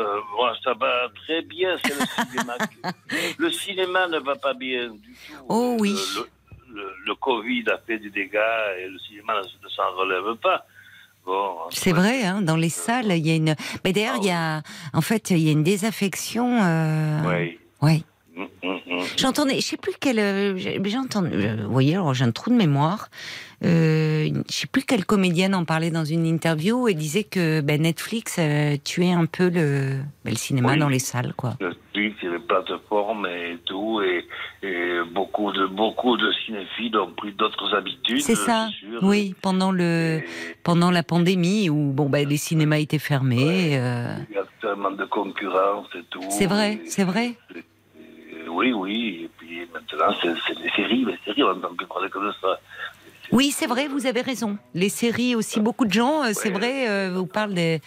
euh, 0.00 0.20
moi 0.36 0.52
ça 0.64 0.74
va 0.74 1.06
très 1.24 1.42
bien, 1.42 1.76
c'est 1.84 1.94
le 1.94 2.04
cinéma. 2.26 2.56
le 3.38 3.50
cinéma 3.52 4.08
ne 4.08 4.18
va 4.18 4.34
pas 4.34 4.54
bien 4.54 4.88
du 4.90 5.12
tout. 5.12 5.44
Oh 5.48 5.76
oui. 5.78 5.94
Le, 7.06 7.14
Covid 7.14 7.64
a 7.70 7.78
fait 7.86 7.98
des 8.00 8.10
dégâts 8.10 8.34
et 8.80 8.88
le 8.88 8.98
cinéma 8.98 9.34
ne, 9.34 9.38
ne 9.64 9.68
s'en 9.70 9.88
relève 9.96 10.36
pas. 10.42 10.66
Bon, 11.24 11.58
C'est 11.70 11.92
vrai, 11.92 12.24
hein, 12.24 12.42
dans 12.42 12.56
les 12.56 12.68
salles, 12.70 13.12
il 13.12 13.24
y 13.26 13.30
a 13.30 13.36
une. 13.36 13.54
Mais 13.84 13.92
d'ailleurs, 13.92 14.16
il 14.18 14.26
y 14.26 14.32
a, 14.32 14.62
en 14.92 15.00
fait, 15.00 15.30
il 15.30 15.38
y 15.38 15.48
a 15.48 15.52
une 15.52 15.62
désaffection. 15.62 16.60
Euh... 16.60 17.20
Oui. 17.24 17.58
Ouais. 17.80 18.02
J'entendais, 19.16 19.56
je 19.56 19.60
sais 19.60 19.76
plus 19.76 19.92
quelle, 20.00 20.18
euh, 20.18 20.58
entendu, 20.98 21.30
euh, 21.34 21.56
vous 21.66 21.72
voyez, 21.72 21.94
alors 21.94 22.14
j'ai 22.14 22.24
un 22.24 22.30
trou 22.32 22.50
de 22.50 22.56
mémoire. 22.56 23.08
Euh, 23.64 24.28
je 24.50 24.52
sais 24.54 24.66
plus 24.66 24.82
quelle 24.82 25.06
comédienne 25.06 25.54
en 25.54 25.64
parlait 25.64 25.90
dans 25.90 26.04
une 26.04 26.26
interview 26.26 26.88
et 26.88 26.94
disait 26.94 27.24
que 27.24 27.60
ben, 27.60 27.80
Netflix 27.80 28.36
euh, 28.38 28.76
tuait 28.84 29.12
un 29.12 29.26
peu 29.26 29.48
le, 29.48 30.00
ben, 30.24 30.30
le 30.30 30.36
cinéma 30.36 30.72
Oui. 30.72 30.78
dans 30.78 30.88
les 30.88 30.98
salles, 30.98 31.32
quoi. 31.34 31.54
Le 31.60 31.72
Twitch 31.92 32.16
et 32.22 32.28
les 32.28 32.40
plateformes 32.40 33.26
et 33.26 33.56
tout, 33.64 34.02
et, 34.02 34.24
et 34.66 34.98
beaucoup 35.14 35.52
de 35.52 35.66
beaucoup 35.66 36.16
de 36.16 36.30
cinéphiles 36.44 36.96
ont 36.98 37.12
pris 37.12 37.32
d'autres 37.32 37.72
habitudes. 37.74 38.20
C'est 38.20 38.34
ça, 38.34 38.68
oui, 39.02 39.34
pendant 39.40 39.70
le, 39.72 40.18
Et- 40.18 40.24
pendant 40.62 40.90
la 40.90 41.02
pandémie 41.02 41.70
où 41.70 41.92
bon 41.92 42.08
ben 42.10 42.28
les 42.28 42.36
cinémas 42.36 42.78
étaient 42.78 42.98
fermés. 42.98 43.68
Il 44.28 44.34
y 44.34 44.38
a 44.38 44.44
tellement 44.60 44.90
de 44.90 45.04
concurrence 45.04 45.86
et 45.94 46.02
tout. 46.10 46.20
C'est 46.30 46.46
vrai, 46.46 46.80
c'est 46.86 47.04
vrai. 47.04 47.34
Oui, 48.54 48.72
oui. 48.72 49.20
Et 49.24 49.30
puis 49.36 49.68
maintenant, 49.72 50.14
c'est 50.22 50.58
des 50.62 50.70
séries, 50.70 51.04
les 51.04 51.18
séries, 51.24 51.42
on 51.42 51.54
n'entend 51.54 51.74
plus 51.74 51.86
parler 51.86 52.08
que 52.10 52.18
de 52.18 52.32
ça. 52.40 52.60
Oui, 53.32 53.50
c'est 53.50 53.66
vrai, 53.66 53.88
vous 53.88 54.06
avez 54.06 54.20
raison. 54.20 54.58
Les 54.74 54.90
séries 54.90 55.34
aussi, 55.34 55.58
beaucoup 55.58 55.86
de 55.86 55.92
gens, 55.92 56.22
euh, 56.24 56.30
c'est 56.34 56.50
vrai, 56.50 56.88
euh, 56.88 57.10
vous 57.14 57.26
parlent 57.26 57.54
des. 57.54 57.80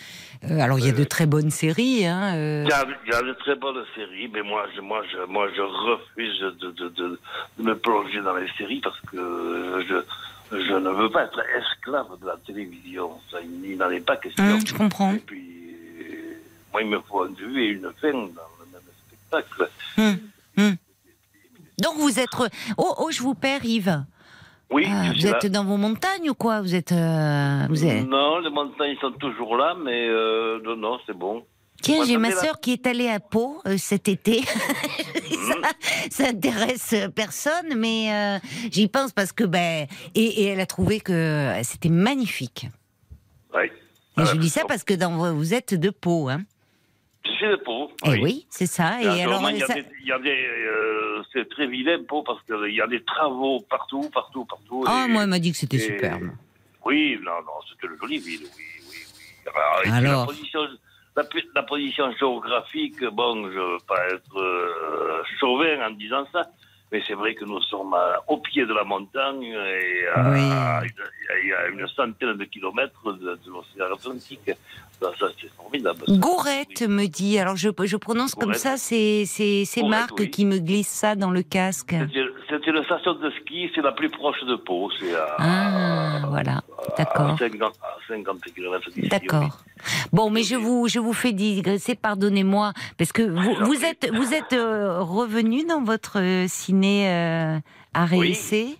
euh, 0.44 0.60
alors, 0.60 0.80
il 0.80 0.86
y 0.86 0.90
a 0.90 0.94
de 0.94 1.04
très 1.04 1.28
bonnes 1.28 1.52
séries. 1.52 2.06
Hein, 2.08 2.36
euh, 2.36 2.64
Il 2.66 2.70
y, 2.70 2.74
a, 2.74 2.86
il 3.06 3.12
y 3.12 3.16
a 3.16 3.22
de 3.22 3.34
très 3.34 3.56
bonnes 3.56 3.84
séries, 3.96 4.30
mais 4.34 4.42
moi, 4.42 4.66
je, 4.76 4.82
moi, 4.82 5.04
je, 5.12 5.20
moi, 5.32 5.48
je 5.56 5.62
refuse 5.62 6.40
de, 6.42 6.72
de, 6.72 6.90
de, 6.90 7.20
de 7.60 7.64
me 7.64 7.76
plonger 7.78 8.20
dans 8.22 8.36
les 8.36 8.48
séries 8.58 8.82
parce 8.84 9.00
que 9.02 9.86
je, 9.88 10.58
je 10.58 10.74
ne 10.74 10.90
veux 10.90 11.10
pas 11.12 11.26
être 11.26 11.40
esclave 11.56 12.08
de 12.20 12.26
la 12.28 12.38
télévision. 12.46 13.12
Ça, 13.32 13.38
il 13.42 13.78
n'en 13.78 13.92
est 13.92 14.00
pas 14.02 14.18
question. 14.18 14.44
hum, 14.44 14.60
je 14.66 14.74
comprends. 14.74 15.14
Et 15.14 15.20
puis, 15.20 15.46
moi, 16.74 16.82
il 16.82 16.90
me 16.90 17.00
faut 17.08 17.22
un 17.22 17.30
début 17.30 17.62
et 17.62 17.68
une 17.70 17.92
fin 18.02 18.12
dans 18.12 18.18
le 18.18 18.66
même 18.74 18.82
spectacle. 19.08 19.70
Hum, 20.00 20.18
hum. 20.58 20.76
Donc, 21.82 21.98
vous 21.98 22.20
êtes. 22.20 22.30
Oh, 22.78 22.94
oh, 22.98 23.12
je 23.12 23.22
vous 23.22 23.36
perds, 23.36 23.64
Yves. 23.66 24.04
Oui, 24.72 24.86
Ah, 24.90 25.12
vous 25.16 25.26
là. 25.28 25.38
êtes 25.38 25.46
dans 25.52 25.64
vos 25.64 25.78
montagnes 25.78 26.30
ou 26.30 26.34
quoi? 26.34 26.62
Vous 26.62 26.76
êtes. 26.76 26.92
euh, 26.92 27.66
vous 27.70 27.86
êtes... 27.86 28.06
Non, 28.08 28.40
les 28.40 28.50
montagnes 28.50 28.98
sont 29.00 29.12
toujours 29.14 29.56
là, 29.56 29.76
mais 29.82 30.08
euh, 30.10 30.60
non, 30.64 30.76
non, 30.76 30.98
c'est 31.06 31.16
bon. 31.18 31.46
Tiens, 31.82 32.04
j'ai 32.06 32.18
ma 32.18 32.32
sœur 32.32 32.60
qui 32.60 32.74
est 32.74 32.86
allée 32.88 33.08
à 33.08 33.20
Pau 33.20 33.62
euh, 33.68 33.78
cet 33.78 34.08
été. 34.10 34.42
Ça, 35.48 35.56
ça 36.10 36.28
intéresse 36.30 36.96
personne, 37.16 37.76
mais 37.78 38.12
euh, 38.12 38.40
j'y 38.72 38.88
pense 38.90 39.12
parce 39.14 39.32
que 39.32 39.44
ben 39.46 39.88
et, 40.16 40.26
et 40.26 40.44
elle 40.48 40.60
a 40.60 40.66
trouvé 40.66 41.00
que 41.00 41.54
c'était 41.64 41.88
magnifique. 41.90 42.68
Oui. 43.54 43.66
Et 43.68 43.70
Ah, 44.18 44.26
je 44.26 44.36
dis 44.38 44.50
ça 44.50 44.64
parce 44.68 44.84
que 44.84 44.94
dans, 44.94 45.34
vous 45.34 45.54
êtes 45.54 45.74
de 45.74 45.90
Pau, 45.90 46.28
hein 46.28 46.44
Je 47.28 47.32
suis 47.34 47.48
de 47.48 47.56
Pau. 47.58 47.92
Eh 48.06 48.20
oui, 48.22 48.46
c'est 48.50 48.66
ça. 48.66 49.02
Et 49.02 49.22
alors, 49.22 49.42
il 49.52 49.58
y 49.58 49.64
a 49.64 49.68
ça- 49.68 49.74
des, 49.76 49.84
des, 49.84 50.48
euh, 50.66 51.22
c'est 51.34 51.48
très 51.50 51.68
vilain 51.68 52.00
Pau 52.08 52.24
parce 52.24 52.42
qu'il 52.44 52.74
y 52.74 52.82
a 52.82 52.88
des 52.88 53.04
travaux 53.04 53.60
partout, 53.70 54.10
partout, 54.14 54.46
partout. 54.46 54.84
Ah, 54.88 55.06
et- 55.08 55.12
moi, 55.12 55.24
elle 55.24 55.30
m'a 55.30 55.40
dit 55.40 55.52
que 55.52 55.58
c'était 55.58 55.78
et- 55.78 55.82
superbe. 55.82 56.30
Oui, 56.86 57.20
non, 57.22 57.32
non, 57.46 57.54
c'était 57.70 57.92
une 57.94 58.00
jolie 58.00 58.20
ville, 58.20 58.44
oui, 58.58 58.64
oui, 58.90 58.96
oui. 59.86 59.92
Alors, 59.92 60.22
La 60.22 60.26
position, 60.26 60.62
la, 61.16 61.24
pi- 61.26 61.50
la 61.54 61.64
position 61.64 62.12
géographique, 62.18 63.04
bon, 63.12 63.52
je 63.52 63.58
veux 63.60 63.78
pas 63.88 64.08
être 64.10 64.38
euh, 64.38 65.22
chauvin 65.40 65.86
en 65.86 65.92
disant 65.92 66.26
ça, 66.32 66.44
mais 66.92 67.02
c'est 67.08 67.14
vrai 67.14 67.36
que 67.36 67.44
nous 67.46 67.62
sommes 67.64 67.94
à- 67.94 68.24
au 68.28 68.38
pied 68.38 68.66
de 68.66 68.74
la 68.74 68.84
montagne 68.84 69.44
et 69.44 70.08
à, 70.16 70.30
Oui. 70.32 70.90
une, 71.74 71.88
centaine 71.88 72.38
de 72.38 72.46
kilomètres 72.46 73.14
de, 73.14 73.36
de 73.46 73.50
l'océan 73.52 73.94
Atlantique. 73.94 74.52
Ça, 75.00 75.12
ça, 75.20 75.28
c'est 75.40 75.52
formidable. 75.56 76.00
ça. 76.08 76.14
Gourette 76.18 76.82
me 76.82 77.06
dit, 77.08 77.38
alors 77.38 77.56
je, 77.56 77.70
je 77.84 77.98
prononce 77.98 78.34
comme 78.36 78.54
ça, 78.56 78.78
c'est 78.78 79.26
Marc 79.88 80.14
oui. 80.20 80.32
qui 80.32 80.46
me 80.46 80.58
glisse 80.60 80.88
ça 80.88 81.16
dans 81.16 81.32
le 81.32 81.44
casque. 81.44 81.94
C'est 82.50 82.66
une- 82.68 82.84
station 82.86 83.14
de 83.16 83.30
ski, 83.32 83.70
c'est 83.76 83.82
la 83.82 83.92
plus 83.92 84.10
proche 84.10 84.42
de 84.46 84.56
Pau, 84.56 84.90
c'est 85.00 85.14
à, 85.16 85.36
Ah, 85.40 86.22
voilà, 86.30 86.62
d'accord. 86.98 87.32
à 87.32 87.38
50, 87.38 87.74
à 87.84 87.98
50 88.08 88.42
km 88.56 88.90
d'ici. 88.92 89.10
D'accord. 89.10 89.64
Bon, 90.14 90.30
mais 90.30 90.44
je 90.44 90.56
vous, 90.56 90.88
je 90.88 91.00
vous 91.00 91.14
fais 91.14 91.34
digresser, 91.34 91.96
pardonnez-moi, 91.96 92.72
parce 92.98 93.12
que 93.12 93.22
vous, 93.24 93.84
êtes, 93.84 94.10
vous 94.14 94.34
êtes 94.34 94.54
euh, 94.54 95.02
revenu 95.02 95.66
dans 95.66 95.84
votre 95.84 96.20
euh, 96.22 96.48
ciné 96.48 97.10
euh, 97.10 97.58
à 97.94 98.06
Oui. 98.12 98.20
réessai. 98.20 98.78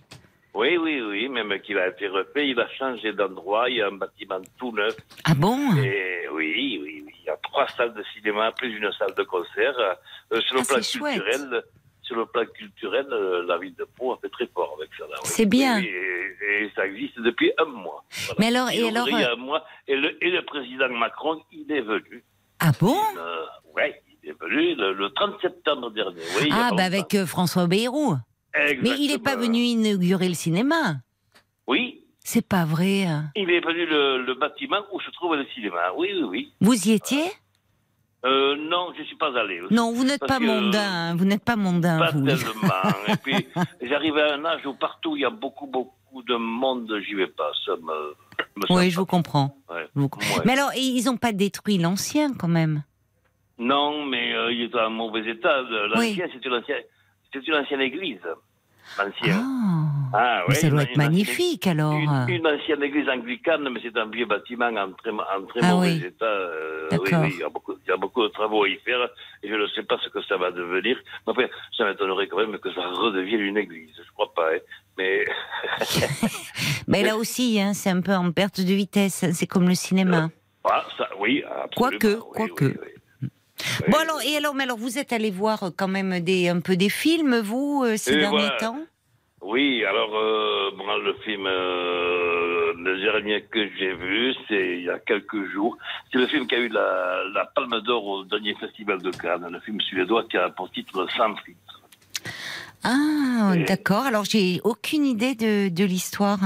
Oui, 0.54 0.76
oui, 0.78 1.00
oui, 1.02 1.28
même 1.28 1.60
qu'il 1.60 1.78
a 1.78 1.88
été 1.88 2.08
refait, 2.08 2.48
il 2.48 2.58
a 2.58 2.68
changé 2.78 3.12
d'endroit, 3.12 3.68
il 3.68 3.76
y 3.76 3.82
a 3.82 3.88
un 3.88 3.92
bâtiment 3.92 4.40
tout 4.58 4.72
neuf. 4.72 4.96
Ah 5.24 5.34
bon? 5.36 5.58
Et 5.76 6.26
oui, 6.32 6.80
oui, 6.82 7.02
oui, 7.06 7.14
il 7.20 7.26
y 7.26 7.30
a 7.30 7.36
trois 7.42 7.68
salles 7.76 7.92
de 7.94 8.02
cinéma, 8.14 8.50
plus 8.52 8.74
une 8.76 8.90
salle 8.98 9.14
de 9.16 9.22
concert. 9.24 9.74
Euh, 9.78 10.40
sur 10.40 10.54
le 10.56 10.62
Ah, 10.62 10.64
plan 10.74 10.78
c'est 10.82 10.98
chouette. 10.98 11.22
Sur 12.08 12.16
le 12.16 12.26
plan 12.26 12.44
culturel, 12.46 13.06
euh, 13.12 13.44
la 13.46 13.58
ville 13.58 13.74
de 13.76 13.84
Pau 13.84 14.12
a 14.12 14.18
fait 14.20 14.28
très 14.30 14.46
fort 14.48 14.74
avec 14.78 14.90
ça. 14.98 15.04
oui. 15.06 15.14
C'est 15.24 15.46
bien. 15.46 15.78
Oui, 15.78 15.86
et, 15.86 16.64
et 16.64 16.70
ça 16.74 16.86
existe 16.86 17.20
depuis 17.20 17.52
un 17.58 17.66
mois. 17.66 18.02
Voilà. 18.26 18.34
Mais 18.40 18.46
alors, 18.48 18.72
Il 18.72 18.80
et 18.80 18.88
alors, 18.88 19.08
il 19.08 19.18
y 19.20 19.22
a 19.22 19.30
euh, 19.30 19.34
un 19.34 19.36
mois, 19.36 19.64
et 19.86 19.94
le, 19.96 20.24
et 20.24 20.30
le 20.30 20.42
président 20.44 20.88
Macron, 20.88 21.40
il 21.52 21.70
est 21.70 21.82
venu. 21.82 22.24
Ah 22.58 22.72
bon? 22.80 22.96
Euh, 23.18 23.44
ouais, 23.76 24.02
il 24.24 24.30
est 24.30 24.40
venu 24.40 24.74
le, 24.74 24.92
le 24.94 25.10
30 25.10 25.40
septembre 25.40 25.90
dernier. 25.90 26.22
Oui, 26.40 26.48
Ah, 26.50 26.70
bah 26.76 26.84
avec 26.84 27.14
euh, 27.14 27.26
François 27.26 27.66
Bayrou. 27.68 28.16
Mais 28.82 28.90
il 28.98 29.12
n'est 29.12 29.18
pas 29.22 29.36
venu 29.36 29.58
inaugurer 29.58 30.26
le 30.28 30.34
cinéma. 30.34 30.96
Oui, 31.68 32.02
C'est 32.24 32.46
pas 32.46 32.64
vrai. 32.64 33.04
il 33.36 33.50
est 33.50 33.60
venu 33.64 33.86
le, 33.86 34.22
le 34.24 34.34
bâtiment 34.34 34.80
où 34.92 35.00
se 35.00 35.10
trouve 35.12 35.36
le 35.36 35.46
cinéma. 35.54 35.92
Oui, 35.96 36.08
oui, 36.14 36.22
oui. 36.24 36.52
Vous 36.60 36.88
y 36.88 36.92
étiez? 36.92 37.24
Euh, 38.24 38.56
non, 38.56 38.92
je 38.98 39.04
suis 39.04 39.16
pas 39.16 39.36
allé. 39.38 39.60
Non, 39.70 39.92
vous 39.92 40.04
n'êtes 40.04 40.26
pas 40.26 40.38
que- 40.38 40.44
mondain. 40.44 41.14
Vous 41.16 41.24
n'êtes 41.24 41.44
pas 41.44 41.54
mondain, 41.56 41.98
Pas 41.98 42.10
vous. 42.10 42.26
tellement. 42.26 42.72
Et 43.06 43.16
puis, 43.16 43.46
j'arrive 43.82 44.16
à 44.18 44.34
un 44.34 44.44
âge 44.44 44.66
où 44.66 44.74
partout 44.74 45.14
il 45.16 45.22
y 45.22 45.24
a 45.24 45.30
beaucoup, 45.30 45.66
beaucoup 45.66 46.22
de 46.26 46.34
monde, 46.34 46.92
j'y 47.06 47.14
vais 47.14 47.28
pas. 47.28 47.50
Ça 47.64 47.72
me. 47.76 48.16
me 48.56 48.64
Oui, 48.76 48.90
je 48.90 48.96
vous 48.98 49.06
comprends. 49.06 49.56
pas. 49.68 49.74
Ouais. 49.74 49.88
Je 49.94 50.00
vous- 50.00 50.10
Ouais. 50.36 50.42
Mais 50.44 50.54
alors, 50.54 50.70
ils 50.76 51.04
n'ont 51.04 51.16
pas 51.16 51.32
détruit 51.32 51.78
l'ancien 51.78 52.34
quand 52.34 52.48
même? 52.48 52.82
Non, 53.58 54.04
mais 54.06 54.34
euh, 54.34 54.52
il 54.52 54.62
est 54.62 54.74
en 54.76 54.90
mauvais 54.90 55.24
état. 55.30 55.62
L'ancien, 55.62 56.26
c'est 56.32 56.44
une 56.44 56.54
ancienne, 56.54 56.82
c'est 57.32 57.46
une 57.46 57.54
ancienne 57.54 57.80
église. 57.82 58.20
L'ancien. 58.98 59.36
Ah. 59.44 59.87
Ah, 60.12 60.44
Mais 60.48 60.54
ça 60.54 60.68
doit 60.70 60.82
une- 60.82 60.88
être 60.88 60.96
une 60.96 61.02
magnifique 61.02 61.66
alors. 61.66 61.92
Une, 61.94 62.26
une 62.28 62.46
ancienne 62.46 62.82
église 62.82 63.08
anglicane, 63.08 63.68
mais 63.70 63.80
c'est 63.82 63.96
un 63.96 64.06
vieux 64.06 64.26
bâtiment 64.26 64.66
en 64.68 64.92
très, 64.92 65.10
en 65.10 65.42
très 65.48 65.60
Ah 65.62 65.74
mauvais 65.74 65.92
oui. 65.94 66.04
état. 66.06 66.24
euh, 66.24 66.88
oui, 66.92 67.10
oui, 67.12 67.30
il 67.34 67.38
y, 67.40 67.42
a 67.42 67.48
beaucoup, 67.48 67.74
il 67.84 67.88
y 67.88 67.92
a 67.92 67.96
beaucoup 67.96 68.22
de 68.22 68.28
travaux 68.28 68.64
à 68.64 68.68
y 68.68 68.76
faire 68.78 69.08
et 69.42 69.48
je 69.48 69.54
ne 69.54 69.66
sais 69.68 69.82
pas 69.82 69.98
ce 70.02 70.08
que 70.08 70.22
ça 70.22 70.36
va 70.36 70.50
devenir. 70.50 70.96
Mais 71.26 71.32
enfin, 71.32 71.46
ça 71.76 71.84
m'étonnerait 71.84 72.26
quand 72.28 72.38
même 72.38 72.58
que 72.58 72.72
ça 72.72 72.80
redevienne 72.86 73.40
une 73.40 73.56
église. 73.58 73.90
Je 73.96 74.12
crois 74.12 74.32
pas. 74.34 74.48
hein. 74.54 74.58
Mais 74.96 75.24
Mais 76.88 77.02
là 77.02 77.16
aussi, 77.16 77.60
hein, 77.60 77.74
c'est 77.74 77.90
un 77.90 78.00
peu 78.00 78.14
en 78.14 78.32
perte 78.32 78.60
de 78.60 78.72
vitesse. 78.74 79.24
hein, 79.24 79.30
C'est 79.32 79.46
comme 79.46 79.68
le 79.68 79.74
cinéma. 79.74 80.30
ah, 80.64 80.84
ça, 80.96 81.08
oui, 81.18 81.42
absolument. 81.44 81.98
Quoique, 81.98 82.14
quoique. 82.16 82.80
Bon 83.88 83.98
alors, 83.98 84.20
et 84.22 84.36
alors, 84.36 84.54
mais 84.54 84.62
alors, 84.64 84.78
vous 84.78 84.98
êtes 84.98 85.12
allé 85.12 85.30
voir 85.30 85.62
euh, 85.64 85.70
quand 85.76 85.88
même 85.88 86.20
des, 86.20 86.48
un 86.48 86.60
peu 86.60 86.76
des 86.76 86.88
films, 86.88 87.40
vous, 87.40 87.82
euh, 87.84 87.96
ces 87.96 88.12
Et 88.14 88.16
derniers 88.18 88.38
voilà. 88.38 88.56
temps? 88.58 88.78
Oui, 89.40 89.84
alors, 89.84 90.16
euh, 90.16 90.70
le 91.04 91.14
film, 91.24 91.46
euh, 91.46 92.72
le 92.76 93.00
dernier 93.00 93.42
que 93.42 93.68
j'ai 93.78 93.94
vu, 93.94 94.34
c'est 94.48 94.78
il 94.78 94.84
y 94.84 94.90
a 94.90 94.98
quelques 94.98 95.50
jours. 95.52 95.76
C'est 96.10 96.18
le 96.18 96.26
film 96.26 96.46
qui 96.46 96.56
a 96.56 96.58
eu 96.58 96.68
la, 96.68 97.22
la 97.32 97.44
Palme 97.46 97.80
d'Or 97.82 98.04
au 98.04 98.24
dernier 98.24 98.54
festival 98.54 99.00
de 99.00 99.10
Cannes, 99.10 99.48
le 99.50 99.60
film 99.60 99.80
suédois 99.80 100.24
qui 100.24 100.36
a 100.36 100.48
pour 100.50 100.70
titre 100.70 101.06
Sans 101.16 101.36
filtre. 101.36 101.82
Ah, 102.82 103.54
d'accord. 103.66 104.04
Alors, 104.04 104.24
j'ai 104.24 104.60
aucune 104.64 105.04
idée 105.04 105.34
de, 105.34 105.68
de 105.68 105.84
l'histoire. 105.84 106.40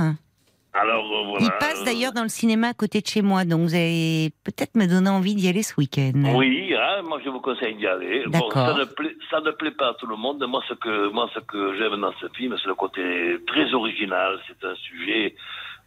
Alors, 0.74 1.04
euh, 1.04 1.26
voilà. 1.28 1.44
Il 1.44 1.50
passe 1.58 1.84
d'ailleurs 1.84 2.12
dans 2.12 2.22
le 2.22 2.30
cinéma 2.30 2.68
à 2.68 2.74
côté 2.74 3.02
de 3.02 3.06
chez 3.06 3.20
moi, 3.20 3.44
donc 3.44 3.60
vous 3.60 3.74
allez 3.74 4.30
peut-être 4.42 4.74
me 4.74 4.86
donner 4.86 5.10
envie 5.10 5.34
d'y 5.34 5.48
aller 5.48 5.62
ce 5.62 5.74
week-end. 5.76 6.12
Oui, 6.34 6.74
hein, 6.74 7.02
moi 7.02 7.20
je 7.22 7.28
vous 7.28 7.40
conseille 7.40 7.74
d'y 7.74 7.86
aller. 7.86 8.24
Bon, 8.26 8.50
ça 8.50 8.74
ne, 8.74 8.84
plaît, 8.84 9.14
ça 9.30 9.40
ne 9.40 9.50
plaît 9.50 9.72
pas 9.72 9.88
à 9.88 9.94
tout 9.94 10.06
le 10.06 10.16
monde. 10.16 10.42
Moi, 10.48 10.62
ce 10.68 10.74
que, 10.74 11.08
moi, 11.08 11.28
ce 11.34 11.40
que 11.40 11.76
j'aime 11.76 12.00
dans 12.00 12.14
ce 12.20 12.26
film, 12.34 12.56
c'est 12.60 12.68
le 12.68 12.74
côté 12.74 13.36
très 13.46 13.74
original. 13.74 14.40
C'est 14.48 14.66
un 14.66 14.74
sujet, 14.76 15.34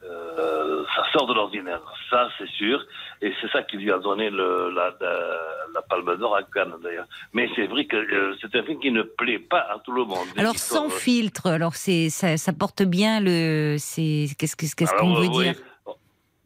euh, 0.10 0.84
ça 0.96 1.04
sort 1.14 1.28
de 1.28 1.34
l'ordinaire. 1.34 1.82
Ça, 2.10 2.30
c'est 2.38 2.50
sûr. 2.50 2.84
Et 3.22 3.34
c'est 3.42 3.50
ça 3.52 3.64
qui 3.64 3.78
lui 3.78 3.92
a 3.92 3.98
donné 3.98 4.30
le, 4.30 4.70
la, 4.76 4.94
la, 5.00 5.14
la 5.74 5.82
Palme 5.82 6.16
d'Or 6.18 6.36
à 6.36 6.44
Cannes, 6.44 6.76
d'ailleurs. 6.84 7.08
Mais 7.34 7.50
c'est 7.56 7.68
vrai 7.68 7.86
que 7.86 7.96
euh, 7.98 8.36
c'est 8.42 8.54
un 8.56 8.64
film 8.64 8.80
qui 8.80 8.92
ne 8.92 9.02
plaît 9.04 9.40
pas 9.40 9.62
à 9.74 9.80
tout 9.84 9.92
le 9.92 10.04
monde. 10.04 10.28
Alors, 10.38 10.56
sans 10.56 10.90
sort- 10.90 11.00
filtre, 11.00 11.48
alors 11.48 11.76
c'est 11.76 12.10
ça, 12.10 12.38
ça 12.38 12.54
porte 12.54 12.84
bien 12.84 13.20
le. 13.22 13.76
c'est 13.80 14.28
Qu'est-ce 14.38 14.56
que- 14.56 14.66
qu'est-ce 14.76 14.94
qu'on 14.96 15.14
veut 15.16 15.26
euh, 15.26 15.38
oui. 15.38 15.44
dire? 15.46 15.56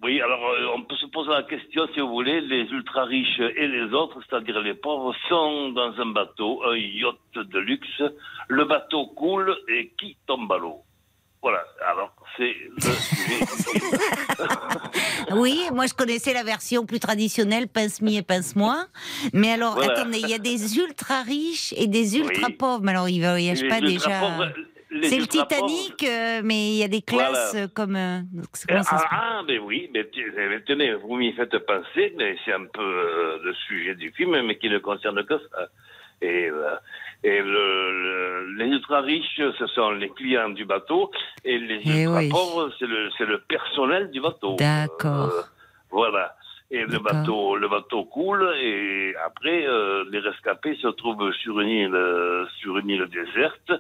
Oui, 0.02 0.22
alors 0.22 0.40
euh, 0.52 0.76
on 0.78 0.84
peut 0.84 0.96
se 0.96 1.08
poser 1.08 1.30
la 1.32 1.44
question, 1.44 1.86
si 1.94 2.00
vous 2.00 2.08
voulez, 2.08 2.40
les 2.40 2.62
ultra 2.72 3.04
riches 3.04 3.42
et 3.42 3.68
les 3.68 3.92
autres, 3.94 4.18
c'est-à-dire 4.30 4.62
les 4.62 4.74
pauvres, 4.74 5.14
sont 5.28 5.72
dans 5.72 5.92
un 6.00 6.06
bateau, 6.06 6.62
un 6.66 6.78
yacht 6.78 7.18
de 7.36 7.60
luxe. 7.60 8.02
Le 8.48 8.64
bateau 8.64 9.08
coule 9.08 9.54
et 9.68 9.92
qui 10.00 10.16
tombe 10.26 10.50
à 10.54 10.58
l'eau? 10.58 10.78
Voilà, 11.42 11.64
alors 11.88 12.14
c'est 12.38 12.54
le 12.76 12.82
sujet. 12.82 13.46
Oui, 15.32 15.64
moi 15.74 15.86
je 15.86 15.94
connaissais 15.94 16.34
la 16.34 16.44
version 16.44 16.86
plus 16.86 17.00
traditionnelle, 17.00 17.68
pince-mi 17.68 18.18
et 18.18 18.22
pince-moi. 18.24 18.86
Mais 19.34 19.52
alors, 19.52 19.76
Voilà. 19.76 19.94
attendez, 19.94 20.20
il 20.20 20.30
y 20.30 20.34
a 20.34 20.38
des 20.40 20.78
ultra 20.78 21.22
riches 21.22 21.74
et 21.78 21.88
des 21.88 22.18
ultra 22.18 22.48
Oui. 22.48 22.54
pauvres. 22.54 22.82
Mais 22.84 22.92
alors, 22.92 23.10
il 23.10 23.20
voyage 23.22 23.62
Les 23.62 23.70
pas 23.70 23.80
déjà. 23.82 24.20
pauvres, 24.20 24.52
C'est 25.04 25.20
le 25.20 25.28
Titanic, 25.28 26.04
euh, 26.04 26.42
mais 26.44 26.70
il 26.72 26.78
y 26.78 26.84
a 26.84 26.88
des 26.88 27.02
classes 27.02 27.52
Voilà. 27.52 27.66
euh, 27.66 27.68
comme. 27.74 27.96
euh, 27.96 28.22
Ah, 28.70 28.82
ah, 29.12 29.42
mais 29.48 29.60
oui, 29.60 29.90
mais, 29.94 30.06
tenez, 30.66 30.94
vous 30.96 31.16
m'y 31.16 31.32
faites 31.34 31.58
penser, 31.60 32.14
mais 32.18 32.36
c'est 32.44 32.54
un 32.54 32.66
peu 32.66 32.82
euh, 32.82 33.38
le 33.44 33.54
sujet 33.68 33.96
du 33.96 34.12
film, 34.12 34.42
mais 34.46 34.58
qui 34.58 34.70
ne 34.70 34.80
concerne 34.80 35.24
que 35.26 35.36
ça. 35.38 35.68
Et, 36.22 36.50
euh, 36.50 36.76
et 37.24 37.42
le, 37.42 38.04
le- 38.04 38.54
les 38.58 38.66
ultra 38.66 39.02
riches, 39.02 39.42
ce 39.58 39.68
sont 39.68 39.92
les 39.92 40.10
clients 40.10 40.50
du 40.50 40.66
bateau, 40.66 41.12
et 41.46 41.58
les 41.58 41.82
Eh 41.86 42.02
ultra 42.04 42.20
oui. 42.20 42.30
pauvres, 42.30 42.72
c'est 42.78 42.88
le, 42.88 43.38
personnel 43.48 44.12
du 44.12 44.20
bateau. 44.22 44.56
D'accord. 44.58 45.30
Euh, 45.34 45.42
voilà. 45.92 46.36
Et 46.72 46.84
le 46.84 47.00
bateau, 47.00 47.56
le 47.56 47.68
bateau 47.68 48.04
coule, 48.04 48.48
et 48.62 49.16
après, 49.26 49.66
euh, 49.66 50.04
les 50.12 50.20
rescapés 50.20 50.76
se 50.76 50.88
trouvent 50.90 51.32
sur 51.34 51.60
une 51.62 51.70
île, 51.70 51.96
euh, 51.96 52.46
sur 52.60 52.78
une 52.78 52.90
île 52.90 53.08
déserte, 53.08 53.72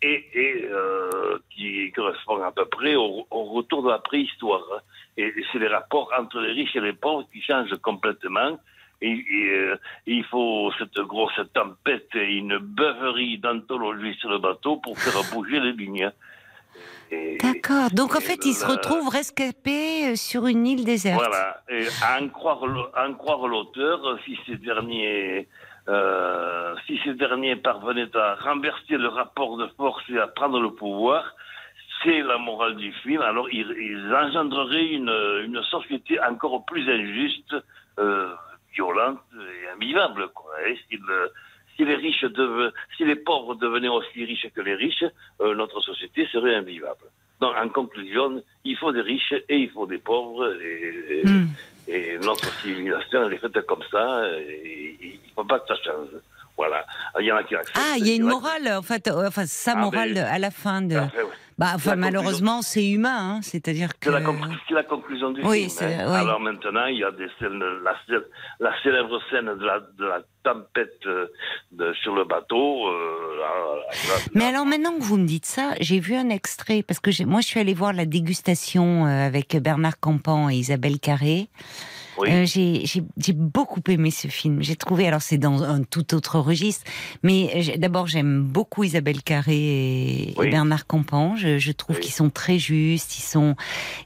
et, 0.00 0.24
et 0.32 0.64
euh, 0.72 1.36
qui, 1.50 1.92
correspond 1.92 2.42
à 2.42 2.50
peu 2.52 2.64
près 2.64 2.94
au, 2.94 3.26
au 3.30 3.44
retour 3.44 3.82
de 3.82 3.90
la 3.90 3.98
préhistoire. 3.98 4.64
et 5.18 5.30
c'est 5.52 5.58
les 5.58 5.68
rapports 5.68 6.10
entre 6.18 6.40
les 6.40 6.52
riches 6.52 6.74
et 6.74 6.80
les 6.80 6.94
pauvres 6.94 7.26
qui 7.32 7.42
changent 7.42 7.76
complètement. 7.82 8.58
Et, 9.00 9.12
et, 9.12 9.50
euh, 9.52 9.76
il 10.06 10.24
faut 10.24 10.72
cette 10.78 10.98
grosse 11.00 11.40
tempête 11.54 12.08
et 12.14 12.34
une 12.36 12.58
beuverie 12.58 13.38
d'anthologie 13.38 14.14
sur 14.18 14.30
le 14.30 14.38
bateau 14.38 14.76
pour 14.78 14.98
faire 14.98 15.20
bouger 15.32 15.60
les 15.60 15.72
lignes. 15.72 16.10
D'accord. 17.42 17.88
Donc 17.92 18.14
en 18.16 18.20
fait, 18.20 18.44
il 18.44 18.52
se 18.52 18.66
le- 18.66 18.72
retrouve 18.72 19.08
rescapé 19.08 20.08
euh, 20.10 20.16
sur 20.16 20.46
une 20.46 20.66
île 20.66 20.84
déserte. 20.84 21.18
Voilà. 21.18 21.62
Et 21.70 21.86
à 22.02 22.20
en 22.22 22.28
croire, 22.28 22.66
le- 22.66 22.84
à 22.94 23.08
en 23.08 23.14
croire 23.14 23.46
l'auteur, 23.46 24.18
si 24.24 24.38
ces 24.46 24.56
derniers, 24.56 25.48
euh, 25.88 26.74
si 26.86 27.00
ces 27.04 27.14
derniers 27.14 27.56
parvenaient 27.56 28.14
à 28.14 28.34
renverser 28.34 28.96
le 28.98 29.08
rapport 29.08 29.56
de 29.56 29.66
force 29.76 30.02
et 30.10 30.18
à 30.18 30.26
prendre 30.26 30.60
le 30.60 30.70
pouvoir, 30.72 31.34
c'est 32.04 32.20
la 32.20 32.36
morale 32.36 32.76
du 32.76 32.92
film. 32.92 33.22
Alors 33.22 33.48
ils, 33.50 33.74
ils 33.80 34.14
engendreraient 34.14 34.88
une, 34.88 35.08
une 35.46 35.62
société 35.70 36.20
encore 36.20 36.64
plus 36.66 36.86
injuste, 36.90 37.56
euh, 37.98 38.34
violente 38.78 39.20
et 39.56 39.68
invivable. 39.74 40.22
Quoi. 40.38 40.52
Et 40.68 40.76
si, 40.88 40.96
le- 41.08 41.30
si 41.74 41.84
les 41.90 41.96
riches 42.04 42.24
si 42.96 43.02
les 43.10 43.16
pauvres 43.28 43.54
devenaient 43.64 43.94
aussi 43.98 44.24
riches 44.32 44.48
que 44.56 44.60
les 44.68 44.74
riches, 44.84 45.04
euh, 45.42 45.54
notre 45.62 45.80
société 45.90 46.20
serait 46.32 46.54
invivable. 46.62 47.06
Donc, 47.40 47.54
en 47.64 47.68
conclusion, 47.80 48.30
il 48.70 48.76
faut 48.80 48.92
des 48.98 49.06
riches 49.12 49.34
et 49.52 49.58
il 49.66 49.70
faut 49.74 49.86
des 49.94 50.02
pauvres. 50.10 50.44
Et, 50.60 51.20
et- 51.20 51.26
Hmm. 51.28 51.48
et 51.94 52.18
notre 52.28 52.48
civilisation, 52.60 53.18
elle 53.24 53.34
est 53.36 53.42
faite 53.46 53.60
comme 53.70 53.84
ça. 53.94 54.06
Et 54.38 54.96
il 55.00 55.20
ne 55.28 55.34
faut 55.36 55.44
pas 55.52 55.58
que 55.60 55.68
ça 55.72 55.78
change. 55.86 56.12
Voilà. 56.58 56.84
Il 57.20 57.24
y 57.26 57.32
en 57.32 57.36
a 57.36 57.44
qui 57.44 57.54
acceptent. 57.54 57.78
Ah, 57.80 57.96
il 57.98 58.06
y 58.06 58.10
a 58.10 58.14
une 58.16 58.24
morale, 58.24 58.68
en 58.76 58.82
fait, 58.82 59.06
euh, 59.08 59.28
enfin, 59.28 59.46
sa 59.46 59.72
Ah, 59.72 59.76
morale 59.76 60.10
mais- 60.14 60.20
à 60.20 60.38
la 60.38 60.50
fin 60.50 60.82
de. 60.82 60.98
Bah, 61.56 61.72
enfin, 61.74 61.96
malheureusement, 61.96 62.62
c'est 62.62 62.88
humain, 62.88 63.18
hein, 63.36 63.40
c'est-à-dire 63.42 63.88
que. 63.98 64.10
C'est 64.10 64.10
la, 64.12 64.20
conclu- 64.20 64.56
c'est 64.68 64.74
la 64.74 64.84
conclusion 64.84 65.30
du 65.32 65.40
Oui, 65.44 65.68
film. 65.70 65.90
hein. 66.00 66.12
Alors 66.14 66.38
maintenant, 66.38 66.86
il 66.86 66.98
y 66.98 67.04
a 67.04 67.10
des 67.10 67.26
scènes, 67.38 67.58
la, 67.82 67.94
cé- 68.06 68.24
la 68.60 68.70
célèbre 68.82 69.20
scène 69.30 69.46
de 69.46 69.64
la, 69.64 69.80
de 69.80 70.04
la 70.04 70.20
tempête 70.44 71.00
euh, 71.06 71.26
de- 71.72 71.92
sur 72.02 72.14
le 72.14 72.24
bateau. 72.24 72.86
euh, 72.88 73.38
là- 73.40 74.14
là- 74.14 74.20
Mais 74.34 74.44
alors 74.44 74.66
maintenant 74.66 74.94
que 74.96 75.02
vous 75.02 75.16
me 75.16 75.26
dites 75.26 75.46
ça, 75.46 75.72
j'ai 75.80 75.98
vu 75.98 76.14
un 76.14 76.28
extrait 76.28 76.84
parce 76.86 77.00
que 77.00 77.10
moi 77.24 77.40
je 77.40 77.46
suis 77.48 77.58
allée 77.60 77.74
voir 77.74 77.92
la 77.92 78.04
dégustation 78.06 79.06
avec 79.06 79.56
Bernard 79.56 79.98
Campan 79.98 80.50
et 80.50 80.54
Isabelle 80.54 81.00
Carré. 81.00 81.48
Oui. 82.20 82.28
Euh, 82.30 82.44
j'ai 82.46 83.32
beaucoup 83.32 83.80
aimé 83.88 84.10
ce 84.10 84.28
film. 84.28 84.62
J'ai 84.62 84.76
trouvé, 84.76 85.06
alors 85.06 85.22
c'est 85.22 85.38
dans 85.38 85.62
un 85.62 85.82
tout 85.82 86.14
autre 86.14 86.38
registre, 86.38 86.84
mais 87.22 87.76
d'abord 87.78 88.06
j'aime 88.06 88.42
beaucoup 88.42 88.84
Isabelle 88.84 89.22
Carré 89.22 89.56
et. 89.56 90.34
Bernard 90.38 90.86
Campan. 90.86 91.36
Je, 91.36 91.58
je 91.58 91.72
trouve 91.72 91.96
Oui. 91.96 92.02
qu'ils 92.02 92.12
sont 92.14 92.30
très 92.30 92.58
justes. 92.58 93.18
Ils 93.18 93.22
sont 93.22 93.54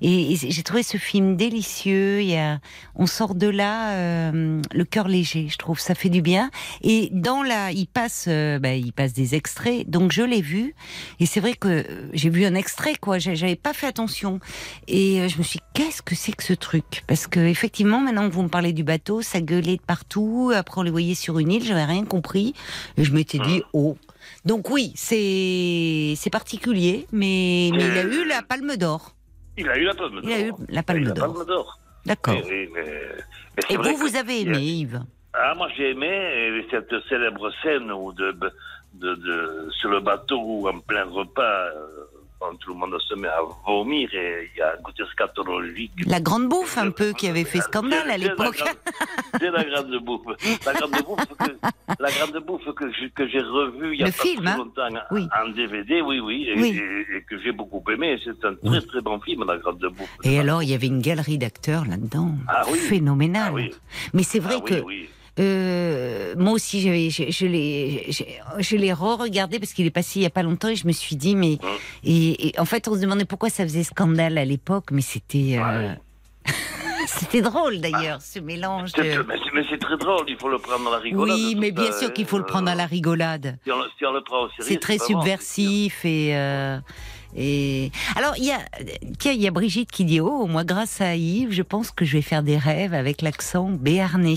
et, 0.01 0.33
et 0.33 0.37
j'ai 0.37 0.63
trouvé 0.63 0.83
ce 0.83 0.97
film 0.97 1.37
délicieux. 1.37 2.21
Il 2.23 2.29
y 2.29 2.37
a, 2.37 2.61
on 2.95 3.07
sort 3.07 3.35
de 3.35 3.47
là 3.49 3.93
euh, 3.93 4.61
le 4.73 4.85
cœur 4.85 5.09
léger. 5.09 5.49
Je 5.51 5.57
trouve 5.57 5.79
ça 5.79 5.95
fait 5.95 6.09
du 6.09 6.23
bien. 6.23 6.51
Et 6.83 7.09
dans 7.13 7.43
la, 7.43 7.71
il 7.73 7.87
passe, 7.87 8.27
euh, 8.29 8.59
bah, 8.59 8.75
il 8.75 8.93
passe 8.93 9.13
des 9.13 9.35
extraits. 9.35 9.89
Donc 9.89 10.13
je 10.13 10.23
l'ai 10.23 10.43
vu 10.43 10.75
et 11.21 11.27
c'est 11.27 11.41
vrai 11.41 11.55
que 11.55 11.69
euh, 11.69 12.11
j'ai 12.13 12.31
vu 12.31 12.45
un 12.45 12.55
extrait 12.55 12.95
quoi. 13.01 13.19
J'avais 13.19 13.57
pas 13.57 13.73
fait 13.73 13.87
attention 13.87 14.41
et 14.89 15.21
euh, 15.21 15.29
je 15.29 15.39
me 15.39 15.43
suis 15.43 15.59
dit, 15.59 15.65
qu'est-ce 15.75 16.03
que 16.03 16.15
c'est 16.15 16.33
que 16.33 16.43
ce 16.43 16.53
truc? 16.55 17.05
Parce 17.07 17.27
que 17.27 17.41
effectivement, 17.41 18.01
maintenant 18.03 18.29
que 18.29 18.35
vous 18.35 18.43
me 18.43 18.49
parlez 18.49 18.73
du 18.73 18.85
bateau, 18.85 19.23
ça 19.23 19.41
gueulait 19.41 19.77
de 19.77 19.83
partout. 19.83 20.53
Après, 20.55 20.79
on 20.81 20.83
les 20.83 20.91
voyait 20.91 21.15
sur 21.15 21.39
une 21.39 21.51
île, 21.53 21.65
j'avais 21.65 21.85
rien 21.85 22.05
compris. 22.05 22.55
Et 22.97 23.05
je 23.05 23.13
m'étais 23.13 23.39
dit, 23.39 23.63
oh. 23.73 23.97
Donc 24.45 24.71
oui, 24.71 24.93
c'est 24.97 26.15
c'est 26.17 26.31
particulier, 26.31 27.07
mais, 27.13 27.71
mais 27.73 27.79
il 27.87 27.99
a 27.99 28.03
eu 28.05 28.25
la 28.27 28.43
Palme 28.43 28.77
d'Or. 28.77 29.15
Il 29.57 29.69
a 29.69 29.77
eu 29.77 29.85
la 29.85 29.95
palme 29.95 30.21
d'or. 30.21 30.25
Il 30.25 30.33
a 30.33 30.41
eu 30.41 30.53
la 30.69 30.83
Palme 30.83 31.13
d'Or. 31.13 31.79
D'accord. 32.07 32.35
Oui, 32.37 32.43
oui, 32.49 32.69
mais- 32.75 32.83
mais 33.57 33.63
c'est 33.69 33.75
Et 33.75 33.77
vous, 33.77 33.97
vous 33.97 34.17
avez 34.17 34.35
a- 34.35 34.41
aimé, 34.41 34.59
Yves? 34.59 35.03
Ah, 35.35 35.55
moi 35.57 35.69
j'ai 35.77 35.91
aimé 35.91 36.65
cette 36.71 36.93
célèbre 37.09 37.51
scène 37.63 37.91
où 37.93 38.13
de, 38.13 38.33
de, 38.95 39.15
de, 39.15 39.69
sur 39.73 39.91
le 39.91 40.01
bateau 40.01 40.69
en 40.69 40.79
plein 40.81 41.05
repas, 41.05 41.43
euh, 41.43 42.02
quand 42.43 42.57
tout 42.57 42.71
le 42.73 42.79
monde 42.81 42.97
se 43.09 43.15
met 43.15 43.29
à 43.29 43.41
vomir 43.67 44.09
et 44.13 44.51
il 44.53 44.59
y 44.59 44.63
a 44.63 44.73
un 44.73 44.83
côté 44.83 45.03
scatologique. 45.13 45.93
La 46.07 46.21
grande 46.21 46.49
bouffe, 46.49 46.77
un 46.77 46.91
peu, 46.91 47.13
qui 47.13 47.29
avait 47.29 47.45
fait 47.45 47.61
scandale 47.61 48.11
à 48.11 48.17
l'époque. 48.17 48.63
C'est 49.39 49.51
la 49.51 49.63
grande 49.65 49.97
bouffe. 50.05 50.27
La 50.67 50.73
grande 50.75 50.91
bouffe 51.05 51.27
que, 51.39 51.53
la 52.03 52.11
grande 52.11 52.45
bouffe 52.45 52.75
que, 52.75 52.91
je- 52.93 53.09
que 53.15 53.29
j'ai 53.29 53.41
revue 53.41 53.95
il 53.95 54.01
y 54.01 54.03
a 54.03 54.07
Le 54.07 54.13
pas 54.13 54.23
film, 54.23 54.43
très 54.43 54.53
hein 54.53 54.57
longtemps 54.57 54.89
Oui. 55.13 55.29
en 55.45 55.49
DVD, 55.51 56.01
oui, 56.03 56.19
oui, 56.21 56.47
et, 56.49 56.55
Oui. 56.61 56.71
et- 56.83 57.17
et 57.19 57.23
que 57.23 57.41
j'ai 57.43 57.53
beaucoup 57.53 57.83
aimé. 57.91 58.19
C'est 58.25 58.45
un 58.45 58.55
très 58.57 58.81
très 58.81 59.01
bon 59.01 59.21
film, 59.21 59.45
La 59.47 59.59
grande 59.59 59.79
bouffe. 59.79 60.17
Et 60.25 60.39
alors, 60.41 60.63
il 60.65 60.71
y 60.71 60.75
avait 60.75 60.89
une 60.89 61.01
galerie 61.01 61.39
d'acteurs 61.39 61.85
là-dedans, 61.87 62.33
Ah 62.49 62.65
oui. 62.71 62.79
phénoménale. 62.79 63.43
Ah 63.51 63.55
oui. 63.55 63.71
Mais 64.15 64.23
c'est 64.25 64.41
vrai 64.41 64.55
Ah 64.59 64.63
oui, 64.65 64.71
que 64.71 64.81
oui. 64.85 65.09
Euh, 65.39 66.35
moi 66.37 66.53
aussi, 66.53 66.81
je, 67.11 67.25
je 67.31 67.47
l'ai, 67.47 68.07
je, 68.59 68.77
l'ai 68.77 68.93
re-regardé 68.93 69.59
parce 69.59 69.73
qu'il 69.73 69.87
est 69.87 69.91
passé 69.91 70.21
il 70.21 70.23
y 70.23 70.27
a 70.27 70.31
pas 70.31 70.43
longtemps 70.43 70.69
et 70.69 70.77
je 70.77 70.87
me 70.87 70.93
suis 70.93 71.17
dit, 71.17 71.35
mais 71.37 71.59
Hein. 71.63 71.69
et, 72.05 72.49
et 72.49 72.61
en 72.61 72.65
fait, 72.65 72.87
on 72.89 72.95
se 72.95 73.01
demandait 73.01 73.25
pourquoi 73.25 73.49
ça 73.51 73.63
faisait 73.65 73.83
scandale 73.85 74.37
à 74.39 74.45
l'époque, 74.45 74.87
mais 74.91 75.03
c'était, 75.03 75.59
euh, 75.59 75.63
Ouais. 75.63 75.97
c'était 77.07 77.41
drôle 77.43 77.81
d'ailleurs, 77.81 78.21
ce 78.21 78.39
mélange. 78.41 78.93
De... 78.93 79.03
Mais 79.03 79.63
c'est- 79.71 79.79
très 79.79 79.97
drôle, 79.97 80.25
il 80.29 80.37
faut 80.37 80.49
le 80.49 80.59
prendre 80.59 80.89
à 80.89 80.93
la 80.93 80.99
rigolade. 80.99 81.37
Oui, 81.37 81.57
mais 81.59 81.71
bien 81.73 81.93
sûr 81.93 82.13
qu'il 82.13 82.27
faut 82.27 82.39
le 82.39 82.45
euh, 82.45 82.47
prendre 82.47 82.71
à 82.71 82.75
la 82.75 82.87
rigolade. 82.87 83.59
Si 83.65 83.73
on, 83.73 83.83
si 83.99 84.05
on 84.07 84.13
le 84.13 84.23
prend 84.23 84.45
au 84.45 84.49
sérieux, 84.51 84.65
C'est 84.69 84.81
très 84.81 84.99
subversif 84.99 86.05
et. 86.05 86.37
euh, 86.37 86.79
et 87.37 87.91
alors 88.17 88.35
il 88.37 88.45
y 88.45 88.53
a 88.53 88.61
tiens 89.19 89.33
il 89.33 89.41
y 89.41 89.47
a 89.47 89.51
Brigitte 89.51 89.91
qui 89.91 90.05
dit 90.05 90.21
oh 90.21 90.47
moi 90.47 90.65
grâce 90.65 91.01
à 91.01 91.17
Yves 91.17 91.53
je 91.53 91.63
pense 91.63 91.91
que 91.91 92.05
je 92.05 92.13
vais 92.13 92.23
faire 92.23 92.43
des 92.43 92.59
rêves 92.59 92.95
avec 92.95 93.23
l'accent 93.23 93.71
béarnais. 93.71 94.35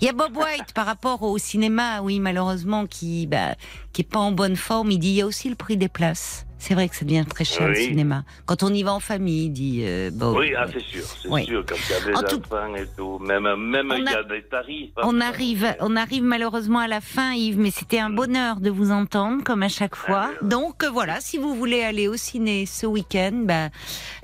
Il 0.00 0.06
y 0.06 0.08
a 0.08 0.12
Bob 0.12 0.36
White 0.36 0.72
par 0.74 0.86
rapport 0.86 1.22
au 1.22 1.36
cinéma 1.38 2.00
oui 2.02 2.20
malheureusement 2.20 2.86
qui 2.86 3.26
bah, 3.26 3.54
qui 3.92 4.02
est 4.02 4.08
pas 4.08 4.20
en 4.20 4.32
bonne 4.32 4.56
forme 4.56 4.90
il 4.90 4.98
dit 4.98 5.08
il 5.08 5.14
y 5.14 5.22
a 5.22 5.26
aussi 5.26 5.48
le 5.48 5.56
prix 5.56 5.76
des 5.76 5.88
places. 5.88 6.47
C'est 6.60 6.74
vrai 6.74 6.88
que 6.88 6.96
ça 6.96 7.04
devient 7.04 7.24
très 7.28 7.44
cher 7.44 7.68
le 7.68 7.74
Oui. 7.74 7.84
cinéma. 7.86 8.24
Quand 8.44 8.62
on 8.62 8.68
y 8.74 8.82
va 8.82 8.92
en 8.92 9.00
famille, 9.00 9.48
dit 9.48 9.82
euh, 9.84 10.10
Bob. 10.12 10.36
Oui, 10.38 10.52
ah, 10.56 10.66
c'est 10.72 10.80
sûr, 10.80 11.02
c'est 11.04 11.28
Oui. 11.28 11.44
sûr, 11.46 11.64
quand 11.66 11.76
il 11.76 11.92
y 11.92 11.94
a 11.94 12.04
des 12.06 12.14
En 12.16 12.22
tout- 12.22 12.42
enfants 12.52 12.74
et 12.74 12.86
tout, 12.96 13.18
même, 13.20 13.44
même 13.56 13.90
On 13.92 13.96
il 13.96 14.04
y 14.04 14.08
a- 14.08 14.18
a 14.18 14.22
des 14.24 14.42
tarifs. 14.42 14.90
On 14.96 15.20
hein. 15.20 15.26
arrive, 15.28 15.76
on 15.80 15.94
arrive 15.96 16.24
malheureusement 16.24 16.80
à 16.80 16.88
la 16.88 17.00
fin, 17.00 17.32
Yves, 17.32 17.58
mais 17.58 17.70
c'était 17.70 18.00
un 18.00 18.10
bonheur 18.10 18.60
de 18.60 18.70
vous 18.70 18.90
entendre, 18.90 19.44
comme 19.44 19.62
à 19.62 19.68
chaque 19.68 19.94
fois. 19.94 20.30
Donc 20.42 20.82
euh, 20.84 20.90
voilà, 20.90 21.20
si 21.20 21.38
vous 21.38 21.54
voulez 21.54 21.82
aller 21.82 22.08
au 22.08 22.16
ciné 22.16 22.66
ce 22.66 22.86
week-end, 22.86 23.42
bah, 23.44 23.68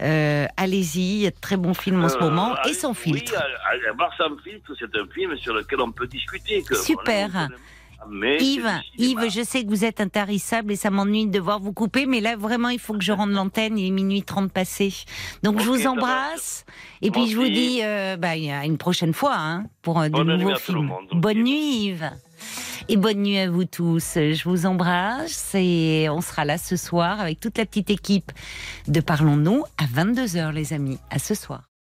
euh, 0.00 0.46
allez-y, 0.56 1.00
il 1.00 1.20
y 1.22 1.26
a 1.26 1.30
de 1.30 1.36
très 1.40 1.56
bons 1.56 1.74
films 1.74 2.02
en 2.04 2.08
ce 2.08 2.18
moment, 2.18 2.56
et 2.68 2.72
sans 2.74 2.94
filtre. 2.94 3.32
Oui, 3.32 3.38
à- 3.38 3.90
à- 3.90 3.92
voir 3.96 4.10
sans 4.18 4.36
filtre, 4.42 4.72
c'est 4.78 4.94
un 4.96 5.06
film 5.14 5.36
sur 5.36 5.54
lequel 5.54 5.80
on 5.80 5.92
peut 5.92 6.06
discuter. 6.08 6.62
que- 6.62 6.74
Super. 6.76 7.28
voilà, 7.30 7.48
mais 8.10 8.38
Yves. 8.38 8.70
Yves, 8.98 9.30
je 9.30 9.42
sais 9.42 9.64
que 9.64 9.68
vous 9.68 9.84
êtes 9.84 10.00
intarissable 10.00 10.72
et 10.72 10.76
ça 10.76 10.90
m'ennuie 10.90 11.26
de 11.26 11.32
devoir 11.32 11.60
vous 11.60 11.72
couper, 11.72 12.06
mais 12.06 12.20
là 12.20 12.36
vraiment 12.36 12.68
il 12.68 12.78
faut 12.78 12.94
que 12.94 13.04
je 13.04 13.12
rende 13.12 13.32
l'antenne, 13.32 13.78
il 13.78 13.86
est 13.86 13.90
minuit 13.90 14.22
30 14.22 14.52
passé. 14.52 14.92
Donc 15.42 15.60
je 15.60 15.66
vous 15.66 15.86
embrasse 15.86 16.64
et 17.02 17.10
puis 17.10 17.28
je 17.28 17.36
vous 17.36 17.48
dis 17.48 17.80
euh, 17.82 18.16
bah, 18.16 18.30
à 18.30 18.64
une 18.64 18.78
prochaine 18.78 19.12
fois 19.12 19.36
hein, 19.36 19.64
pour 19.82 20.00
euh, 20.00 20.06
de 20.06 20.12
Bonne 20.12 20.36
nouveaux 20.36 20.56
films. 20.56 20.90
Bonne 21.12 21.42
nuit 21.42 21.86
Yves. 21.86 22.10
Et 22.88 22.96
bonne 22.96 23.22
nuit 23.22 23.38
à 23.38 23.50
vous 23.50 23.64
tous. 23.64 24.14
Je 24.14 24.48
vous 24.48 24.66
embrasse 24.66 25.54
et 25.54 26.08
on 26.10 26.20
sera 26.20 26.44
là 26.44 26.58
ce 26.58 26.76
soir 26.76 27.20
avec 27.20 27.40
toute 27.40 27.56
la 27.56 27.64
petite 27.64 27.90
équipe 27.90 28.30
de 28.88 29.00
Parlons-nous 29.00 29.64
à 29.78 29.84
22h 29.84 30.52
les 30.52 30.72
amis. 30.72 30.98
À 31.10 31.18
ce 31.18 31.34
soir. 31.34 31.73